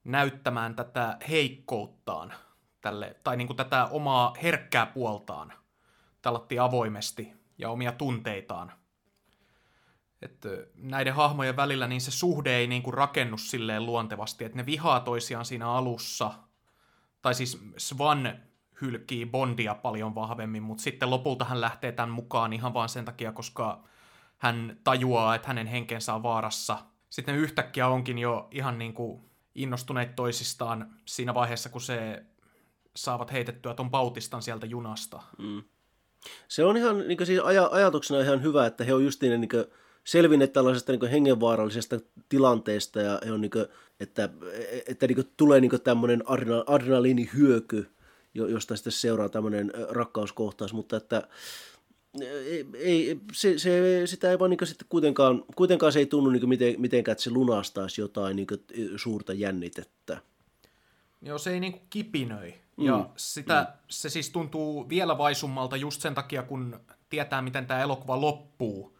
näyttämään 0.05 0.75
tätä 0.75 1.19
heikkouttaan– 1.29 2.35
tälle, 2.87 3.17
tai 3.25 3.37
niin 3.37 3.47
kuin 3.47 3.57
tätä 3.57 3.87
omaa 3.87 4.35
herkkää 4.43 4.87
puoltaan 4.87 5.53
tallattiin 6.23 6.63
avoimesti 6.63 7.33
ja 7.59 7.71
omia 7.71 7.93
tunteitaan. 7.93 8.73
Että 10.23 10.49
näiden 10.75 11.15
hahmojen 11.15 11.57
välillä 11.57 11.87
niin 11.87 12.01
se 12.01 12.11
suhde 12.11 12.57
ei 12.57 12.67
niin 12.67 12.83
kuin 12.83 12.95
rakennu 12.95 13.39
silleen 13.39 13.87
luontevasti, 13.87 14.45
että 14.45 14.57
ne 14.57 14.67
vihaa 14.67 15.01
toisiaan 15.01 15.45
siinä 15.45 15.71
alussa. 15.71 16.33
Tai 17.23 17.35
siis 17.35 17.63
Svan 17.77 18.39
hylkii 18.81 19.27
Bondia 19.27 19.75
paljon 19.75 20.15
vahvemmin, 20.15 20.63
mutta 20.63 20.83
sitten 20.83 21.11
lopulta 21.11 21.45
hän 21.45 21.61
lähtee 21.61 21.93
tämän 21.93 22.11
mukaan 22.11 22.53
ihan 22.53 22.75
vaan 22.75 22.89
sen 22.89 23.05
takia, 23.05 23.33
koska 23.33 23.83
hän 24.39 24.77
tajuaa, 24.85 25.35
että 25.35 25.49
hänen 25.49 25.67
henkensä 25.67 26.15
on 26.15 26.23
vaarassa. 26.23 26.79
Sitten 27.11 27.35
ne 27.35 27.41
yhtäkkiä 27.41 27.89
onkin 27.89 28.19
jo 28.19 28.49
ihan 28.51 28.79
niin 28.79 28.95
kuin 28.95 29.31
innostuneet 29.55 30.17
toisistaan 30.17 30.95
siinä 31.05 31.35
vaiheessa, 31.35 31.69
kun 31.69 31.81
se 31.81 32.27
saavat 32.97 33.33
heitettyä 33.33 33.75
ton 33.75 33.91
pautistan 33.91 34.43
sieltä 34.43 34.67
junasta. 34.67 35.23
Mm. 35.39 35.63
Se 36.49 36.65
on 36.65 36.77
ihan 36.77 37.09
niin 37.09 37.27
siis 37.27 37.41
aj- 37.41 37.69
ajatuksena 37.75 38.21
ihan 38.21 38.43
hyvä, 38.43 38.67
että 38.67 38.85
he 38.85 38.95
on 38.95 39.05
just 39.05 39.23
niin, 39.23 39.41
niin 39.41 39.51
selvinneet 40.05 40.53
tällaisesta 40.53 40.93
niin 40.93 41.11
hengenvaarallisesta 41.11 42.01
tilanteesta 42.29 43.01
ja 43.01 43.19
he 43.27 43.33
on 43.33 43.41
niin 43.41 43.51
kuin, 43.51 43.67
että, 44.01 44.29
että 44.87 45.07
niin 45.07 45.31
tulee 45.37 45.61
niin 45.61 45.81
tämmöinen 45.85 46.23
adrenaliinihyöky, 46.67 47.91
josta 48.35 48.77
sitten 48.77 48.93
seuraa 48.93 49.29
tämmöinen 49.29 49.73
rakkauskohtaus, 49.89 50.73
mutta 50.73 50.97
että 50.97 51.29
ei, 52.21 52.67
ei, 52.75 53.21
se, 53.33 53.59
se, 53.59 54.03
sitä 54.05 54.31
ei 54.31 54.39
vaan 54.39 54.51
niin 54.51 54.67
sitten 54.67 54.87
kuitenkaan, 54.89 55.45
kuitenkaan 55.57 55.93
se 55.93 55.99
ei 55.99 56.07
tunnu 56.07 56.31
niin 56.31 56.49
miten, 56.49 56.75
mitenkään, 56.79 57.13
että 57.13 57.25
se 57.25 57.31
lunastaisi 57.31 58.01
jotain 58.01 58.37
niin 58.37 58.47
suurta 58.97 59.33
jännitettä. 59.33 60.21
Joo, 61.23 61.39
se 61.39 61.51
ei 61.51 61.61
niin 61.61 61.81
kipinöi. 61.91 62.55
Ja 62.79 62.97
mm. 62.97 63.05
sitä, 63.17 63.67
mm. 63.69 63.79
se 63.89 64.09
siis 64.09 64.31
tuntuu 64.31 64.89
vielä 64.89 65.19
vaisummalta 65.19 65.77
just 65.77 66.01
sen 66.01 66.15
takia, 66.15 66.43
kun 66.43 66.81
tietää, 67.09 67.43
miten 67.43 67.67
tämä 67.67 67.81
elokuva 67.81 68.21
loppuu 68.21 68.99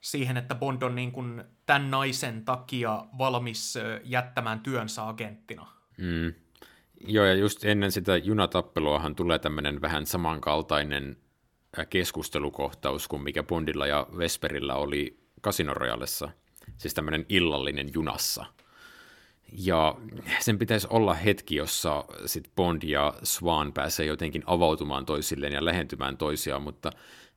siihen, 0.00 0.36
että 0.36 0.54
Bond 0.54 0.82
on 0.82 0.94
niin 0.94 1.12
kuin 1.12 1.44
tämän 1.66 1.90
naisen 1.90 2.44
takia 2.44 3.04
valmis 3.18 3.78
jättämään 4.04 4.60
työnsä 4.60 5.08
agenttina. 5.08 5.66
Mm. 5.98 6.34
Joo, 7.06 7.24
ja 7.24 7.34
just 7.34 7.64
ennen 7.64 7.92
sitä 7.92 8.16
junatappeluahan 8.16 9.14
tulee 9.14 9.38
tämmöinen 9.38 9.80
vähän 9.80 10.06
samankaltainen 10.06 11.16
keskustelukohtaus 11.90 13.08
kuin 13.08 13.22
mikä 13.22 13.42
Bondilla 13.42 13.86
ja 13.86 14.06
Vesperillä 14.18 14.74
oli 14.74 15.18
Casino 15.42 15.74
Royalessa. 15.74 16.28
Siis 16.78 16.94
tämmöinen 16.94 17.26
illallinen 17.28 17.90
junassa– 17.94 18.46
ja 19.52 19.94
sen 20.40 20.58
pitäisi 20.58 20.86
olla 20.90 21.14
hetki, 21.14 21.56
jossa 21.56 22.04
sit 22.26 22.50
Bond 22.56 22.82
ja 22.82 23.14
Swan 23.22 23.72
pääsee 23.72 24.06
jotenkin 24.06 24.42
avautumaan 24.46 25.06
toisilleen 25.06 25.52
ja 25.52 25.64
lähentymään 25.64 26.16
toisiaan, 26.16 26.62
mutta 26.62 26.90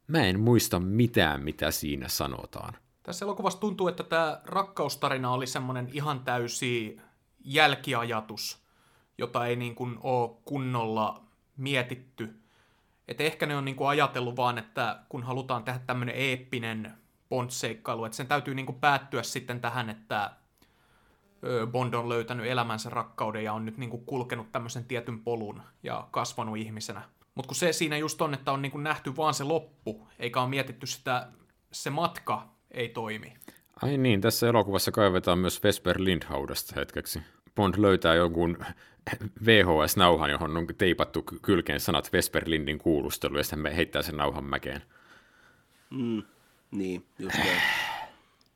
mä 0.07 0.23
en 0.23 0.39
muista 0.39 0.79
mitään, 0.79 1.43
mitä 1.43 1.71
siinä 1.71 2.07
sanotaan. 2.07 2.73
Tässä 3.03 3.25
elokuvassa 3.25 3.59
tuntuu, 3.59 3.87
että 3.87 4.03
tämä 4.03 4.41
rakkaustarina 4.45 5.31
oli 5.31 5.47
semmoinen 5.47 5.89
ihan 5.93 6.19
täysi 6.19 7.01
jälkiajatus, 7.43 8.63
jota 9.17 9.45
ei 9.45 9.55
niin 9.55 9.75
kuin 9.75 9.97
ole 10.03 10.37
kunnolla 10.45 11.23
mietitty. 11.57 12.35
Että 13.07 13.23
ehkä 13.23 13.45
ne 13.45 13.55
on 13.55 13.65
niin 13.65 13.75
kuin 13.75 13.87
ajatellut 13.87 14.35
vaan, 14.35 14.57
että 14.57 14.99
kun 15.09 15.23
halutaan 15.23 15.63
tehdä 15.63 15.79
tämmöinen 15.87 16.15
eeppinen 16.15 16.93
Bond-seikkailu, 17.29 18.05
että 18.05 18.15
sen 18.15 18.27
täytyy 18.27 18.55
niin 18.55 18.65
kuin 18.65 18.79
päättyä 18.79 19.23
sitten 19.23 19.61
tähän, 19.61 19.89
että 19.89 20.31
Bond 21.71 21.93
on 21.93 22.09
löytänyt 22.09 22.45
elämänsä 22.45 22.89
rakkauden 22.89 23.43
ja 23.43 23.53
on 23.53 23.65
nyt 23.65 23.77
niin 23.77 23.89
kuin 23.89 24.05
kulkenut 24.05 24.51
tämmöisen 24.51 24.85
tietyn 24.85 25.19
polun 25.19 25.61
ja 25.83 26.07
kasvanut 26.11 26.57
ihmisenä. 26.57 27.01
Mutta 27.35 27.47
kun 27.47 27.55
se 27.55 27.73
siinä 27.73 27.97
just 27.97 28.21
on, 28.21 28.33
että 28.33 28.51
on 28.51 28.61
niin 28.61 28.71
kuin 28.71 28.83
nähty 28.83 29.15
vaan 29.17 29.33
se 29.33 29.43
loppu, 29.43 30.07
eikä 30.19 30.41
ole 30.41 30.49
mietitty 30.49 30.87
sitä, 30.87 31.27
se 31.71 31.89
matka 31.89 32.47
ei 32.71 32.89
toimi. 32.89 33.33
Ai 33.81 33.97
niin, 33.97 34.21
tässä 34.21 34.47
elokuvassa 34.47 34.91
kaivetaan 34.91 35.39
myös 35.39 35.63
Vesper 35.63 35.95
Lindhaudasta 35.99 36.73
hetkeksi. 36.75 37.21
Bond 37.55 37.75
löytää 37.77 38.15
jonkun 38.15 38.57
VHS-nauhan, 39.45 40.29
johon 40.29 40.57
on 40.57 40.67
teipattu 40.77 41.23
kylkeen 41.41 41.79
sanat 41.79 42.13
Vesper 42.13 42.43
Lindin 42.45 42.77
kuulustelu, 42.77 43.37
ja 43.37 43.43
sitten 43.43 43.75
heittää 43.75 44.01
sen 44.01 44.17
nauhan 44.17 44.43
mäkeen. 44.43 44.81
Mm, 45.89 46.23
niin, 46.71 47.05
just 47.19 47.37
näin. 47.37 47.61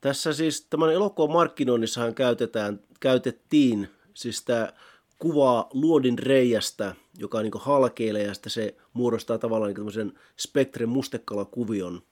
Tässä 0.00 0.32
siis 0.32 0.66
tämän 0.70 0.92
elokuvan 0.92 1.32
markkinoinnissahan 1.32 2.14
käytetään, 2.14 2.80
käytettiin 3.00 3.88
siis 4.14 4.44
tämä 4.44 4.72
kuvaa 5.18 5.68
luodin 5.72 6.18
reijästä, 6.18 6.94
joka 7.18 7.42
niin 7.42 7.52
halkeilee 7.54 8.22
ja 8.22 8.34
sitten 8.34 8.50
se 8.50 8.74
muodostaa 8.92 9.38
tavallaan 9.38 9.68
niin 9.68 9.76
tämmöisen 9.76 10.12
spektren 10.36 10.88
mustekalakuvion. 10.88 12.02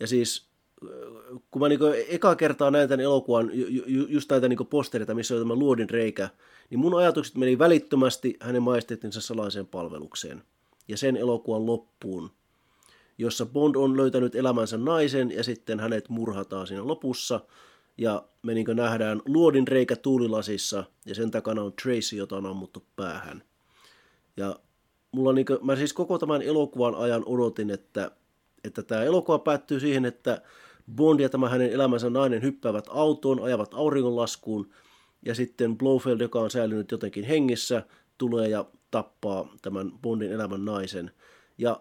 Ja 0.00 0.06
siis 0.06 0.50
kun 1.50 1.62
mä 1.62 1.68
niin 1.68 1.80
eka 2.08 2.36
kertaa 2.36 2.70
näin 2.70 2.88
tämän 2.88 3.04
elokuvan, 3.04 3.50
ju, 3.54 4.06
just 4.08 4.30
näitä 4.30 4.48
niin 4.48 4.66
postereita, 4.70 5.14
missä 5.14 5.34
on 5.34 5.40
tämä 5.40 5.54
luodin 5.54 5.90
reikä, 5.90 6.28
niin 6.70 6.78
mun 6.78 6.98
ajatukset 6.98 7.36
meni 7.36 7.58
välittömästi 7.58 8.36
hänen 8.40 8.62
maistettinsa 8.62 9.20
salaiseen 9.20 9.66
palvelukseen 9.66 10.42
ja 10.88 10.96
sen 10.96 11.16
elokuvan 11.16 11.66
loppuun, 11.66 12.30
jossa 13.20 13.46
Bond 13.46 13.74
on 13.74 13.96
löytänyt 13.96 14.34
elämänsä 14.34 14.78
naisen 14.78 15.30
ja 15.30 15.44
sitten 15.44 15.80
hänet 15.80 16.08
murhataan 16.08 16.66
siinä 16.66 16.86
lopussa. 16.86 17.40
Ja 17.98 18.24
me 18.42 18.54
niin 18.54 18.66
nähdään 18.74 19.22
luodin 19.26 19.68
reikä 19.68 19.96
tuulilasissa 19.96 20.84
ja 21.06 21.14
sen 21.14 21.30
takana 21.30 21.62
on 21.62 21.72
Tracy, 21.82 22.16
jota 22.16 22.36
on 22.36 22.46
ammuttu 22.46 22.84
päähän. 22.96 23.42
Ja 24.36 24.56
mulla 25.12 25.32
niin 25.32 25.46
kuin, 25.46 25.58
mä 25.62 25.76
siis 25.76 25.92
koko 25.92 26.18
tämän 26.18 26.42
elokuvan 26.42 26.94
ajan 26.94 27.22
odotin, 27.26 27.70
että, 27.70 28.10
että 28.64 28.82
tämä 28.82 29.02
elokuva 29.02 29.38
päättyy 29.38 29.80
siihen, 29.80 30.04
että 30.04 30.42
Bond 30.94 31.20
ja 31.20 31.28
tämä 31.28 31.48
hänen 31.48 31.72
elämänsä 31.72 32.10
nainen 32.10 32.42
hyppäävät 32.42 32.86
autoon, 32.88 33.42
ajavat 33.42 33.74
auringonlaskuun 33.74 34.70
ja 35.26 35.34
sitten 35.34 35.78
Blofeld, 35.78 36.20
joka 36.20 36.40
on 36.40 36.50
säilynyt 36.50 36.90
jotenkin 36.90 37.24
hengissä, 37.24 37.82
tulee 38.18 38.48
ja 38.48 38.64
tappaa 38.90 39.48
tämän 39.62 39.92
Bondin 40.02 40.32
elämän 40.32 40.64
naisen. 40.64 41.10
Ja 41.58 41.80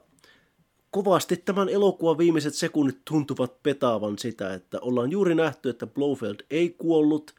kovasti 0.92 1.38
tämän 1.38 1.70
elokuvan 1.70 2.18
viimeiset 2.18 2.54
sekunnit 2.54 2.98
tuntuvat 3.06 3.64
petaavan 3.64 4.18
sitä, 4.18 4.54
että 4.54 4.80
ollaan 4.82 5.12
juuri 5.12 5.36
nähty, 5.36 5.70
että 5.70 5.88
Blofeld 5.88 6.40
ei 6.50 6.70
kuollut, 6.70 7.36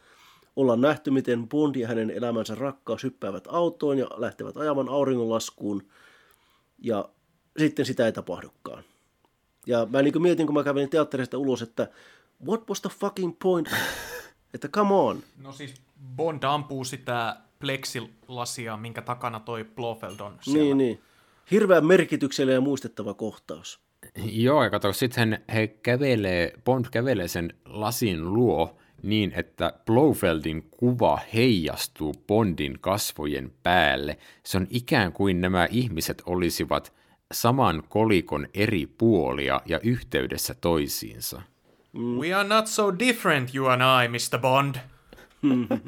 ollaan 0.56 0.80
nähty, 0.80 1.10
miten 1.10 1.48
Bond 1.48 1.76
ja 1.76 1.88
hänen 1.88 2.10
elämänsä 2.10 2.54
rakkaus 2.54 3.02
hyppäävät 3.04 3.44
autoon 3.48 3.98
ja 3.98 4.06
lähtevät 4.16 4.56
ajamaan 4.56 4.88
auringonlaskuun, 4.88 5.82
ja 6.78 7.08
sitten 7.58 7.86
sitä 7.86 8.06
ei 8.06 8.12
tapahdukaan. 8.12 8.84
Ja 9.66 9.86
mä 9.90 10.02
niin 10.02 10.22
mietin, 10.22 10.46
kun 10.46 10.54
mä 10.54 10.64
kävin 10.64 10.90
teatterista 10.90 11.38
ulos, 11.38 11.62
että 11.62 11.88
what 12.46 12.68
was 12.68 12.80
the 12.80 12.90
fucking 13.00 13.36
point? 13.42 13.70
että 14.54 14.68
come 14.68 14.94
on. 14.94 15.22
No 15.42 15.52
siis 15.52 15.74
Bond 16.16 16.42
ampuu 16.42 16.84
sitä 16.84 17.36
pleksilasia, 17.58 18.76
minkä 18.76 19.02
takana 19.02 19.40
toi 19.40 19.64
Blofeld 19.64 20.20
on 20.20 20.38
siellä. 20.40 20.62
Niin, 20.62 20.78
niin. 20.78 21.00
Hirveän 21.50 21.86
merkityksellinen 21.86 22.54
ja 22.54 22.60
muistettava 22.60 23.14
kohtaus. 23.14 23.80
Joo, 24.32 24.64
ja 24.64 24.70
kato, 24.70 24.92
sitten 24.92 25.44
he 25.54 25.66
kävelee, 25.66 26.52
Bond 26.64 26.84
kävelee 26.90 27.28
sen 27.28 27.54
lasin 27.64 28.34
luo 28.34 28.76
niin, 29.02 29.32
että 29.36 29.72
Blofeldin 29.86 30.62
kuva 30.70 31.18
heijastuu 31.34 32.14
Bondin 32.26 32.78
kasvojen 32.80 33.52
päälle. 33.62 34.18
Se 34.46 34.56
on 34.56 34.66
ikään 34.70 35.12
kuin 35.12 35.40
nämä 35.40 35.68
ihmiset 35.70 36.22
olisivat 36.26 36.92
saman 37.32 37.82
kolikon 37.88 38.46
eri 38.54 38.86
puolia 38.86 39.60
ja 39.66 39.80
yhteydessä 39.82 40.54
toisiinsa. 40.54 41.42
Mm. 41.92 42.18
We 42.18 42.34
are 42.34 42.48
not 42.48 42.66
so 42.66 42.98
different, 42.98 43.54
you 43.54 43.66
and 43.66 43.82
I, 43.82 44.08
Mr. 44.08 44.40
Bond. 44.40 44.74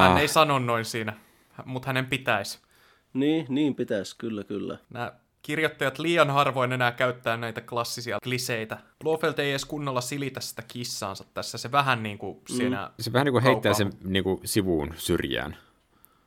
Hän 0.00 0.18
ei 0.18 0.28
sano 0.28 0.58
noin 0.58 0.84
siinä, 0.84 1.12
mutta 1.64 1.86
hänen 1.86 2.06
pitäisi. 2.06 2.58
Niin, 3.12 3.46
niin 3.48 3.74
pitäisi, 3.74 4.16
kyllä, 4.18 4.44
kyllä. 4.44 4.78
Nämä 4.90 5.12
kirjoittajat 5.42 5.98
liian 5.98 6.30
harvoin 6.30 6.72
enää 6.72 6.92
käyttää 6.92 7.36
näitä 7.36 7.60
klassisia 7.60 8.18
kliseitä. 8.22 8.78
Blofeld 9.00 9.38
ei 9.38 9.50
edes 9.50 9.64
kunnolla 9.64 10.00
silitä 10.00 10.40
sitä 10.40 10.62
kissaansa 10.68 11.24
tässä, 11.34 11.58
se 11.58 11.72
vähän 11.72 12.02
niin 12.02 12.18
kuin 12.18 12.36
mm. 12.36 12.56
siinä... 12.56 12.90
Se 13.00 13.12
vähän 13.12 13.24
niin 13.24 13.32
kuin 13.32 13.44
heittää 13.44 13.74
sen 13.74 13.92
niin 14.04 14.24
kuin 14.24 14.40
sivuun 14.44 14.94
syrjään. 14.96 15.56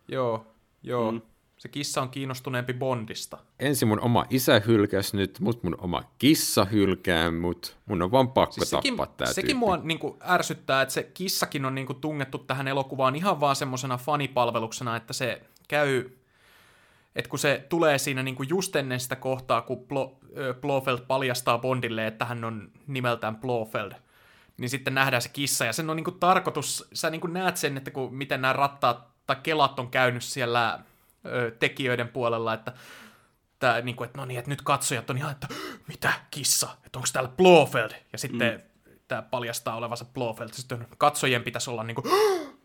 Joo, 0.07 0.47
joo. 0.83 1.11
Mm. 1.11 1.21
Se 1.57 1.69
kissa 1.69 2.01
on 2.01 2.09
kiinnostuneempi 2.09 2.73
Bondista. 2.73 3.37
Ensin 3.59 3.87
mun 3.87 3.99
oma 3.99 4.25
isä 4.29 4.61
hylkäs 4.67 5.13
nyt, 5.13 5.39
mut 5.39 5.63
mun 5.63 5.75
oma 5.79 6.03
kissa 6.17 6.65
hylkää 6.65 7.31
mut. 7.31 7.77
Mun 7.85 8.01
on 8.01 8.11
vaan 8.11 8.31
pakko 8.31 8.53
siis 8.53 8.69
sekin, 8.69 8.97
tappaa 8.97 9.15
tää 9.17 9.33
Sekin 9.33 9.47
tyyppi. 9.47 9.59
mua 9.59 9.77
niin 9.77 9.99
kuin, 9.99 10.13
ärsyttää, 10.29 10.81
että 10.81 10.93
se 10.93 11.03
kissakin 11.03 11.65
on 11.65 11.75
niin 11.75 11.87
kuin, 11.87 12.01
tungettu 12.01 12.37
tähän 12.37 12.67
elokuvaan 12.67 13.15
ihan 13.15 13.39
vaan 13.39 13.55
semmoisena 13.55 13.97
fanipalveluksena, 13.97 14.95
että 14.95 15.13
se 15.13 15.41
käy 15.67 16.09
että 17.15 17.29
kun 17.29 17.39
se 17.39 17.65
tulee 17.69 17.97
siinä 17.97 18.23
niin 18.23 18.35
kuin 18.35 18.49
just 18.49 18.75
ennen 18.75 18.99
sitä 18.99 19.15
kohtaa, 19.15 19.61
kun 19.61 19.87
Blo, 19.87 20.19
Blofeld 20.61 20.99
paljastaa 21.07 21.57
Bondille, 21.57 22.07
että 22.07 22.25
hän 22.25 22.43
on 22.43 22.71
nimeltään 22.87 23.37
Blofeld, 23.37 23.91
niin 24.57 24.69
sitten 24.69 24.95
nähdään 24.95 25.21
se 25.21 25.29
kissa, 25.29 25.65
ja 25.65 25.73
sen 25.73 25.89
on 25.89 25.95
niin 25.95 26.03
kuin 26.03 26.19
tarkoitus, 26.19 26.87
sä 26.93 27.09
niin 27.09 27.21
kuin 27.21 27.33
näet 27.33 27.57
sen, 27.57 27.77
että 27.77 27.91
kun, 27.91 28.15
miten 28.15 28.41
nämä 28.41 28.53
rattaat 28.53 29.07
tai 29.27 29.35
kelat 29.43 29.79
on 29.79 29.91
käynyt 29.91 30.23
siellä 30.23 30.79
ö, 31.25 31.51
tekijöiden 31.59 32.07
puolella, 32.07 32.53
että 32.53 32.73
tää, 33.59 33.81
niin 33.81 33.95
kuin, 33.95 34.05
että 34.05 34.17
no 34.17 34.25
niin, 34.25 34.39
että 34.39 34.51
nyt 34.51 34.61
katsojat 34.61 35.09
on 35.09 35.17
ihan, 35.17 35.31
että 35.31 35.47
mitä 35.87 36.13
kissa, 36.31 36.69
että 36.85 36.99
onko 36.99 37.09
täällä 37.13 37.31
Blofeld, 37.37 37.91
ja 38.11 38.17
sitten 38.17 38.53
mm. 38.53 38.91
tämä 39.07 39.21
paljastaa 39.21 39.75
olevansa 39.75 40.05
Blofeld, 40.05 40.49
sitten 40.53 40.87
katsojien 40.97 41.43
pitäisi 41.43 41.69
olla 41.69 41.83
niin 41.83 41.95
kuin, 41.95 42.05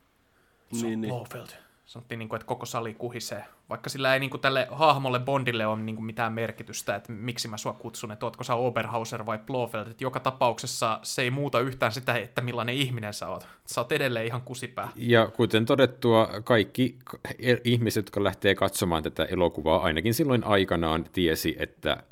se 0.73 0.87
niin, 0.87 0.95
on 0.95 1.01
niin. 1.01 1.15
Blofeld. 1.15 1.66
Sanottiin, 1.87 2.19
niin 2.19 2.29
kuin, 2.29 2.37
että 2.37 2.47
koko 2.47 2.67
sali 2.67 2.95
kuhisee 2.95 3.45
vaikka 3.69 3.91
sillä 3.91 4.15
ei 4.15 4.21
niin 4.21 4.31
kuin 4.31 4.41
tälle 4.41 4.69
hahmolle 4.71 5.19
Bondille 5.19 5.67
ole 5.67 5.81
niin 5.81 5.97
kuin 5.97 6.07
mitään 6.07 6.33
merkitystä, 6.33 6.95
että 6.95 7.13
miksi 7.13 7.49
mä 7.49 7.57
sua 7.57 7.73
kutsun, 7.73 8.13
että 8.13 8.27
ootko 8.27 8.45
sä 8.45 8.55
Oberhauser 8.55 9.27
vai 9.27 9.39
Blofeld, 9.39 9.87
että 9.87 10.05
joka 10.05 10.21
tapauksessa 10.21 11.01
se 11.03 11.23
ei 11.23 11.31
muuta 11.31 11.61
yhtään 11.61 11.93
sitä, 11.93 12.15
että 12.15 12.41
millainen 12.41 12.75
ihminen 12.75 13.15
sä 13.15 13.29
oot. 13.29 13.47
Sä 13.67 13.81
oot 13.81 13.93
edelleen 13.93 14.27
ihan 14.27 14.43
kusipää. 14.43 14.89
Ja 14.97 15.27
kuten 15.27 15.67
todettua, 15.67 16.29
kaikki 16.45 16.99
ihmiset, 17.65 18.07
jotka 18.07 18.25
lähtee 18.25 18.55
katsomaan 18.55 19.03
tätä 19.03 19.25
elokuvaa, 19.25 19.83
ainakin 19.83 20.15
silloin 20.15 20.45
aikanaan 20.45 21.05
tiesi, 21.13 21.57
että 21.59 22.03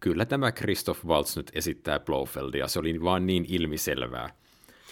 kyllä 0.00 0.24
tämä 0.24 0.52
Christoph 0.52 1.06
Waltz 1.06 1.36
nyt 1.36 1.50
esittää 1.54 2.00
Blofeldia, 2.00 2.68
se 2.68 2.78
oli 2.78 3.02
vaan 3.02 3.26
niin 3.26 3.46
ilmiselvää. 3.48 4.30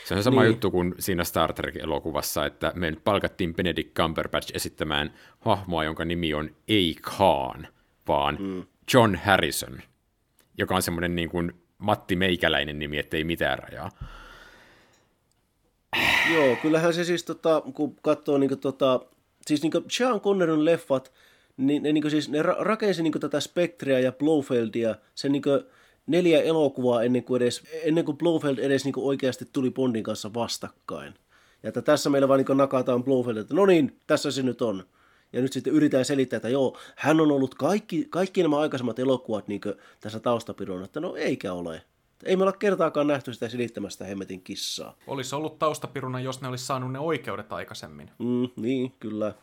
Se 0.04 0.14
on 0.14 0.22
sama 0.22 0.42
niin. 0.42 0.48
juttu 0.48 0.70
kuin 0.70 0.94
siinä 0.98 1.24
Star 1.24 1.52
Trek-elokuvassa, 1.52 2.46
että 2.46 2.72
me 2.74 2.90
nyt 2.90 3.04
palkattiin 3.04 3.54
Benedict 3.54 3.94
Cumberbatch 3.94 4.56
esittämään 4.56 5.14
hahmoa, 5.40 5.84
jonka 5.84 6.04
nimi 6.04 6.34
on 6.34 6.50
ei 6.68 6.96
Khan, 7.02 7.68
vaan 8.08 8.36
mm. 8.40 8.64
John 8.94 9.14
Harrison, 9.14 9.82
joka 10.58 10.76
on 10.76 10.82
semmoinen 10.82 11.16
niin 11.16 11.28
kuin 11.28 11.52
Matti 11.78 12.16
Meikäläinen 12.16 12.78
nimi, 12.78 12.98
ettei 12.98 13.24
mitään 13.24 13.58
rajaa. 13.58 13.90
Joo, 16.34 16.56
kyllähän 16.62 16.94
se 16.94 17.04
siis, 17.04 17.24
tota, 17.24 17.62
kun 17.74 17.96
katsoo 18.02 18.38
niin 18.38 18.48
kuin, 18.48 18.60
tota, 18.60 19.00
siis 19.46 19.62
niin 19.62 19.70
kuin 19.70 19.84
Sean 19.90 20.20
Connerin 20.20 20.64
leffat, 20.64 21.12
niin 21.56 21.82
ne, 21.82 21.92
niin 21.92 22.02
kuin, 22.02 22.10
siis, 22.10 22.28
ne 22.28 22.42
rakensi 22.42 23.02
niin 23.02 23.12
kuin, 23.12 23.20
tätä 23.20 23.40
Spectrea 23.40 23.98
ja 23.98 24.12
Blofeldia, 24.12 24.94
sen 25.14 25.32
niin 25.32 25.42
kuin, 25.42 25.64
neljä 26.08 26.42
elokuvaa 26.42 27.02
ennen 27.02 27.24
kuin, 27.24 27.42
edes, 27.42 27.62
ennen 27.82 28.04
kuin 28.04 28.16
Blofeld 28.16 28.58
edes 28.58 28.84
niin 28.84 28.92
kuin 28.92 29.06
oikeasti 29.06 29.48
tuli 29.52 29.70
Bondin 29.70 30.02
kanssa 30.02 30.34
vastakkain. 30.34 31.14
Ja 31.62 31.68
että 31.68 31.82
tässä 31.82 32.10
meillä 32.10 32.28
vaan 32.28 32.44
niin 32.48 32.56
nakataan 32.56 33.04
Blofeld, 33.04 33.36
että 33.36 33.54
no 33.54 33.66
niin, 33.66 34.00
tässä 34.06 34.30
se 34.30 34.42
nyt 34.42 34.62
on. 34.62 34.84
Ja 35.32 35.42
nyt 35.42 35.52
sitten 35.52 35.72
yritetään 35.72 36.04
selittää, 36.04 36.36
että 36.36 36.48
joo, 36.48 36.76
hän 36.96 37.20
on 37.20 37.30
ollut 37.30 37.54
kaikki, 37.54 38.06
kaikki 38.10 38.42
nämä 38.42 38.58
aikaisemmat 38.58 38.98
elokuvat 38.98 39.48
niin 39.48 39.60
tässä 40.00 40.20
taustapidon, 40.20 40.84
että 40.84 41.00
no 41.00 41.16
eikä 41.16 41.52
ole. 41.52 41.82
Ei 42.24 42.36
me 42.36 42.42
olla 42.42 42.52
kertaakaan 42.52 43.06
nähty 43.06 43.34
sitä 43.34 43.48
selittämästä 43.48 44.04
hemmetin 44.04 44.42
kissaa. 44.42 44.96
Olisi 45.06 45.34
ollut 45.34 45.58
taustapiruna, 45.58 46.20
jos 46.20 46.40
ne 46.40 46.48
olisi 46.48 46.66
saanut 46.66 46.92
ne 46.92 46.98
oikeudet 46.98 47.52
aikaisemmin. 47.52 48.10
Mm, 48.18 48.48
niin, 48.56 48.92
kyllä. 49.00 49.34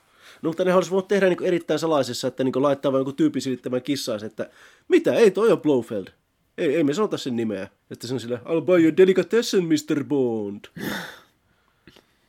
No, 0.42 0.50
mutta 0.50 0.66
ne 0.66 0.74
olisi 0.74 0.92
voinut 0.92 1.08
tehdä 1.08 1.30
niin 1.30 1.44
erittäin 1.44 1.80
salaisessa, 1.80 2.28
että 2.28 2.44
niin 2.44 2.62
laittaa 2.64 2.92
vain 2.92 3.02
joku 3.02 3.14
tyyppi 3.14 3.42
selittämään 3.42 3.82
kissaa, 3.82 4.18
että 4.26 4.50
mitä, 4.88 5.14
ei 5.14 5.32
toi 5.32 5.52
on 5.52 5.62
Blofeld. 5.62 6.08
Ei, 6.58 6.76
ei 6.76 6.84
me 6.84 6.94
sanota 6.94 7.18
sen 7.18 7.36
nimeä. 7.36 7.68
Että 7.90 8.08
se 8.08 8.14
on 8.14 8.20
sillä, 8.20 8.38
I'll 8.38 8.62
buy 8.62 8.84
you 8.84 8.98
delicatessen, 8.98 9.66
Mr. 9.66 10.04
Bond. 10.04 10.66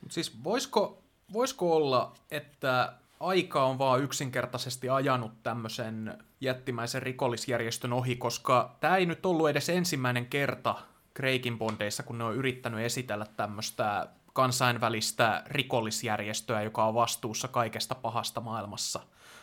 siis 0.09 0.43
voisiko, 0.43 1.01
voisiko 1.33 1.75
olla, 1.75 2.13
että 2.31 2.93
aika 3.19 3.65
on 3.65 3.79
vaan 3.79 4.03
yksinkertaisesti 4.03 4.89
ajanut 4.89 5.31
tämmöisen 5.43 6.17
jättimäisen 6.41 7.01
rikollisjärjestön 7.01 7.93
ohi, 7.93 8.15
koska 8.15 8.75
tämä 8.79 8.97
ei 8.97 9.05
nyt 9.05 9.25
ollut 9.25 9.49
edes 9.49 9.69
ensimmäinen 9.69 10.25
kerta 10.25 10.75
Craigin 11.15 11.57
bondeissa, 11.57 12.03
kun 12.03 12.17
ne 12.17 12.23
on 12.23 12.35
yrittänyt 12.35 12.79
esitellä 12.79 13.25
tämmöistä 13.37 14.07
kansainvälistä 14.33 15.43
rikollisjärjestöä, 15.45 16.61
joka 16.61 16.85
on 16.85 16.93
vastuussa 16.93 17.47
kaikesta 17.47 17.95
pahasta 17.95 18.41
maailmassa. 18.41 18.99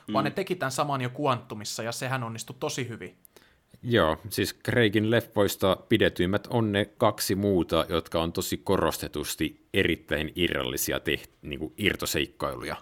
Mm. 0.06 0.12
Vaan 0.12 0.24
ne 0.24 0.30
teki 0.30 0.54
tämän 0.54 0.72
saman 0.72 1.00
jo 1.00 1.10
Quantumissa, 1.20 1.82
ja 1.82 1.92
sehän 1.92 2.22
onnistui 2.22 2.56
tosi 2.60 2.88
hyvin. 2.88 3.18
Joo, 3.84 4.16
siis 4.30 4.54
Craigin 4.64 5.10
leffoista 5.10 5.76
pidetyimmät 5.88 6.46
on 6.50 6.72
ne 6.72 6.84
kaksi 6.84 7.34
muuta, 7.34 7.86
jotka 7.88 8.22
on 8.22 8.32
tosi 8.32 8.56
korostetusti 8.56 9.66
erittäin 9.74 10.32
irrallisia 10.36 10.98
teht- 10.98 11.30
niin 11.42 11.58
kuin 11.58 11.72
irtoseikkailuja. 11.78 12.76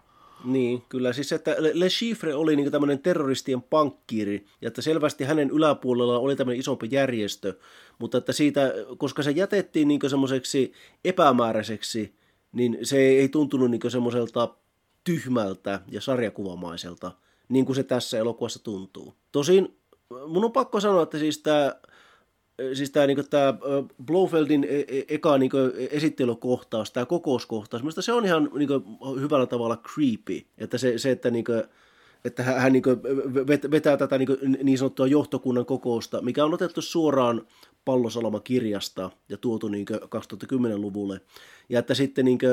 Niin, 0.44 0.82
kyllä. 0.88 1.12
Siis 1.12 1.32
että 1.32 1.56
Le 1.58 1.88
Chiffre 1.88 2.34
oli 2.34 2.56
niin 2.56 2.70
tämmöinen 2.70 2.98
terroristien 2.98 3.62
pankkiiri, 3.62 4.46
ja 4.60 4.68
että 4.68 4.82
selvästi 4.82 5.24
hänen 5.24 5.50
yläpuolella 5.50 6.18
oli 6.18 6.36
tämmöinen 6.36 6.60
isompi 6.60 6.88
järjestö, 6.90 7.58
mutta 7.98 8.18
että 8.18 8.32
siitä, 8.32 8.72
koska 8.98 9.22
se 9.22 9.30
jätettiin 9.30 9.88
niin 9.88 10.00
semmoiseksi 10.10 10.72
epämääräiseksi, 11.04 12.14
niin 12.52 12.78
se 12.82 12.98
ei 12.98 13.28
tuntunut 13.28 13.70
niin 13.70 13.90
semmoiselta 13.90 14.54
tyhmältä 15.04 15.80
ja 15.90 16.00
sarjakuvamaiselta, 16.00 17.12
niin 17.48 17.66
kuin 17.66 17.76
se 17.76 17.82
tässä 17.82 18.18
elokuvassa 18.18 18.64
tuntuu. 18.64 19.14
Tosin 19.32 19.81
mun 20.26 20.44
on 20.44 20.52
pakko 20.52 20.80
sanoa, 20.80 21.02
että 21.02 21.18
siis 21.18 21.38
tämä 21.38 21.74
siis 22.74 22.90
tämä 22.90 23.06
niinku, 23.06 23.22
tää 23.30 23.54
Blofeldin 24.04 24.64
e, 24.64 24.80
e, 24.80 25.04
eka 25.08 25.38
niinku, 25.38 25.56
esittelykohtaus, 25.90 26.90
tämä 26.90 27.06
kokouskohtaus, 27.06 27.82
minusta 27.82 28.02
se 28.02 28.12
on 28.12 28.24
ihan 28.24 28.50
niinku, 28.54 28.82
hyvällä 29.20 29.46
tavalla 29.46 29.76
creepy, 29.76 30.46
että 30.58 30.78
se, 30.78 30.98
se 30.98 31.10
että 31.10 31.30
niinku, 31.30 31.52
että 32.24 32.42
hän, 32.42 32.72
niinku, 32.72 32.90
vetää 33.70 33.96
tätä 33.96 34.18
niinku, 34.18 34.36
niin 34.62 34.78
sanottua 34.78 35.06
johtokunnan 35.06 35.66
kokousta, 35.66 36.22
mikä 36.22 36.44
on 36.44 36.54
otettu 36.54 36.82
suoraan 36.82 37.46
Pallosalama-kirjasta 37.84 39.10
ja 39.28 39.36
tuotu 39.36 39.68
niinku, 39.68 39.94
2010-luvulle. 39.94 41.20
Ja 41.68 41.78
että 41.78 41.94
sitten 41.94 42.24
niinku, 42.24 42.46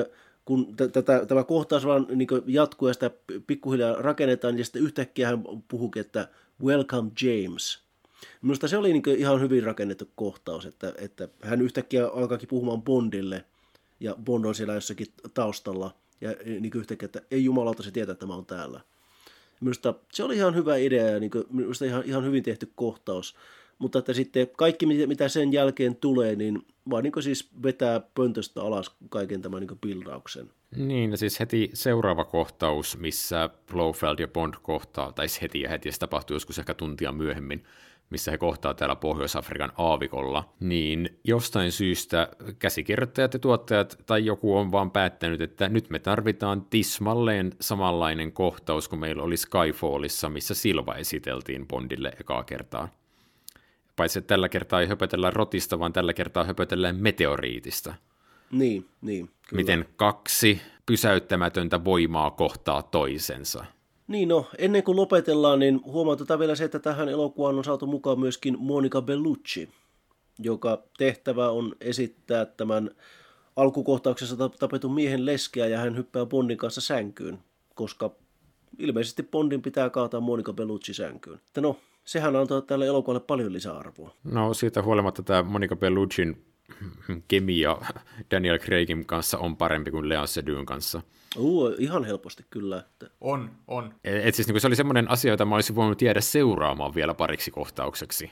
kun 0.45 0.75
tätä, 0.75 1.25
tämä 1.25 1.43
kohtaus 1.43 1.85
vaan 1.85 2.07
niin 2.15 2.27
jatkuu 2.47 2.87
ja 2.87 2.93
sitä 2.93 3.11
pikkuhiljaa 3.47 3.95
rakennetaan, 3.95 4.57
ja 4.57 4.65
sitten 4.65 4.81
yhtäkkiä 4.81 5.27
hän 5.27 5.43
puhuukin, 5.67 6.01
että 6.01 6.27
Welcome 6.63 7.11
James. 7.21 7.79
Minusta 8.41 8.67
se 8.67 8.77
oli 8.77 8.93
niin 8.93 9.03
ihan 9.17 9.41
hyvin 9.41 9.63
rakennettu 9.63 10.09
kohtaus, 10.15 10.65
että, 10.65 10.93
että 10.97 11.27
hän 11.41 11.61
yhtäkkiä 11.61 12.07
alkaakin 12.07 12.49
puhumaan 12.49 12.81
Bondille, 12.81 13.45
ja 13.99 14.15
Bond 14.23 14.45
on 14.45 14.55
siellä 14.55 14.73
jossakin 14.73 15.07
taustalla, 15.33 15.95
ja 16.21 16.35
niin 16.45 16.71
yhtäkkiä, 16.75 17.05
että 17.05 17.21
ei 17.31 17.43
jumalauta 17.43 17.83
se 17.83 17.91
tietää, 17.91 18.13
että 18.13 18.25
mä 18.25 18.35
oon 18.35 18.45
täällä. 18.45 18.81
Minusta 19.61 19.93
se 20.13 20.23
oli 20.23 20.35
ihan 20.35 20.55
hyvä 20.55 20.75
idea 20.77 21.09
ja 21.09 21.19
niin 21.19 21.31
minusta 21.49 21.85
ihan, 21.85 22.03
ihan 22.05 22.25
hyvin 22.25 22.43
tehty 22.43 22.71
kohtaus. 22.75 23.35
Mutta 23.79 23.99
että 23.99 24.13
sitten 24.13 24.47
kaikki, 24.57 24.85
mitä 24.85 25.27
sen 25.27 25.53
jälkeen 25.53 25.95
tulee, 25.95 26.35
niin 26.35 26.65
vaan 26.89 27.03
niin 27.03 27.23
siis 27.23 27.49
vetää 27.63 27.99
pöntöstä 27.99 28.61
alas 28.61 28.91
kaiken 29.09 29.41
tämän 29.41 29.59
niin 29.59 29.79
bildauksen. 29.79 30.49
Niin, 30.75 31.17
siis 31.17 31.39
heti 31.39 31.69
seuraava 31.73 32.25
kohtaus, 32.25 32.97
missä 32.97 33.49
Blofeld 33.71 34.19
ja 34.19 34.27
Bond 34.27 34.53
kohtaa, 34.61 35.11
tai 35.11 35.27
siis 35.27 35.41
heti 35.41 35.61
ja 35.61 35.69
heti, 35.69 35.91
se 35.91 35.99
tapahtuu 35.99 36.35
joskus 36.35 36.59
ehkä 36.59 36.73
tuntia 36.73 37.11
myöhemmin, 37.11 37.63
missä 38.09 38.31
he 38.31 38.37
kohtaa 38.37 38.73
täällä 38.73 38.95
Pohjois-Afrikan 38.95 39.71
aavikolla, 39.77 40.53
niin 40.59 41.19
jostain 41.23 41.71
syystä 41.71 42.29
käsikirjoittajat 42.59 43.33
ja 43.33 43.39
tuottajat 43.39 43.97
tai 44.05 44.25
joku 44.25 44.57
on 44.57 44.71
vaan 44.71 44.91
päättänyt, 44.91 45.41
että 45.41 45.69
nyt 45.69 45.89
me 45.89 45.99
tarvitaan 45.99 46.61
tismalleen 46.61 47.51
samanlainen 47.61 48.31
kohtaus 48.31 48.87
kuin 48.87 48.99
meillä 48.99 49.23
oli 49.23 49.37
Skyfallissa, 49.37 50.29
missä 50.29 50.55
Silva 50.55 50.95
esiteltiin 50.95 51.67
Bondille 51.67 52.13
ekaa 52.19 52.43
kertaa. 52.43 52.89
Paitsi 53.95 54.19
että 54.19 54.27
tällä 54.27 54.49
kertaa 54.49 54.81
ei 54.81 54.87
höpötellä 54.87 55.31
rotista, 55.31 55.79
vaan 55.79 55.93
tällä 55.93 56.13
kertaa 56.13 56.43
höpötellään 56.43 56.95
meteoriitista. 56.95 57.93
Niin, 58.51 58.85
niin. 59.01 59.27
Kyllä. 59.27 59.61
Miten 59.61 59.85
kaksi 59.95 60.61
pysäyttämätöntä 60.85 61.83
voimaa 61.83 62.31
kohtaa 62.31 62.81
toisensa. 62.83 63.65
Niin 64.07 64.27
no, 64.29 64.45
ennen 64.57 64.83
kuin 64.83 64.95
lopetellaan, 64.95 65.59
niin 65.59 65.81
huomautetaan 65.85 66.39
vielä 66.39 66.55
se, 66.55 66.63
että 66.63 66.79
tähän 66.79 67.09
elokuvaan 67.09 67.57
on 67.57 67.63
saatu 67.63 67.87
mukaan 67.87 68.19
myöskin 68.19 68.55
Monica 68.59 69.01
Bellucci, 69.01 69.69
joka 70.39 70.83
tehtävä 70.97 71.49
on 71.49 71.75
esittää 71.81 72.45
tämän 72.45 72.91
alkukohtauksessa 73.55 74.49
tapetun 74.59 74.93
miehen 74.93 75.25
leskeä 75.25 75.67
ja 75.67 75.77
hän 75.77 75.97
hyppää 75.97 76.25
Bondin 76.25 76.57
kanssa 76.57 76.81
sänkyyn, 76.81 77.39
koska 77.75 78.11
ilmeisesti 78.79 79.23
Bondin 79.23 79.61
pitää 79.61 79.89
kaataa 79.89 80.19
Monica 80.19 80.53
Bellucci 80.53 80.93
sänkyyn. 80.93 81.39
Että 81.47 81.61
no, 81.61 81.77
sehän 82.05 82.35
antaa 82.35 82.61
tälle 82.61 82.85
elokuvalle 82.85 83.25
paljon 83.27 83.53
lisäarvoa. 83.53 84.13
No 84.23 84.53
siitä 84.53 84.83
huolimatta 84.83 85.23
tämä 85.23 85.43
Monica 85.43 85.75
Belluccin 85.75 86.45
kemia 87.27 87.77
Daniel 88.31 88.59
Craigin 88.59 89.05
kanssa 89.05 89.37
on 89.37 89.57
parempi 89.57 89.91
kuin 89.91 90.09
Lea 90.09 90.27
Sedyn 90.27 90.65
kanssa. 90.65 91.01
Uh, 91.37 91.75
ihan 91.77 92.03
helposti 92.03 92.45
kyllä. 92.49 92.77
Että... 92.77 93.09
On, 93.21 93.51
on. 93.67 93.93
Et, 94.03 94.25
et 94.25 94.35
siis 94.35 94.47
niin 94.47 94.61
se 94.61 94.67
oli 94.67 94.75
semmoinen 94.75 95.11
asia, 95.11 95.31
jota 95.31 95.45
mä 95.45 95.55
olisin 95.55 95.75
voinut 95.75 96.01
jäädä 96.01 96.21
seuraamaan 96.21 96.95
vielä 96.95 97.13
pariksi 97.13 97.51
kohtaukseksi. 97.51 98.31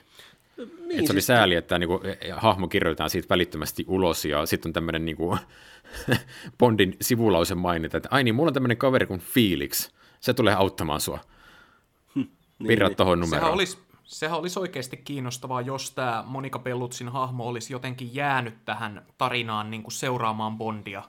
Niin, 0.57 0.69
et 0.69 0.89
se 0.89 0.97
siis... 0.97 1.11
oli 1.11 1.22
sääli, 1.22 1.55
että 1.55 1.80
niin 1.80 1.88
kuin, 1.88 2.01
hahmo 2.35 2.68
kirjoitetaan 2.68 3.09
siitä 3.09 3.30
välittömästi 3.30 3.85
ulos 3.88 4.26
ja 4.26 4.45
sitten 4.45 4.69
on 4.69 4.73
tämmöinen 4.73 5.05
niin 5.05 5.18
kuin, 5.18 5.39
Bondin 6.59 6.97
sivulause 7.01 7.55
mainita, 7.55 7.97
että 7.97 8.09
ai 8.11 8.23
niin, 8.23 8.35
mulla 8.35 8.49
on 8.49 8.53
tämmöinen 8.53 8.77
kaveri 8.77 9.05
kuin 9.05 9.19
Felix, 9.19 9.89
se 10.19 10.34
tulee 10.34 10.53
auttamaan 10.53 11.01
sua. 11.01 11.19
Hm, 12.15 12.19
niin, 12.19 12.68
Virrat 12.68 12.89
niin. 12.89 12.97
tuohon 12.97 13.19
numeroon. 13.19 13.41
Sehän 13.41 13.53
olisi, 13.53 13.77
sehän 14.08 14.40
olisi 14.40 14.60
oikeasti 14.60 14.98
kiinnostavaa, 14.98 15.62
jos 15.62 15.92
tämä 15.92 16.24
Monika 16.28 16.60
Pellutsin 16.60 17.10
hahmo 17.10 17.48
olisi 17.48 17.74
jotenkin 17.74 18.16
jäänyt 18.16 18.66
tähän 18.66 19.06
tarinaan 19.18 19.72
niin 19.72 19.84
kuin 19.84 19.92
seuraamaan 19.92 20.58
Bondia. 20.58 21.04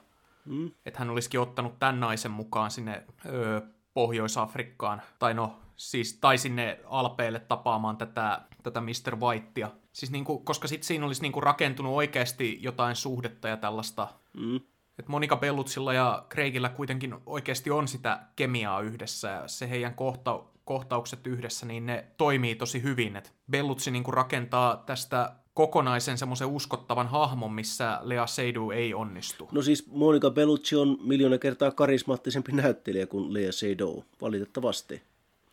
Mm. 0.45 0.71
Että 0.85 0.99
hän 0.99 1.09
olisikin 1.09 1.39
ottanut 1.39 1.79
tämän 1.79 1.99
naisen 1.99 2.31
mukaan 2.31 2.71
sinne 2.71 3.03
öö, 3.25 3.61
Pohjois-Afrikkaan, 3.93 5.01
tai 5.19 5.33
no, 5.33 5.59
siis, 5.75 6.17
tai 6.21 6.37
sinne 6.37 6.79
Alpeille 6.85 7.39
tapaamaan 7.39 7.97
tätä, 7.97 8.41
tätä 8.63 8.81
Mr. 8.81 9.15
Whitea. 9.15 9.71
Siis 9.93 10.11
niin 10.11 10.25
kuin, 10.25 10.45
koska 10.45 10.67
sitten 10.67 10.87
siinä 10.87 11.05
olisi 11.05 11.21
niin 11.21 11.31
kuin 11.31 11.43
rakentunut 11.43 11.93
oikeasti 11.93 12.57
jotain 12.61 12.95
suhdetta 12.95 13.47
ja 13.47 13.57
tällaista. 13.57 14.07
Mm. 14.33 14.55
Että 14.99 15.11
Monika 15.11 15.37
Bellutsilla 15.37 15.93
ja 15.93 16.25
Craigillä 16.29 16.69
kuitenkin 16.69 17.15
oikeasti 17.25 17.71
on 17.71 17.87
sitä 17.87 18.19
kemiaa 18.35 18.81
yhdessä, 18.81 19.29
ja 19.29 19.47
se 19.47 19.69
heidän 19.69 19.95
kohta, 19.95 20.43
kohtaukset 20.69 21.27
yhdessä, 21.27 21.65
niin 21.65 21.85
ne 21.85 22.05
toimii 22.17 22.55
tosi 22.55 22.83
hyvin. 22.83 23.15
Et 23.15 23.33
Bellutsi 23.51 23.91
niin 23.91 24.03
rakentaa 24.07 24.77
tästä 24.77 25.35
kokonaisen 25.53 26.17
semmoisen 26.17 26.47
uskottavan 26.47 27.07
hahmon, 27.07 27.53
missä 27.53 27.99
Lea 28.01 28.27
Seydoux 28.27 28.75
ei 28.75 28.93
onnistu. 28.93 29.49
No 29.51 29.61
siis 29.61 29.87
Monica 29.87 30.29
Bellucci 30.29 30.75
on 30.75 30.97
miljoona 31.01 31.37
kertaa 31.37 31.71
karismaattisempi 31.71 32.51
näyttelijä 32.51 33.07
kuin 33.07 33.33
Lea 33.33 33.51
Seydoux, 33.51 34.05
valitettavasti. 34.21 35.01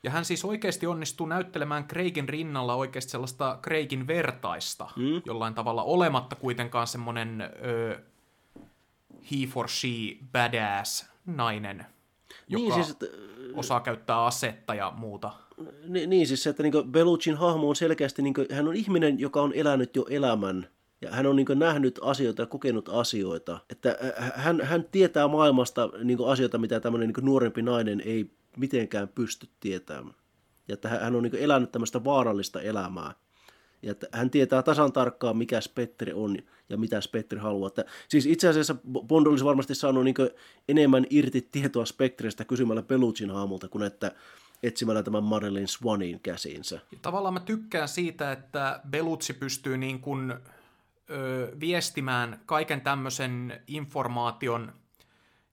Ja 0.02 0.10
hän 0.10 0.24
siis 0.24 0.44
oikeasti 0.44 0.86
onnistuu 0.86 1.26
näyttelemään 1.26 1.88
Craigin 1.88 2.28
rinnalla 2.28 2.74
oikeasti 2.74 3.10
sellaista 3.10 3.58
Craigin 3.62 4.06
vertaista, 4.06 4.88
mm. 4.96 5.22
jollain 5.24 5.54
tavalla 5.54 5.82
olematta 5.82 6.36
kuitenkaan 6.36 6.86
semmoinen 6.86 7.40
ö, 7.40 7.98
he 9.30 9.46
for 9.46 9.68
she 9.68 9.88
badass 10.32 11.06
nainen, 11.26 11.76
niin, 11.76 11.86
joka 12.48 12.64
niin, 12.64 12.84
siis, 12.84 12.90
että, 12.90 13.06
osaa 13.56 13.80
käyttää 13.80 14.24
asetta 14.24 14.74
ja 14.74 14.92
muuta. 14.96 15.32
Niin, 15.88 16.10
niin 16.10 16.26
siis 16.26 16.42
se, 16.42 16.50
että 16.50 16.62
niin 16.62 16.90
Beluchin 16.90 17.36
hahmo 17.36 17.68
on 17.68 17.76
selkeästi, 17.76 18.22
niin 18.22 18.34
kuin, 18.34 18.46
hän 18.52 18.68
on 18.68 18.76
ihminen, 18.76 19.20
joka 19.20 19.42
on 19.42 19.52
elänyt 19.54 19.96
jo 19.96 20.06
elämän 20.10 20.68
ja 21.02 21.10
hän 21.10 21.26
on 21.26 21.36
niin 21.36 21.46
nähnyt 21.54 21.98
asioita 22.02 22.42
ja 22.42 22.46
kokenut 22.46 22.88
asioita. 22.88 23.58
Että 23.70 23.98
hän, 24.34 24.60
hän 24.60 24.84
tietää 24.92 25.28
maailmasta 25.28 25.90
niin 26.04 26.18
asioita, 26.26 26.58
mitä 26.58 26.80
tämmöinen 26.80 27.08
niin 27.08 27.24
nuorempi 27.24 27.62
nainen 27.62 28.00
ei 28.00 28.30
mitenkään 28.56 29.08
pysty 29.08 29.48
tietämään. 29.60 30.14
Ja 30.68 30.74
että 30.74 30.88
hän 30.88 31.16
on 31.16 31.22
niin 31.22 31.34
elänyt 31.34 31.72
tämmöistä 31.72 32.04
vaarallista 32.04 32.60
elämää. 32.60 33.14
Ja 33.86 33.92
että 33.92 34.06
hän 34.12 34.30
tietää 34.30 34.62
tasan 34.62 34.92
tarkkaan, 34.92 35.36
mikä 35.36 35.60
Spectre 35.60 36.14
on 36.14 36.36
ja 36.68 36.76
mitä 36.76 37.00
Spectre 37.00 37.38
haluaa. 37.38 37.68
Että, 37.68 37.84
siis 38.08 38.26
itse 38.26 38.48
asiassa 38.48 38.74
Bond 39.06 39.26
olisi 39.26 39.44
varmasti 39.44 39.74
saanut 39.74 40.04
niin 40.04 40.14
enemmän 40.68 41.06
irti 41.10 41.48
tietoa 41.52 41.86
Spectrestä 41.86 42.44
kysymällä 42.44 42.82
Pelucin 42.82 43.30
haamulta, 43.30 43.68
kuin 43.68 43.84
että 43.84 44.12
etsimällä 44.62 45.02
tämän 45.02 45.24
Marilyn 45.24 45.68
Swanin 45.68 46.20
käsiinsä. 46.20 46.80
Tavallaan 47.02 47.34
mä 47.34 47.40
tykkään 47.40 47.88
siitä, 47.88 48.32
että 48.32 48.80
Belutsi 48.90 49.32
pystyy 49.32 49.78
niin 49.78 50.00
kuin, 50.00 50.34
ö, 51.10 51.52
viestimään 51.60 52.40
kaiken 52.46 52.80
tämmöisen 52.80 53.62
informaation 53.66 54.72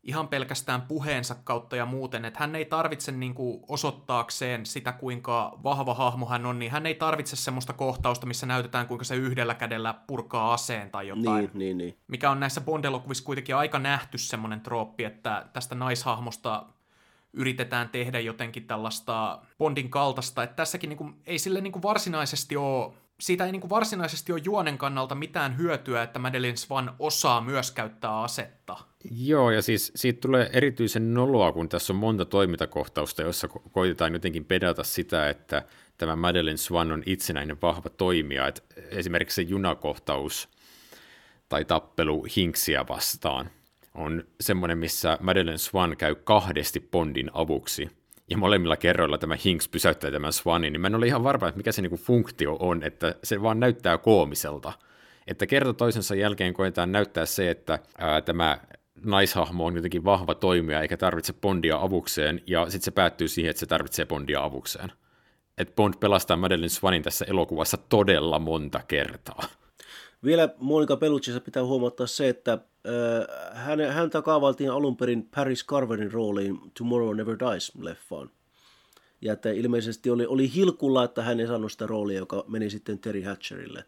ihan 0.04 0.28
pelkästään 0.28 0.82
puheensa 0.82 1.36
kautta 1.44 1.76
ja 1.76 1.86
muuten, 1.86 2.26
että 2.26 2.40
hän 2.40 2.56
ei 2.56 2.66
tarvitse 2.66 3.12
niin 3.12 3.34
kuin 3.34 3.64
osoittaakseen 3.68 4.66
sitä, 4.66 4.92
kuinka 4.92 5.60
vahva 5.64 5.94
hahmo 5.94 6.26
hän 6.26 6.46
on, 6.46 6.60
niin 6.60 6.72
hän 6.72 6.86
ei 6.86 6.96
tarvitse 6.96 7.36
semmoista 7.36 7.74
kohtausta, 7.74 8.26
missä 8.26 8.46
näytetään, 8.46 8.88
kuinka 8.88 9.06
se 9.06 9.16
yhdellä 9.16 9.56
kädellä 9.56 9.94
purkaa 10.08 10.54
aseen 10.54 10.90
tai 10.90 11.08
jotain. 11.08 11.46
Niin, 11.46 11.50
niin, 11.54 11.78
niin. 11.78 11.98
Mikä 12.08 12.32
on 12.32 12.40
näissä 12.40 12.62
Bond-elokuvissa 12.62 13.24
kuitenkin 13.24 13.56
aika 13.56 13.80
nähty 13.80 14.18
semmoinen 14.18 14.62
trooppi, 14.62 15.04
että 15.04 15.46
tästä 15.54 15.76
naishahmosta 15.76 16.66
yritetään 17.34 17.90
tehdä 17.90 18.20
jotenkin 18.20 18.68
tällaista 18.68 19.42
Bondin 19.58 19.90
kaltaista, 19.90 20.44
että 20.44 20.56
tässäkin 20.56 20.90
niin 20.90 20.98
kuin, 20.98 21.16
ei 21.26 21.40
sille 21.40 21.62
niin 21.62 21.74
kuin 21.74 21.84
varsinaisesti 21.84 22.58
ole 22.58 22.94
siitä 23.24 23.46
ei 23.46 23.52
niin 23.52 23.62
kuin 23.62 23.70
varsinaisesti 23.70 24.32
ole 24.32 24.42
juonen 24.44 24.78
kannalta 24.78 25.16
mitään 25.16 25.58
hyötyä, 25.58 26.04
että 26.04 26.20
Madeline 26.20 26.56
Swan 26.56 26.96
osaa 27.00 27.42
myös 27.42 27.72
käyttää 27.72 28.22
asetta. 28.22 28.78
Joo, 29.12 29.52
ja 29.52 29.62
siis 29.62 29.92
siitä 29.96 30.22
tulee 30.22 30.50
erityisen 30.54 31.14
noloa, 31.14 31.52
kun 31.52 31.70
tässä 31.70 31.94
on 31.94 31.98
monta 31.98 32.26
toimintakohtausta, 32.26 33.22
joissa 33.22 33.48
ko- 33.48 33.70
koitetaan 33.72 34.14
jotenkin 34.14 34.46
pedata 34.46 34.84
sitä, 34.84 35.30
että 35.30 35.64
tämä 35.98 36.16
Madeline 36.16 36.58
Swan 36.58 36.92
on 36.92 37.04
itsenäinen 37.06 37.62
vahva 37.62 37.90
toimija. 37.90 38.48
Et 38.48 38.64
esimerkiksi 38.90 39.36
se 39.36 39.42
junakohtaus 39.42 40.50
tai 41.50 41.66
tappelu 41.66 42.26
Hinksia 42.36 42.86
vastaan 42.90 43.50
on 43.94 44.24
semmoinen, 44.42 44.78
missä 44.78 45.18
Madeline 45.22 45.58
Swan 45.58 45.98
käy 45.98 46.16
kahdesti 46.16 46.80
Bondin 46.80 47.32
avuksi– 47.34 47.90
ja 48.30 48.38
molemmilla 48.38 48.78
kerroilla 48.78 49.18
tämä 49.18 49.38
Hinks 49.46 49.68
pysäyttää 49.68 50.12
tämän 50.12 50.34
Swanin, 50.34 50.74
niin 50.74 50.82
mä 50.82 50.88
en 50.88 50.96
ole 50.96 51.08
ihan 51.08 51.24
varma, 51.24 51.48
että 51.48 51.58
mikä 51.58 51.72
se 51.72 51.82
niinku 51.82 51.98
funktio 51.98 52.58
on, 52.60 52.84
että 52.84 53.16
se 53.24 53.42
vaan 53.42 53.60
näyttää 53.60 53.98
koomiselta. 53.98 54.74
Että 55.28 55.46
kerta 55.48 55.74
toisensa 55.74 56.16
jälkeen 56.16 56.54
koetaan 56.54 56.92
näyttää 56.92 57.26
se, 57.26 57.50
että 57.50 57.80
ää, 57.98 58.22
tämä 58.22 58.58
naishahmo 59.04 59.66
on 59.66 59.76
jotenkin 59.76 60.06
vahva 60.06 60.36
toimija 60.36 60.82
eikä 60.82 60.98
tarvitse 60.98 61.34
Bondia 61.34 61.78
avukseen, 61.78 62.42
ja 62.48 62.66
sitten 62.66 62.82
se 62.82 62.92
päättyy 62.92 63.28
siihen, 63.28 63.50
että 63.50 63.60
se 63.60 63.66
tarvitsee 63.66 64.06
Bondia 64.06 64.44
avukseen. 64.44 64.92
Et 65.58 65.76
Bond 65.76 65.94
pelastaa 66.00 66.38
Madeline 66.38 66.70
Swanin 66.70 67.04
tässä 67.04 67.26
elokuvassa 67.26 67.78
todella 67.78 68.40
monta 68.40 68.82
kertaa. 68.88 69.44
Vielä 70.24 70.50
Monika 70.60 70.98
Belluccissa 70.98 71.40
pitää 71.42 71.66
huomata 71.66 72.08
se, 72.08 72.30
että 72.30 72.54
äh, 72.54 73.58
hän, 73.58 73.80
häntä 73.80 74.22
kaavailtiin 74.22 74.72
alun 74.72 74.98
perin 74.98 75.28
Paris 75.36 75.66
Carverin 75.66 76.12
rooliin 76.12 76.60
Tomorrow 76.78 77.16
Never 77.16 77.36
Dies-leffaan. 77.36 78.30
Ja 79.22 79.34
että 79.34 79.52
ilmeisesti 79.52 80.10
oli, 80.10 80.26
oli 80.26 80.54
hilkulla, 80.56 81.04
että 81.04 81.24
hän 81.24 81.40
ei 81.40 81.48
saanut 81.48 81.72
sitä 81.72 81.88
roolia, 81.88 82.18
joka 82.18 82.44
meni 82.48 82.70
sitten 82.70 83.00
Terry 83.00 83.22
Hatcherille. 83.22 83.86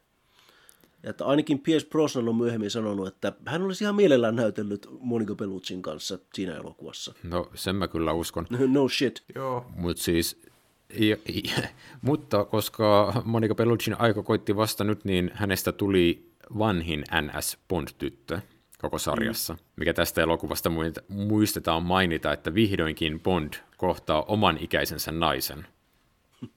Ja 1.03 1.09
että 1.09 1.25
ainakin 1.25 1.59
Pierce 1.59 1.87
Brosnan 1.89 2.29
on 2.29 2.35
myöhemmin 2.35 2.71
sanonut, 2.71 3.07
että 3.07 3.33
hän 3.45 3.61
olisi 3.61 3.83
ihan 3.83 3.95
mielellään 3.95 4.35
näytellyt 4.35 4.87
Monica 4.99 5.35
Belluccin 5.35 5.81
kanssa 5.81 6.19
siinä 6.33 6.55
elokuvassa. 6.55 7.13
No, 7.23 7.49
sen 7.55 7.75
mä 7.75 7.87
kyllä 7.87 8.13
uskon. 8.13 8.47
no 8.67 8.89
shit. 8.89 9.23
Joo. 9.35 9.65
Mutta 9.75 10.03
siis 10.03 10.41
ja, 10.89 11.17
ja, 11.33 11.67
mutta 12.01 12.45
koska 12.45 13.13
Monica 13.25 13.55
Belluccin 13.55 13.99
aika 13.99 14.23
koitti 14.23 14.55
vasta 14.55 14.83
nyt, 14.83 15.05
niin 15.05 15.31
hänestä 15.33 15.71
tuli 15.71 16.31
vanhin 16.57 17.03
NS 17.21 17.57
Bond-tyttö 17.67 18.39
koko 18.81 18.97
sarjassa, 18.97 19.53
mm. 19.53 19.59
mikä 19.75 19.93
tästä 19.93 20.21
elokuvasta 20.21 20.71
muistetaan 21.07 21.83
mainita, 21.83 22.33
että 22.33 22.53
vihdoinkin 22.53 23.19
Bond 23.19 23.53
kohtaa 23.77 24.23
oman 24.23 24.57
ikäisensä 24.61 25.11
naisen. 25.11 25.67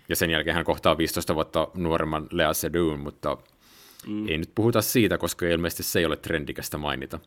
Ja 0.08 0.16
sen 0.16 0.30
jälkeen 0.30 0.56
hän 0.56 0.64
kohtaa 0.64 0.98
15 0.98 1.34
vuotta 1.34 1.68
nuoremman 1.74 2.26
Lea 2.30 2.54
Seydoux, 2.54 3.00
mutta 3.00 3.36
mm. 4.06 4.28
ei 4.28 4.38
nyt 4.38 4.52
puhuta 4.54 4.82
siitä, 4.82 5.18
koska 5.18 5.46
ilmeisesti 5.46 5.82
se 5.82 5.98
ei 5.98 6.06
ole 6.06 6.16
trendikästä 6.16 6.78
mainita. 6.78 7.20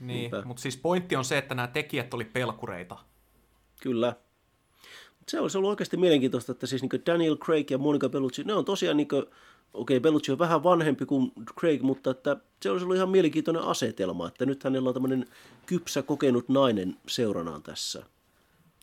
Niin, 0.00 0.30
mutta 0.44 0.62
siis 0.62 0.76
pointti 0.76 1.16
on 1.16 1.24
se, 1.24 1.38
että 1.38 1.54
nämä 1.54 1.68
tekijät 1.68 2.14
oli 2.14 2.24
pelkureita. 2.24 2.96
Kyllä 3.80 4.14
se 5.28 5.40
olisi 5.40 5.58
ollut 5.58 5.70
oikeasti 5.70 5.96
mielenkiintoista, 5.96 6.52
että 6.52 6.66
siis 6.66 6.82
niin 6.82 7.02
Daniel 7.06 7.36
Craig 7.36 7.70
ja 7.70 7.78
Monica 7.78 8.08
Bellucci, 8.08 8.44
ne 8.44 8.54
on 8.54 8.64
tosiaan, 8.64 8.96
niin 8.96 9.08
okei, 9.12 9.26
okay, 9.96 10.00
Bellucci 10.00 10.32
on 10.32 10.38
vähän 10.38 10.62
vanhempi 10.62 11.06
kuin 11.06 11.32
Craig, 11.60 11.82
mutta 11.82 12.10
että 12.10 12.36
se 12.62 12.70
olisi 12.70 12.84
ollut 12.84 12.96
ihan 12.96 13.08
mielenkiintoinen 13.08 13.62
asetelma, 13.62 14.28
että 14.28 14.46
nyt 14.46 14.64
hänellä 14.64 14.88
on 14.88 14.94
tämmöinen 14.94 15.26
kypsä 15.66 16.02
kokenut 16.02 16.48
nainen 16.48 16.96
seuranaan 17.06 17.62
tässä. 17.62 18.02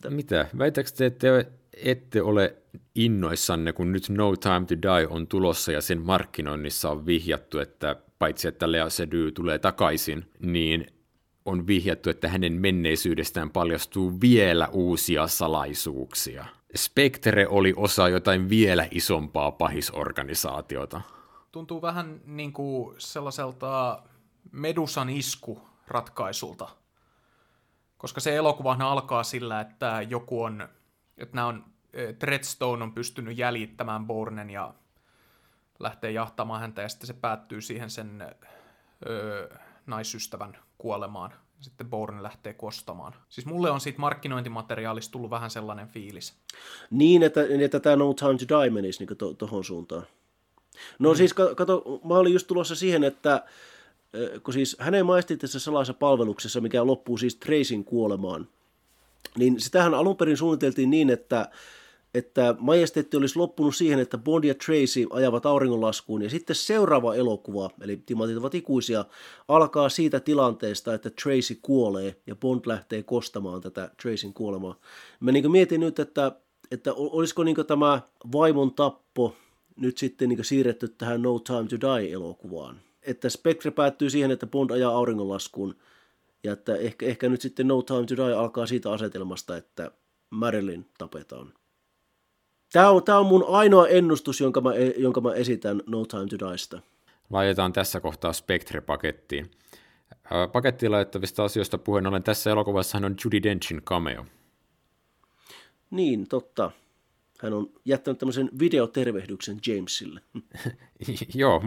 Mitä? 0.08 0.46
Väitäkö 0.58 0.90
te, 0.96 1.06
että 1.06 1.44
ette 1.74 2.22
ole 2.22 2.56
innoissanne, 2.94 3.72
kun 3.72 3.92
nyt 3.92 4.08
No 4.08 4.36
Time 4.36 4.64
to 4.68 4.74
Die 4.82 5.06
on 5.10 5.26
tulossa 5.26 5.72
ja 5.72 5.80
sen 5.80 6.00
markkinoinnissa 6.00 6.90
on 6.90 7.06
vihjattu, 7.06 7.58
että 7.58 7.96
paitsi 8.18 8.48
että 8.48 8.72
Lea 8.72 8.90
Seydoux 8.90 9.32
tulee 9.34 9.58
takaisin, 9.58 10.24
niin 10.38 10.86
on 11.44 11.66
vihjattu, 11.66 12.10
että 12.10 12.28
hänen 12.28 12.52
menneisyydestään 12.52 13.50
paljastuu 13.50 14.20
vielä 14.20 14.68
uusia 14.72 15.26
salaisuuksia. 15.26 16.46
Spectre 16.76 17.48
oli 17.48 17.74
osa 17.76 18.08
jotain 18.08 18.48
vielä 18.48 18.88
isompaa 18.90 19.50
pahisorganisaatiota. 19.50 21.00
Tuntuu 21.52 21.82
vähän 21.82 22.20
niin 22.24 22.52
kuin 22.52 22.94
sellaiselta 22.98 24.02
Medusan 24.52 25.10
isku 25.10 25.68
ratkaisulta. 25.88 26.68
Koska 27.98 28.20
se 28.20 28.36
elokuvahan 28.36 28.82
alkaa 28.82 29.22
sillä, 29.22 29.60
että 29.60 30.02
joku 30.08 30.42
on, 30.42 30.68
että 31.18 31.36
nämä 31.36 31.46
on, 31.46 31.64
Treadstone 32.18 32.84
on 32.84 32.92
pystynyt 32.92 33.38
jäljittämään 33.38 34.06
Bornen 34.06 34.50
ja 34.50 34.74
lähtee 35.78 36.10
jahtamaan 36.10 36.60
häntä 36.60 36.82
ja 36.82 36.88
sitten 36.88 37.06
se 37.06 37.12
päättyy 37.12 37.60
siihen 37.60 37.90
sen 37.90 38.34
öö, 39.06 39.56
naisystävän 39.86 40.58
kuolemaan. 40.78 41.32
Sitten 41.60 41.90
Bourne 41.90 42.22
lähtee 42.22 42.54
kostamaan. 42.54 43.14
Siis 43.28 43.46
mulle 43.46 43.70
on 43.70 43.80
siitä 43.80 44.00
markkinointimateriaalista 44.00 45.12
tullut 45.12 45.30
vähän 45.30 45.50
sellainen 45.50 45.88
fiilis. 45.88 46.34
Niin, 46.90 47.22
että, 47.22 47.40
että 47.64 47.80
tämä 47.80 47.96
No 47.96 48.14
Time 48.14 48.38
to 48.46 48.62
Die 48.62 48.70
menisi 48.70 49.04
niin 49.04 49.18
tuohon 49.18 49.60
to, 49.60 49.62
suuntaan. 49.62 50.06
No 50.98 51.10
mm. 51.10 51.16
siis 51.16 51.34
kato, 51.34 52.00
mä 52.04 52.14
olin 52.14 52.32
just 52.32 52.46
tulossa 52.46 52.74
siihen, 52.74 53.04
että 53.04 53.44
kun 54.42 54.54
siis 54.54 54.76
hänen 54.80 55.06
maistiin 55.06 55.38
tässä 55.38 55.58
salaisessa 55.58 55.94
palveluksessa, 55.94 56.60
mikä 56.60 56.86
loppuu 56.86 57.18
siis 57.18 57.36
Tracyn 57.36 57.84
kuolemaan, 57.84 58.48
niin 59.38 59.60
sitähän 59.60 59.94
alun 59.94 60.16
perin 60.16 60.36
suunniteltiin 60.36 60.90
niin, 60.90 61.10
että 61.10 61.48
että 62.14 62.54
majesteetti 62.58 63.16
olisi 63.16 63.38
loppunut 63.38 63.76
siihen, 63.76 63.98
että 63.98 64.18
Bond 64.18 64.44
ja 64.44 64.54
Tracy 64.54 65.06
ajavat 65.10 65.46
auringonlaskuun, 65.46 66.22
ja 66.22 66.30
sitten 66.30 66.56
seuraava 66.56 67.14
elokuva, 67.14 67.70
eli 67.80 68.02
Timatit 68.06 68.36
ovat 68.36 68.54
ikuisia, 68.54 69.04
alkaa 69.48 69.88
siitä 69.88 70.20
tilanteesta, 70.20 70.94
että 70.94 71.10
Tracy 71.22 71.58
kuolee, 71.62 72.16
ja 72.26 72.36
Bond 72.36 72.60
lähtee 72.66 73.02
kostamaan 73.02 73.60
tätä 73.60 73.90
Tracyn 74.02 74.32
kuolemaa. 74.32 74.76
Mä 75.20 75.32
niin 75.32 75.50
mietin 75.50 75.80
nyt, 75.80 75.98
että, 75.98 76.32
että 76.70 76.92
olisiko 76.94 77.44
niin 77.44 77.56
tämä 77.66 78.00
vaimon 78.32 78.74
tappo 78.74 79.34
nyt 79.76 79.98
sitten 79.98 80.28
niin 80.28 80.44
siirretty 80.44 80.88
tähän 80.88 81.22
No 81.22 81.38
Time 81.38 81.66
to 81.68 81.76
Die-elokuvaan. 81.80 82.80
Että 83.02 83.28
Spectre 83.28 83.70
päättyy 83.70 84.10
siihen, 84.10 84.30
että 84.30 84.46
Bond 84.46 84.70
ajaa 84.70 84.96
auringonlaskuun, 84.96 85.74
ja 86.44 86.52
että 86.52 86.76
ehkä, 86.76 87.06
ehkä 87.06 87.28
nyt 87.28 87.40
sitten 87.40 87.68
No 87.68 87.82
Time 87.82 88.06
to 88.06 88.16
Die 88.16 88.34
alkaa 88.34 88.66
siitä 88.66 88.92
asetelmasta, 88.92 89.56
että 89.56 89.90
Marilyn 90.30 90.86
tapetaan. 90.98 91.52
Tämä 92.72 92.90
on, 92.90 93.04
tämä 93.04 93.18
on 93.18 93.26
mun 93.26 93.44
ainoa 93.48 93.88
ennustus, 93.88 94.40
jonka 94.40 94.60
mä, 94.60 94.74
e, 94.74 94.94
jonka 94.96 95.20
mä 95.20 95.34
esitän 95.34 95.82
No 95.86 96.04
Time 96.04 96.26
to 96.26 96.48
Diesta. 96.48 96.80
Laitetaan 97.30 97.72
tässä 97.72 98.00
kohtaa 98.00 98.32
Spectre-pakettiin. 98.32 99.50
Pakettiin 100.52 100.92
laittavista 100.92 101.44
asioista 101.44 101.78
puheen 101.78 102.06
ollen 102.06 102.22
tässä 102.22 102.50
elokuvassahan 102.50 103.04
on 103.04 103.14
Judy 103.24 103.42
Denchin 103.42 103.82
cameo. 103.82 104.26
Niin, 105.90 106.28
totta. 106.28 106.70
Hän 107.42 107.52
on 107.52 107.70
jättänyt 107.84 108.18
tämmöisen 108.18 108.50
videotervehdyksen 108.58 109.58
Jamesille. 109.66 110.20
Joo, 111.34 111.62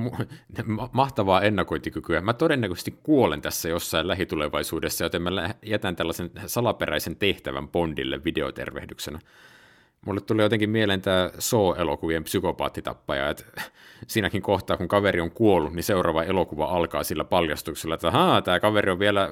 mahtavaa 0.91 1.41
ennakointikykyä. 1.41 2.21
Mä 2.21 2.33
todennäköisesti 2.33 2.99
kuolen 3.03 3.41
tässä 3.41 3.69
jossain 3.69 4.07
lähitulevaisuudessa, 4.07 5.05
joten 5.05 5.21
mä 5.21 5.55
jätän 5.65 5.95
tällaisen 5.95 6.31
salaperäisen 6.45 7.15
tehtävän 7.15 7.67
Bondille 7.67 8.23
videotervehdyksenä. 8.23 9.19
Mulle 10.05 10.21
tuli 10.21 10.41
jotenkin 10.41 10.69
mieleen 10.69 11.01
tämä 11.01 11.31
So-elokuvien 11.39 12.23
psykopaattitappaja, 12.23 13.29
että 13.29 13.43
siinäkin 14.07 14.41
kohtaa, 14.41 14.77
kun 14.77 14.87
kaveri 14.87 15.21
on 15.21 15.31
kuollut, 15.31 15.73
niin 15.73 15.83
seuraava 15.83 16.23
elokuva 16.23 16.65
alkaa 16.65 17.03
sillä 17.03 17.23
paljastuksella, 17.23 17.95
että 17.95 18.11
haa, 18.11 18.41
tämä 18.41 18.59
kaveri 18.59 18.91
on 18.91 18.99
vielä 18.99 19.29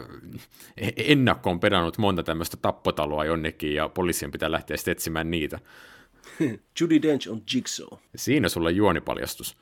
ennakkoon 0.98 1.60
pedannut 1.60 1.98
monta 1.98 2.24
tämmöistä 2.24 2.58
tappotaloa 2.58 3.26
jonnekin, 3.26 3.76
ja 3.76 3.90
poliisien 3.90 4.32
pitää 4.32 4.52
lähteä 4.52 4.78
sitten 4.78 4.92
etsimään 4.92 5.32
niitä. 5.32 5.60
Judy 6.80 7.02
Dench 7.02 7.32
on 7.32 7.42
Jigsaw. 7.54 8.00
Siinä 8.16 8.50
sulla 8.50 8.70
juonipaljastus. 8.72 9.58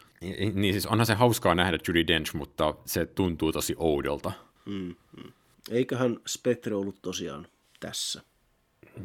Niin 0.54 0.74
siis 0.74 0.86
onhan 0.86 1.06
se 1.06 1.14
hauskaa 1.14 1.56
nähdä 1.56 1.78
Judy 1.88 2.08
Dench, 2.08 2.34
mutta 2.34 2.74
se 2.86 3.06
tuntuu 3.06 3.52
tosi 3.52 3.76
oudolta. 3.78 4.32
Mm, 4.66 4.96
mm. 5.18 5.32
Eiköhän 5.72 6.18
Spectre 6.28 6.76
ollut 6.76 7.02
tosiaan 7.02 7.48
tässä. 7.80 8.22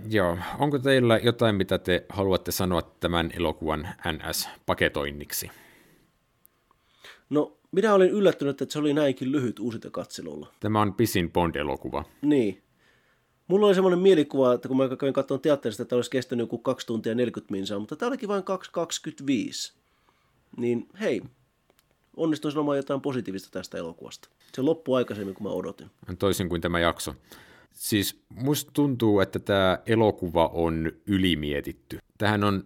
Joo, 0.08 0.38
onko 0.58 0.78
teillä 0.78 1.18
jotain, 1.18 1.54
mitä 1.54 1.78
te 1.78 2.06
haluatte 2.08 2.52
sanoa 2.52 2.82
tämän 2.82 3.30
elokuvan 3.36 3.88
NS-paketoinniksi? 4.08 5.50
No, 7.30 7.58
minä 7.72 7.94
olin 7.94 8.10
yllättynyt, 8.10 8.62
että 8.62 8.72
se 8.72 8.78
oli 8.78 8.94
näinkin 8.94 9.32
lyhyt 9.32 9.58
uusinta 9.58 9.90
katselulla. 9.90 10.52
Tämä 10.60 10.80
on 10.80 10.94
pisin 10.94 11.32
Bond-elokuva. 11.32 12.04
Niin. 12.22 12.62
Mulla 13.48 13.66
oli 13.66 13.74
semmoinen 13.74 13.98
mielikuva, 13.98 14.54
että 14.54 14.68
kun 14.68 14.76
mä 14.76 14.96
kävin 14.96 15.14
katsomaan 15.14 15.40
teatterista, 15.40 15.82
että 15.82 15.96
olisi 15.96 16.10
kestänyt 16.10 16.42
joku 16.42 16.58
2 16.58 16.86
tuntia 16.86 17.14
40 17.14 17.52
minsaa, 17.52 17.78
mutta 17.78 17.96
tämä 17.96 18.08
olikin 18.08 18.28
vain 18.28 18.42
2.25. 19.72 19.76
Niin 20.56 20.88
hei, 21.00 21.22
onnistuin 22.16 22.52
sanomaan 22.52 22.76
jotain 22.76 23.00
positiivista 23.00 23.48
tästä 23.50 23.78
elokuvasta. 23.78 24.28
Se 24.52 24.62
loppui 24.62 24.96
aikaisemmin 24.96 25.34
kuin 25.34 25.42
mä 25.42 25.50
odotin. 25.50 25.90
Toisin 26.18 26.48
kuin 26.48 26.60
tämä 26.60 26.80
jakso. 26.80 27.14
Siis 27.76 28.24
musta 28.28 28.70
tuntuu, 28.74 29.20
että 29.20 29.38
tämä 29.38 29.78
elokuva 29.86 30.46
on 30.46 30.92
ylimietitty. 31.06 31.98
Tähän 32.18 32.44
on 32.44 32.64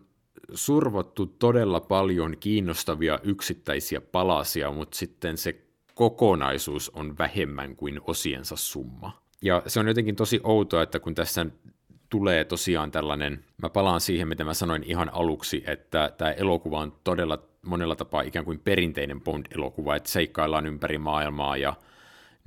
survottu 0.54 1.26
todella 1.26 1.80
paljon 1.80 2.36
kiinnostavia 2.40 3.18
yksittäisiä 3.22 4.00
palasia, 4.00 4.72
mutta 4.72 4.98
sitten 4.98 5.36
se 5.36 5.60
kokonaisuus 5.94 6.90
on 6.90 7.18
vähemmän 7.18 7.76
kuin 7.76 8.00
osiensa 8.06 8.56
summa. 8.56 9.22
Ja 9.42 9.62
se 9.66 9.80
on 9.80 9.88
jotenkin 9.88 10.16
tosi 10.16 10.40
outoa, 10.42 10.82
että 10.82 11.00
kun 11.00 11.14
tässä 11.14 11.46
tulee 12.10 12.44
tosiaan 12.44 12.90
tällainen, 12.90 13.44
mä 13.62 13.70
palaan 13.70 14.00
siihen, 14.00 14.28
mitä 14.28 14.44
mä 14.44 14.54
sanoin 14.54 14.82
ihan 14.82 15.14
aluksi, 15.14 15.64
että 15.66 16.12
tämä 16.18 16.32
elokuva 16.32 16.80
on 16.80 16.92
todella 17.04 17.38
monella 17.66 17.96
tapaa 17.96 18.22
ikään 18.22 18.44
kuin 18.44 18.60
perinteinen 18.60 19.20
Bond-elokuva, 19.20 19.96
että 19.96 20.10
seikkaillaan 20.10 20.66
ympäri 20.66 20.98
maailmaa 20.98 21.56
ja 21.56 21.74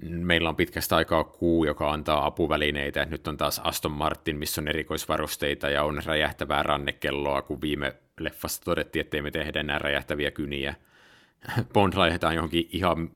meillä 0.01 0.49
on 0.49 0.55
pitkästä 0.55 0.95
aikaa 0.95 1.23
kuu, 1.23 1.65
joka 1.65 1.91
antaa 1.91 2.25
apuvälineitä, 2.25 3.05
nyt 3.05 3.27
on 3.27 3.37
taas 3.37 3.61
Aston 3.63 3.91
Martin, 3.91 4.37
missä 4.37 4.61
on 4.61 4.67
erikoisvarusteita 4.67 5.69
ja 5.69 5.83
on 5.83 6.01
räjähtävää 6.05 6.63
rannekelloa, 6.63 7.41
kun 7.41 7.61
viime 7.61 7.95
leffassa 8.19 8.63
todettiin, 8.63 9.01
ettei 9.01 9.21
me 9.21 9.31
tehdä 9.31 9.59
enää 9.59 9.79
räjähtäviä 9.79 10.31
kyniä. 10.31 10.75
Bond 11.73 11.93
laitetaan 11.95 12.35
johonkin 12.35 12.69
ihan 12.71 13.09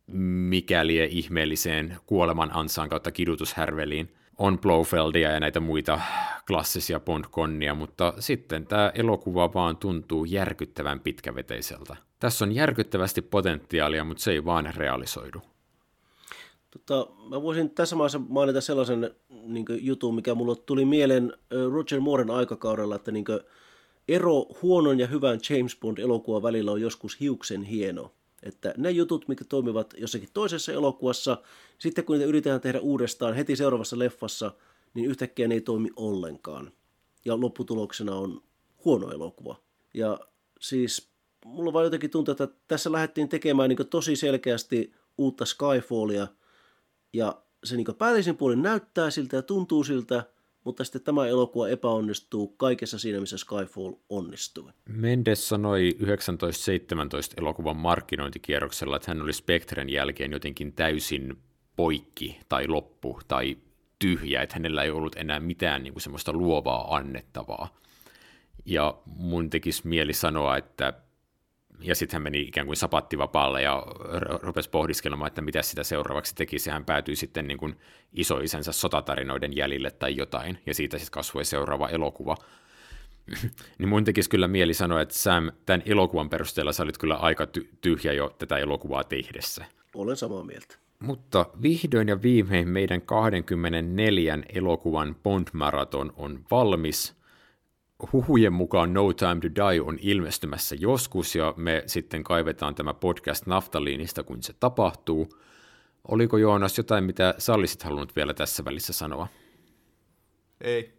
mikäliä 0.50 1.06
ihmeelliseen 1.06 1.98
kuoleman 2.06 2.50
ansaan 2.54 2.90
kautta 2.90 3.12
kidutushärveliin. 3.12 4.14
On 4.38 4.60
Blofeldia 4.60 5.32
ja 5.32 5.40
näitä 5.40 5.60
muita 5.60 6.00
klassisia 6.48 7.00
Bond-konnia, 7.00 7.76
mutta 7.76 8.14
sitten 8.20 8.68
tämä 8.68 8.92
elokuva 8.96 9.54
vaan 9.54 9.78
tuntuu 9.78 10.26
järkyttävän 10.26 11.00
pitkäveteiseltä. 11.00 11.96
Tässä 12.20 12.46
on 12.46 12.52
järkyttävästi 12.52 13.22
potentiaalia, 13.22 14.04
mutta 14.04 14.24
se 14.24 14.32
ei 14.32 14.46
vaan 14.46 14.74
realisoidu. 14.76 15.42
Tota, 16.72 17.08
mä 17.30 17.42
voisin 17.42 17.70
tässä 17.70 17.96
maassa 17.96 18.20
mainita 18.30 18.62
sellaisen 18.62 19.16
niin 19.30 19.66
jutun, 19.70 20.16
mikä 20.16 20.36
mulle 20.36 20.56
tuli 20.56 20.86
mieleen 20.86 21.34
Roger 21.72 22.00
Mooren 22.00 22.30
aikakaudella, 22.32 22.96
että 22.96 23.12
niin 23.12 23.26
ero 24.08 24.46
huonon 24.62 25.00
ja 25.00 25.08
hyvän 25.08 25.40
James 25.50 25.78
Bond-elokuvan 25.82 26.44
välillä 26.44 26.72
on 26.72 26.82
joskus 26.82 27.20
hiuksen 27.20 27.64
hieno. 27.64 28.12
Että 28.44 28.74
ne 28.78 28.92
jutut, 28.92 29.28
mitkä 29.28 29.46
toimivat 29.50 29.94
jossakin 29.98 30.30
toisessa 30.34 30.72
elokuvassa, 30.72 31.38
sitten 31.80 32.06
kun 32.06 32.14
niitä 32.14 32.30
yritetään 32.30 32.62
tehdä 32.62 32.80
uudestaan 32.80 33.34
heti 33.34 33.56
seuraavassa 33.56 34.00
leffassa, 34.00 34.52
niin 34.94 35.10
yhtäkkiä 35.10 35.48
ne 35.48 35.54
ei 35.56 35.62
toimi 35.62 35.90
ollenkaan. 35.96 36.72
Ja 37.26 37.42
lopputuloksena 37.42 38.16
on 38.16 38.42
huono 38.86 39.12
elokuva. 39.12 39.56
Ja 39.94 40.20
siis 40.60 41.10
mulla 41.46 41.74
vaan 41.74 41.86
jotenkin 41.86 42.10
tuntuu, 42.10 42.32
että 42.32 42.48
tässä 42.68 42.92
lähdettiin 42.92 43.30
tekemään 43.30 43.70
niin 43.70 43.88
tosi 43.90 44.16
selkeästi 44.16 44.94
uutta 45.18 45.46
Skyfallia, 45.46 46.28
ja 47.14 47.42
se 47.64 47.76
niin 47.76 47.88
päällisin 47.98 48.38
puolin 48.38 48.62
näyttää 48.62 49.10
siltä 49.10 49.36
ja 49.36 49.42
tuntuu 49.42 49.84
siltä, 49.84 50.24
mutta 50.64 50.84
sitten 50.84 51.04
tämä 51.04 51.28
elokuva 51.28 51.68
epäonnistuu 51.68 52.48
kaikessa 52.48 53.00
siinä, 53.00 53.20
missä 53.20 53.38
Skyfall 53.38 53.94
onnistuu. 54.10 54.72
Mendes 54.90 55.50
sanoi 55.50 55.96
1917 56.00 57.36
elokuvan 57.38 57.78
markkinointikierroksella, 57.78 58.96
että 58.96 59.12
hän 59.12 59.22
oli 59.22 59.34
Spectren 59.34 59.90
jälkeen 59.90 60.32
jotenkin 60.32 60.74
täysin 60.74 61.38
poikki 61.76 62.40
tai 62.50 62.68
loppu 62.68 63.20
tai 63.28 63.58
tyhjä, 64.00 64.42
että 64.42 64.56
hänellä 64.56 64.84
ei 64.84 64.90
ollut 64.90 65.16
enää 65.16 65.40
mitään 65.40 65.84
niin 65.84 65.94
kuin 65.94 66.02
semmoista 66.02 66.34
luovaa 66.34 66.96
annettavaa. 66.96 67.78
Ja 68.66 68.98
mun 69.06 69.50
tekisi 69.50 69.88
mieli 69.88 70.14
sanoa, 70.14 70.58
että 70.58 70.94
ja 71.80 71.96
sitten 71.96 72.16
hän 72.16 72.24
meni 72.24 72.42
ikään 72.42 72.68
kuin 72.68 72.78
sapattivapaalle 72.78 73.62
ja 73.62 73.84
rupesi 74.42 74.70
pohdiskelemaan, 74.70 75.28
että 75.28 75.42
mitä 75.42 75.62
sitä 75.62 75.84
seuraavaksi 75.84 76.36
tekisi. 76.36 76.70
Hän 76.70 76.86
päätyi 76.86 77.16
sitten 77.16 77.48
niin 77.48 77.58
kuin 77.58 77.76
isoisänsä 78.14 78.72
sotatarinoiden 78.72 79.58
jäljille 79.58 79.92
tai 79.92 80.16
jotain, 80.16 80.60
ja 80.66 80.74
siitä 80.74 80.98
sitten 80.98 81.12
kasvoi 81.12 81.46
seuraava 81.46 81.90
elokuva. 81.90 82.36
niin 83.80 83.90
mun 83.90 84.04
tekisi 84.04 84.30
kyllä 84.30 84.48
mieli 84.48 84.74
sanoa, 84.74 85.02
että 85.02 85.16
Sam, 85.16 85.52
tämän 85.66 85.84
elokuvan 85.86 86.30
perusteella 86.30 86.74
sä 86.74 86.84
olit 86.84 86.98
kyllä 86.98 87.16
aika 87.16 87.48
tyhjä 87.82 88.14
jo 88.14 88.36
tätä 88.40 88.58
elokuvaa 88.58 89.04
tehdessä. 89.04 89.66
Olen 89.96 90.16
samaa 90.16 90.44
mieltä. 90.44 90.76
Mutta 91.00 91.46
vihdoin 91.62 92.08
ja 92.08 92.22
viimein 92.22 92.68
meidän 92.68 93.02
24 93.02 94.40
elokuvan 94.54 95.16
Bond-maraton 95.24 96.14
on 96.18 96.46
valmis– 96.52 97.14
huhujen 98.14 98.54
mukaan 98.54 98.94
No 98.94 99.14
Time 99.14 99.40
to 99.42 99.48
Die 99.56 99.82
on 99.82 99.98
ilmestymässä 100.02 100.76
joskus, 100.80 101.36
ja 101.36 101.54
me 101.58 101.84
sitten 101.86 102.24
kaivetaan 102.24 102.76
tämä 102.76 102.94
podcast 102.94 103.46
naftaliinista, 103.46 104.24
kun 104.24 104.44
se 104.44 104.54
tapahtuu. 104.60 105.30
Oliko 106.08 106.38
Joonas 106.38 106.78
jotain, 106.78 107.04
mitä 107.04 107.36
sä 107.38 107.54
olisit 107.54 107.84
halunnut 107.84 108.16
vielä 108.16 108.34
tässä 108.34 108.66
välissä 108.66 108.94
sanoa? 108.94 109.28
Ei. 110.62 110.94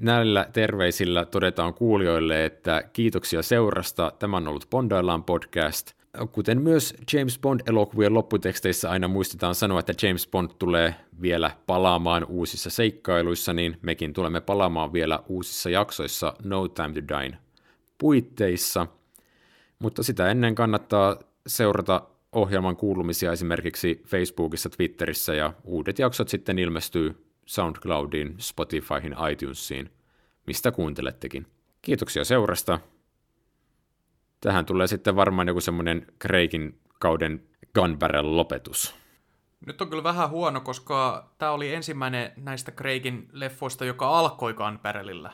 Näillä 0.00 0.48
terveisillä 0.52 1.24
todetaan 1.24 1.74
kuulijoille, 1.74 2.44
että 2.44 2.82
kiitoksia 2.92 3.42
seurasta. 3.42 4.12
Tämä 4.18 4.36
on 4.36 4.48
ollut 4.48 4.66
Bondaillaan 4.70 5.24
podcast– 5.24 5.92
Kuten 6.32 6.62
myös 6.62 6.94
James 7.12 7.38
Bond-elokuvien 7.38 8.14
lopputeksteissä 8.14 8.90
aina 8.90 9.08
muistetaan 9.08 9.54
sanoa, 9.54 9.80
että 9.80 10.06
James 10.06 10.28
Bond 10.28 10.50
tulee 10.58 10.94
vielä 11.22 11.50
palaamaan 11.66 12.24
uusissa 12.24 12.70
seikkailuissa, 12.70 13.52
niin 13.52 13.78
mekin 13.82 14.12
tulemme 14.12 14.40
palaamaan 14.40 14.92
vielä 14.92 15.22
uusissa 15.28 15.70
jaksoissa 15.70 16.34
No 16.44 16.68
Time 16.68 16.92
to 16.92 17.00
Dine 17.08 17.38
puitteissa. 17.98 18.86
Mutta 19.78 20.02
sitä 20.02 20.30
ennen 20.30 20.54
kannattaa 20.54 21.16
seurata 21.46 22.02
ohjelman 22.32 22.76
kuulumisia 22.76 23.32
esimerkiksi 23.32 24.02
Facebookissa, 24.06 24.70
Twitterissä 24.70 25.34
ja 25.34 25.52
uudet 25.64 25.98
jaksot 25.98 26.28
sitten 26.28 26.58
ilmestyy 26.58 27.24
SoundCloudiin, 27.46 28.34
Spotifyhin, 28.38 29.14
iTunesiin, 29.32 29.90
mistä 30.46 30.72
kuuntelettekin. 30.72 31.46
Kiitoksia 31.82 32.24
seurasta 32.24 32.80
Tähän 34.42 34.66
tulee 34.66 34.86
sitten 34.86 35.16
varmaan 35.16 35.48
joku 35.48 35.60
semmoinen 35.60 36.06
Kreikin 36.18 36.80
kauden 36.98 37.42
Gunbarrel 37.74 38.36
lopetus. 38.36 38.94
Nyt 39.66 39.80
on 39.80 39.88
kyllä 39.88 40.02
vähän 40.02 40.30
huono, 40.30 40.60
koska 40.60 41.28
tämä 41.38 41.52
oli 41.52 41.74
ensimmäinen 41.74 42.32
näistä 42.36 42.72
Kreikin 42.72 43.28
leffoista, 43.32 43.84
joka 43.84 44.18
alkoi 44.18 44.54
Gunbarrelillä. 44.54 45.32